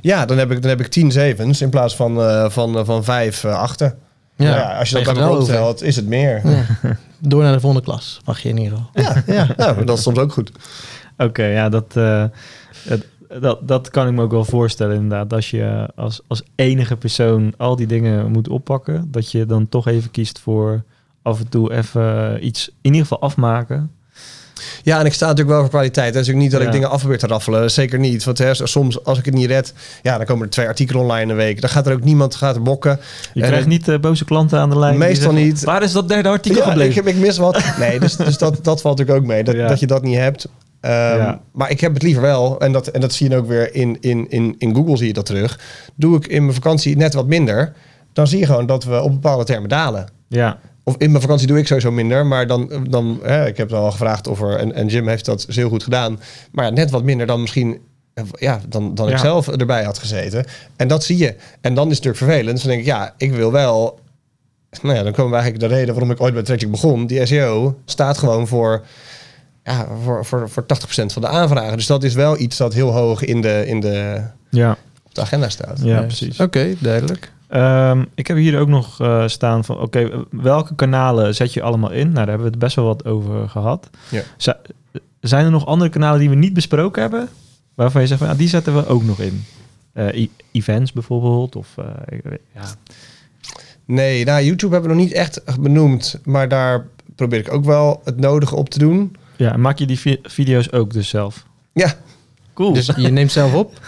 Ja, 0.01 0.27
dan 0.27 0.39
heb 0.39 0.51
ik, 0.51 0.61
dan 0.61 0.71
heb 0.71 0.81
ik 0.81 0.87
tien 0.87 1.13
zevens 1.13 1.61
in 1.61 1.71
plaats 1.71 1.97
van, 1.97 2.21
eh, 2.21 2.51
van, 2.51 2.79
eh, 2.79 2.85
van 2.85 3.05
vijf 3.05 3.45
eh, 3.45 3.59
achten. 3.59 3.99
Ja, 4.37 4.55
Ja, 4.57 4.79
als 4.79 4.89
je 4.89 4.95
dat 4.95 5.15
bij 5.15 5.23
elkaar 5.23 5.83
is 5.83 5.97
het 5.97 6.07
meer. 6.07 6.41
Ja. 6.45 6.65
Door 7.19 7.43
naar 7.43 7.53
de 7.53 7.61
volgende 7.61 7.85
klas 7.85 8.21
mag 8.25 8.41
je 8.41 8.49
in 8.49 8.57
ieder 8.57 8.79
geval. 8.95 9.23
Ja, 9.27 9.35
ja. 9.35 9.49
Nou, 9.57 9.85
dat 9.85 9.97
is 9.99 10.03
soms 10.03 10.19
ook 10.19 10.33
goed. 10.33 10.51
Oké, 11.19 11.45
ja, 11.45 11.69
dat, 11.69 11.85
eh, 11.95 12.25
het- 12.89 13.07
dat, 13.41 13.69
dat 13.69 13.91
kan 13.91 14.07
ik 14.07 14.13
me 14.13 14.23
ook 14.23 14.31
wel 14.31 14.45
voorstellen 14.45 14.95
inderdaad. 14.97 15.33
Als 15.33 15.51
je 15.51 15.89
als, 15.97 16.21
als 16.27 16.43
enige 16.55 16.97
persoon 16.97 17.55
al 17.57 17.77
die 17.77 17.87
dingen 17.87 18.31
moet 18.31 18.49
oppakken, 18.49 19.09
dat 19.11 19.31
je 19.31 19.47
dan 19.47 19.69
toch 19.69 19.87
even 19.89 20.11
kiest 20.11 20.39
voor 20.39 20.83
af 21.23 21.41
en 21.41 21.49
toe 21.49 21.73
even 21.73 22.39
iets 22.47 22.69
in 22.69 22.75
ieder 22.83 23.01
geval 23.01 23.21
afmaken. 23.21 23.91
Ja, 24.83 24.99
en 25.01 25.07
ik 25.07 25.13
sta 25.13 25.25
natuurlijk 25.27 25.51
wel 25.53 25.61
voor 25.61 25.71
kwaliteit. 25.71 26.15
Het 26.15 26.27
is 26.27 26.33
ook 26.33 26.39
niet 26.41 26.51
dat 26.51 26.61
ik 26.61 26.73
dingen 26.73 26.91
af 26.91 26.99
probeer 27.01 27.19
te 27.19 27.27
raffelen. 27.27 27.71
Zeker 27.71 27.99
niet. 27.99 28.25
Want 28.25 28.39
hè, 28.39 28.55
soms, 28.55 29.05
als 29.05 29.19
ik 29.19 29.25
het 29.25 29.35
niet 29.35 29.47
red, 29.47 29.75
ja, 30.03 30.17
dan 30.17 30.27
komen 30.27 30.45
er 30.45 30.51
twee 30.51 30.67
artikelen 30.67 31.03
online 31.03 31.23
in 31.23 31.29
een 31.29 31.37
week. 31.37 31.61
Dan 31.61 31.71
gaat 31.71 31.87
er 31.87 31.93
ook 31.93 32.05
niemand 32.05 32.35
gaat 32.35 32.57
er 32.57 32.63
bokken. 32.63 33.01
Je 33.35 33.43
En 33.43 33.49
krijgt 33.49 33.67
niet 33.67 33.89
eh, 33.89 33.99
boze 33.99 34.25
klanten 34.25 34.59
aan 34.59 34.71
de 34.71 34.79
lijn. 34.79 34.99
Meestal 34.99 35.31
zeggen, 35.33 35.49
niet. 35.49 35.65
Waar 35.65 35.83
is 35.83 35.93
dat 35.93 36.09
derde 36.09 36.29
artikel 36.29 36.59
Ja, 36.59 36.65
ik, 36.65 36.71
gebleven? 36.71 36.95
heb- 37.05 37.15
ik 37.15 37.21
mis 37.21 37.39
wat. 37.39 37.63
Nee, 37.79 38.01
dus, 38.01 38.17
dus 38.17 38.39
dat, 38.39 38.59
dat 38.65 38.81
valt 38.81 38.99
natuurlijk 38.99 39.27
ook 39.27 39.33
mee. 39.35 39.45
Dat, 39.45 39.55
Ja. 39.55 39.69
dat 39.69 39.81
je 39.81 39.87
dat 39.87 40.03
niet 40.03 40.17
hebt. 40.17 40.49
Ehm, 40.85 41.17
Ja. 41.19 41.41
Maar 41.53 41.71
ik 41.71 41.81
heb 41.81 41.95
het 41.95 42.03
liever 42.03 42.23
wel. 42.23 42.61
En 42.61 42.73
dat, 42.73 42.87
en 42.87 43.01
dat 43.01 43.13
zie 43.13 43.31
je 43.31 43.37
ook 43.37 43.47
weer 43.47 43.75
in, 43.75 43.97
in, 44.01 44.31
in, 44.31 44.55
in 44.59 44.75
Google 44.75 44.97
zie 44.97 45.07
je 45.07 45.13
dat 45.13 45.27
terug. 45.27 45.61
Doe 45.95 46.17
ik 46.17 46.27
in 46.27 46.43
mijn 46.43 46.55
vakantie 46.55 46.97
net 46.97 47.15
wat 47.15 47.27
minder. 47.27 47.73
Dan 48.13 48.27
zie 48.27 48.39
je 48.39 48.47
gewoon 48.47 48.67
dat 48.67 48.85
we 48.85 49.01
op 49.03 49.13
bepaalde 49.13 49.45
termen 49.45 49.69
dalen. 49.69 50.09
Ja, 50.29 50.59
Of 50.83 50.95
in 50.99 51.11
mijn 51.11 51.23
vakantie 51.23 51.47
doe 51.47 51.59
ik 51.59 51.67
sowieso 51.67 51.91
minder. 51.93 52.27
Maar 52.27 52.47
dan, 52.47 52.87
dan 52.91 53.19
hè, 53.23 53.47
ik 53.47 53.57
heb 53.57 53.71
het 53.71 53.79
al 53.79 53.91
gevraagd 53.91 54.27
of 54.27 54.41
er. 54.41 54.57
En, 54.57 54.73
en 54.75 54.87
Jim 54.87 55.09
heeft 55.09 55.25
dat 55.25 55.47
heel 55.49 55.69
goed 55.69 55.83
gedaan. 55.83 56.21
Maar 56.53 56.73
net 56.73 56.91
wat 56.91 57.03
minder 57.03 57.27
dan 57.27 57.41
misschien. 57.41 57.79
Ja, 58.33 58.61
dan, 58.69 58.95
dan 58.95 59.09
ik 59.09 59.19
zelf 59.19 59.49
erbij 59.49 59.85
had 59.85 59.99
gezeten. 59.99 60.45
En 60.77 60.89
dat 60.89 61.05
zie 61.05 61.19
je. 61.19 61.35
En 61.61 61.75
dan 61.75 61.91
is 61.91 61.97
het 61.97 62.05
natuurlijk 62.05 62.17
vervelend. 62.17 62.51
Dus 62.55 62.61
dan 62.63 62.71
denk 62.71 62.83
ik, 62.83 62.89
ja, 62.89 63.15
ik 63.17 63.33
wil 63.33 63.53
wel. 63.53 63.99
Nou 64.83 64.97
ja, 64.97 65.03
dan 65.03 65.13
komen 65.13 65.31
we 65.31 65.37
eigenlijk 65.37 65.69
de 65.69 65.77
reden 65.77 65.95
waarom 65.95 66.11
ik 66.11 66.21
ooit 66.21 66.35
bij 66.35 66.43
Tracking 66.43 66.71
begon. 66.71 67.07
Die 67.07 67.27
SEO 67.27 67.79
staat 67.85 68.19
gewoon 68.19 68.47
voor. 68.49 68.83
Ja, 69.65 69.87
voor, 70.03 70.25
voor, 70.25 70.51
voor 70.51 70.63
80% 70.63 70.67
van 71.07 71.23
de 71.23 71.29
aanvragen. 71.29 71.77
Dus 71.77 71.87
dat 71.87 72.03
is 72.03 72.15
wel 72.15 72.39
iets 72.41 72.57
dat 72.57 72.75
heel 72.75 72.91
hoog 72.93 73.25
in 73.25 73.41
de, 73.41 73.65
in 73.67 73.81
de, 73.81 74.23
ja, 74.51 74.77
op 75.05 75.15
de 75.15 75.21
agenda 75.21 75.49
staat. 75.49 75.81
ja, 75.83 76.01
precies. 76.01 76.41
Oké, 76.41 76.75
duidelijk. 76.79 77.33
Ehm, 77.49 78.05
ik 78.15 78.27
heb 78.27 78.37
hier 78.37 78.59
ook 78.59 78.69
nog 78.69 79.01
eh, 79.01 79.27
staan 79.29 79.65
van, 79.65 79.79
oké, 79.81 80.25
welke 80.31 80.75
kanalen 80.75 81.35
zet 81.35 81.53
je 81.53 81.63
allemaal 81.63 81.91
in? 81.91 82.03
Nou, 82.05 82.15
daar 82.15 82.27
hebben 82.27 82.45
we 82.45 82.51
het 82.51 82.59
best 82.59 82.77
wel 82.77 82.85
wat 82.85 83.05
over 83.05 83.49
gehad. 83.49 83.91
Ja. 84.11 84.23
Z- 84.37 84.49
zijn 85.21 85.45
er 85.45 85.51
nog 85.51 85.67
andere 85.67 85.91
kanalen 85.91 86.21
die 86.21 86.29
we 86.29 86.35
niet 86.35 86.53
besproken 86.55 87.03
hebben? 87.03 87.29
Waarvan 87.75 88.01
je 88.01 88.07
zegt, 88.07 88.21
van, 88.21 88.29
ja, 88.29 88.35
die 88.35 88.49
zetten 88.49 88.75
we 88.77 88.87
ook 88.87 89.05
nog 89.05 89.19
in? 89.21 89.45
Eh, 89.93 90.07
e- 90.23 90.29
events 90.53 90.93
bijvoorbeeld? 90.93 91.57
Of, 91.57 91.69
eh, 91.79 92.31
ja. 92.55 92.63
Nee, 93.85 94.25
nou, 94.25 94.45
YouTube 94.45 94.73
hebben 94.73 94.91
we 94.91 94.97
nog 94.97 95.05
niet 95.07 95.15
echt 95.15 95.61
benoemd. 95.61 96.21
Maar 96.25 96.49
daar 96.49 96.87
probeer 97.15 97.39
ik 97.39 97.53
ook 97.53 97.65
wel 97.65 98.01
het 98.05 98.21
nodige 98.21 98.55
op 98.57 98.69
te 98.69 98.79
doen. 98.79 99.17
Ja, 99.37 99.53
en 99.53 99.61
maak 99.61 99.79
je 99.79 99.87
die 99.87 99.99
vi- 99.99 100.21
video's 100.23 100.73
ook 100.73 100.93
dus 100.93 101.09
zelf? 101.09 101.45
Ja, 101.73 101.95
Cool. 102.55 102.73
Dus 102.73 102.91
je 102.97 103.09
neemt 103.09 103.33
zelf 103.33 103.55
op, 103.55 103.81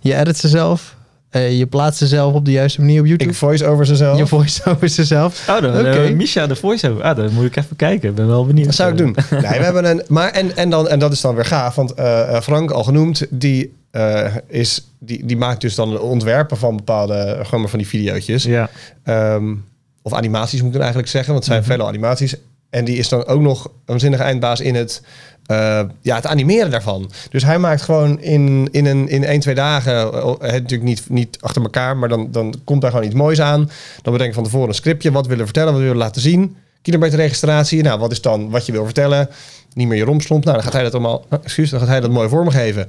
je 0.00 0.14
edit 0.16 0.36
ze 0.36 0.48
zelf 0.48 0.96
Eh, 1.30 1.58
je 1.58 1.66
plaatst 1.66 1.98
ze 1.98 2.06
zelf 2.06 2.34
op 2.34 2.44
de 2.44 2.50
juiste 2.50 2.80
manier 2.80 3.00
op 3.00 3.06
YouTube. 3.06 3.30
Ik 3.30 3.36
voice 3.36 3.66
over 3.66 3.86
ze 3.86 3.96
zelf. 3.96 4.18
je 4.18 4.26
voice 4.26 4.64
over 4.64 4.88
ze 4.88 5.04
zelf. 5.04 5.44
Oh, 5.50 5.60
dan 5.60 5.78
Oké. 5.78 5.88
eh, 5.90 6.14
Misha 6.14 6.46
de 6.46 6.56
voice-over. 6.56 7.02
Ah, 7.02 7.16
dan 7.16 7.32
moet 7.32 7.44
ik 7.44 7.56
even 7.56 7.76
kijken. 7.76 8.08
Ik 8.08 8.14
ben 8.14 8.26
wel 8.26 8.46
benieuwd. 8.46 8.66
Dat 8.66 8.74
zou 8.74 8.90
ik 8.90 8.96
doen. 8.98 9.16
Nee, 9.30 9.40
we 9.40 9.46
hebben 9.64 9.84
een. 9.84 10.02
Maar 10.08 10.30
en, 10.30 10.56
en, 10.56 10.70
dan, 10.70 10.88
en 10.88 10.98
dat 10.98 11.12
is 11.12 11.20
dan 11.20 11.34
weer 11.34 11.44
gaaf. 11.44 11.74
Want 11.74 11.94
eh, 11.94 12.36
eh, 12.36 12.42
Frank, 12.42 12.70
al 12.70 12.84
genoemd, 12.84 13.26
die, 13.30 13.72
eh, 13.90 14.34
is, 14.48 14.86
die, 14.98 15.26
die 15.26 15.36
maakt 15.36 15.60
dus 15.60 15.74
dan 15.74 15.90
de 15.90 16.00
ontwerpen 16.00 16.56
van 16.56 16.76
bepaalde. 16.76 17.38
Gewoon 17.42 17.60
maar 17.60 17.70
van 17.70 17.78
die 17.78 17.88
video's. 17.88 18.42
Ja, 18.42 18.70
Ehm, 19.02 19.54
of 20.02 20.12
animaties 20.12 20.58
moet 20.58 20.66
ik 20.66 20.72
dan 20.72 20.80
eigenlijk 20.82 21.10
zeggen. 21.10 21.32
Want 21.32 21.44
het 21.44 21.52
zijn 21.54 21.64
vele 21.64 21.82
animaanimaties. 21.88 22.34
En 22.74 22.84
die 22.84 22.96
is 22.98 23.08
dan 23.08 23.26
ook 23.26 23.40
nog 23.40 23.70
een 23.86 24.00
zinnige 24.00 24.22
eindbaas 24.22 24.60
in 24.60 24.74
het. 24.74 25.02
eh, 25.46 25.80
ja, 26.00 26.14
het 26.16 26.26
animeren 26.26 26.70
daarvan. 26.70 27.10
Dus 27.30 27.42
hij 27.44 27.58
maakt 27.58 27.82
gewoon 27.82 28.20
in, 28.20 28.68
in, 28.70 28.86
een, 28.86 29.08
in 29.08 29.24
één, 29.24 29.40
twee 29.40 29.54
dagen, 29.54 30.12
eh, 30.12 30.26
het 30.30 30.40
natuurlijk 30.40 30.82
niet, 30.82 31.02
niet 31.08 31.38
achter 31.40 31.62
elkaar, 31.62 31.96
maar 31.96 32.08
dan, 32.08 32.28
dan 32.30 32.54
komt 32.64 32.80
daar 32.80 32.90
gewoon 32.90 33.06
iets 33.06 33.14
moois 33.14 33.40
aan. 33.40 33.70
Dan 34.02 34.12
bedenk 34.12 34.28
je 34.28 34.34
van 34.34 34.44
tevoren 34.44 34.68
een 34.68 34.74
scriptje, 34.74 35.12
wat 35.12 35.24
willen 35.24 35.38
we 35.38 35.44
vertellen, 35.44 35.72
wat 35.72 35.80
willen 35.80 35.96
we 35.96 36.02
laten 36.02 36.22
zien. 36.22 36.56
Kilometerregistratie, 36.82 37.82
nou 37.82 37.98
wat 37.98 38.12
is 38.12 38.20
dan 38.20 38.50
wat 38.50 38.66
je 38.66 38.72
wil 38.72 38.84
vertellen? 38.84 39.28
Niet 39.74 39.88
meer 39.88 39.96
je 39.98 40.04
romslomp. 40.04 40.44
Nou, 40.44 40.56
dan 40.56 40.64
gaat 40.64 40.72
hij 40.74 40.82
dat 40.82 40.92
allemaal, 40.92 41.24
oh, 41.30 41.38
excuus, 41.42 41.70
dan 41.70 41.80
gaat 41.80 41.88
hij 41.88 42.00
dat 42.00 42.10
mooi 42.10 42.28
vorm 42.28 42.48
geven. 42.48 42.88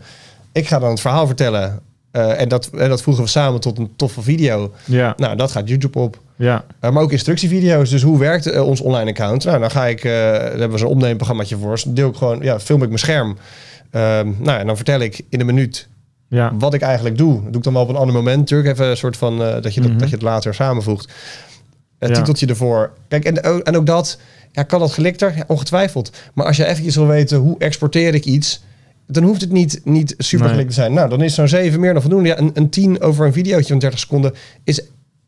Ik 0.51 0.67
ga 0.67 0.79
dan 0.79 0.89
het 0.89 0.99
verhaal 0.99 1.25
vertellen. 1.27 1.79
eh, 2.11 2.41
en, 2.41 2.49
dat, 2.49 2.69
en 2.77 2.89
dat 2.89 3.01
voegen 3.01 3.23
we 3.23 3.29
samen 3.29 3.59
tot 3.59 3.77
een 3.77 3.93
toffe 3.95 4.21
video. 4.21 4.71
ja, 4.86 5.13
Nou, 5.17 5.36
dat 5.36 5.51
gaat 5.51 5.69
YouTube 5.69 5.99
op. 5.99 6.19
ja. 6.36 6.65
Uh, 6.81 6.91
maar 6.91 7.03
ook 7.03 7.11
instructievideo's. 7.11 7.89
Dus 7.89 8.01
hoe 8.01 8.19
werkt 8.19 8.47
uh, 8.47 8.67
ons 8.67 8.81
online 8.81 9.09
account? 9.09 9.43
Nou, 9.45 9.59
dan 9.59 9.71
ga 9.71 9.86
ik, 9.86 10.03
uh, 10.03 10.11
daar 10.11 10.41
hebben 10.49 10.71
we 10.71 10.77
zo'n 10.77 10.89
opneemprogrammaatje 10.89 11.57
voor. 11.57 11.71
Dus 11.71 11.83
deel 11.83 12.09
ik 12.09 12.15
gewoon, 12.15 12.39
ja, 12.41 12.59
film 12.59 12.81
ik 12.81 12.88
mijn 12.88 12.99
scherm. 12.99 13.29
Um, 13.29 14.36
nou, 14.39 14.59
en 14.59 14.65
dan 14.67 14.75
vertel 14.75 14.99
ik 14.99 15.21
in 15.29 15.39
een 15.39 15.45
minuut 15.45 15.88
ja. 16.27 16.51
wat 16.59 16.73
ik 16.73 16.81
eigenlijk 16.81 17.17
doe. 17.17 17.33
Dat 17.33 17.43
doe 17.43 17.55
ik 17.55 17.63
dan 17.63 17.73
wel 17.73 17.81
op 17.81 17.89
een 17.89 17.95
ander 17.95 18.15
moment. 18.15 18.38
Natuurlijk 18.38 18.69
even 18.69 18.86
een 18.89 18.97
soort 18.97 19.17
van, 19.17 19.38
dat, 19.38 19.73
je 19.73 19.81
dat, 19.81 19.89
Mhm. 19.89 19.99
dat 19.99 20.09
je 20.09 20.13
het 20.15 20.23
later 20.23 20.53
samenvoegt. 20.53 21.11
Het 21.99 22.09
Ja. 22.09 22.15
titeltje 22.15 22.45
ervoor. 22.47 22.91
Kijk, 23.07 23.25
en, 23.25 23.43
ook- 23.43 23.61
en 23.63 23.75
ook 23.77 23.86
dat, 23.86 24.19
ja, 24.51 24.63
kan 24.63 24.79
dat 24.79 24.91
gelikter? 24.93 25.33
Ja, 25.38 25.43
ongetwijfeld. 25.47 26.09
Maar 26.33 26.45
als 26.45 26.57
je 26.57 26.65
eventjes 26.65 26.95
wil 26.95 27.07
weten, 27.07 27.38
hoe 27.38 27.55
exporteer 27.59 28.13
ik 28.13 28.25
iets... 28.25 28.63
Dan 29.07 29.23
hoeft 29.23 29.41
het 29.41 29.51
niet, 29.51 29.81
niet 29.83 30.13
super 30.17 30.55
Nee. 30.55 30.65
te 30.65 30.73
zijn. 30.73 30.93
Nou, 30.93 31.09
dan 31.09 31.21
is 31.21 31.33
zo'n 31.33 31.47
7 31.47 31.79
meer 31.79 31.93
dan 31.93 32.01
voldoende. 32.01 32.29
Ja, 32.29 32.38
een, 32.38 32.51
een 32.53 32.69
10 32.69 33.01
over 33.01 33.25
een 33.25 33.33
videootje 33.33 33.67
van 33.69 33.79
30 33.79 33.99
seconden 33.99 34.33
is... 34.63 34.81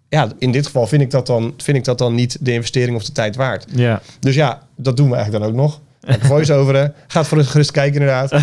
Ja, 0.10 0.28
in 0.40 0.52
dit 0.52 0.66
geval 0.66 0.88
vind 0.88 1.02
ik, 1.02 1.12
dat 1.12 1.28
dan, 1.28 1.54
vind 1.58 1.78
ik 1.78 1.84
dat 1.84 1.98
dan 1.98 2.16
niet 2.16 2.38
de 2.42 2.54
investering 2.54 2.96
of 2.98 3.04
de 3.06 3.12
tijd 3.12 3.36
waard. 3.36 3.66
ja. 3.72 4.02
Dus 4.20 4.36
ja, 4.36 4.62
dat 4.76 4.98
doen 4.98 5.10
we 5.10 5.16
eigenlijk 5.16 5.44
dan 5.44 5.54
ook 5.54 5.60
nog. 5.62 5.80
Voice-overen. 6.20 6.94
Gaat 7.08 7.28
voor 7.28 7.38
het 7.38 7.48
gerust 7.48 7.72
kijken 7.72 7.94
inderdaad. 8.02 8.32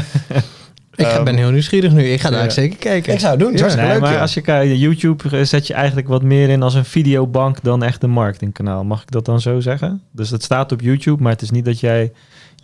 Ik 0.97 1.07
Ehm, 1.07 1.25
ben 1.25 1.37
heel 1.37 1.51
nieuwsgierig 1.51 1.93
nu. 1.93 2.05
Ik 2.05 2.21
ga 2.21 2.31
daar 2.31 2.45
ja. 2.45 2.51
zeker 2.51 2.79
kijken. 2.79 3.13
Ik 3.13 3.19
zou 3.21 3.31
het 3.33 3.41
doen. 3.41 3.53
Het 3.53 3.61
is 3.67 3.75
Ja. 3.75 3.81
Nee, 3.81 3.93
leuk, 3.93 4.01
maar 4.01 4.21
als 4.21 4.35
je 4.35 4.41
kijkt, 4.41 4.79
YouTube 4.79 5.39
eh, 5.39 5.45
zet 5.45 5.67
je 5.67 5.75
eigenlijk 5.75 6.09
wat 6.09 6.23
meer 6.23 6.49
in 6.49 6.63
als 6.63 6.75
een 6.75 6.85
videobank 6.85 7.63
dan 7.63 7.83
echt 7.83 8.03
een 8.03 8.11
marketingkanaal. 8.11 8.85
Mag 8.85 9.03
ik 9.03 9.11
dat 9.11 9.25
dan 9.25 9.41
zo 9.41 9.61
zeggen? 9.61 10.03
Dus 10.13 10.31
het 10.31 10.43
staat 10.43 10.73
op 10.73 10.81
YouTube, 10.81 11.23
maar 11.23 11.33
het 11.33 11.43
is 11.43 11.51
niet 11.51 11.65
dat 11.65 11.81
jij 11.81 12.13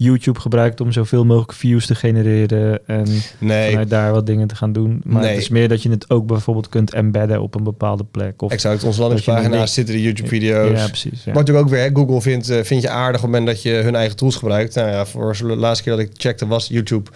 YouTube 0.03 0.41
gebruikt 0.41 0.81
om 0.81 0.93
zoveel 0.93 1.25
mogelijk 1.25 1.53
views 1.53 1.87
te 1.87 1.95
genereren 1.95 2.87
en 2.87 3.07
Nee, 3.39 3.69
vanuit 3.71 3.91
daar 3.91 4.13
wat 4.13 4.27
dingen 4.27 4.47
te 4.47 4.55
gaan 4.55 4.73
doen. 4.73 5.01
Maar 5.05 5.23
Nee. 5.23 5.31
het 5.31 5.41
is 5.41 5.49
meer 5.49 5.69
dat 5.69 5.83
je 5.83 5.91
het 5.91 6.11
ook 6.11 6.27
bijvoorbeeld 6.27 6.69
kunt 6.69 6.95
embedden 6.95 7.43
op 7.43 7.55
een 7.55 7.63
bepaalde 7.65 8.05
plek. 8.05 8.43
Of, 8.43 8.53
exact. 8.53 8.85
Onze 8.85 9.01
landingspagina's 9.01 9.75
zitten 9.75 9.95
de 9.95 10.03
YouTube-video's. 10.03 10.79
ja, 10.79 10.87
precies. 10.87 11.25
Ja. 11.25 11.33
Maar 11.33 11.35
natuurlijk 11.35 11.67
ook 11.67 11.73
weer, 11.73 11.83
hè, 11.83 11.91
Google 11.93 12.21
vindt, 12.21 12.49
eh, 12.49 12.63
vind 12.63 12.83
je 12.83 12.89
aardig 12.89 13.17
op 13.23 13.23
het 13.23 13.31
moment 13.31 13.47
dat 13.47 13.63
je 13.63 13.71
hun 13.71 13.95
eigen 13.95 14.17
tools 14.17 14.37
gebruikt. 14.37 14.75
Nou 14.75 14.89
ja, 14.89 15.07
voor 15.07 15.37
de 15.39 15.45
laatste 15.57 15.85
keer 15.85 15.93
dat 15.97 16.03
ik 16.03 16.11
checkte 16.17 16.47
was 16.47 16.69
YouTube 16.69 17.11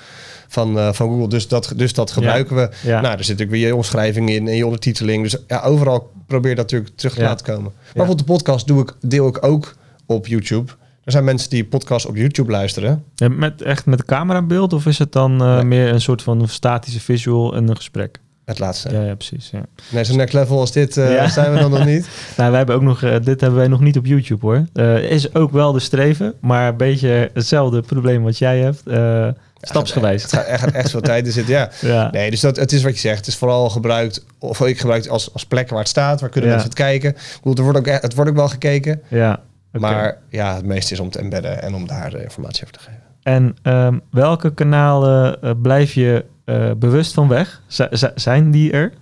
van, 0.48 0.78
eh, 0.78 0.92
van 0.92 1.08
Google. 1.08 1.28
Dus 1.28 1.48
dat, 1.48 1.72
dus 1.76 1.92
dat 1.92 2.10
gebruiken 2.10 2.56
we. 2.56 2.70
Ja. 2.82 3.00
Nou, 3.00 3.12
er 3.16 3.24
zit 3.24 3.38
natuurlijk 3.38 3.50
weer 3.50 3.66
je 3.66 3.74
omschrijving 3.76 4.30
in 4.30 4.48
en 4.48 4.56
je 4.56 4.64
ondertiteling. 4.64 5.22
Dus 5.22 5.36
ja, 5.46 5.60
overal 5.62 6.10
probeer 6.26 6.54
dat 6.54 6.64
natuurlijk 6.70 6.96
terug 6.96 7.14
te 7.14 7.22
laten 7.22 7.46
komen. 7.46 7.62
Maar 7.62 7.82
bijvoorbeeld 7.84 8.18
de 8.26 8.32
podcast 8.32 8.66
doe 8.66 8.80
ik, 8.82 8.92
deel 9.00 9.28
ik 9.28 9.44
ook 9.46 9.74
op 10.06 10.26
YouTube. 10.26 10.72
Er 11.04 11.12
zijn 11.12 11.24
mensen 11.24 11.50
die 11.50 11.64
podcast 11.64 12.06
op 12.06 12.16
YouTube 12.16 12.50
luisteren. 12.50 13.04
Ja, 13.14 13.28
met, 13.28 13.62
echt 13.62 13.86
met 13.86 14.04
camerabeeld 14.04 14.72
of 14.72 14.86
is 14.86 14.98
het 14.98 15.12
dan 15.12 15.40
eh, 15.42 15.54
Nee. 15.54 15.64
meer 15.64 15.88
een 15.92 16.00
soort 16.00 16.22
van 16.22 16.48
statische 16.48 17.00
visual 17.00 17.54
en 17.54 17.68
een 17.68 17.76
gesprek? 17.76 18.18
Het 18.44 18.58
laatste. 18.58 18.92
Ja, 18.92 19.02
ja 19.02 19.14
precies. 19.14 19.50
Ja. 19.52 19.62
Nee, 19.90 20.04
zo'n 20.04 20.16
next 20.16 20.34
level 20.34 20.58
als 20.60 20.72
dit 20.72 20.96
eh, 20.96 21.14
Ja. 21.14 21.28
zijn 21.38 21.52
we 21.52 21.58
dan 21.58 21.70
nog 21.70 21.84
niet. 21.84 22.08
Nou, 22.36 22.48
wij 22.48 22.58
hebben 22.58 22.76
ook 22.76 22.82
nog, 22.82 23.02
eh, 23.02 23.10
dit 23.22 23.40
hebben 23.40 23.58
wij 23.58 23.68
nog 23.68 23.80
niet 23.80 23.96
op 23.98 24.06
YouTube 24.06 24.46
hoor. 24.46 24.64
Eh, 24.72 25.10
is 25.10 25.34
ook 25.34 25.52
wel 25.52 25.72
de 25.72 25.80
streven, 25.80 26.34
maar 26.40 26.68
een 26.68 26.76
beetje 26.76 27.30
hetzelfde 27.34 27.80
probleem 27.80 28.22
wat 28.22 28.38
jij 28.38 28.58
hebt. 28.58 28.82
stapsgewijs. 29.60 30.22
Het 30.22 30.32
gaat 30.32 30.46
echt, 30.46 30.70
echt 30.70 30.90
veel 30.90 31.00
tijd 31.10 31.26
in 31.26 31.32
zitten, 31.32 31.54
ja. 31.54 31.70
Ja, 31.80 32.10
Nee, 32.10 32.30
dus 32.30 32.40
dat, 32.40 32.56
het 32.56 32.72
is 32.72 32.82
wat 32.82 32.92
je 32.94 32.98
zegt. 33.00 33.18
Het 33.18 33.26
is 33.26 33.36
vooral 33.36 33.70
gebruikt, 33.70 34.24
of 34.38 34.60
ik 34.60 34.78
gebruik 34.80 35.02
het 35.02 35.12
als, 35.12 35.32
als 35.32 35.46
plek 35.46 35.68
waar 35.70 35.78
het 35.78 35.88
staat. 35.88 36.20
Waar 36.20 36.30
kunnen 36.30 36.50
mensen 36.50 36.68
het 36.68 36.78
kijken. 36.78 37.10
Ik 37.10 37.38
bedoel, 37.42 37.56
er 37.56 37.62
wordt 37.72 37.78
ook, 37.78 38.02
het 38.02 38.14
wordt 38.14 38.30
ook 38.30 38.36
wel 38.36 38.48
gekeken. 38.48 39.02
ja. 39.08 39.40
Maar 39.80 40.18
ja, 40.28 40.54
het 40.54 40.64
meeste 40.64 40.92
is 40.92 41.00
om 41.00 41.10
te 41.10 41.18
embedden 41.18 41.62
en 41.62 41.74
om 41.74 41.86
daar 41.86 42.10
de 42.10 42.22
informatie 42.22 42.62
over 42.62 42.74
te 42.78 42.84
geven. 42.84 43.02
En 43.22 43.56
ehm, 43.62 43.98
welke 44.10 44.54
kanalen 44.54 45.42
eh, 45.42 45.50
blijf 45.62 45.92
je 45.94 46.24
eh, 46.44 46.70
bewust 46.76 47.14
van 47.14 47.28
weg? 47.28 47.62
Z- 47.66 47.86
zijn 48.14 48.50
die 48.50 48.72
er? 48.72 48.92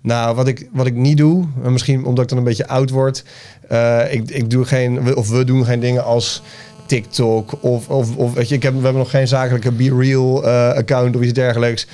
Nou, 0.00 0.34
wat 0.34 0.48
ik, 0.48 0.68
wat 0.72 0.86
ik 0.86 0.94
niet 0.94 1.16
doe, 1.16 1.46
en 1.62 1.72
misschien 1.72 2.04
omdat 2.04 2.22
ik 2.24 2.28
dan 2.28 2.38
een 2.38 2.44
beetje 2.44 2.68
oud 2.68 2.90
word. 2.90 3.24
eh, 3.68 4.12
ik, 4.12 4.30
ik 4.30 4.50
doe 4.50 4.64
geen, 4.64 5.16
of 5.16 5.28
we 5.30 5.44
doen 5.44 5.64
geen 5.64 5.80
dingen 5.80 6.04
als 6.04 6.42
TikTok. 6.86 7.62
Of, 7.62 7.88
of, 7.88 8.16
of 8.16 8.34
weet 8.34 8.48
je, 8.48 8.54
ik 8.54 8.62
heb, 8.62 8.72
we 8.74 8.80
hebben 8.82 9.02
nog 9.02 9.10
geen 9.10 9.28
zakelijke 9.28 9.72
Be 9.72 9.94
Real 9.98 10.44
eh, 10.46 10.68
account 10.72 11.16
of 11.16 11.22
iets 11.22 11.32
dergelijks. 11.32 11.86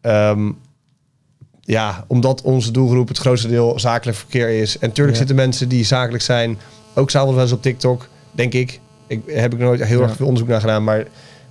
Ehm, 0.00 0.50
ja, 1.60 2.04
omdat 2.06 2.42
onze 2.42 2.70
doelgroep 2.70 3.08
het 3.08 3.18
grootste 3.18 3.48
deel 3.48 3.78
zakelijk 3.80 4.16
verkeer 4.18 4.48
is. 4.48 4.78
En 4.78 4.88
natuurlijk 4.88 5.16
Ja. 5.16 5.18
zitten 5.18 5.36
mensen 5.36 5.68
die 5.68 5.84
zakelijk 5.84 6.22
zijn, 6.22 6.58
ook 6.94 7.10
s'avonds 7.10 7.34
wel 7.34 7.42
eens 7.44 7.52
op 7.52 7.62
TikTok, 7.62 8.08
denk 8.30 8.52
ik. 8.52 8.80
Ik 9.06 9.20
heb 9.26 9.52
ik 9.52 9.58
nooit 9.58 9.84
heel 9.84 9.98
Ja. 10.00 10.04
erg 10.06 10.16
veel 10.16 10.26
onderzoek 10.26 10.48
naar 10.50 10.60
gedaan, 10.60 10.84
maar 10.84 11.04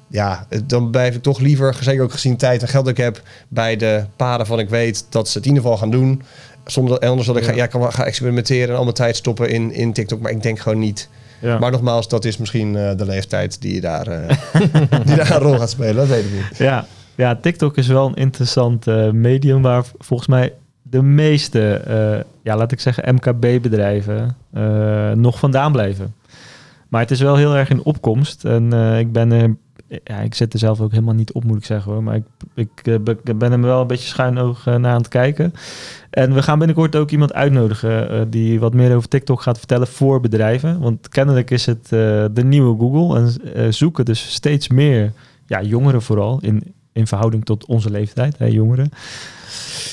ja, 0.07 0.47
dan 0.63 0.89
blijf 0.91 1.15
ik 1.15 1.21
toch 1.21 1.39
liever, 1.39 1.77
zeker 1.81 2.03
ook 2.03 2.11
gezien 2.11 2.37
tijd 2.37 2.61
en 2.61 2.67
geld 2.67 2.85
dat 2.85 2.97
ik 2.97 3.03
heb, 3.03 3.21
bij 3.47 3.75
de 3.75 4.03
paden 4.15 4.45
van 4.45 4.59
ik 4.59 4.69
weet 4.69 5.05
dat 5.09 5.29
ze 5.29 5.37
het 5.37 5.47
in 5.47 5.53
ieder 5.53 5.63
geval 5.69 5.79
gaan 5.81 5.91
doen. 5.91 6.21
Zonder 6.65 6.99
anders 6.99 7.27
dat 7.27 7.37
ik 7.37 7.43
Ja. 7.43 7.49
ga, 7.49 7.55
ja, 7.55 7.65
kan 7.67 7.93
gaan 7.93 8.05
experimenteren 8.05 8.69
en 8.69 8.75
al 8.75 8.83
mijn 8.83 8.95
tijd 8.95 9.15
stoppen 9.15 9.49
in, 9.49 9.71
in 9.73 9.93
TikTok, 9.93 10.19
maar 10.21 10.31
ik 10.31 10.43
denk 10.43 10.59
gewoon 10.59 10.79
niet. 10.79 11.09
Ja. 11.39 11.57
Maar 11.59 11.71
nogmaals, 11.71 12.07
dat 12.07 12.25
is 12.25 12.37
misschien 12.37 12.75
eh, 12.75 12.97
de 12.97 13.05
leeftijd 13.05 13.61
die 13.61 13.81
daar, 13.81 14.07
eh, 14.07 14.37
die 15.05 15.15
daar 15.15 15.31
een 15.31 15.37
rol 15.39 15.57
gaat 15.57 15.69
spelen. 15.69 15.95
Dat 15.95 16.07
weet 16.07 16.23
ik 16.25 16.31
niet. 16.31 16.57
Ja, 16.57 16.85
ja, 17.15 17.35
TikTok 17.35 17.77
is 17.77 17.87
wel 17.87 18.07
een 18.07 18.15
interessant 18.15 18.87
eh, 18.87 19.09
medium 19.09 19.61
waar 19.61 19.83
volgens 19.99 20.29
mij 20.29 20.53
de 20.91 21.01
meeste, 21.01 21.73
eh, 21.73 22.19
ja, 22.43 22.55
laat 22.57 22.71
ik 22.71 22.79
zeggen, 22.79 23.15
MKB-bedrijven 23.15 24.35
eh, 24.53 25.11
nog 25.11 25.39
vandaan 25.39 25.71
blijven. 25.71 26.15
Maar 26.89 27.01
het 27.01 27.11
is 27.11 27.21
wel 27.21 27.35
heel 27.35 27.55
erg 27.55 27.69
in 27.69 27.83
opkomst. 27.83 28.45
En 28.45 28.73
eh, 28.73 28.99
ik 28.99 29.11
ben 29.11 29.57
ja, 30.03 30.19
ik 30.19 30.33
zit 30.33 30.53
er 30.53 30.59
zelf 30.59 30.81
ook 30.81 30.91
helemaal 30.91 31.13
niet 31.13 31.31
op, 31.31 31.43
moet 31.43 31.57
ik 31.57 31.65
zeggen 31.65 31.91
hoor. 31.91 32.03
Maar 32.03 32.15
ik, 32.15 32.23
ik 32.55 33.03
be- 33.03 33.17
ik 33.23 33.37
ben 33.37 33.51
hem 33.51 33.61
wel 33.61 33.81
een 33.81 33.87
beetje 33.87 34.07
schuin 34.07 34.37
oog 34.37 34.65
naar 34.65 34.85
aan 34.85 34.97
het 34.97 35.07
kijken. 35.07 35.53
En 36.09 36.33
we 36.33 36.43
gaan 36.43 36.57
binnenkort 36.57 36.95
ook 36.95 37.11
iemand 37.11 37.33
uitnodigen 37.33 38.29
die 38.29 38.59
wat 38.59 38.73
meer 38.73 38.95
over 38.95 39.09
TikTok 39.09 39.41
gaat 39.41 39.57
vertellen 39.57 39.87
voor 39.87 40.19
bedrijven. 40.19 40.79
Want 40.79 41.09
kennelijk 41.09 41.51
is 41.51 41.65
het 41.65 41.89
de 42.35 42.43
nieuwe 42.43 42.77
Google 42.79 43.31
en 43.53 43.73
zoeken 43.73 44.05
dus 44.05 44.33
steeds 44.33 44.67
meer 44.67 45.11
ja, 45.45 45.61
jongeren 45.61 46.01
vooral, 46.01 46.39
in, 46.41 46.73
in 46.93 47.07
verhouding 47.07 47.45
tot 47.45 47.65
onze 47.65 47.89
leeftijd, 47.89 48.35
hè, 48.37 48.45
jongeren. 48.45 48.91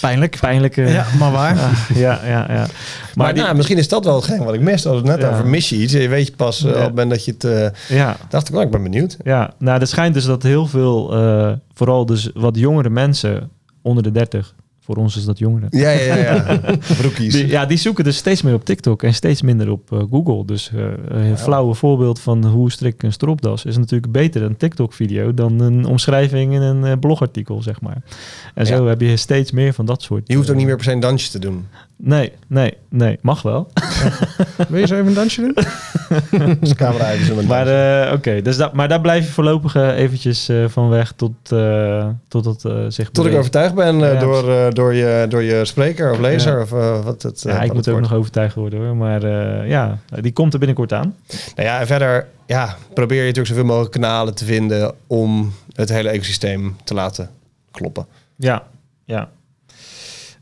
Pijnlijk. 0.00 0.36
Pijnlijke... 0.40 0.82
Ja, 0.82 1.06
maar 1.18 1.32
waar? 1.32 1.56
Ah, 1.58 1.72
ja, 1.96 2.20
ja, 2.26 2.46
ja. 2.48 2.66
Maar, 3.14 3.34
die- 3.34 3.42
nou, 3.42 3.56
misschien 3.56 3.78
is 3.78 3.88
dat 3.88 4.04
wel 4.04 4.14
hetgeen 4.16 4.44
wat 4.44 4.54
ik 4.54 4.60
miste. 4.60 4.88
Als 4.88 4.96
het 4.96 5.06
net 5.06 5.20
Ja. 5.20 5.30
over 5.30 5.46
mis 5.46 5.68
je 5.68 5.76
iets. 5.76 5.92
Je 5.92 6.08
weet 6.08 6.26
je 6.26 6.32
pas 6.36 6.64
eh, 6.64 6.70
Ja. 6.70 6.76
op 6.76 6.80
het 6.80 6.88
moment 6.88 7.10
dat 7.10 7.24
je 7.24 7.32
het... 7.32 7.44
eh, 7.44 7.96
ja, 7.96 8.16
dacht 8.28 8.48
ik, 8.48 8.54
wel, 8.54 8.62
ik 8.62 8.70
ben 8.70 8.82
benieuwd. 8.82 9.16
ja, 9.24 9.54
nou, 9.58 9.78
het 9.78 9.88
schijnt 9.88 10.14
dus 10.14 10.24
dat 10.24 10.42
heel 10.42 10.66
veel, 10.66 11.12
eh, 11.14 11.52
vooral 11.74 12.06
dus 12.06 12.30
wat 12.34 12.56
jongere 12.58 12.90
mensen 12.90 13.50
onder 13.82 14.02
de 14.02 14.10
30, 14.12 14.54
voor 14.88 14.96
ons 14.96 15.16
is 15.16 15.24
dat 15.24 15.38
jongeren. 15.38 15.68
Ja, 15.70 15.90
ja, 15.90 16.16
ja. 16.16 16.60
Broekies. 17.00 17.32
Die, 17.32 17.46
ja, 17.46 17.66
die 17.66 17.76
zoeken 17.76 18.04
dus 18.04 18.16
steeds 18.16 18.42
meer 18.42 18.54
op 18.54 18.64
TikTok 18.64 19.02
en 19.02 19.14
steeds 19.14 19.42
minder 19.42 19.70
op 19.70 19.92
eh, 19.92 20.02
Google. 20.10 20.44
Dus 20.44 20.70
eh, 20.74 21.28
een 21.28 21.38
flauwe 21.38 21.74
voorbeeld 21.74 22.20
van 22.20 22.44
hoe 22.44 22.70
strik 22.70 22.94
ik 22.94 23.02
een 23.02 23.12
stropdas 23.12 23.64
is 23.64 23.76
natuurlijk 23.76 24.12
beter 24.12 24.42
een 24.42 24.56
TikTok-video 24.56 25.34
dan 25.34 25.60
een 25.60 25.84
omschrijving 25.84 26.52
in 26.52 26.60
een 26.60 26.84
eh, 26.84 26.98
blogartikel, 27.00 27.62
zeg 27.62 27.80
maar. 27.80 28.02
En 28.54 28.66
zo 28.66 28.86
heb 28.86 29.00
je 29.00 29.16
steeds 29.16 29.50
meer 29.50 29.72
van 29.72 29.86
dat 29.86 30.02
soort. 30.02 30.22
Je 30.26 30.34
hoeft 30.34 30.50
ook 30.50 30.56
niet 30.56 30.66
meer 30.66 30.76
per 30.76 30.84
se 30.84 30.92
een 30.92 31.00
dansje 31.00 31.30
te 31.30 31.38
doen. 31.38 31.66
Nee, 32.00 32.32
nee, 32.46 32.74
nee. 32.88 33.18
Mag 33.22 33.42
wel. 33.42 33.68
Wil 34.68 34.80
je 34.80 34.86
zo 34.86 34.94
even 34.94 35.06
een 35.06 35.14
dansje 35.14 35.40
doen? 35.40 35.54
Dus 36.60 36.68
de 36.68 36.74
camera 36.74 37.10
even 37.12 37.26
zo 37.26 37.34
met 37.34 37.46
Maar, 37.46 37.66
eh, 38.06 38.12
oké, 38.12 38.42
dus 38.42 38.56
dat, 38.56 38.72
maar 38.72 38.88
daar 38.88 39.00
blijf 39.00 39.26
je 39.26 39.32
voorlopig 39.32 39.74
eh, 39.74 39.96
eventjes 39.98 40.48
eh, 40.48 40.64
van 40.68 40.88
weg 40.88 41.12
tot, 41.16 41.32
eh, 41.52 42.08
tot 42.28 42.44
het 42.44 42.64
eh, 42.64 42.84
zich 42.88 43.10
Tot 43.10 43.26
ik 43.26 43.34
overtuigd 43.36 43.74
ben 43.74 44.04
eh, 44.04 44.12
Ja, 44.12 44.20
door, 44.20 44.50
eh, 44.50 44.66
door, 44.70 44.94
je, 44.94 45.26
door 45.28 45.42
je 45.42 45.64
spreker 45.64 46.10
of 46.12 46.18
lezer. 46.18 46.56
Ja. 46.56 46.62
Of, 46.62 46.70
wat 47.04 47.22
het, 47.22 47.44
eh, 47.44 47.52
Ja, 47.52 47.58
wat 47.58 47.66
ik 47.66 47.72
moet 47.72 47.76
het 47.84 47.88
ook 47.88 47.94
wordt. 47.94 48.10
nog 48.10 48.18
overtuigd 48.18 48.54
worden 48.54 48.78
hoor. 48.78 48.96
Maar 48.96 49.22
eh, 49.22 49.68
ja, 49.68 49.98
die 50.20 50.32
komt 50.32 50.52
er 50.52 50.58
binnenkort 50.58 50.92
aan. 50.92 51.14
Nou 51.54 51.68
ja, 51.68 51.80
en 51.80 51.86
verder 51.86 52.26
ja, 52.46 52.76
probeer 52.94 53.18
je 53.20 53.26
natuurlijk 53.26 53.48
zoveel 53.48 53.64
mogelijk 53.64 53.92
kanalen 53.92 54.34
te 54.34 54.44
vinden 54.44 54.94
om 55.06 55.52
het 55.74 55.88
hele 55.88 56.08
ecosysteem 56.08 56.76
te 56.84 56.94
laten 56.94 57.30
kloppen. 57.70 58.06
Ja, 58.36 58.62
ja. 59.04 59.28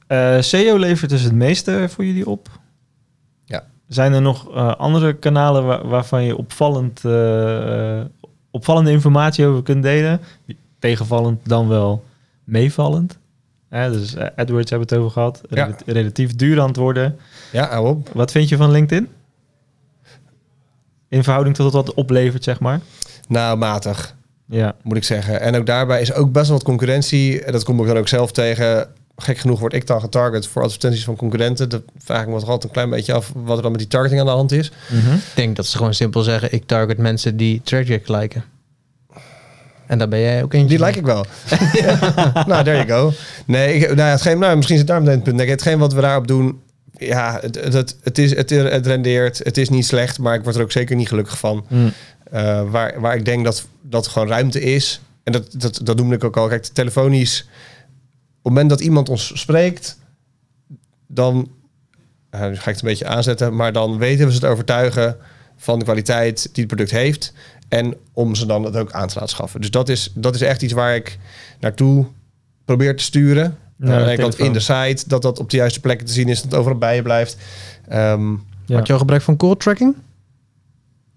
Eh, 0.07 0.41
SEO 0.41 0.77
levert 0.77 1.11
dus 1.11 1.23
het 1.23 1.33
meeste 1.33 1.87
voor 1.89 2.05
jullie 2.05 2.27
op. 2.29 2.49
Ja. 3.45 3.65
Zijn 3.89 4.13
er 4.13 4.23
nog 4.23 4.55
eh, 4.55 4.75
andere 4.77 5.13
kanalen 5.15 5.65
waar- 5.65 5.89
waarvan 5.89 6.23
je 6.25 6.37
opvallend, 6.37 7.05
eh, 7.05 8.01
opvallende 8.51 8.91
informatie 8.91 9.47
over 9.47 9.63
kunt 9.63 9.83
delen? 9.83 10.21
Tegenvallend 10.79 11.41
dan 11.49 11.69
wel 11.69 12.05
meevallend. 12.45 13.19
Dus 13.71 14.17
AdWords 14.17 14.71
hebben 14.71 14.89
het 14.89 14.99
over 14.99 15.11
gehad. 15.11 15.41
Ja. 15.51 15.71
Relatief 15.87 16.37
duur 16.37 16.61
antwoorden. 16.61 17.17
Ja, 17.53 17.69
hou 17.69 17.89
op. 17.89 18.09
Wat 18.13 18.31
vind 18.31 18.49
je 18.49 18.57
van 18.57 18.71
LinkedIn? 18.71 19.09
In 21.09 21.23
verhouding 21.25 21.57
tot 21.57 21.73
wat 21.73 21.87
het 21.87 21.97
oplevert, 21.97 22.45
zeg 22.45 22.61
maar. 22.61 22.81
Nou, 23.29 23.57
matig. 23.59 24.15
Ja. 24.49 24.75
moet 24.83 24.97
ik 24.97 25.05
zeggen. 25.05 25.41
En 25.41 25.57
ook 25.57 25.67
daarbij 25.67 26.01
is 26.01 26.13
ook 26.13 26.33
best 26.33 26.47
wel 26.49 26.57
wat 26.57 26.67
concurrentie. 26.67 27.43
En 27.45 27.53
dat 27.53 27.65
kom 27.65 27.81
ik 27.81 27.87
dan 27.87 27.97
ook 27.97 28.09
zelf 28.09 28.33
tegen. 28.33 28.89
Gek 29.17 29.39
genoeg 29.39 29.61
word 29.61 29.73
ik 29.73 29.87
dan 29.87 30.01
getarget 30.01 30.47
voor 30.47 30.63
advertenties 30.63 31.05
van 31.05 31.17
concurrenten. 31.17 31.69
Dat 31.69 31.83
vraag 31.99 32.23
ik 32.23 32.29
me 32.29 32.35
altijd 32.35 32.65
een 32.65 32.71
klein 32.71 32.91
beetje 32.91 33.13
af 33.13 33.33
wat 33.35 33.57
er 33.57 33.63
dan 33.63 33.71
met 33.71 33.81
die 33.81 33.89
targeting 33.89 34.21
aan 34.21 34.27
de 34.27 34.33
hand 34.33 34.53
is. 34.53 34.73
Mhm. 34.89 35.15
Ik 35.15 35.21
denk 35.35 35.57
dat 35.57 35.67
ze 35.67 35.77
gewoon 35.77 35.95
simpel 35.95 36.23
zeggen, 36.23 36.53
ik 36.53 36.67
target 36.67 36.99
mensen 36.99 37.37
die 37.37 37.61
Tragic 37.65 38.09
liken. 38.09 38.45
En 39.87 39.99
daar 39.99 40.09
ben 40.09 40.21
jij 40.21 40.43
ook 40.43 40.53
eentje 40.53 40.77
Die 40.77 40.87
like 40.87 40.99
ik 40.99 41.05
wel. 41.05 41.27
nou, 42.47 42.65
there 42.65 42.87
you 42.87 42.89
go. 42.89 43.13
Nee, 43.47 43.75
ik, 43.75 43.87
nou, 43.87 43.97
ja, 43.97 44.05
hetgeen, 44.05 44.39
nou, 44.39 44.57
misschien 44.57 44.79
zit 44.79 44.87
daar 44.87 44.99
meteen 45.01 45.15
het 45.15 45.25
punt. 45.25 45.37
Nee, 45.37 45.49
hetgeen 45.49 45.79
wat 45.79 45.93
we 45.93 46.01
daarop 46.01 46.27
doen, 46.27 46.61
ja, 46.99 47.39
het, 47.41 47.55
het, 47.55 47.97
het, 48.03 48.19
is, 48.19 48.37
het, 48.37 48.51
het 48.51 48.87
rendeert. 48.87 49.39
Het 49.39 49.59
is 49.59 49.69
niet 49.69 49.87
slecht, 49.87 50.19
maar 50.19 50.35
ik 50.35 50.43
word 50.43 50.57
er 50.57 50.63
ook 50.63 50.73
zeker 50.73 50.97
niet 50.97 51.09
gelukkig 51.09 51.39
van. 51.39 51.67
Mm. 51.69 51.93
Eh, 52.31 52.71
waar, 52.71 53.01
waar 53.01 53.17
ik 53.17 53.25
denk 53.25 53.45
dat, 53.45 53.67
dat 53.83 54.07
gewoon 54.07 54.29
ruimte 54.29 54.61
is. 54.61 55.01
En 55.25 55.33
dat, 55.33 55.47
dat, 55.53 55.81
dat 55.83 55.97
noemde 55.97 56.15
ik 56.15 56.25
ook 56.25 56.37
al. 56.37 56.49
Kijk, 56.49 56.65
telefonisch. 56.65 57.49
Op 58.47 58.53
het 58.53 58.61
moment 58.61 58.79
dat 58.79 58.89
iemand 58.89 59.09
ons 59.09 59.41
spreekt, 59.41 59.99
dan 61.07 61.49
uh, 62.35 62.41
nu 62.41 62.57
ga 62.57 62.61
ik 62.61 62.65
het 62.65 62.83
een 62.83 62.89
beetje 62.89 63.07
aanzetten, 63.07 63.57
maar 63.57 63.73
dan 63.73 63.99
weten 63.99 64.27
we 64.27 64.33
ze 64.33 64.41
te 64.41 64.47
overtuigen 64.47 65.17
van 65.57 65.79
de 65.79 65.85
kwaliteit 65.85 66.43
die 66.43 66.65
het 66.65 66.67
product 66.67 66.91
heeft. 66.91 67.33
En 67.69 67.95
om 68.13 68.35
ze 68.35 68.47
dan 68.47 68.65
het 68.65 68.77
ook 68.77 68.93
aan 68.93 69.09
te 69.09 69.15
laten 69.15 69.29
schaffen. 69.29 69.61
Dus 69.61 69.71
dat 69.71 69.89
is, 69.89 70.11
dat 70.15 70.35
is 70.35 70.41
echt 70.41 70.63
iets 70.63 70.73
waar 70.73 70.95
ik 70.95 71.19
naartoe 71.61 72.07
probeer 72.65 72.97
te 72.97 73.03
sturen. 73.03 73.59
Naar 73.77 73.99
Aan 73.99 74.05
de 74.05 74.11
ene 74.11 74.23
kant 74.23 74.39
in 74.39 74.53
de 74.53 74.61
site, 74.61 75.05
dat 75.07 75.23
dat 75.23 75.39
op 75.39 75.51
de 75.51 75.57
juiste 75.57 75.81
plekken 75.81 76.07
te 76.07 76.13
zien 76.13 76.29
is, 76.29 76.43
dat 76.43 76.51
het 76.51 76.61
overal 76.61 76.79
bij 76.79 76.95
je 76.95 77.03
blijft. 77.03 77.37
Ehm, 77.89 78.31
Ja. 78.67 78.77
Had 78.77 78.87
je 78.87 78.93
al 78.93 78.99
gebruik 78.99 79.23
van 79.23 79.37
call 79.37 79.57
tracking? 79.57 79.95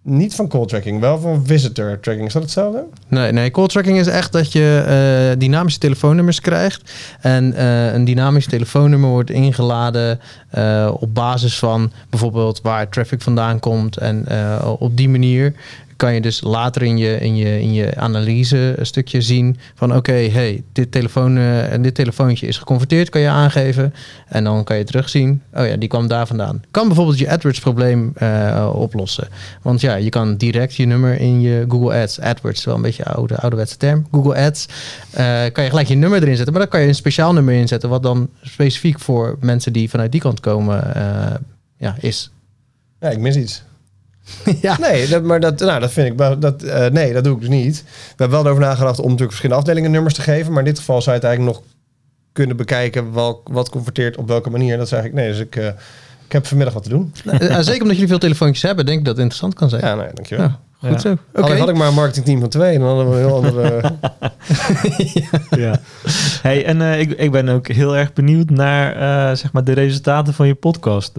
Niet 0.01 0.35
van 0.35 0.47
call 0.47 0.65
tracking, 0.65 0.99
wel 0.99 1.19
van 1.19 1.45
visitor 1.45 1.99
tracking. 1.99 2.27
Is 2.27 2.33
dat 2.33 2.41
hetzelfde? 2.41 2.85
Nee, 3.07 3.31
nee, 3.31 3.51
call 3.51 3.67
tracking 3.67 3.97
is 3.97 4.07
echt 4.07 4.31
dat 4.31 4.51
je 4.51 4.83
eh, 4.87 5.39
dynamische 5.39 5.79
telefoonnummers 5.79 6.41
krijgt. 6.41 6.91
En 7.21 7.53
eh, 7.53 7.93
een 7.93 8.05
dynamisch 8.05 8.47
telefoonnummer 8.47 9.09
wordt 9.09 9.29
ingeladen 9.29 10.19
eh, 10.49 10.91
op 10.99 11.13
basis 11.13 11.59
van 11.59 11.91
bijvoorbeeld 12.09 12.61
waar 12.61 12.89
traffic 12.89 13.21
vandaan 13.21 13.59
komt. 13.59 13.97
En 13.97 14.27
op 14.79 14.97
die 14.97 15.09
manier 15.09 15.53
kan 15.99 16.13
je 16.13 16.21
dus 16.21 16.41
later 16.41 16.81
in 16.81 16.97
je, 16.97 17.19
in 17.19 17.35
je, 17.35 17.61
in 17.61 17.73
je 17.73 17.95
analyse 17.95 18.73
een 18.77 18.85
stukje 18.85 19.21
zien 19.21 19.57
van 19.75 19.95
oké, 19.95 20.29
hey, 20.29 20.63
dit, 20.71 20.91
telefoon, 20.91 21.37
eh, 21.37 21.73
en 21.73 21.81
dit 21.81 21.95
telefoontje 21.95 22.47
is 22.47 22.57
geconverteerd, 22.57 23.09
kan 23.09 23.21
je 23.21 23.27
aangeven. 23.27 23.93
En 24.27 24.43
dan 24.43 24.63
kan 24.63 24.77
je 24.77 24.83
terugzien, 24.83 25.41
oh 25.53 25.67
ja, 25.67 25.75
die 25.75 25.89
kwam 25.89 26.07
daar 26.07 26.27
vandaan. 26.27 26.61
Kan 26.71 26.87
bijvoorbeeld 26.87 27.19
je 27.19 27.29
AdWords 27.29 27.59
probleem 27.59 28.11
eh, 28.15 28.69
oplossen. 28.73 29.27
Want 29.61 29.81
ja, 29.81 29.95
je 29.95 30.09
kan 30.09 30.35
direct 30.35 30.75
je 30.75 30.85
nummer 30.85 31.19
in 31.19 31.41
je 31.41 31.65
Google 31.67 32.01
Ads, 32.01 32.19
AdWords, 32.19 32.65
wel 32.65 32.75
een 32.75 32.81
beetje 32.81 33.03
een 33.05 33.13
oude, 33.13 33.37
ouderwetse 33.37 33.77
term, 33.77 34.07
Google 34.11 34.35
Ads, 34.35 34.65
eh, 35.11 35.23
kan 35.51 35.63
je 35.63 35.69
gelijk 35.69 35.87
je 35.87 35.95
nummer 35.95 36.21
erin 36.21 36.35
zetten. 36.35 36.53
Maar 36.53 36.61
dan 36.61 36.71
kan 36.71 36.81
je 36.81 36.87
een 36.87 36.95
speciaal 36.95 37.33
nummer 37.33 37.53
inzetten, 37.53 37.89
wat 37.89 38.03
dan 38.03 38.29
specifiek 38.41 38.99
voor 38.99 39.37
mensen 39.39 39.73
die 39.73 39.89
vanuit 39.89 40.11
die 40.11 40.21
kant 40.21 40.39
komen 40.39 40.83
ja, 41.77 41.95
is. 41.99 42.31
Ja, 42.99 43.09
ik 43.09 43.19
mis 43.19 43.35
iets. 43.35 43.63
ja. 44.61 44.77
Nee, 44.79 45.07
dat, 45.07 45.23
maar 45.23 45.39
dat, 45.39 45.59
nou, 45.59 45.79
dat 45.79 45.91
vind 45.91 46.07
ik. 46.07 46.41
Dat, 46.41 46.63
eh, 46.63 46.87
nee, 46.89 47.13
dat 47.13 47.23
doe 47.23 47.33
ik 47.33 47.39
dus 47.39 47.49
niet. 47.49 47.83
We 47.85 47.89
hebben 48.15 48.37
wel 48.37 48.45
erover 48.45 48.63
nagedacht 48.67 48.97
om 48.97 49.03
natuurlijk 49.03 49.29
verschillende 49.29 49.61
afdelingen 49.61 49.91
nummers 49.91 50.13
te 50.13 50.21
geven. 50.21 50.51
Maar 50.51 50.59
in 50.63 50.69
dit 50.69 50.79
geval 50.79 51.01
zou 51.01 51.15
je 51.15 51.21
het 51.21 51.29
eigenlijk 51.29 51.57
nog 51.57 51.67
kunnen 52.31 52.57
bekijken 52.57 53.11
wat 53.43 53.69
converteert 53.69 54.17
op 54.17 54.27
welke 54.27 54.49
manier. 54.49 54.77
Dat 54.77 54.87
zeg 54.87 55.03
ik 55.03 55.13
nee. 55.13 55.27
Dus 55.27 55.39
ik, 55.39 55.55
eh, 55.55 55.67
ik 56.25 56.31
heb 56.31 56.45
vanmiddag 56.47 56.73
wat 56.73 56.83
te 56.83 56.89
doen. 56.89 57.13
Eh, 57.25 57.59
zeker 57.59 57.81
omdat 57.81 57.93
jullie 57.93 58.07
veel 58.07 58.17
telefoontjes 58.17 58.61
hebben, 58.63 58.85
denk 58.85 58.99
ik 58.99 59.05
dat 59.05 59.13
het 59.13 59.23
interessant 59.23 59.53
kan 59.53 59.69
zijn. 59.69 59.85
Ja, 59.85 59.95
nee, 59.95 60.13
dankjewel. 60.13 60.45
Ja, 60.45 60.59
goed 60.79 60.89
Ja. 60.91 60.99
zo. 60.99 61.11
Oké. 61.11 61.41
Alleen 61.41 61.59
had 61.59 61.69
ik 61.69 61.75
maar 61.75 61.87
een 61.87 61.93
marketingteam 61.93 62.39
van 62.39 62.49
twee. 62.49 62.73
En 62.73 62.79
dan 62.79 62.87
hadden 62.87 63.09
we 63.09 63.15
een 63.15 63.25
heel 63.25 63.35
andere... 63.35 63.81
ja. 65.65 65.79
Hey, 66.41 66.65
en 66.65 66.81
eh, 66.81 66.99
ik, 66.99 67.11
ik 67.11 67.31
ben 67.31 67.49
ook 67.49 67.67
heel 67.67 67.97
erg 67.97 68.13
benieuwd 68.13 68.49
naar 68.49 68.93
eh, 68.95 69.35
zeg 69.37 69.51
maar 69.51 69.63
de 69.63 69.71
resultaten 69.73 70.33
van 70.33 70.47
je 70.47 70.55
podcast. 70.55 71.13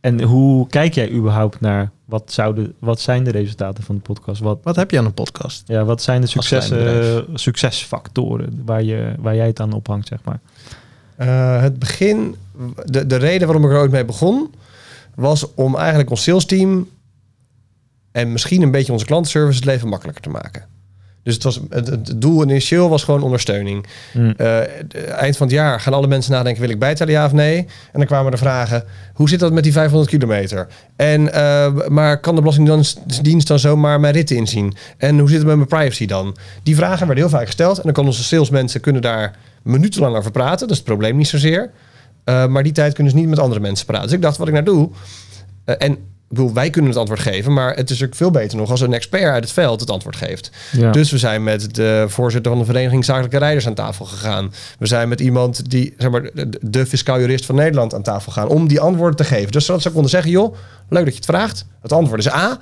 En 0.00 0.22
hoe 0.22 0.66
kijk 0.66 0.94
jij 0.94 1.10
überhaupt 1.10 1.60
naar 1.60 1.90
wat, 2.04 2.32
zouden, 2.32 2.74
wat 2.78 3.00
zijn 3.00 3.24
de 3.24 3.30
resultaten 3.30 3.84
van 3.84 3.94
de 3.94 4.00
podcast? 4.00 4.40
Wat, 4.40 4.58
Wat 4.62 4.76
heb 4.76 4.90
je 4.90 4.98
aan 4.98 5.04
een 5.04 5.14
podcast? 5.14 5.62
ja, 5.68 5.84
wat 5.84 6.02
zijn 6.02 6.20
de 6.20 6.26
successen, 6.26 7.26
succesfactoren 7.34 8.62
waar, 8.64 8.82
je, 8.82 9.14
waar 9.18 9.34
jij 9.36 9.46
het 9.46 9.60
aan 9.60 9.72
ophangt, 9.72 10.08
zeg 10.08 10.18
maar? 10.24 10.40
Eh, 11.16 11.62
het 11.62 11.78
begin, 11.78 12.36
de, 12.84 13.06
de 13.06 13.16
reden 13.16 13.46
waarom 13.46 13.64
ik 13.64 13.70
er 13.70 13.78
ooit 13.78 13.90
mee 13.90 14.04
begon, 14.04 14.54
was 15.14 15.54
om 15.54 15.76
eigenlijk 15.76 16.10
ons 16.10 16.22
sales 16.22 16.44
team 16.44 16.88
en 18.12 18.32
misschien 18.32 18.62
een 18.62 18.70
beetje 18.70 18.92
onze 18.92 19.04
klantenservice 19.04 19.56
het 19.56 19.64
leven 19.64 19.88
makkelijker 19.88 20.22
te 20.22 20.30
maken. 20.30 20.66
Dus 21.28 21.36
het, 21.36 21.44
was, 21.44 21.60
het, 21.70 21.86
het 21.86 22.20
doel 22.20 22.42
initieel 22.42 22.88
was 22.88 23.04
gewoon 23.04 23.22
ondersteuning. 23.22 23.86
Hm. 24.12 24.18
Eh, 24.28 24.34
de- 24.36 24.98
eind 25.00 25.36
van 25.36 25.46
het 25.46 25.56
jaar 25.56 25.80
gaan 25.80 25.92
alle 25.92 26.06
mensen 26.06 26.32
nadenken, 26.32 26.60
wil 26.62 26.70
ik 26.70 26.78
bijtellen 26.78 27.12
ja 27.12 27.24
of 27.24 27.32
nee? 27.32 27.56
En 27.58 27.66
dan 27.92 28.06
kwamen 28.06 28.30
de 28.30 28.36
vragen, 28.36 28.84
hoe 29.14 29.28
zit 29.28 29.40
dat 29.40 29.52
met 29.52 29.62
die 29.62 29.72
500 29.72 30.10
kilometer? 30.10 30.66
En, 30.96 31.32
eh, 31.32 31.72
maar 31.88 32.20
kan 32.20 32.34
de 32.34 32.40
Belastingdienst 32.40 33.46
dan 33.48 33.58
zomaar 33.58 34.00
mijn 34.00 34.12
ritten 34.14 34.36
inzien? 34.36 34.74
En 34.96 35.18
hoe 35.18 35.28
zit 35.28 35.38
het 35.38 35.46
met 35.46 35.56
mijn 35.56 35.68
privacy 35.68 36.06
dan? 36.06 36.36
Die 36.62 36.76
vragen 36.76 37.06
werden 37.06 37.24
heel 37.24 37.36
vaak 37.36 37.46
gesteld. 37.46 37.76
En 37.76 37.82
dan 37.82 37.92
kan 37.92 38.06
onze 38.06 38.24
salesmensen 38.24 38.80
kunnen 38.80 39.02
daar 39.02 39.36
minutenlang 39.62 40.16
over 40.16 40.30
praten. 40.30 40.58
Dat 40.60 40.70
is 40.70 40.76
het 40.76 40.86
probleem 40.86 41.16
niet 41.16 41.28
zozeer. 41.28 41.70
Eh, 42.24 42.46
maar 42.46 42.62
die 42.62 42.72
tijd 42.72 42.94
kunnen 42.94 43.12
ze 43.12 43.18
niet 43.18 43.28
met 43.28 43.38
andere 43.38 43.60
mensen 43.60 43.86
praten. 43.86 44.06
Dus 44.06 44.16
ik 44.16 44.22
dacht, 44.22 44.36
wat 44.36 44.46
ik 44.46 44.52
nou 44.52 44.64
doe... 44.64 44.88
eh, 45.64 45.74
en 45.78 45.98
ik 46.30 46.36
bedoel, 46.36 46.52
wij 46.52 46.70
kunnen 46.70 46.90
het 46.90 46.98
antwoord 46.98 47.20
geven, 47.20 47.52
maar 47.52 47.76
het 47.76 47.90
is 47.90 48.04
ook 48.04 48.14
veel 48.14 48.30
beter 48.30 48.58
nog 48.58 48.70
als 48.70 48.80
een 48.80 48.92
expert 48.92 49.24
uit 49.24 49.44
het 49.44 49.52
veld 49.52 49.80
het 49.80 49.90
antwoord 49.90 50.16
geeft. 50.16 50.50
Ja. 50.72 50.90
Dus 50.90 51.10
we 51.10 51.18
zijn 51.18 51.42
met 51.42 51.74
de 51.74 52.04
voorzitter 52.08 52.50
van 52.50 52.60
de 52.60 52.66
Vereniging 52.66 53.04
Zakelijke 53.04 53.38
Rijders 53.38 53.66
aan 53.66 53.74
tafel 53.74 54.04
gegaan. 54.04 54.52
We 54.78 54.86
zijn 54.86 55.08
met 55.08 55.20
iemand 55.20 55.70
die, 55.70 55.94
zeg 55.98 56.10
maar, 56.10 56.30
de, 56.60 56.86
fiscaal 56.86 57.20
jurist 57.20 57.46
van 57.46 57.54
Nederland 57.54 57.94
aan 57.94 58.02
tafel 58.02 58.32
gegaan 58.32 58.48
om 58.48 58.68
die 58.68 58.80
antwoorden 58.80 59.16
te 59.16 59.24
geven. 59.24 59.52
Dus 59.52 59.64
zodat 59.64 59.82
ze 59.82 59.90
konden 59.90 60.10
zeggen, 60.10 60.30
joh, 60.30 60.56
leuk 60.88 61.04
dat 61.04 61.12
je 61.12 61.20
het 61.20 61.30
vraagt. 61.30 61.66
Het 61.82 61.92
antwoord 61.92 62.20
is 62.20 62.32
A, 62.32 62.58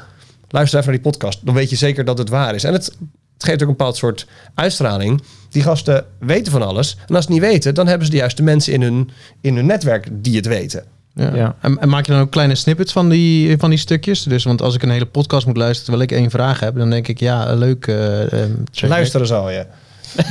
luister 0.49 0.79
even 0.79 0.91
naar 0.93 1.03
die 1.03 1.11
podcast. 1.11 1.47
Dan 1.47 1.55
weet 1.55 1.71
je 1.71 1.77
zeker 1.77 2.05
dat 2.05 2.19
het 2.19 2.29
waar 2.29 2.55
is. 2.55 2.64
En 2.64 2.73
het, 2.73 2.85
het 3.35 3.45
geeft 3.45 3.62
ook 3.62 3.69
een 3.69 3.77
bepaald 3.77 3.97
soort 3.97 4.27
uitstraling. 4.55 5.23
Die 5.51 5.62
gasten 5.62 6.07
weten 6.19 6.53
van 6.53 6.62
alles. 6.62 6.97
En 7.07 7.14
als 7.14 7.25
ze 7.25 7.33
het 7.33 7.41
niet 7.41 7.51
weten, 7.51 7.75
dan 7.75 7.87
hebben 7.87 8.07
ze 8.07 8.12
de 8.12 8.19
juiste 8.19 8.43
mensen 8.43 8.73
in 8.73 8.83
hun, 8.83 9.11
in 9.41 9.57
hun 9.57 9.67
netwerk 9.67 10.09
die 10.12 10.37
het 10.37 10.47
weten. 10.47 10.85
Ja. 11.19 11.35
Ja. 11.35 11.55
En, 11.61 11.79
en 11.79 11.89
maak 11.89 12.07
je 12.07 12.12
dan 12.12 12.21
ook 12.21 12.31
kleine 12.31 12.55
snippets 12.55 12.93
van 12.93 13.09
die, 13.09 13.59
van 13.59 13.71
die 13.71 13.79
stukjes? 13.79 14.23
Dus, 14.23 14.45
want 14.45 14.62
als 14.62 14.75
ik 14.75 14.83
een 14.83 14.91
hele 14.91 15.07
podcast 15.07 15.47
moet 15.47 15.57
luisteren 15.57 15.85
terwijl 15.93 16.11
ik 16.11 16.25
één 16.25 16.31
vraag 16.31 16.61
heb, 16.61 16.77
dan 16.77 16.91
denk 16.91 17.09
ik, 17.09 17.21
ja, 17.21 17.55
leuk. 17.55 17.87
eh, 17.87 18.43
eh. 18.43 18.51
Luisteren 18.89 19.27
zal 19.27 19.51
je. 19.51 19.67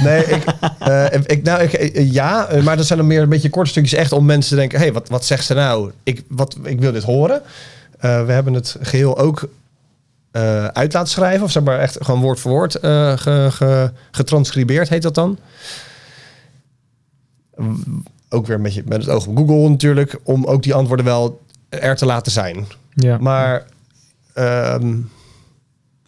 Nee, 0.03 0.23
ik, 0.25 0.43
eh, 0.79 1.05
ik, 1.25 1.43
nou, 1.43 1.61
ik, 1.63 1.91
ja, 2.11 2.47
maar 2.63 2.77
dat 2.77 2.86
zijn 2.86 2.99
dan 2.99 3.07
meer 3.07 3.21
een 3.21 3.29
beetje 3.29 3.49
korte 3.49 3.69
stukjes 3.69 3.99
echt 3.99 4.11
om 4.11 4.25
mensen 4.25 4.49
te 4.49 4.55
denken, 4.55 4.77
hé, 4.77 4.83
hey, 4.83 4.93
wat, 4.93 5.09
wat 5.09 5.25
zegt 5.25 5.45
ze 5.45 5.53
nou? 5.53 5.91
Ik, 6.03 6.23
wat, 6.27 6.57
ik 6.63 6.79
wil 6.79 6.91
dit 6.91 7.03
horen. 7.03 7.41
Eh, 7.99 8.25
we 8.25 8.31
hebben 8.31 8.53
het 8.53 8.75
geheel 8.81 9.17
ook 9.17 9.47
eh, 10.31 10.65
uit 10.65 10.93
laten 10.93 11.09
schrijven, 11.11 11.43
of 11.45 11.51
zeg 11.51 11.63
maar 11.63 11.79
echt 11.79 11.97
gewoon 12.01 12.21
woord 12.21 12.39
voor 12.39 12.51
woord 12.51 12.75
eh, 12.75 13.17
ge, 13.17 13.47
ge- 13.51 13.91
getranscribeerd, 14.11 14.89
heet 14.89 15.01
dat 15.01 15.15
dan. 15.15 15.38
Ook 18.36 18.47
weer 18.47 18.55
een 18.55 18.61
beetje 18.63 18.83
met 18.86 19.01
het 19.01 19.09
oog 19.09 19.27
op 19.27 19.38
Google 19.38 19.69
natuurlijk, 19.69 20.19
om 20.23 20.45
ook 20.45 20.63
die 20.63 20.73
antwoorden 20.73 21.05
wel 21.05 21.41
er 21.69 21.95
te 21.95 22.05
laten 22.05 22.31
zijn. 22.31 22.65
ja. 22.93 23.17
Maar 23.17 23.65
ehm, 24.33 24.97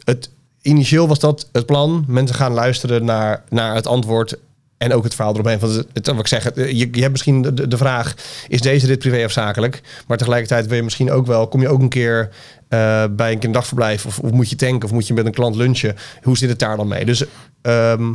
het, 0.04 0.30
initieel 0.62 1.08
was 1.08 1.20
dat 1.20 1.50
het 1.52 1.66
plan. 1.66 2.04
Mensen 2.08 2.36
gaan 2.36 2.52
luisteren 2.54 3.06
naar, 3.06 3.44
naar 3.50 3.76
het 3.76 3.88
antwoord 3.88 4.38
en 4.78 4.94
ook 4.94 5.04
het 5.04 5.16
verhaal 5.16 5.34
eromheen. 5.34 5.60
Want 5.60 5.84
het, 5.94 6.08
wat 6.08 6.20
ik 6.20 6.28
zeg, 6.28 6.44
het- 6.44 6.56
je, 6.56 6.88
je 6.92 7.00
hebt 7.00 7.12
misschien 7.12 7.42
de- 7.42 7.54
de, 7.54 7.68
de 7.68 7.78
vraag, 7.78 8.14
is 8.48 8.62
deze 8.62 8.88
dit 8.88 9.00
privé 9.00 9.26
of 9.26 9.32
zakelijk? 9.32 9.82
Maar 10.08 10.18
tegelijkertijd 10.18 10.68
wil 10.68 10.76
je 10.78 10.84
misschien 10.84 11.12
ook 11.12 11.26
wel, 11.26 11.48
kom 11.48 11.62
je 11.62 11.68
ook 11.70 11.82
een 11.82 11.90
keer 11.90 12.30
eh, 12.68 13.04
bij 13.12 13.32
een 13.32 13.40
kinderdagverblijf 13.40 14.06
of, 14.06 14.20
of 14.20 14.32
moet 14.32 14.50
je 14.50 14.56
tanken 14.56 14.84
of 14.88 14.94
moet 14.94 15.08
je 15.08 15.14
met 15.14 15.26
een 15.26 15.32
klant 15.34 15.56
lunchen? 15.56 15.96
Hoe 16.24 16.38
zit 16.38 16.50
het 16.50 16.60
daar 16.60 16.78
dan 16.78 16.88
mee? 16.88 17.06
Dus 17.06 17.24
ehm, 17.62 18.12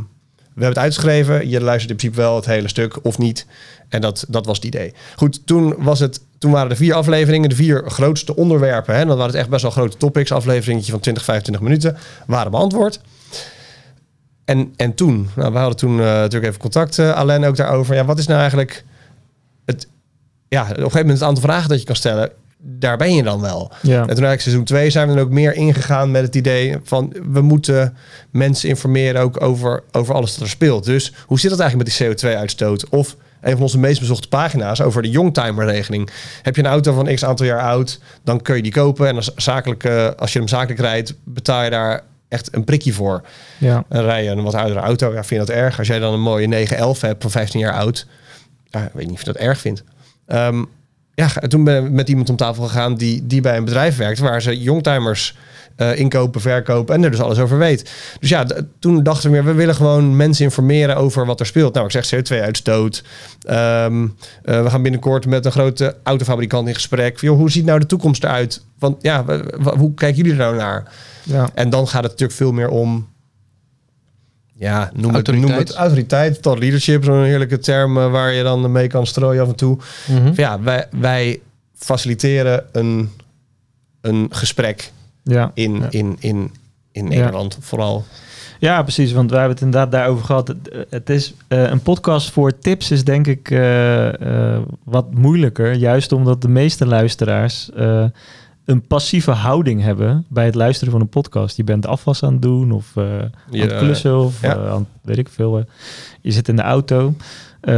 we 0.53 0.59
hebben 0.63 0.67
het 0.67 0.77
uitgeschreven. 0.77 1.49
Je 1.49 1.61
luistert 1.61 1.91
in 1.91 1.97
principe 1.97 2.21
wel 2.21 2.35
het 2.35 2.45
hele 2.45 2.67
stuk 2.67 3.05
of 3.05 3.17
niet. 3.17 3.45
En 3.93 4.01
dat, 4.01 4.25
dat 4.27 4.45
was 4.45 4.55
het 4.55 4.65
idee. 4.65 4.93
Goed, 5.15 5.47
toen, 5.47 5.75
was 5.77 5.99
het, 5.99 6.21
toen 6.37 6.51
waren 6.51 6.69
er 6.69 6.75
vier 6.75 6.93
afleveringen. 6.93 7.49
De 7.49 7.55
vier 7.55 7.83
grootste 7.89 8.35
onderwerpen. 8.35 8.93
Hè, 8.93 9.01
en 9.01 9.07
dan 9.07 9.17
waren 9.17 9.31
het 9.31 9.41
echt 9.41 9.49
best 9.49 9.61
wel 9.61 9.71
grote 9.71 9.97
topics. 9.97 10.31
Afleveringetje 10.31 10.91
van 10.91 10.99
20, 10.99 11.23
25 11.23 11.63
minuten. 11.63 11.97
Waren 12.25 12.51
beantwoord. 12.51 13.01
En, 14.45 14.73
en 14.75 14.93
toen, 14.95 15.29
nou, 15.35 15.51
we 15.51 15.57
hadden 15.57 15.77
toen 15.77 15.99
eh, 15.99 16.05
natuurlijk 16.05 16.45
even 16.45 16.59
contact, 16.59 16.99
eh 16.99 17.13
Alain 17.13 17.45
ook 17.45 17.55
daarover. 17.55 17.95
Ja, 17.95 18.05
wat 18.05 18.19
is 18.19 18.27
nou 18.27 18.39
eigenlijk 18.39 18.83
het, 19.65 19.87
ja, 20.47 20.61
op 20.61 20.69
een 20.69 20.75
gegeven 20.75 20.99
moment 20.99 21.19
het 21.19 21.27
aantal 21.27 21.43
vragen 21.43 21.69
dat 21.69 21.79
je 21.79 21.85
kan 21.85 21.95
stellen, 21.95 22.31
daar 22.57 22.97
ben 22.97 23.15
je 23.15 23.23
dan 23.23 23.41
wel. 23.41 23.71
Ja. 23.81 23.91
En 23.91 23.99
toen 23.99 24.07
eigenlijk 24.07 24.41
seizoen 24.41 24.63
2 24.63 24.89
zijn 24.89 25.07
we 25.07 25.13
dan 25.15 25.23
ook 25.23 25.29
meer 25.29 25.53
ingegaan 25.55 26.11
met 26.11 26.21
het 26.21 26.35
idee 26.35 26.77
van 26.83 27.15
we 27.31 27.41
moeten 27.41 27.97
mensen 28.31 28.69
informeren 28.69 29.21
ook 29.21 29.41
over, 29.41 29.83
over 29.91 30.13
alles 30.13 30.31
wat 30.31 30.41
er 30.41 30.49
speelt. 30.49 30.83
Dus 30.85 31.13
hoe 31.25 31.39
zit 31.39 31.51
het 31.51 31.59
eigenlijk 31.59 31.89
met 31.89 31.97
die 31.97 32.31
CO2-uitstoot? 32.31 32.89
Of 32.89 33.15
een 33.43 33.51
van 33.51 33.61
onze 33.61 33.79
meest 33.79 33.99
bezochte 33.99 34.27
pagina's 34.27 34.81
over 34.81 35.01
de 35.01 35.09
Youngtimer-regeling. 35.09 36.09
Heb 36.41 36.55
je 36.55 36.61
een 36.61 36.67
auto 36.67 36.93
van 36.93 37.13
x 37.15 37.25
aantal 37.25 37.45
jaar 37.45 37.61
oud, 37.61 37.99
dan 38.23 38.41
kun 38.41 38.55
je 38.55 38.61
die 38.61 38.71
kopen. 38.71 39.07
En 39.07 39.15
als, 39.15 39.31
zakelijk, 39.35 39.83
eh, 39.83 40.09
als 40.17 40.33
je 40.33 40.39
hem 40.39 40.47
zakelijk 40.47 40.79
rijdt, 40.79 41.13
betaal 41.23 41.63
je 41.63 41.69
daar 41.69 42.03
echt 42.27 42.55
een 42.55 42.63
prikje 42.63 42.93
voor. 42.93 43.21
Ja. 43.57 43.83
En 43.89 44.01
rij 44.01 44.23
je 44.23 44.29
een 44.29 44.43
wat 44.43 44.53
oudere 44.53 44.79
auto, 44.79 45.07
ja, 45.07 45.23
vind 45.23 45.29
je 45.29 45.47
dat 45.47 45.55
erg? 45.55 45.77
Als 45.77 45.87
jij 45.87 45.99
dan 45.99 46.13
een 46.13 46.21
mooie 46.21 46.47
911 46.47 47.01
hebt 47.01 47.21
van 47.21 47.31
15 47.31 47.59
jaar 47.59 47.73
oud, 47.73 48.07
ja, 48.65 48.83
ik 48.83 48.91
weet 48.93 49.05
niet 49.05 49.13
of 49.13 49.19
je 49.19 49.31
dat 49.31 49.41
erg 49.41 49.59
vindt. 49.59 49.83
Ehm, 50.27 50.63
ja, 51.13 51.35
en 51.35 51.49
toen 51.49 51.63
ben 51.63 51.85
ik 51.85 51.91
met 51.91 52.09
iemand 52.09 52.29
om 52.29 52.35
tafel 52.35 52.63
gegaan 52.63 52.95
die, 52.95 53.27
die 53.27 53.41
bij 53.41 53.57
een 53.57 53.65
bedrijf 53.65 53.97
werkt 53.97 54.19
waar 54.19 54.41
ze 54.41 54.61
youngtimers 54.61 55.37
eh, 55.75 55.99
inkopen, 55.99 56.41
verkopen 56.41 56.95
en 56.95 57.03
er 57.03 57.11
dus 57.11 57.19
alles 57.19 57.39
over 57.39 57.57
weet. 57.57 57.91
Dus 58.19 58.29
ja, 58.29 58.45
toen 58.79 59.03
dachten 59.03 59.31
we 59.31 59.35
weer, 59.35 59.45
we 59.45 59.53
willen 59.53 59.75
gewoon 59.75 60.15
mensen 60.15 60.43
informeren 60.45 60.95
over 60.95 61.25
wat 61.25 61.39
er 61.39 61.45
speelt. 61.45 61.73
Nou, 61.73 61.85
ik 61.85 61.91
zeg 61.91 62.15
CO2-uitstoot. 62.15 63.03
Ehm, 63.41 64.07
eh, 64.43 64.63
we 64.63 64.69
gaan 64.69 64.81
binnenkort 64.81 65.25
met 65.25 65.45
een 65.45 65.51
grote 65.51 65.95
autofabrikant 66.03 66.67
in 66.67 66.73
gesprek. 66.73 67.19
Joh, 67.19 67.37
hoe 67.37 67.51
ziet 67.51 67.65
nou 67.65 67.79
de 67.79 67.85
toekomst 67.85 68.23
eruit? 68.23 68.63
Want 68.79 69.01
ja, 69.01 69.25
hoe 69.77 69.93
kijken 69.93 70.17
jullie 70.17 70.31
er 70.31 70.37
nou 70.37 70.55
naar? 70.55 70.91
Ja. 71.23 71.49
En 71.53 71.69
dan 71.69 71.87
gaat 71.87 72.03
het 72.03 72.11
natuurlijk 72.11 72.39
veel 72.39 72.51
meer 72.51 72.69
om. 72.69 73.11
Ja, 74.55 74.91
noem 74.93 75.13
het, 75.13 75.13
Autoriteit. 75.13 75.49
noem 75.49 75.59
het 75.59 75.73
autoriteit, 75.73 76.41
tot 76.41 76.59
leadership, 76.59 77.03
zo'n 77.03 77.23
heerlijke 77.23 77.59
term 77.59 77.97
eh, 77.97 78.11
waar 78.11 78.33
je 78.33 78.43
dan 78.43 78.71
mee 78.71 78.87
kan 78.87 79.07
strooien 79.07 79.41
af 79.41 79.47
en 79.47 79.55
toe. 79.55 79.77
Mhm. 80.07 80.31
Ja, 80.35 80.61
wij, 80.61 80.87
wij 80.91 81.41
faciliteren 81.75 82.65
een, 82.71 83.09
een 84.01 84.27
gesprek 84.31 84.91
Ja. 85.23 85.51
in, 85.53 85.75
Ja. 85.75 85.87
in, 85.89 86.15
in, 86.19 86.51
in 86.91 87.07
Nederland 87.07 87.57
vooral. 87.59 88.05
Ja, 88.63 88.81
precies. 88.81 89.11
Want 89.11 89.29
wij 89.29 89.39
hebben 89.39 89.57
het 89.57 89.65
inderdaad 89.65 89.91
daarover 89.91 90.25
gehad. 90.25 90.55
Het, 90.89 91.09
is 91.09 91.33
eh, 91.47 91.69
een 91.69 91.81
podcast 91.81 92.31
voor 92.31 92.59
tips 92.59 92.91
is 92.91 93.03
denk 93.03 93.27
ik 93.27 93.51
eh, 93.51 94.53
eh, 94.53 94.61
wat 94.83 95.13
moeilijker. 95.13 95.73
Juist 95.73 96.11
omdat 96.11 96.41
de 96.41 96.47
meeste 96.47 96.85
luisteraars 96.85 97.69
een 98.65 98.87
passieve 98.87 99.31
houding 99.31 99.81
hebben 99.81 100.25
bij 100.29 100.45
het 100.45 100.55
luisteren 100.55 100.91
van 100.91 101.01
een 101.01 101.09
podcast. 101.09 101.57
Je 101.57 101.63
bent 101.63 101.85
afwas 101.85 102.23
aan 102.23 102.33
het 102.33 102.41
doen 102.41 102.71
of 102.71 102.97
aan 102.97 103.31
het 103.49 103.77
klussen 103.77 104.19
of 104.19 104.43
aan 104.43 104.87
weet 105.01 105.17
ik 105.17 105.29
veel. 105.29 105.65
je 106.21 106.31
zit 106.31 106.47
in 106.47 106.55
de 106.55 106.61
auto, 106.61 107.13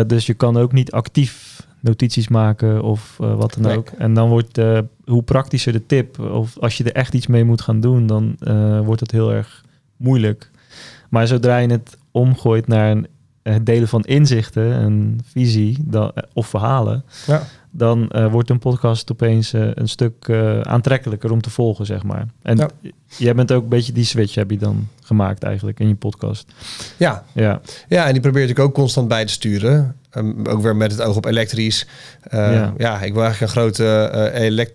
dus 0.08 0.26
je 0.26 0.34
kan 0.34 0.58
ook 0.58 0.72
niet 0.72 0.92
actief 0.92 1.45
notities 1.86 2.28
maken 2.28 2.84
of 2.84 3.18
eh, 3.22 3.36
wat 3.36 3.58
dan 3.60 3.72
ook. 3.72 3.90
En 3.98 4.14
dan 4.14 4.30
wordt 4.30 4.58
eh, 4.58 4.80
hoe 5.06 5.24
praktischer 5.24 5.74
de 5.74 5.86
tip 5.86 6.20
of 6.20 6.60
als 6.60 6.78
je 6.78 6.84
er 6.84 6.92
echt 6.94 7.14
iets 7.14 7.28
mee 7.28 7.44
moet 7.44 7.62
gaan 7.62 7.80
doen, 7.80 8.08
dan 8.08 8.36
eh, 8.40 8.80
wordt 8.80 9.02
het 9.02 9.12
heel 9.12 9.34
erg 9.34 9.64
moeilijk. 9.98 10.52
Maar 11.10 11.28
zodra 11.28 11.58
je 11.58 11.68
het 11.72 11.98
omgooit 12.12 12.68
naar 12.68 12.92
een, 12.92 13.08
het 13.44 13.66
delen 13.66 13.88
van 13.88 14.02
inzichten, 14.04 14.64
een 14.64 15.20
visie 15.26 15.78
dan, 15.82 16.12
eh, 16.14 16.24
of 16.34 16.48
verhalen, 16.48 17.04
Ja. 17.28 17.44
Dan 17.78 18.10
eh, 18.10 18.32
wordt 18.32 18.50
een 18.50 18.60
podcast 18.60 19.12
opeens 19.12 19.54
eh, 19.54 19.68
een 19.74 19.88
stuk 19.88 20.28
eh, 20.28 20.62
aantrekkelijker 20.62 21.32
om 21.32 21.42
te 21.42 21.50
volgen, 21.50 21.86
zeg 21.86 22.04
maar. 22.04 22.26
En 22.42 22.58
Ja. 22.58 22.70
jij 23.18 23.36
bent 23.36 23.52
ook 23.52 23.64
een 23.64 23.70
beetje 23.70 23.92
die 23.94 24.04
switch 24.06 24.36
heb 24.36 24.52
je 24.52 24.58
dan 24.58 24.88
gemaakt 25.04 25.44
eigenlijk 25.44 25.80
in 25.80 25.88
je 25.88 25.96
podcast. 25.96 26.54
Ja, 26.98 27.24
Ja, 27.34 27.62
ja, 27.88 28.06
en 28.08 28.12
die 28.14 28.22
probeer 28.22 28.50
ik 28.50 28.60
ook 28.60 28.74
constant 28.74 29.08
bij 29.08 29.26
te 29.26 29.32
sturen. 29.34 29.96
Ehm, 30.10 30.46
ook 30.48 30.62
weer 30.62 30.76
met 30.76 30.92
het 30.92 31.02
oog 31.02 31.16
op 31.16 31.26
elektrisch. 31.26 31.88
Eh, 32.22 32.54
Ja. 32.54 32.74
ja. 32.78 33.02
ik 33.02 33.14
wil 33.14 33.24
eigenlijk 33.24 33.42
een 33.42 33.62
grote 33.62 33.86
eh 33.86 34.42
elek 34.46 34.74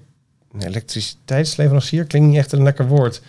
elektriciteitsleverancier. 0.59 2.05
Klinkt 2.05 2.28
niet 2.28 2.36
echt 2.38 2.53
een 2.53 2.62
lekker 2.62 2.86
woord. 2.86 3.22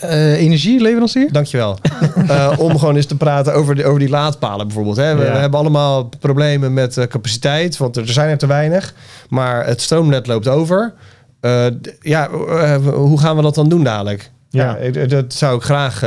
Eh, 0.00 0.32
energieleverancier? 0.40 1.32
Dankjewel. 1.32 1.78
Eh 2.28 2.52
om 2.58 2.78
gewoon 2.78 2.96
eens 2.96 3.06
te 3.06 3.16
praten 3.16 3.54
over, 3.54 3.74
de, 3.74 3.84
over 3.84 3.98
die 3.98 4.08
laadpalen 4.08 4.66
bijvoorbeeld. 4.66 4.96
Hè. 4.96 5.14
We, 5.16 5.24
Ja. 5.24 5.32
we 5.32 5.38
hebben 5.38 5.60
allemaal 5.60 6.08
problemen 6.20 6.72
met 6.74 6.96
eh, 6.96 7.06
capaciteit, 7.06 7.76
want 7.76 7.96
er 7.96 8.08
zijn 8.08 8.28
er 8.30 8.38
te 8.38 8.46
weinig. 8.46 8.94
Maar 9.28 9.66
het 9.66 9.80
stroomnet 9.80 10.26
loopt 10.26 10.48
over. 10.48 10.92
Eh, 11.40 11.66
ja, 12.00 12.28
eh, 12.28 12.76
hoe 12.94 13.20
gaan 13.20 13.36
we 13.36 13.42
dat 13.42 13.54
dan 13.54 13.68
doen 13.68 13.84
dadelijk? 13.84 14.30
Ja, 14.50 14.64
Ja. 14.64 14.76
ik- 14.76 15.10
dat 15.10 15.32
zou 15.34 15.56
ik 15.56 15.62
graag... 15.62 16.02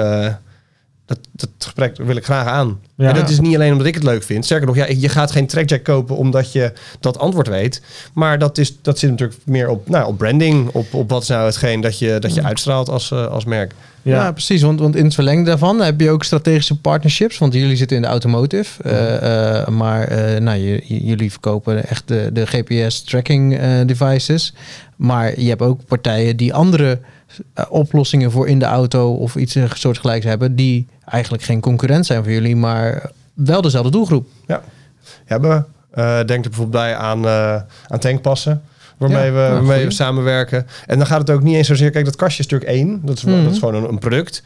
dat, 1.06 1.20
dat 1.32 1.50
gesprek 1.58 1.98
wil 1.98 2.16
ik 2.16 2.24
graag 2.26 2.48
aan. 2.48 2.80
Ja. 2.96 3.08
En 3.10 3.16
dat 3.16 3.30
is 3.30 3.40
niet 3.40 3.56
alleen 3.56 3.72
omdat 3.72 3.88
ik 3.88 3.94
het 3.94 4.04
leuk 4.04 4.24
vind. 4.24 4.46
Sterker 4.46 4.68
nog, 4.68 4.76
ja, 4.76 4.86
je 4.98 5.10
gaat 5.10 5.32
geen 5.32 5.48
trackjack 5.48 5.84
kopen 5.84 6.16
omdat 6.18 6.52
je 6.52 6.74
dat 7.00 7.20
antwoord 7.20 7.48
weet. 7.48 7.82
Maar 8.14 8.40
dat, 8.40 8.58
is, 8.58 8.78
dat 8.82 9.00
zit 9.00 9.10
natuurlijk 9.10 9.40
meer 9.46 9.70
op, 9.70 9.90
nou, 9.90 10.08
op 10.08 10.18
branding. 10.18 10.70
Op, 10.70 10.94
op 10.94 11.10
wat 11.10 11.22
is 11.22 11.28
nou 11.28 11.46
hetgeen 11.46 11.82
dat 11.82 12.00
je, 12.00 12.18
dat 12.20 12.34
je 12.34 12.44
uitstraalt 12.44 12.90
als, 12.90 13.12
eh, 13.12 13.26
als 13.28 13.46
merk. 13.46 13.74
Ja, 14.02 14.24
ja. 14.24 14.32
precies. 14.32 14.62
Want, 14.62 14.80
want 14.80 14.96
in 14.96 15.04
het 15.04 15.14
verlengde 15.14 15.46
daarvan 15.50 15.82
heb 15.82 16.00
je 16.00 16.10
ook 16.10 16.24
strategische 16.24 16.80
partnerships. 16.80 17.38
Want 17.38 17.54
jullie 17.54 17.76
zitten 17.76 17.98
in 17.98 18.04
de 18.04 18.10
automotive. 18.10 18.84
eh, 18.84 19.60
eh, 19.62 19.68
maar 19.68 20.08
eh, 20.08 20.42
nou, 20.42 20.82
jullie 20.86 21.32
verkopen 21.32 21.88
echt 21.88 22.08
de, 22.08 22.30
de 22.34 22.46
GPS-tracking 22.46 23.58
eh, 23.58 23.70
devices. 23.86 24.54
Maar 24.96 25.40
je 25.40 25.50
hebt 25.50 25.62
ook 25.62 25.86
partijen 25.86 26.38
die 26.38 26.54
andere 26.54 27.00
eh, 27.54 27.66
oplossingen 27.70 28.32
voor 28.32 28.48
in 28.48 28.60
de 28.60 28.66
auto 28.66 29.14
of 29.14 29.36
iets 29.36 29.58
soortgelijks 29.74 30.26
hebben. 30.26 30.56
Die 30.56 30.88
eigenlijk 31.06 31.44
geen 31.44 31.60
concurrent 31.62 32.06
zijn 32.06 32.24
voor 32.24 32.32
jullie, 32.32 32.56
maar 32.56 33.12
wel 33.34 33.62
dezelfde 33.62 33.92
doelgroep. 33.92 34.28
hebben. 35.26 35.66
Eh 35.92 36.16
denk 36.26 36.44
er 36.44 36.50
bijvoorbeeld 36.50 36.84
bij 36.84 36.96
aan, 36.96 37.26
eh, 37.26 37.56
aan 37.88 38.00
tankpassen. 38.00 38.62
Waarmee, 38.98 39.26
Ja, 39.26 39.32
we, 39.32 39.38
waarmee 39.38 39.66
goeie. 39.66 39.86
we 39.86 39.92
samenwerken. 39.94 40.68
En 40.86 40.98
dan 40.98 41.08
gaat 41.08 41.20
het 41.20 41.30
ook 41.30 41.44
niet 41.44 41.56
eens 41.56 41.68
zozeer... 41.68 41.90
Kijk, 41.92 42.06
dat 42.06 42.16
kastje 42.16 42.44
is 42.44 42.50
natuurlijk 42.50 42.78
één. 42.80 43.02
Dat 43.06 43.18
is, 43.18 43.24
Mhm. 43.24 43.44
dat 43.44 43.52
is 43.52 43.60
gewoon 43.60 43.76
een, 43.76 43.90
een 43.90 44.00
product. 44.00 44.44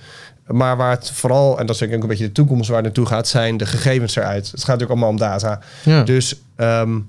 Maar 0.48 0.78
waar 0.78 0.92
het 0.92 1.12
vooral... 1.12 1.60
En 1.60 1.66
dat 1.66 1.76
is 1.76 1.80
denk 1.82 1.92
ik 1.92 1.98
ook 1.98 2.04
een 2.04 2.10
beetje 2.10 2.26
de 2.26 2.32
toekomst 2.32 2.68
waar 2.68 2.76
het 2.78 2.86
naartoe 2.86 3.06
gaat... 3.06 3.28
zijn 3.28 3.58
de 3.58 3.66
gegevens 3.66 4.16
eruit. 4.16 4.46
Het 4.52 4.60
gaat 4.64 4.80
natuurlijk 4.80 4.90
allemaal 4.92 5.10
om 5.10 5.18
data. 5.18 5.60
Ja. 5.84 6.04
Dus 6.04 6.36
ehm, 6.56 7.00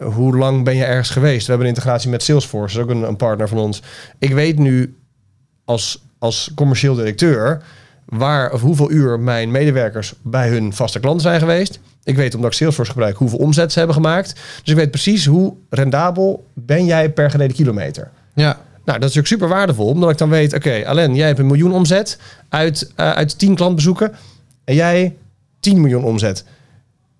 hoe 0.00 0.36
lang 0.36 0.64
ben 0.64 0.76
je 0.76 0.84
ergens 0.84 1.10
geweest? 1.10 1.46
We 1.46 1.48
hebben 1.48 1.68
een 1.68 1.74
integratie 1.74 2.10
met 2.10 2.22
Salesforce. 2.22 2.76
Dat 2.76 2.86
is 2.86 2.90
ook 2.90 2.96
een, 3.00 3.08
een 3.08 3.16
partner 3.16 3.48
van 3.48 3.58
ons. 3.58 3.82
Ik 4.18 4.32
weet 4.32 4.58
nu 4.58 4.96
als, 5.64 6.04
als 6.18 6.52
commercieel 6.54 6.94
directeur... 6.94 7.62
waar 8.04 8.52
of 8.52 8.60
hoeveel 8.60 8.90
uur 8.90 9.20
mijn 9.20 9.50
medewerkers 9.50 10.14
bij 10.22 10.48
hun 10.48 10.72
vaste 10.72 11.00
klanten 11.00 11.22
zijn 11.22 11.40
geweest. 11.40 11.80
Ik 12.04 12.16
weet, 12.16 12.34
omdat 12.34 12.50
ik 12.50 12.56
Salesforce 12.56 12.90
gebruik, 12.90 13.16
hoeveel 13.16 13.38
omzet 13.38 13.72
ze 13.72 13.78
hebben 13.78 13.96
gemaakt. 13.96 14.32
Dus 14.32 14.72
ik 14.72 14.76
weet 14.76 14.90
precies 14.90 15.26
hoe 15.26 15.54
rendabel 15.70 16.46
ben 16.52 16.84
jij 16.84 17.10
per 17.10 17.30
gereden 17.30 17.56
kilometer. 17.56 18.10
ja. 18.34 18.60
Nou, 18.84 18.98
dat 18.98 19.08
is 19.08 19.14
natuurlijk 19.14 19.42
super 19.42 19.56
waardevol, 19.58 19.86
omdat 19.86 20.10
ik 20.10 20.18
dan 20.18 20.28
weet... 20.28 20.54
oké, 20.54 20.86
Alain, 20.86 21.14
jij 21.14 21.26
hebt 21.26 21.38
een 21.38 21.46
miljoen 21.46 21.72
omzet 21.72 22.18
uit, 22.48 22.92
eh, 22.96 23.10
uit 23.10 23.38
10 23.38 23.54
klantbezoeken... 23.54 24.12
en 24.64 24.74
jij 24.74 25.16
10 25.60 25.80
miljoen 25.80 26.04
omzet. 26.04 26.44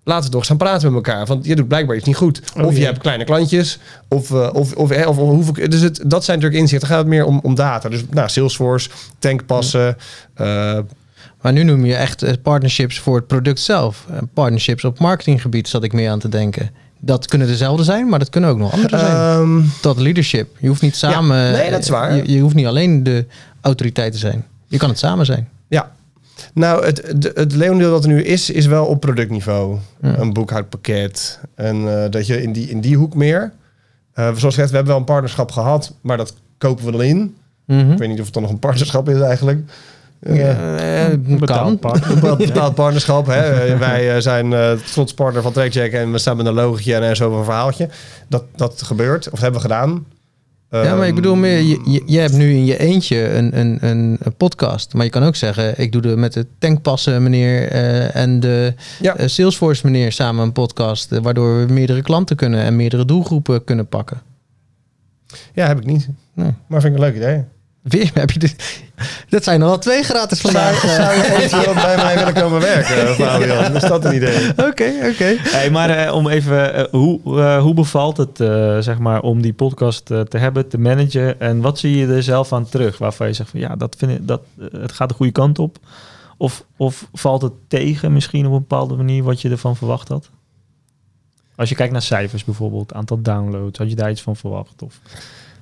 Laten 0.05 0.25
we 0.25 0.31
toch 0.35 0.45
gaan 0.45 0.57
praten 0.57 0.93
met 0.93 1.05
elkaar. 1.05 1.25
Want 1.25 1.45
je 1.45 1.55
doet 1.55 1.67
blijkbaar 1.67 1.95
iets 1.95 2.05
niet 2.05 2.15
goed. 2.15 2.41
Oh, 2.57 2.65
of 2.65 2.77
je 2.77 2.85
hebt 2.85 2.97
kleine 2.97 3.23
klantjes. 3.23 3.79
Of, 4.07 4.31
eh, 4.31 4.49
of, 4.53 4.73
of, 4.73 4.91
eh, 4.91 5.07
of, 5.07 5.17
of 5.17 5.29
hoeveel... 5.29 5.69
Dus 5.69 5.81
het, 5.81 5.99
dat 6.05 6.23
zijn 6.23 6.37
natuurlijk 6.39 6.63
inzichten. 6.63 6.87
Dan 6.89 6.97
gaat 6.97 7.05
het 7.07 7.15
meer 7.15 7.25
om, 7.25 7.39
om 7.43 7.55
data. 7.55 7.89
Dus 7.89 8.03
nou, 8.09 8.29
Salesforce, 8.29 8.89
tankpassen... 9.19 9.97
eh, 10.33 10.77
Maar 11.41 11.53
nu 11.53 11.63
noem 11.63 11.85
je 11.85 11.95
echt 11.95 12.41
partnerships 12.41 12.99
voor 12.99 13.15
het 13.15 13.27
product 13.27 13.59
zelf. 13.59 14.05
Partnerships 14.33 14.83
op 14.85 14.99
marketinggebied 14.99 15.67
zat 15.67 15.83
ik 15.83 15.93
meer 15.93 16.09
aan 16.09 16.19
te 16.19 16.29
denken. 16.29 16.69
Dat 16.99 17.25
kunnen 17.27 17.47
dezelfde 17.47 17.83
zijn, 17.83 18.09
maar 18.09 18.19
dat 18.19 18.29
kunnen 18.29 18.49
ook 18.49 18.57
nog 18.57 18.71
andere 18.73 18.97
zijn. 18.97 19.11
ehm, 19.15 19.61
Tot 19.81 19.97
leadership. 19.99 20.55
Je 20.59 20.67
hoeft 20.67 20.81
niet 20.81 20.95
samen. 20.95 21.51
nee, 21.51 21.71
dat 21.71 21.81
is 21.81 21.89
waar. 21.89 22.15
Je, 22.15 22.31
je 22.31 22.39
hoeft 22.39 22.55
niet 22.55 22.65
alleen 22.65 23.03
de 23.03 23.25
autoriteit 23.61 24.11
te 24.11 24.17
zijn. 24.19 24.45
Je 24.67 24.77
kan 24.77 24.89
het 24.89 24.99
samen 24.99 25.25
zijn. 25.25 25.49
Ja. 25.67 25.91
Nou, 26.53 26.85
het, 26.85 27.13
de- 27.17 27.31
het 27.35 27.55
leeuwendeel 27.55 27.91
dat 27.91 28.03
er 28.03 28.09
nu 28.09 28.23
is, 28.23 28.49
is 28.49 28.65
wel 28.65 28.85
op 28.85 28.99
productniveau. 28.99 29.77
Ja. 30.01 30.17
Een 30.17 30.33
boekhoudpakket. 30.33 31.39
En 31.55 32.03
eh, 32.03 32.11
dat 32.11 32.27
je 32.27 32.41
in 32.41 32.51
die, 32.53 32.69
in 32.69 32.81
die 32.81 32.95
hoek 32.97 33.15
meer... 33.15 33.51
Eh, 34.13 34.23
zoals 34.25 34.41
gezegd, 34.41 34.69
we 34.69 34.75
hebben 34.75 34.87
wel 34.93 34.97
een 34.97 35.03
partnerschap 35.07 35.51
gehad, 35.51 35.93
maar 36.01 36.17
dat 36.17 36.33
kopen 36.57 36.85
we 36.85 36.91
dan 36.91 37.03
in. 37.03 37.35
Mhm. 37.65 37.91
Ik 37.91 37.97
weet 37.97 38.09
niet 38.09 38.19
of 38.19 38.25
het 38.25 38.33
dan 38.33 38.43
nog 38.43 38.51
een 38.51 38.59
partnerschap 38.59 39.09
is 39.09 39.19
eigenlijk. 39.19 39.59
Eh, 40.19 41.03
Eh, 41.03 41.09
kan. 41.09 41.37
Betaalpaard. 41.39 42.05
Een 42.05 42.13
bepaald- 42.19 42.37
bepaald 42.45 42.75
partnerschap. 42.75 43.25
Hè. 43.25 43.65
Eh, 43.65 43.77
Wij 43.87 44.15
eh, 44.15 44.21
zijn 44.21 44.53
eh 44.53 44.71
trots 44.71 45.13
partner 45.13 45.41
van 45.41 45.51
Trackjack 45.51 45.91
en 45.91 46.11
we 46.11 46.17
staan 46.17 46.37
met 46.37 46.45
een 46.45 46.53
logotje 46.53 46.95
en 46.95 47.15
zo 47.15 47.37
een 47.37 47.43
verhaaltje. 47.43 47.89
Dat, 48.27 48.43
dat 48.55 48.81
gebeurt, 48.81 49.29
of 49.29 49.39
hebben 49.39 49.61
we 49.61 49.67
gedaan. 49.67 50.05
Ja, 50.81 50.95
maar 50.95 51.07
ik 51.07 51.15
bedoel 51.15 51.35
meer, 51.35 51.59
je, 51.61 52.03
je, 52.05 52.19
hebt 52.19 52.33
nu 52.33 52.51
in 52.51 52.65
je 52.65 52.77
eentje 52.79 53.29
een, 53.33 53.59
een, 53.59 53.77
een, 53.81 54.19
podcast. 54.37 54.93
Maar 54.93 55.03
je 55.05 55.11
kan 55.11 55.23
ook 55.23 55.35
zeggen, 55.35 55.79
ik 55.79 55.91
doe 55.91 56.01
er 56.01 56.19
met 56.19 56.33
de 56.33 56.47
tankpassen 56.59 57.23
meneer 57.23 57.67
eh, 57.69 58.15
en 58.15 58.39
de 58.39 58.73
Ja. 59.01 59.15
eh, 59.15 59.27
Salesforce 59.27 59.85
meneer 59.85 60.11
samen 60.11 60.43
een 60.43 60.51
podcast. 60.51 61.11
eh, 61.11 61.19
waardoor 61.19 61.65
we 61.65 61.73
meerdere 61.73 62.01
klanten 62.01 62.35
kunnen 62.35 62.63
en 62.63 62.75
meerdere 62.75 63.05
doelgroepen 63.05 63.63
kunnen 63.63 63.87
pakken. 63.87 64.21
Ja, 65.53 65.67
heb 65.67 65.77
ik 65.77 65.85
niet. 65.85 66.09
Nee. 66.33 66.51
Maar 66.67 66.81
vind 66.81 66.95
ik 66.95 66.99
een 67.01 67.05
leuk 67.05 67.15
idee. 67.15 67.43
Weer 67.83 68.11
heb 68.13 68.31
je 68.31 68.39
dit. 68.39 68.81
Dat 69.29 69.43
zijn 69.43 69.61
er 69.61 69.67
al 69.67 69.79
twee 69.79 70.03
gratis 70.03 70.41
vandaag. 70.41 70.83
eh. 70.83 70.95
zou 70.95 71.15
je 71.17 71.35
eventueel 71.35 71.73
bij 71.87 71.95
mij 71.95 72.15
willen 72.17 72.33
komen 72.33 72.59
werken, 72.61 73.07
Fabian? 73.15 73.75
Is 73.75 73.81
dat 73.81 74.05
een 74.05 74.15
idee? 74.15 74.49
Oké, 74.49 74.91
oké. 75.11 75.35
Hey, 75.39 75.69
maar 75.71 75.89
eh, 75.89 76.13
om 76.15 76.27
even, 76.29 76.73
eh, 76.73 76.83
hoe, 76.91 77.19
eh, 77.41 77.61
hoe 77.61 77.73
bevalt 77.73 78.17
het, 78.17 78.39
eh, 78.39 78.77
zeg 78.79 78.97
maar, 78.99 79.21
om 79.21 79.41
die 79.41 79.53
podcast 79.53 80.11
eh, 80.11 80.19
te 80.21 80.37
hebben, 80.37 80.67
te 80.67 80.77
managen? 80.77 81.39
En 81.39 81.61
wat 81.61 81.79
zie 81.79 81.97
je 81.97 82.07
er 82.07 82.23
zelf 82.23 82.53
aan 82.53 82.69
terug? 82.69 82.97
Waarvan 82.97 83.27
je 83.27 83.33
zegt 83.33 83.49
van, 83.49 83.59
ja, 83.59 83.75
dat 83.75 83.95
vind 83.97 84.11
ik, 84.11 84.27
dat, 84.27 84.41
eh, 84.59 84.65
het 84.81 84.91
gaat 84.91 85.09
de 85.09 85.15
goede 85.15 85.31
kant 85.31 85.59
op. 85.59 85.77
Of, 86.37 86.65
of 86.77 87.07
valt 87.13 87.41
het 87.41 87.53
tegen 87.67 88.13
misschien 88.13 88.45
op 88.45 88.51
een 88.53 88.59
bepaalde 88.59 88.95
manier 88.95 89.23
wat 89.23 89.41
je 89.41 89.49
ervan 89.49 89.75
verwacht 89.75 90.07
had? 90.07 90.29
Als 91.55 91.69
je 91.69 91.75
kijkt 91.75 91.91
naar 91.91 92.01
cijfers 92.01 92.43
bijvoorbeeld, 92.43 92.93
aantal 92.93 93.21
downloads, 93.21 93.77
had 93.77 93.89
je 93.89 93.95
daar 93.95 94.09
iets 94.11 94.21
van 94.21 94.35
verwacht? 94.35 94.81
Of, 94.81 94.99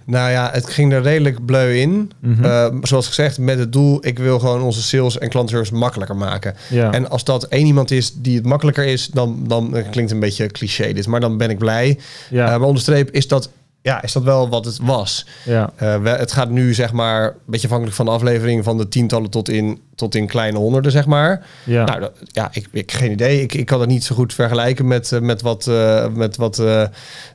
Nou 0.06 0.32
ja, 0.32 0.50
het 0.54 0.70
ging 0.70 0.94
er 0.94 1.02
redelijk 1.02 1.46
bleu 1.46 1.76
in. 1.76 2.12
Mhm. 2.20 2.44
Eh, 2.46 2.68
zoals 2.82 3.08
gezegd, 3.08 3.38
met 3.38 3.60
het 3.60 3.72
doel, 3.72 4.06
ik 4.06 4.20
wil 4.20 4.40
gewoon 4.40 4.62
onze 4.62 4.82
sales 4.82 5.18
en 5.18 5.30
klantenservice 5.30 5.76
makkelijker 5.76 6.16
maken. 6.16 6.56
ja. 6.70 6.92
En 6.92 7.10
als 7.10 7.24
dat 7.24 7.44
één 7.44 7.66
iemand 7.66 7.92
is 7.92 8.14
die 8.16 8.36
het 8.36 8.46
makkelijker 8.46 8.86
is, 8.86 9.08
dan, 9.08 9.44
dan 9.48 9.66
eh, 9.66 9.72
klinkt 9.72 9.96
het 9.96 10.12
een 10.12 10.20
beetje 10.20 10.48
cliché 10.48 10.94
dit, 10.94 11.08
maar 11.08 11.20
dan 11.20 11.38
ben 11.38 11.50
ik 11.50 11.58
blij. 11.58 12.00
ja, 12.30 12.46
Eh, 12.46 12.58
maar 12.58 12.68
onderstreep 12.68 13.12
is 13.12 13.28
dat, 13.28 13.50
ja, 13.82 14.02
is 14.04 14.12
dat 14.12 14.24
wel 14.24 14.50
wat 14.50 14.66
het 14.66 14.78
was. 14.82 15.26
ja, 15.46 15.72
Eh, 15.76 16.02
we- 16.02 16.10
het 16.10 16.32
gaat 16.32 16.50
nu 16.50 16.74
zeg 16.74 16.92
maar, 16.92 17.24
een 17.24 17.34
beetje 17.46 17.66
afhankelijk 17.66 17.98
van 17.98 18.06
de 18.06 18.12
aflevering, 18.12 18.64
van 18.64 18.78
de 18.78 18.88
tientallen 18.88 19.30
tot 19.30 19.50
in, 19.50 19.82
tot 19.96 20.16
in 20.16 20.28
kleine 20.28 20.58
honderden, 20.58 20.92
zeg 20.92 21.06
maar. 21.06 21.46
ja. 21.66 21.84
Nou, 21.86 22.00
dat- 22.00 22.14
ja, 22.26 22.50
ik, 22.52 22.68
ik 22.72 22.92
geen 22.92 23.12
idee. 23.12 23.42
Ik, 23.42 23.54
ik 23.54 23.66
kan 23.66 23.80
het 23.80 23.90
niet 23.90 24.04
zo 24.04 24.16
goed 24.16 24.34
vergelijken 24.34 24.88
met, 24.88 25.12
eh, 25.12 25.20
met 25.20 25.42
wat, 25.42 25.68
eh, 25.68 26.08
met 26.08 26.36
wat 26.38 26.60
eh, 26.60 26.84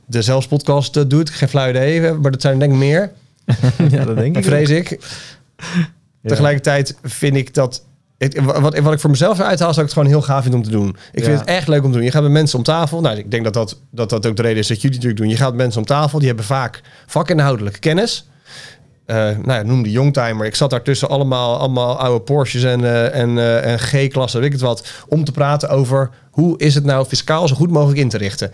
de 0.05 0.21
Zelfs 0.21 0.47
podcast 0.47 0.97
eh, 0.97 1.03
doet. 1.07 1.29
Geen 1.29 1.49
flauw 1.49 1.69
idee, 1.69 2.11
maar 2.13 2.31
dat 2.31 2.41
zijn 2.41 2.59
denk 2.59 2.71
ik 2.71 2.77
meer, 2.77 3.11
Ja, 3.89 4.05
dat 4.05 4.15
denk 4.15 4.37
ik. 4.37 4.43
vrees 4.43 4.69
ik. 4.69 4.89
ja. 6.21 6.29
Tegelijkertijd 6.29 6.95
vind 7.03 7.35
ik 7.35 7.53
dat... 7.53 7.85
Ik, 8.17 8.41
wat, 8.41 8.77
wat 8.79 8.93
ik 8.93 8.99
voor 8.99 9.09
mezelf 9.09 9.39
eruit 9.39 9.59
haal, 9.59 9.69
is 9.69 9.75
dat 9.75 9.85
ik 9.85 9.89
het 9.91 9.99
gewoon 9.99 10.07
heel 10.17 10.21
gaaf 10.27 10.43
vind 10.43 10.55
om 10.55 10.63
te 10.63 10.69
doen. 10.69 10.95
Ik 11.11 11.19
Ja. 11.19 11.25
vind 11.25 11.39
het 11.39 11.47
echt 11.49 11.67
leuk 11.67 11.83
om 11.83 11.89
te 11.91 11.95
doen. 11.97 12.05
Je 12.05 12.11
gaat 12.11 12.21
met 12.23 12.31
mensen 12.31 12.57
om 12.57 12.63
tafel. 12.63 13.01
Nou, 13.01 13.17
ik 13.17 13.31
denk 13.31 13.43
dat 13.43 13.53
dat, 13.53 13.79
dat 13.91 14.09
dat 14.09 14.25
ook 14.27 14.35
de 14.35 14.41
reden 14.41 14.57
is 14.57 14.67
dat 14.67 14.81
jullie 14.81 14.97
het 14.97 15.05
natuurlijk 15.05 15.17
doen. 15.21 15.29
Je 15.29 15.37
gaat 15.43 15.49
met 15.55 15.61
mensen 15.61 15.79
om 15.81 15.85
tafel. 15.87 16.17
Die 16.19 16.27
hebben 16.27 16.45
vaak 16.45 16.81
vakinhoudelijke 17.05 17.79
kennis. 17.79 18.29
Eh 19.05 19.15
nou 19.15 19.51
ja, 19.51 19.61
noem 19.61 19.83
die 19.83 19.91
youngtimer. 19.91 20.45
Ik 20.45 20.55
zat 20.55 20.69
daartussen 20.69 21.09
allemaal, 21.09 21.57
allemaal 21.59 21.99
oude 21.99 22.21
Porsches 22.23 22.63
en, 22.63 22.83
eh, 22.83 23.19
en, 23.21 23.37
eh, 23.37 23.71
en 23.71 23.79
G-klasse, 23.79 24.37
weet 24.37 24.45
ik 24.45 24.51
het 24.51 24.61
wat. 24.61 24.87
Om 25.07 25.23
te 25.23 25.31
praten 25.31 25.69
over 25.69 26.09
hoe 26.31 26.57
is 26.59 26.75
het 26.75 26.83
nou 26.83 27.05
fiscaal 27.05 27.47
zo 27.47 27.55
goed 27.55 27.71
mogelijk 27.71 27.99
in 27.99 28.09
te 28.09 28.17
richten. 28.17 28.51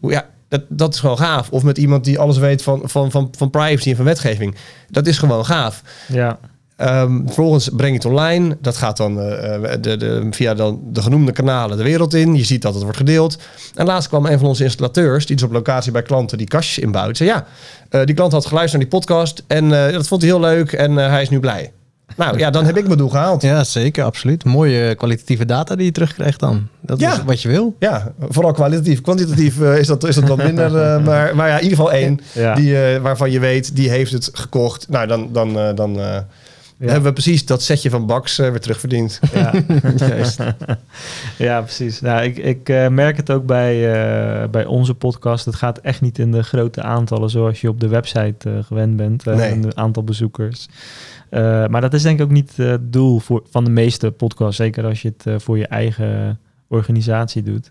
Hoe- 0.00 0.10
Ja, 0.10 0.26
dat, 0.48 0.60
dat 0.68 0.94
is 0.94 1.00
gewoon 1.00 1.18
gaaf. 1.18 1.50
Of 1.50 1.62
met 1.62 1.78
iemand 1.78 2.04
die 2.04 2.18
alles 2.18 2.36
weet 2.38 2.62
van, 2.62 2.80
van, 2.84 3.10
van, 3.10 3.28
van 3.36 3.50
privacy 3.50 3.90
en 3.90 3.96
van 3.96 4.04
wetgeving. 4.04 4.54
Dat 4.90 5.06
is 5.06 5.18
gewoon 5.18 5.44
gaaf. 5.44 5.82
ja, 6.08 6.38
Ehm, 6.76 7.20
vervolgens 7.24 7.68
breng 7.68 7.90
je 7.90 7.96
het 7.96 8.04
online. 8.04 8.56
Dat 8.60 8.76
gaat 8.76 8.96
dan 8.96 9.20
eh, 9.20 9.54
eh, 9.54 9.82
de, 9.82 9.96
de, 9.96 10.26
via 10.30 10.54
dan 10.54 10.80
de 10.92 11.02
genoemde 11.02 11.32
kanalen 11.32 11.76
de 11.76 11.82
wereld 11.82 12.14
in. 12.14 12.34
Je 12.34 12.44
ziet 12.44 12.62
dat 12.62 12.74
het 12.74 12.82
wordt 12.82 12.98
gedeeld. 12.98 13.38
En 13.74 13.86
laatst 13.86 14.08
kwam 14.08 14.26
een 14.26 14.38
van 14.38 14.48
onze 14.48 14.64
installateurs, 14.64 15.26
die 15.26 15.36
dus 15.36 15.44
op 15.44 15.52
locatie 15.52 15.92
bij 15.92 16.02
klanten 16.02 16.38
die 16.38 16.46
kastjes 16.46 16.78
inbouwt. 16.78 17.16
Zei 17.16 17.28
ja, 17.28 17.46
eh, 17.88 18.04
die 18.04 18.14
klant 18.14 18.32
had 18.32 18.46
geluisterd 18.46 18.82
naar 18.82 18.90
die 18.90 19.00
podcast 19.00 19.44
en 19.46 19.68
dat 19.92 20.08
vond 20.08 20.22
hij 20.22 20.30
heel 20.30 20.40
leuk 20.40 20.72
en 20.72 20.96
hij 20.96 21.22
is 21.22 21.28
nu 21.28 21.40
blij. 21.40 21.72
Nou 22.16 22.38
ja, 22.38 22.50
dan 22.50 22.64
heb 22.64 22.76
ik 22.76 22.86
mijn 22.86 22.98
doel 22.98 23.08
gehaald. 23.08 23.42
Ja, 23.42 23.64
zeker, 23.64 24.04
absoluut. 24.04 24.44
Mooie 24.44 24.94
kwalitatieve 24.94 25.44
data 25.44 25.76
die 25.76 25.84
je 25.84 25.92
terugkrijgt 25.92 26.40
dan. 26.40 26.68
Dat 26.80 27.00
Ja. 27.00 27.12
is 27.12 27.22
wat 27.24 27.42
je 27.42 27.48
wil. 27.48 27.76
Ja, 27.78 28.12
vooral 28.28 28.52
kwalitatief. 28.52 29.00
Kwantitatief 29.00 29.60
is, 29.60 29.86
dat, 29.86 30.04
is 30.04 30.14
dat 30.14 30.28
wat 30.28 30.36
minder. 30.36 30.70
maar, 31.02 31.36
maar 31.36 31.48
ja, 31.48 31.56
in 31.56 31.62
ieder 31.62 31.76
geval 31.76 31.92
één 31.92 32.20
ja. 32.32 32.54
die, 32.54 32.98
waarvan 32.98 33.30
je 33.30 33.38
weet, 33.40 33.76
die 33.76 33.90
heeft 33.90 34.12
het 34.12 34.30
gekocht. 34.32 34.88
Nou, 34.88 35.06
dan, 35.06 35.28
dan, 35.32 35.74
dan 35.74 35.98
Ja. 36.84 36.90
hebben 36.92 37.08
we 37.08 37.12
precies 37.12 37.46
dat 37.46 37.62
setje 37.62 37.90
van 37.90 38.06
Bax 38.06 38.38
eh, 38.38 38.50
weer 38.50 38.60
terugverdiend. 38.60 39.20
Ja. 39.34 39.52
Juist. 40.08 40.38
ja, 41.38 41.60
precies. 41.62 42.00
Nou, 42.00 42.22
ik 42.24 42.36
ik 42.38 42.68
eh, 42.68 42.88
merk 42.88 43.16
het 43.16 43.30
ook 43.30 43.46
bij, 43.46 43.92
eh, 44.42 44.48
bij 44.48 44.64
onze 44.66 44.94
podcast. 44.94 45.44
Het 45.44 45.54
gaat 45.54 45.78
echt 45.78 46.00
niet 46.00 46.18
in 46.18 46.30
de 46.32 46.42
grote 46.42 46.82
aantallen 46.82 47.30
zoals 47.30 47.60
je 47.60 47.68
op 47.68 47.80
de 47.80 47.88
website 47.88 48.50
eh, 48.50 48.62
gewend 48.64 48.96
bent. 48.96 49.26
eh, 49.26 49.36
Nee. 49.36 49.50
en 49.50 49.62
het 49.62 49.76
aantal 49.76 50.04
bezoekers. 50.04 50.66
Eh, 51.30 51.66
maar 51.66 51.80
dat 51.80 51.94
is 51.94 52.02
denk 52.02 52.18
ik 52.18 52.24
ook 52.24 52.30
niet 52.32 52.52
eh, 52.56 52.66
het 52.66 52.92
doel 52.92 53.18
voor, 53.18 53.42
van 53.50 53.64
de 53.64 53.70
meeste 53.70 54.10
podcasts. 54.10 54.56
Zeker 54.56 54.84
als 54.84 55.02
je 55.02 55.08
het 55.16 55.26
eh, 55.26 55.34
voor 55.38 55.58
je 55.58 55.66
eigen 55.66 56.38
organisatie 56.68 57.42
doet. 57.42 57.70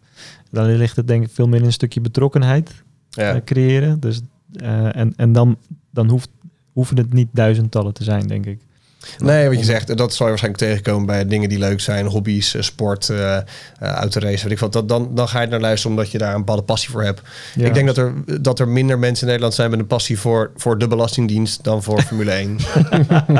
Dan 0.51 0.75
ligt 0.75 0.95
het 0.95 1.07
denk 1.07 1.23
ik 1.23 1.29
veel 1.33 1.47
meer 1.47 1.59
in 1.59 1.65
een 1.65 1.71
stukje 1.73 2.01
betrokkenheid 2.01 2.71
Ja. 3.09 3.33
eh, 3.33 3.41
creëren. 3.45 3.99
Dus, 3.99 4.21
eh, 4.55 4.95
en 4.95 5.13
en 5.15 5.31
dan, 5.31 5.57
dan 5.91 6.09
hoeft, 6.09 6.29
hoeven 6.73 6.97
het 6.97 7.13
niet 7.13 7.27
duizendtallen 7.31 7.93
te 7.93 8.03
zijn, 8.03 8.27
denk 8.27 8.45
ik. 8.45 8.59
Nee, 9.17 9.49
wat 9.49 9.57
je 9.57 9.63
zegt, 9.65 9.97
dat 9.97 10.13
zal 10.13 10.25
je 10.25 10.31
waarschijnlijk 10.31 10.63
tegenkomen 10.63 11.05
bij 11.05 11.25
dingen 11.25 11.49
die 11.49 11.57
leuk 11.59 11.81
zijn, 11.81 12.05
hobby's, 12.05 12.53
eh, 12.55 12.61
sport, 12.61 13.09
eh 13.09 13.37
eh, 13.37 13.43
autoracen, 13.79 14.43
weet 14.43 14.51
ik 14.51 14.59
wat. 14.59 14.73
Dat, 14.73 14.89
dan, 14.89 15.09
dan 15.15 15.27
ga 15.27 15.41
je 15.41 15.47
naar 15.47 15.59
luisteren 15.59 15.97
omdat 15.97 16.11
je 16.11 16.17
daar 16.17 16.31
een 16.33 16.39
bepaalde 16.39 16.61
passie 16.61 16.89
voor 16.89 17.03
hebt. 17.03 17.21
Ja. 17.55 17.65
Ik 17.67 17.73
denk 17.73 17.87
dat 17.87 17.97
er, 17.97 18.13
dat 18.41 18.59
er 18.59 18.67
minder 18.67 18.99
mensen 18.99 19.21
in 19.21 19.27
Nederland 19.27 19.53
zijn 19.53 19.69
met 19.69 19.79
een 19.79 19.87
passie 19.87 20.19
voor, 20.19 20.51
voor 20.55 20.77
de 20.77 20.87
Belastingdienst 20.87 21.63
dan 21.63 21.83
voor 21.83 22.01
Formule 22.07 22.31
1. 22.31 22.57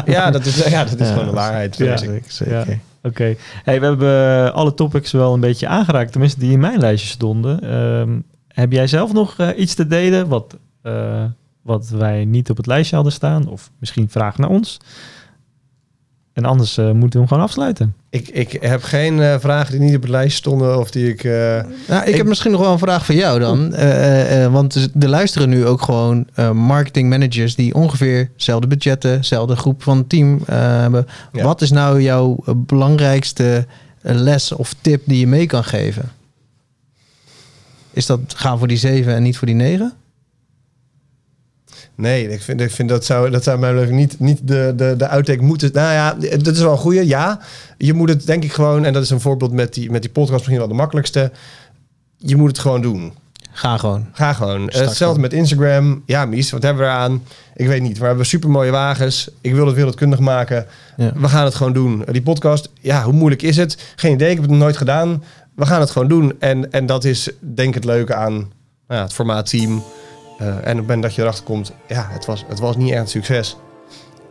ja, 0.06 0.32
dat 0.32 0.46
is, 0.46 0.64
ja, 0.64 0.84
dat 0.84 1.00
is 1.00 1.08
Ja, 1.08 1.14
gewoon 1.14 1.28
de 1.28 1.34
waarheid. 1.36 1.78
ja. 1.78 1.98
Zeker. 2.28 2.80
Oké. 3.04 3.36
Hey, 3.64 3.80
we 3.80 3.86
hebben 3.86 4.54
alle 4.54 4.74
topics 4.74 5.12
wel 5.12 5.34
een 5.34 5.40
beetje 5.40 5.68
aangeraakt, 5.68 6.12
tenminste 6.12 6.40
die 6.40 6.52
in 6.52 6.60
mijn 6.60 6.80
lijstje 6.80 7.10
stonden. 7.10 7.62
Ehm, 7.62 8.20
heb 8.48 8.72
jij 8.72 8.88
zelf 8.88 9.14
nog 9.14 9.38
iets 9.58 9.74
te 9.74 9.88
delen 9.88 10.28
wat, 10.28 10.58
wat 11.62 11.90
wij 11.90 12.26
niet 12.26 12.50
op 12.50 12.58
het 12.58 12.66
lijstje 12.66 12.96
hadden 12.96 13.14
staan? 13.14 13.48
Of 13.48 13.72
misschien 13.80 14.10
vragen 14.10 14.42
naar 14.42 14.50
ons? 14.50 14.80
En 16.34 16.46
anders 16.46 16.78
eh, 16.78 16.86
moeten 16.86 17.10
we 17.12 17.18
hem 17.18 17.28
gewoon 17.28 17.44
afsluiten. 17.44 17.96
Ik, 18.10 18.28
ik 18.28 18.58
heb 18.62 18.84
geen 18.84 19.22
eh, 19.22 19.36
vragen 19.40 19.72
die 19.72 19.80
niet 19.82 19.96
op 19.96 20.02
het 20.02 20.12
lijstje 20.12 20.38
stonden 20.38 20.80
of 20.80 20.92
die 20.92 21.10
ik... 21.10 21.24
eh, 21.24 21.32
Nou, 21.88 22.02
ik, 22.02 22.08
Ik- 22.08 22.16
heb 22.18 22.26
misschien 22.28 22.52
nog 22.52 22.62
wel 22.62 22.72
een 22.72 22.78
vraag 22.80 23.06
voor 23.06 23.16
jou 23.16 23.40
dan. 23.40 23.74
Eh, 23.74 23.92
eh, 23.92 24.44
eh, 24.46 24.52
want 24.52 24.76
er- 24.76 24.90
er 25.00 25.10
luisteren 25.10 25.50
nu 25.50 25.66
ook 25.66 25.82
gewoon 25.82 26.28
eh, 26.34 26.52
marketing 26.52 27.10
managers 27.10 27.56
die 27.56 27.74
ongeveer 27.74 28.30
dezelfde 28.38 28.68
budgetten, 28.68 29.18
dezelfde 29.18 29.56
groep 29.56 29.84
van 29.84 30.08
team 30.08 30.40
eh, 30.46 30.56
hebben. 30.80 31.06
Ja. 31.32 31.44
Wat 31.44 31.62
is 31.62 31.72
nou 31.72 32.02
jouw 32.02 32.38
belangrijkste 32.56 33.66
les 34.02 34.52
of 34.52 34.74
tip 34.82 35.02
die 35.06 35.20
je 35.20 35.28
mee 35.28 35.46
kan 35.46 35.64
geven? 35.64 36.12
Is 37.92 38.06
dat 38.06 38.20
gaan 38.36 38.58
voor 38.58 38.68
die 38.68 38.78
zeven 38.78 39.14
en 39.16 39.24
niet 39.24 39.38
voor 39.38 39.48
die 39.48 39.56
negen? 39.56 39.94
Nee, 41.96 42.30
ik 42.30 42.42
vind, 42.42 42.62
ik 42.62 42.72
vind 42.72 42.90
dat 42.90 43.06
zou, 43.06 43.30
dat 43.30 43.44
zou 43.44 43.60
mijn 43.60 43.74
beleving 43.74 43.98
niet, 43.98 44.20
niet 44.20 44.48
de, 44.48 44.74
de, 44.76 44.96
de 44.98 45.08
outtake 45.08 45.42
moeten. 45.42 45.70
Nou 45.74 45.94
ja, 45.94 46.38
dat 46.38 46.56
is 46.56 46.62
wel 46.62 46.72
een 46.72 46.78
goede. 46.78 47.08
Ja, 47.08 47.40
je 47.78 47.94
moet 47.94 48.10
het 48.10 48.26
denk 48.26 48.44
ik 48.44 48.54
gewoon, 48.54 48.86
en 48.86 48.94
dat 48.94 49.04
is 49.04 49.10
een 49.10 49.22
voorbeeld 49.22 49.52
met 49.52 49.74
die, 49.74 49.92
met 49.92 50.02
die 50.02 50.12
podcast 50.12 50.34
misschien 50.38 50.58
wel 50.58 50.68
de 50.68 50.74
makkelijkste. 50.74 51.32
Je 52.18 52.36
moet 52.36 52.48
het 52.48 52.60
gewoon 52.60 52.82
doen. 52.82 53.14
Ga 53.52 53.78
gewoon. 53.78 54.08
Ga 54.12 54.34
gewoon. 54.34 54.62
Start 54.62 54.74
Hetzelfde 54.74 55.06
gewoon. 55.06 55.22
met 55.22 55.34
Instagram. 55.34 56.04
Ja, 56.06 56.26
Mies, 56.26 56.52
wat 56.52 56.64
hebben 56.64 56.84
we 56.84 56.90
eraan? 56.90 57.24
Ik 57.56 57.68
weet 57.68 57.82
niet. 57.82 57.98
We 57.98 58.06
hebben 58.06 58.26
super 58.26 58.50
mooie 58.50 58.72
wagens. 58.72 59.30
Ik 59.42 59.54
wil 59.54 59.66
het 59.66 59.76
wereldkundig 59.76 60.20
maken. 60.20 60.66
Ja. 60.98 61.12
We 61.16 61.28
gaan 61.28 61.46
het 61.46 61.56
gewoon 61.56 61.74
doen. 61.74 62.04
Die 62.12 62.22
podcast, 62.22 62.70
ja, 62.80 63.04
hoe 63.04 63.14
moeilijk 63.14 63.42
is 63.42 63.58
het? 63.58 63.94
Geen 63.96 64.14
idee, 64.14 64.30
ik 64.30 64.34
heb 64.34 64.44
het 64.44 64.52
nog 64.52 64.62
nooit 64.62 64.78
gedaan. 64.78 65.24
We 65.56 65.66
gaan 65.66 65.80
het 65.80 65.92
gewoon 65.92 66.08
doen. 66.08 66.34
En, 66.40 66.72
en 66.72 66.86
dat 66.86 67.04
is 67.04 67.30
denk 67.40 67.68
ik 67.68 67.74
het 67.74 67.86
leuke 67.86 68.14
aan 68.16 68.34
nou 68.34 69.00
ja, 69.00 69.02
het 69.02 69.14
formaat 69.14 69.50
team. 69.50 69.84
Eh, 70.38 70.48
en 70.48 70.56
op 70.56 70.66
het 70.66 70.76
moment 70.76 71.02
dat 71.02 71.16
je 71.16 71.22
erachter 71.22 71.44
komt, 71.44 71.74
ja, 71.88 72.08
het 72.10 72.26
was, 72.26 72.46
het 72.48 72.60
was 72.60 72.78
niet 72.78 72.92
echt 72.92 73.02
een 73.02 73.08
succes. 73.08 73.58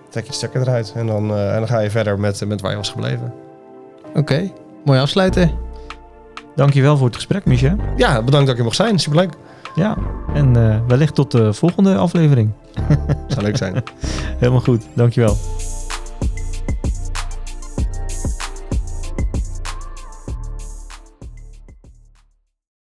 Trek 0.09 0.26
je 0.26 0.32
stekker 0.32 0.61
eruit 0.61 0.92
en 0.96 1.07
dan, 1.07 1.30
eh, 1.30 1.53
en 1.53 1.59
dan 1.59 1.68
ga 1.68 1.78
je 1.78 1.90
verder 1.90 2.20
met, 2.20 2.46
met 2.46 2.61
waar 2.61 2.70
je 2.70 2.76
was 2.76 2.90
gebleven. 2.90 3.34
Oké, 4.14 4.50
mooi 4.84 5.00
afsluiten. 5.00 5.50
Dankjewel 6.57 6.96
voor 6.96 7.07
het 7.07 7.16
gesprek, 7.16 7.44
Micha. 7.44 7.76
Ja, 7.96 8.22
bedankt 8.22 8.46
dat 8.46 8.54
ik 8.54 8.58
er 8.58 8.64
mocht 8.64 8.76
zijn. 8.76 8.99
Superleuk. 8.99 9.33
Ja, 9.74 9.96
en 10.34 10.57
eh, 10.57 10.79
wellicht 10.87 11.14
tot 11.14 11.30
de 11.30 11.53
volgende 11.53 11.96
aflevering. 11.96 12.50
Zou 13.29 13.42
leuk 13.42 13.57
zijn. 13.57 13.74
Helemaal 14.38 14.61
goed, 14.61 14.84
dankjewel. 14.95 15.37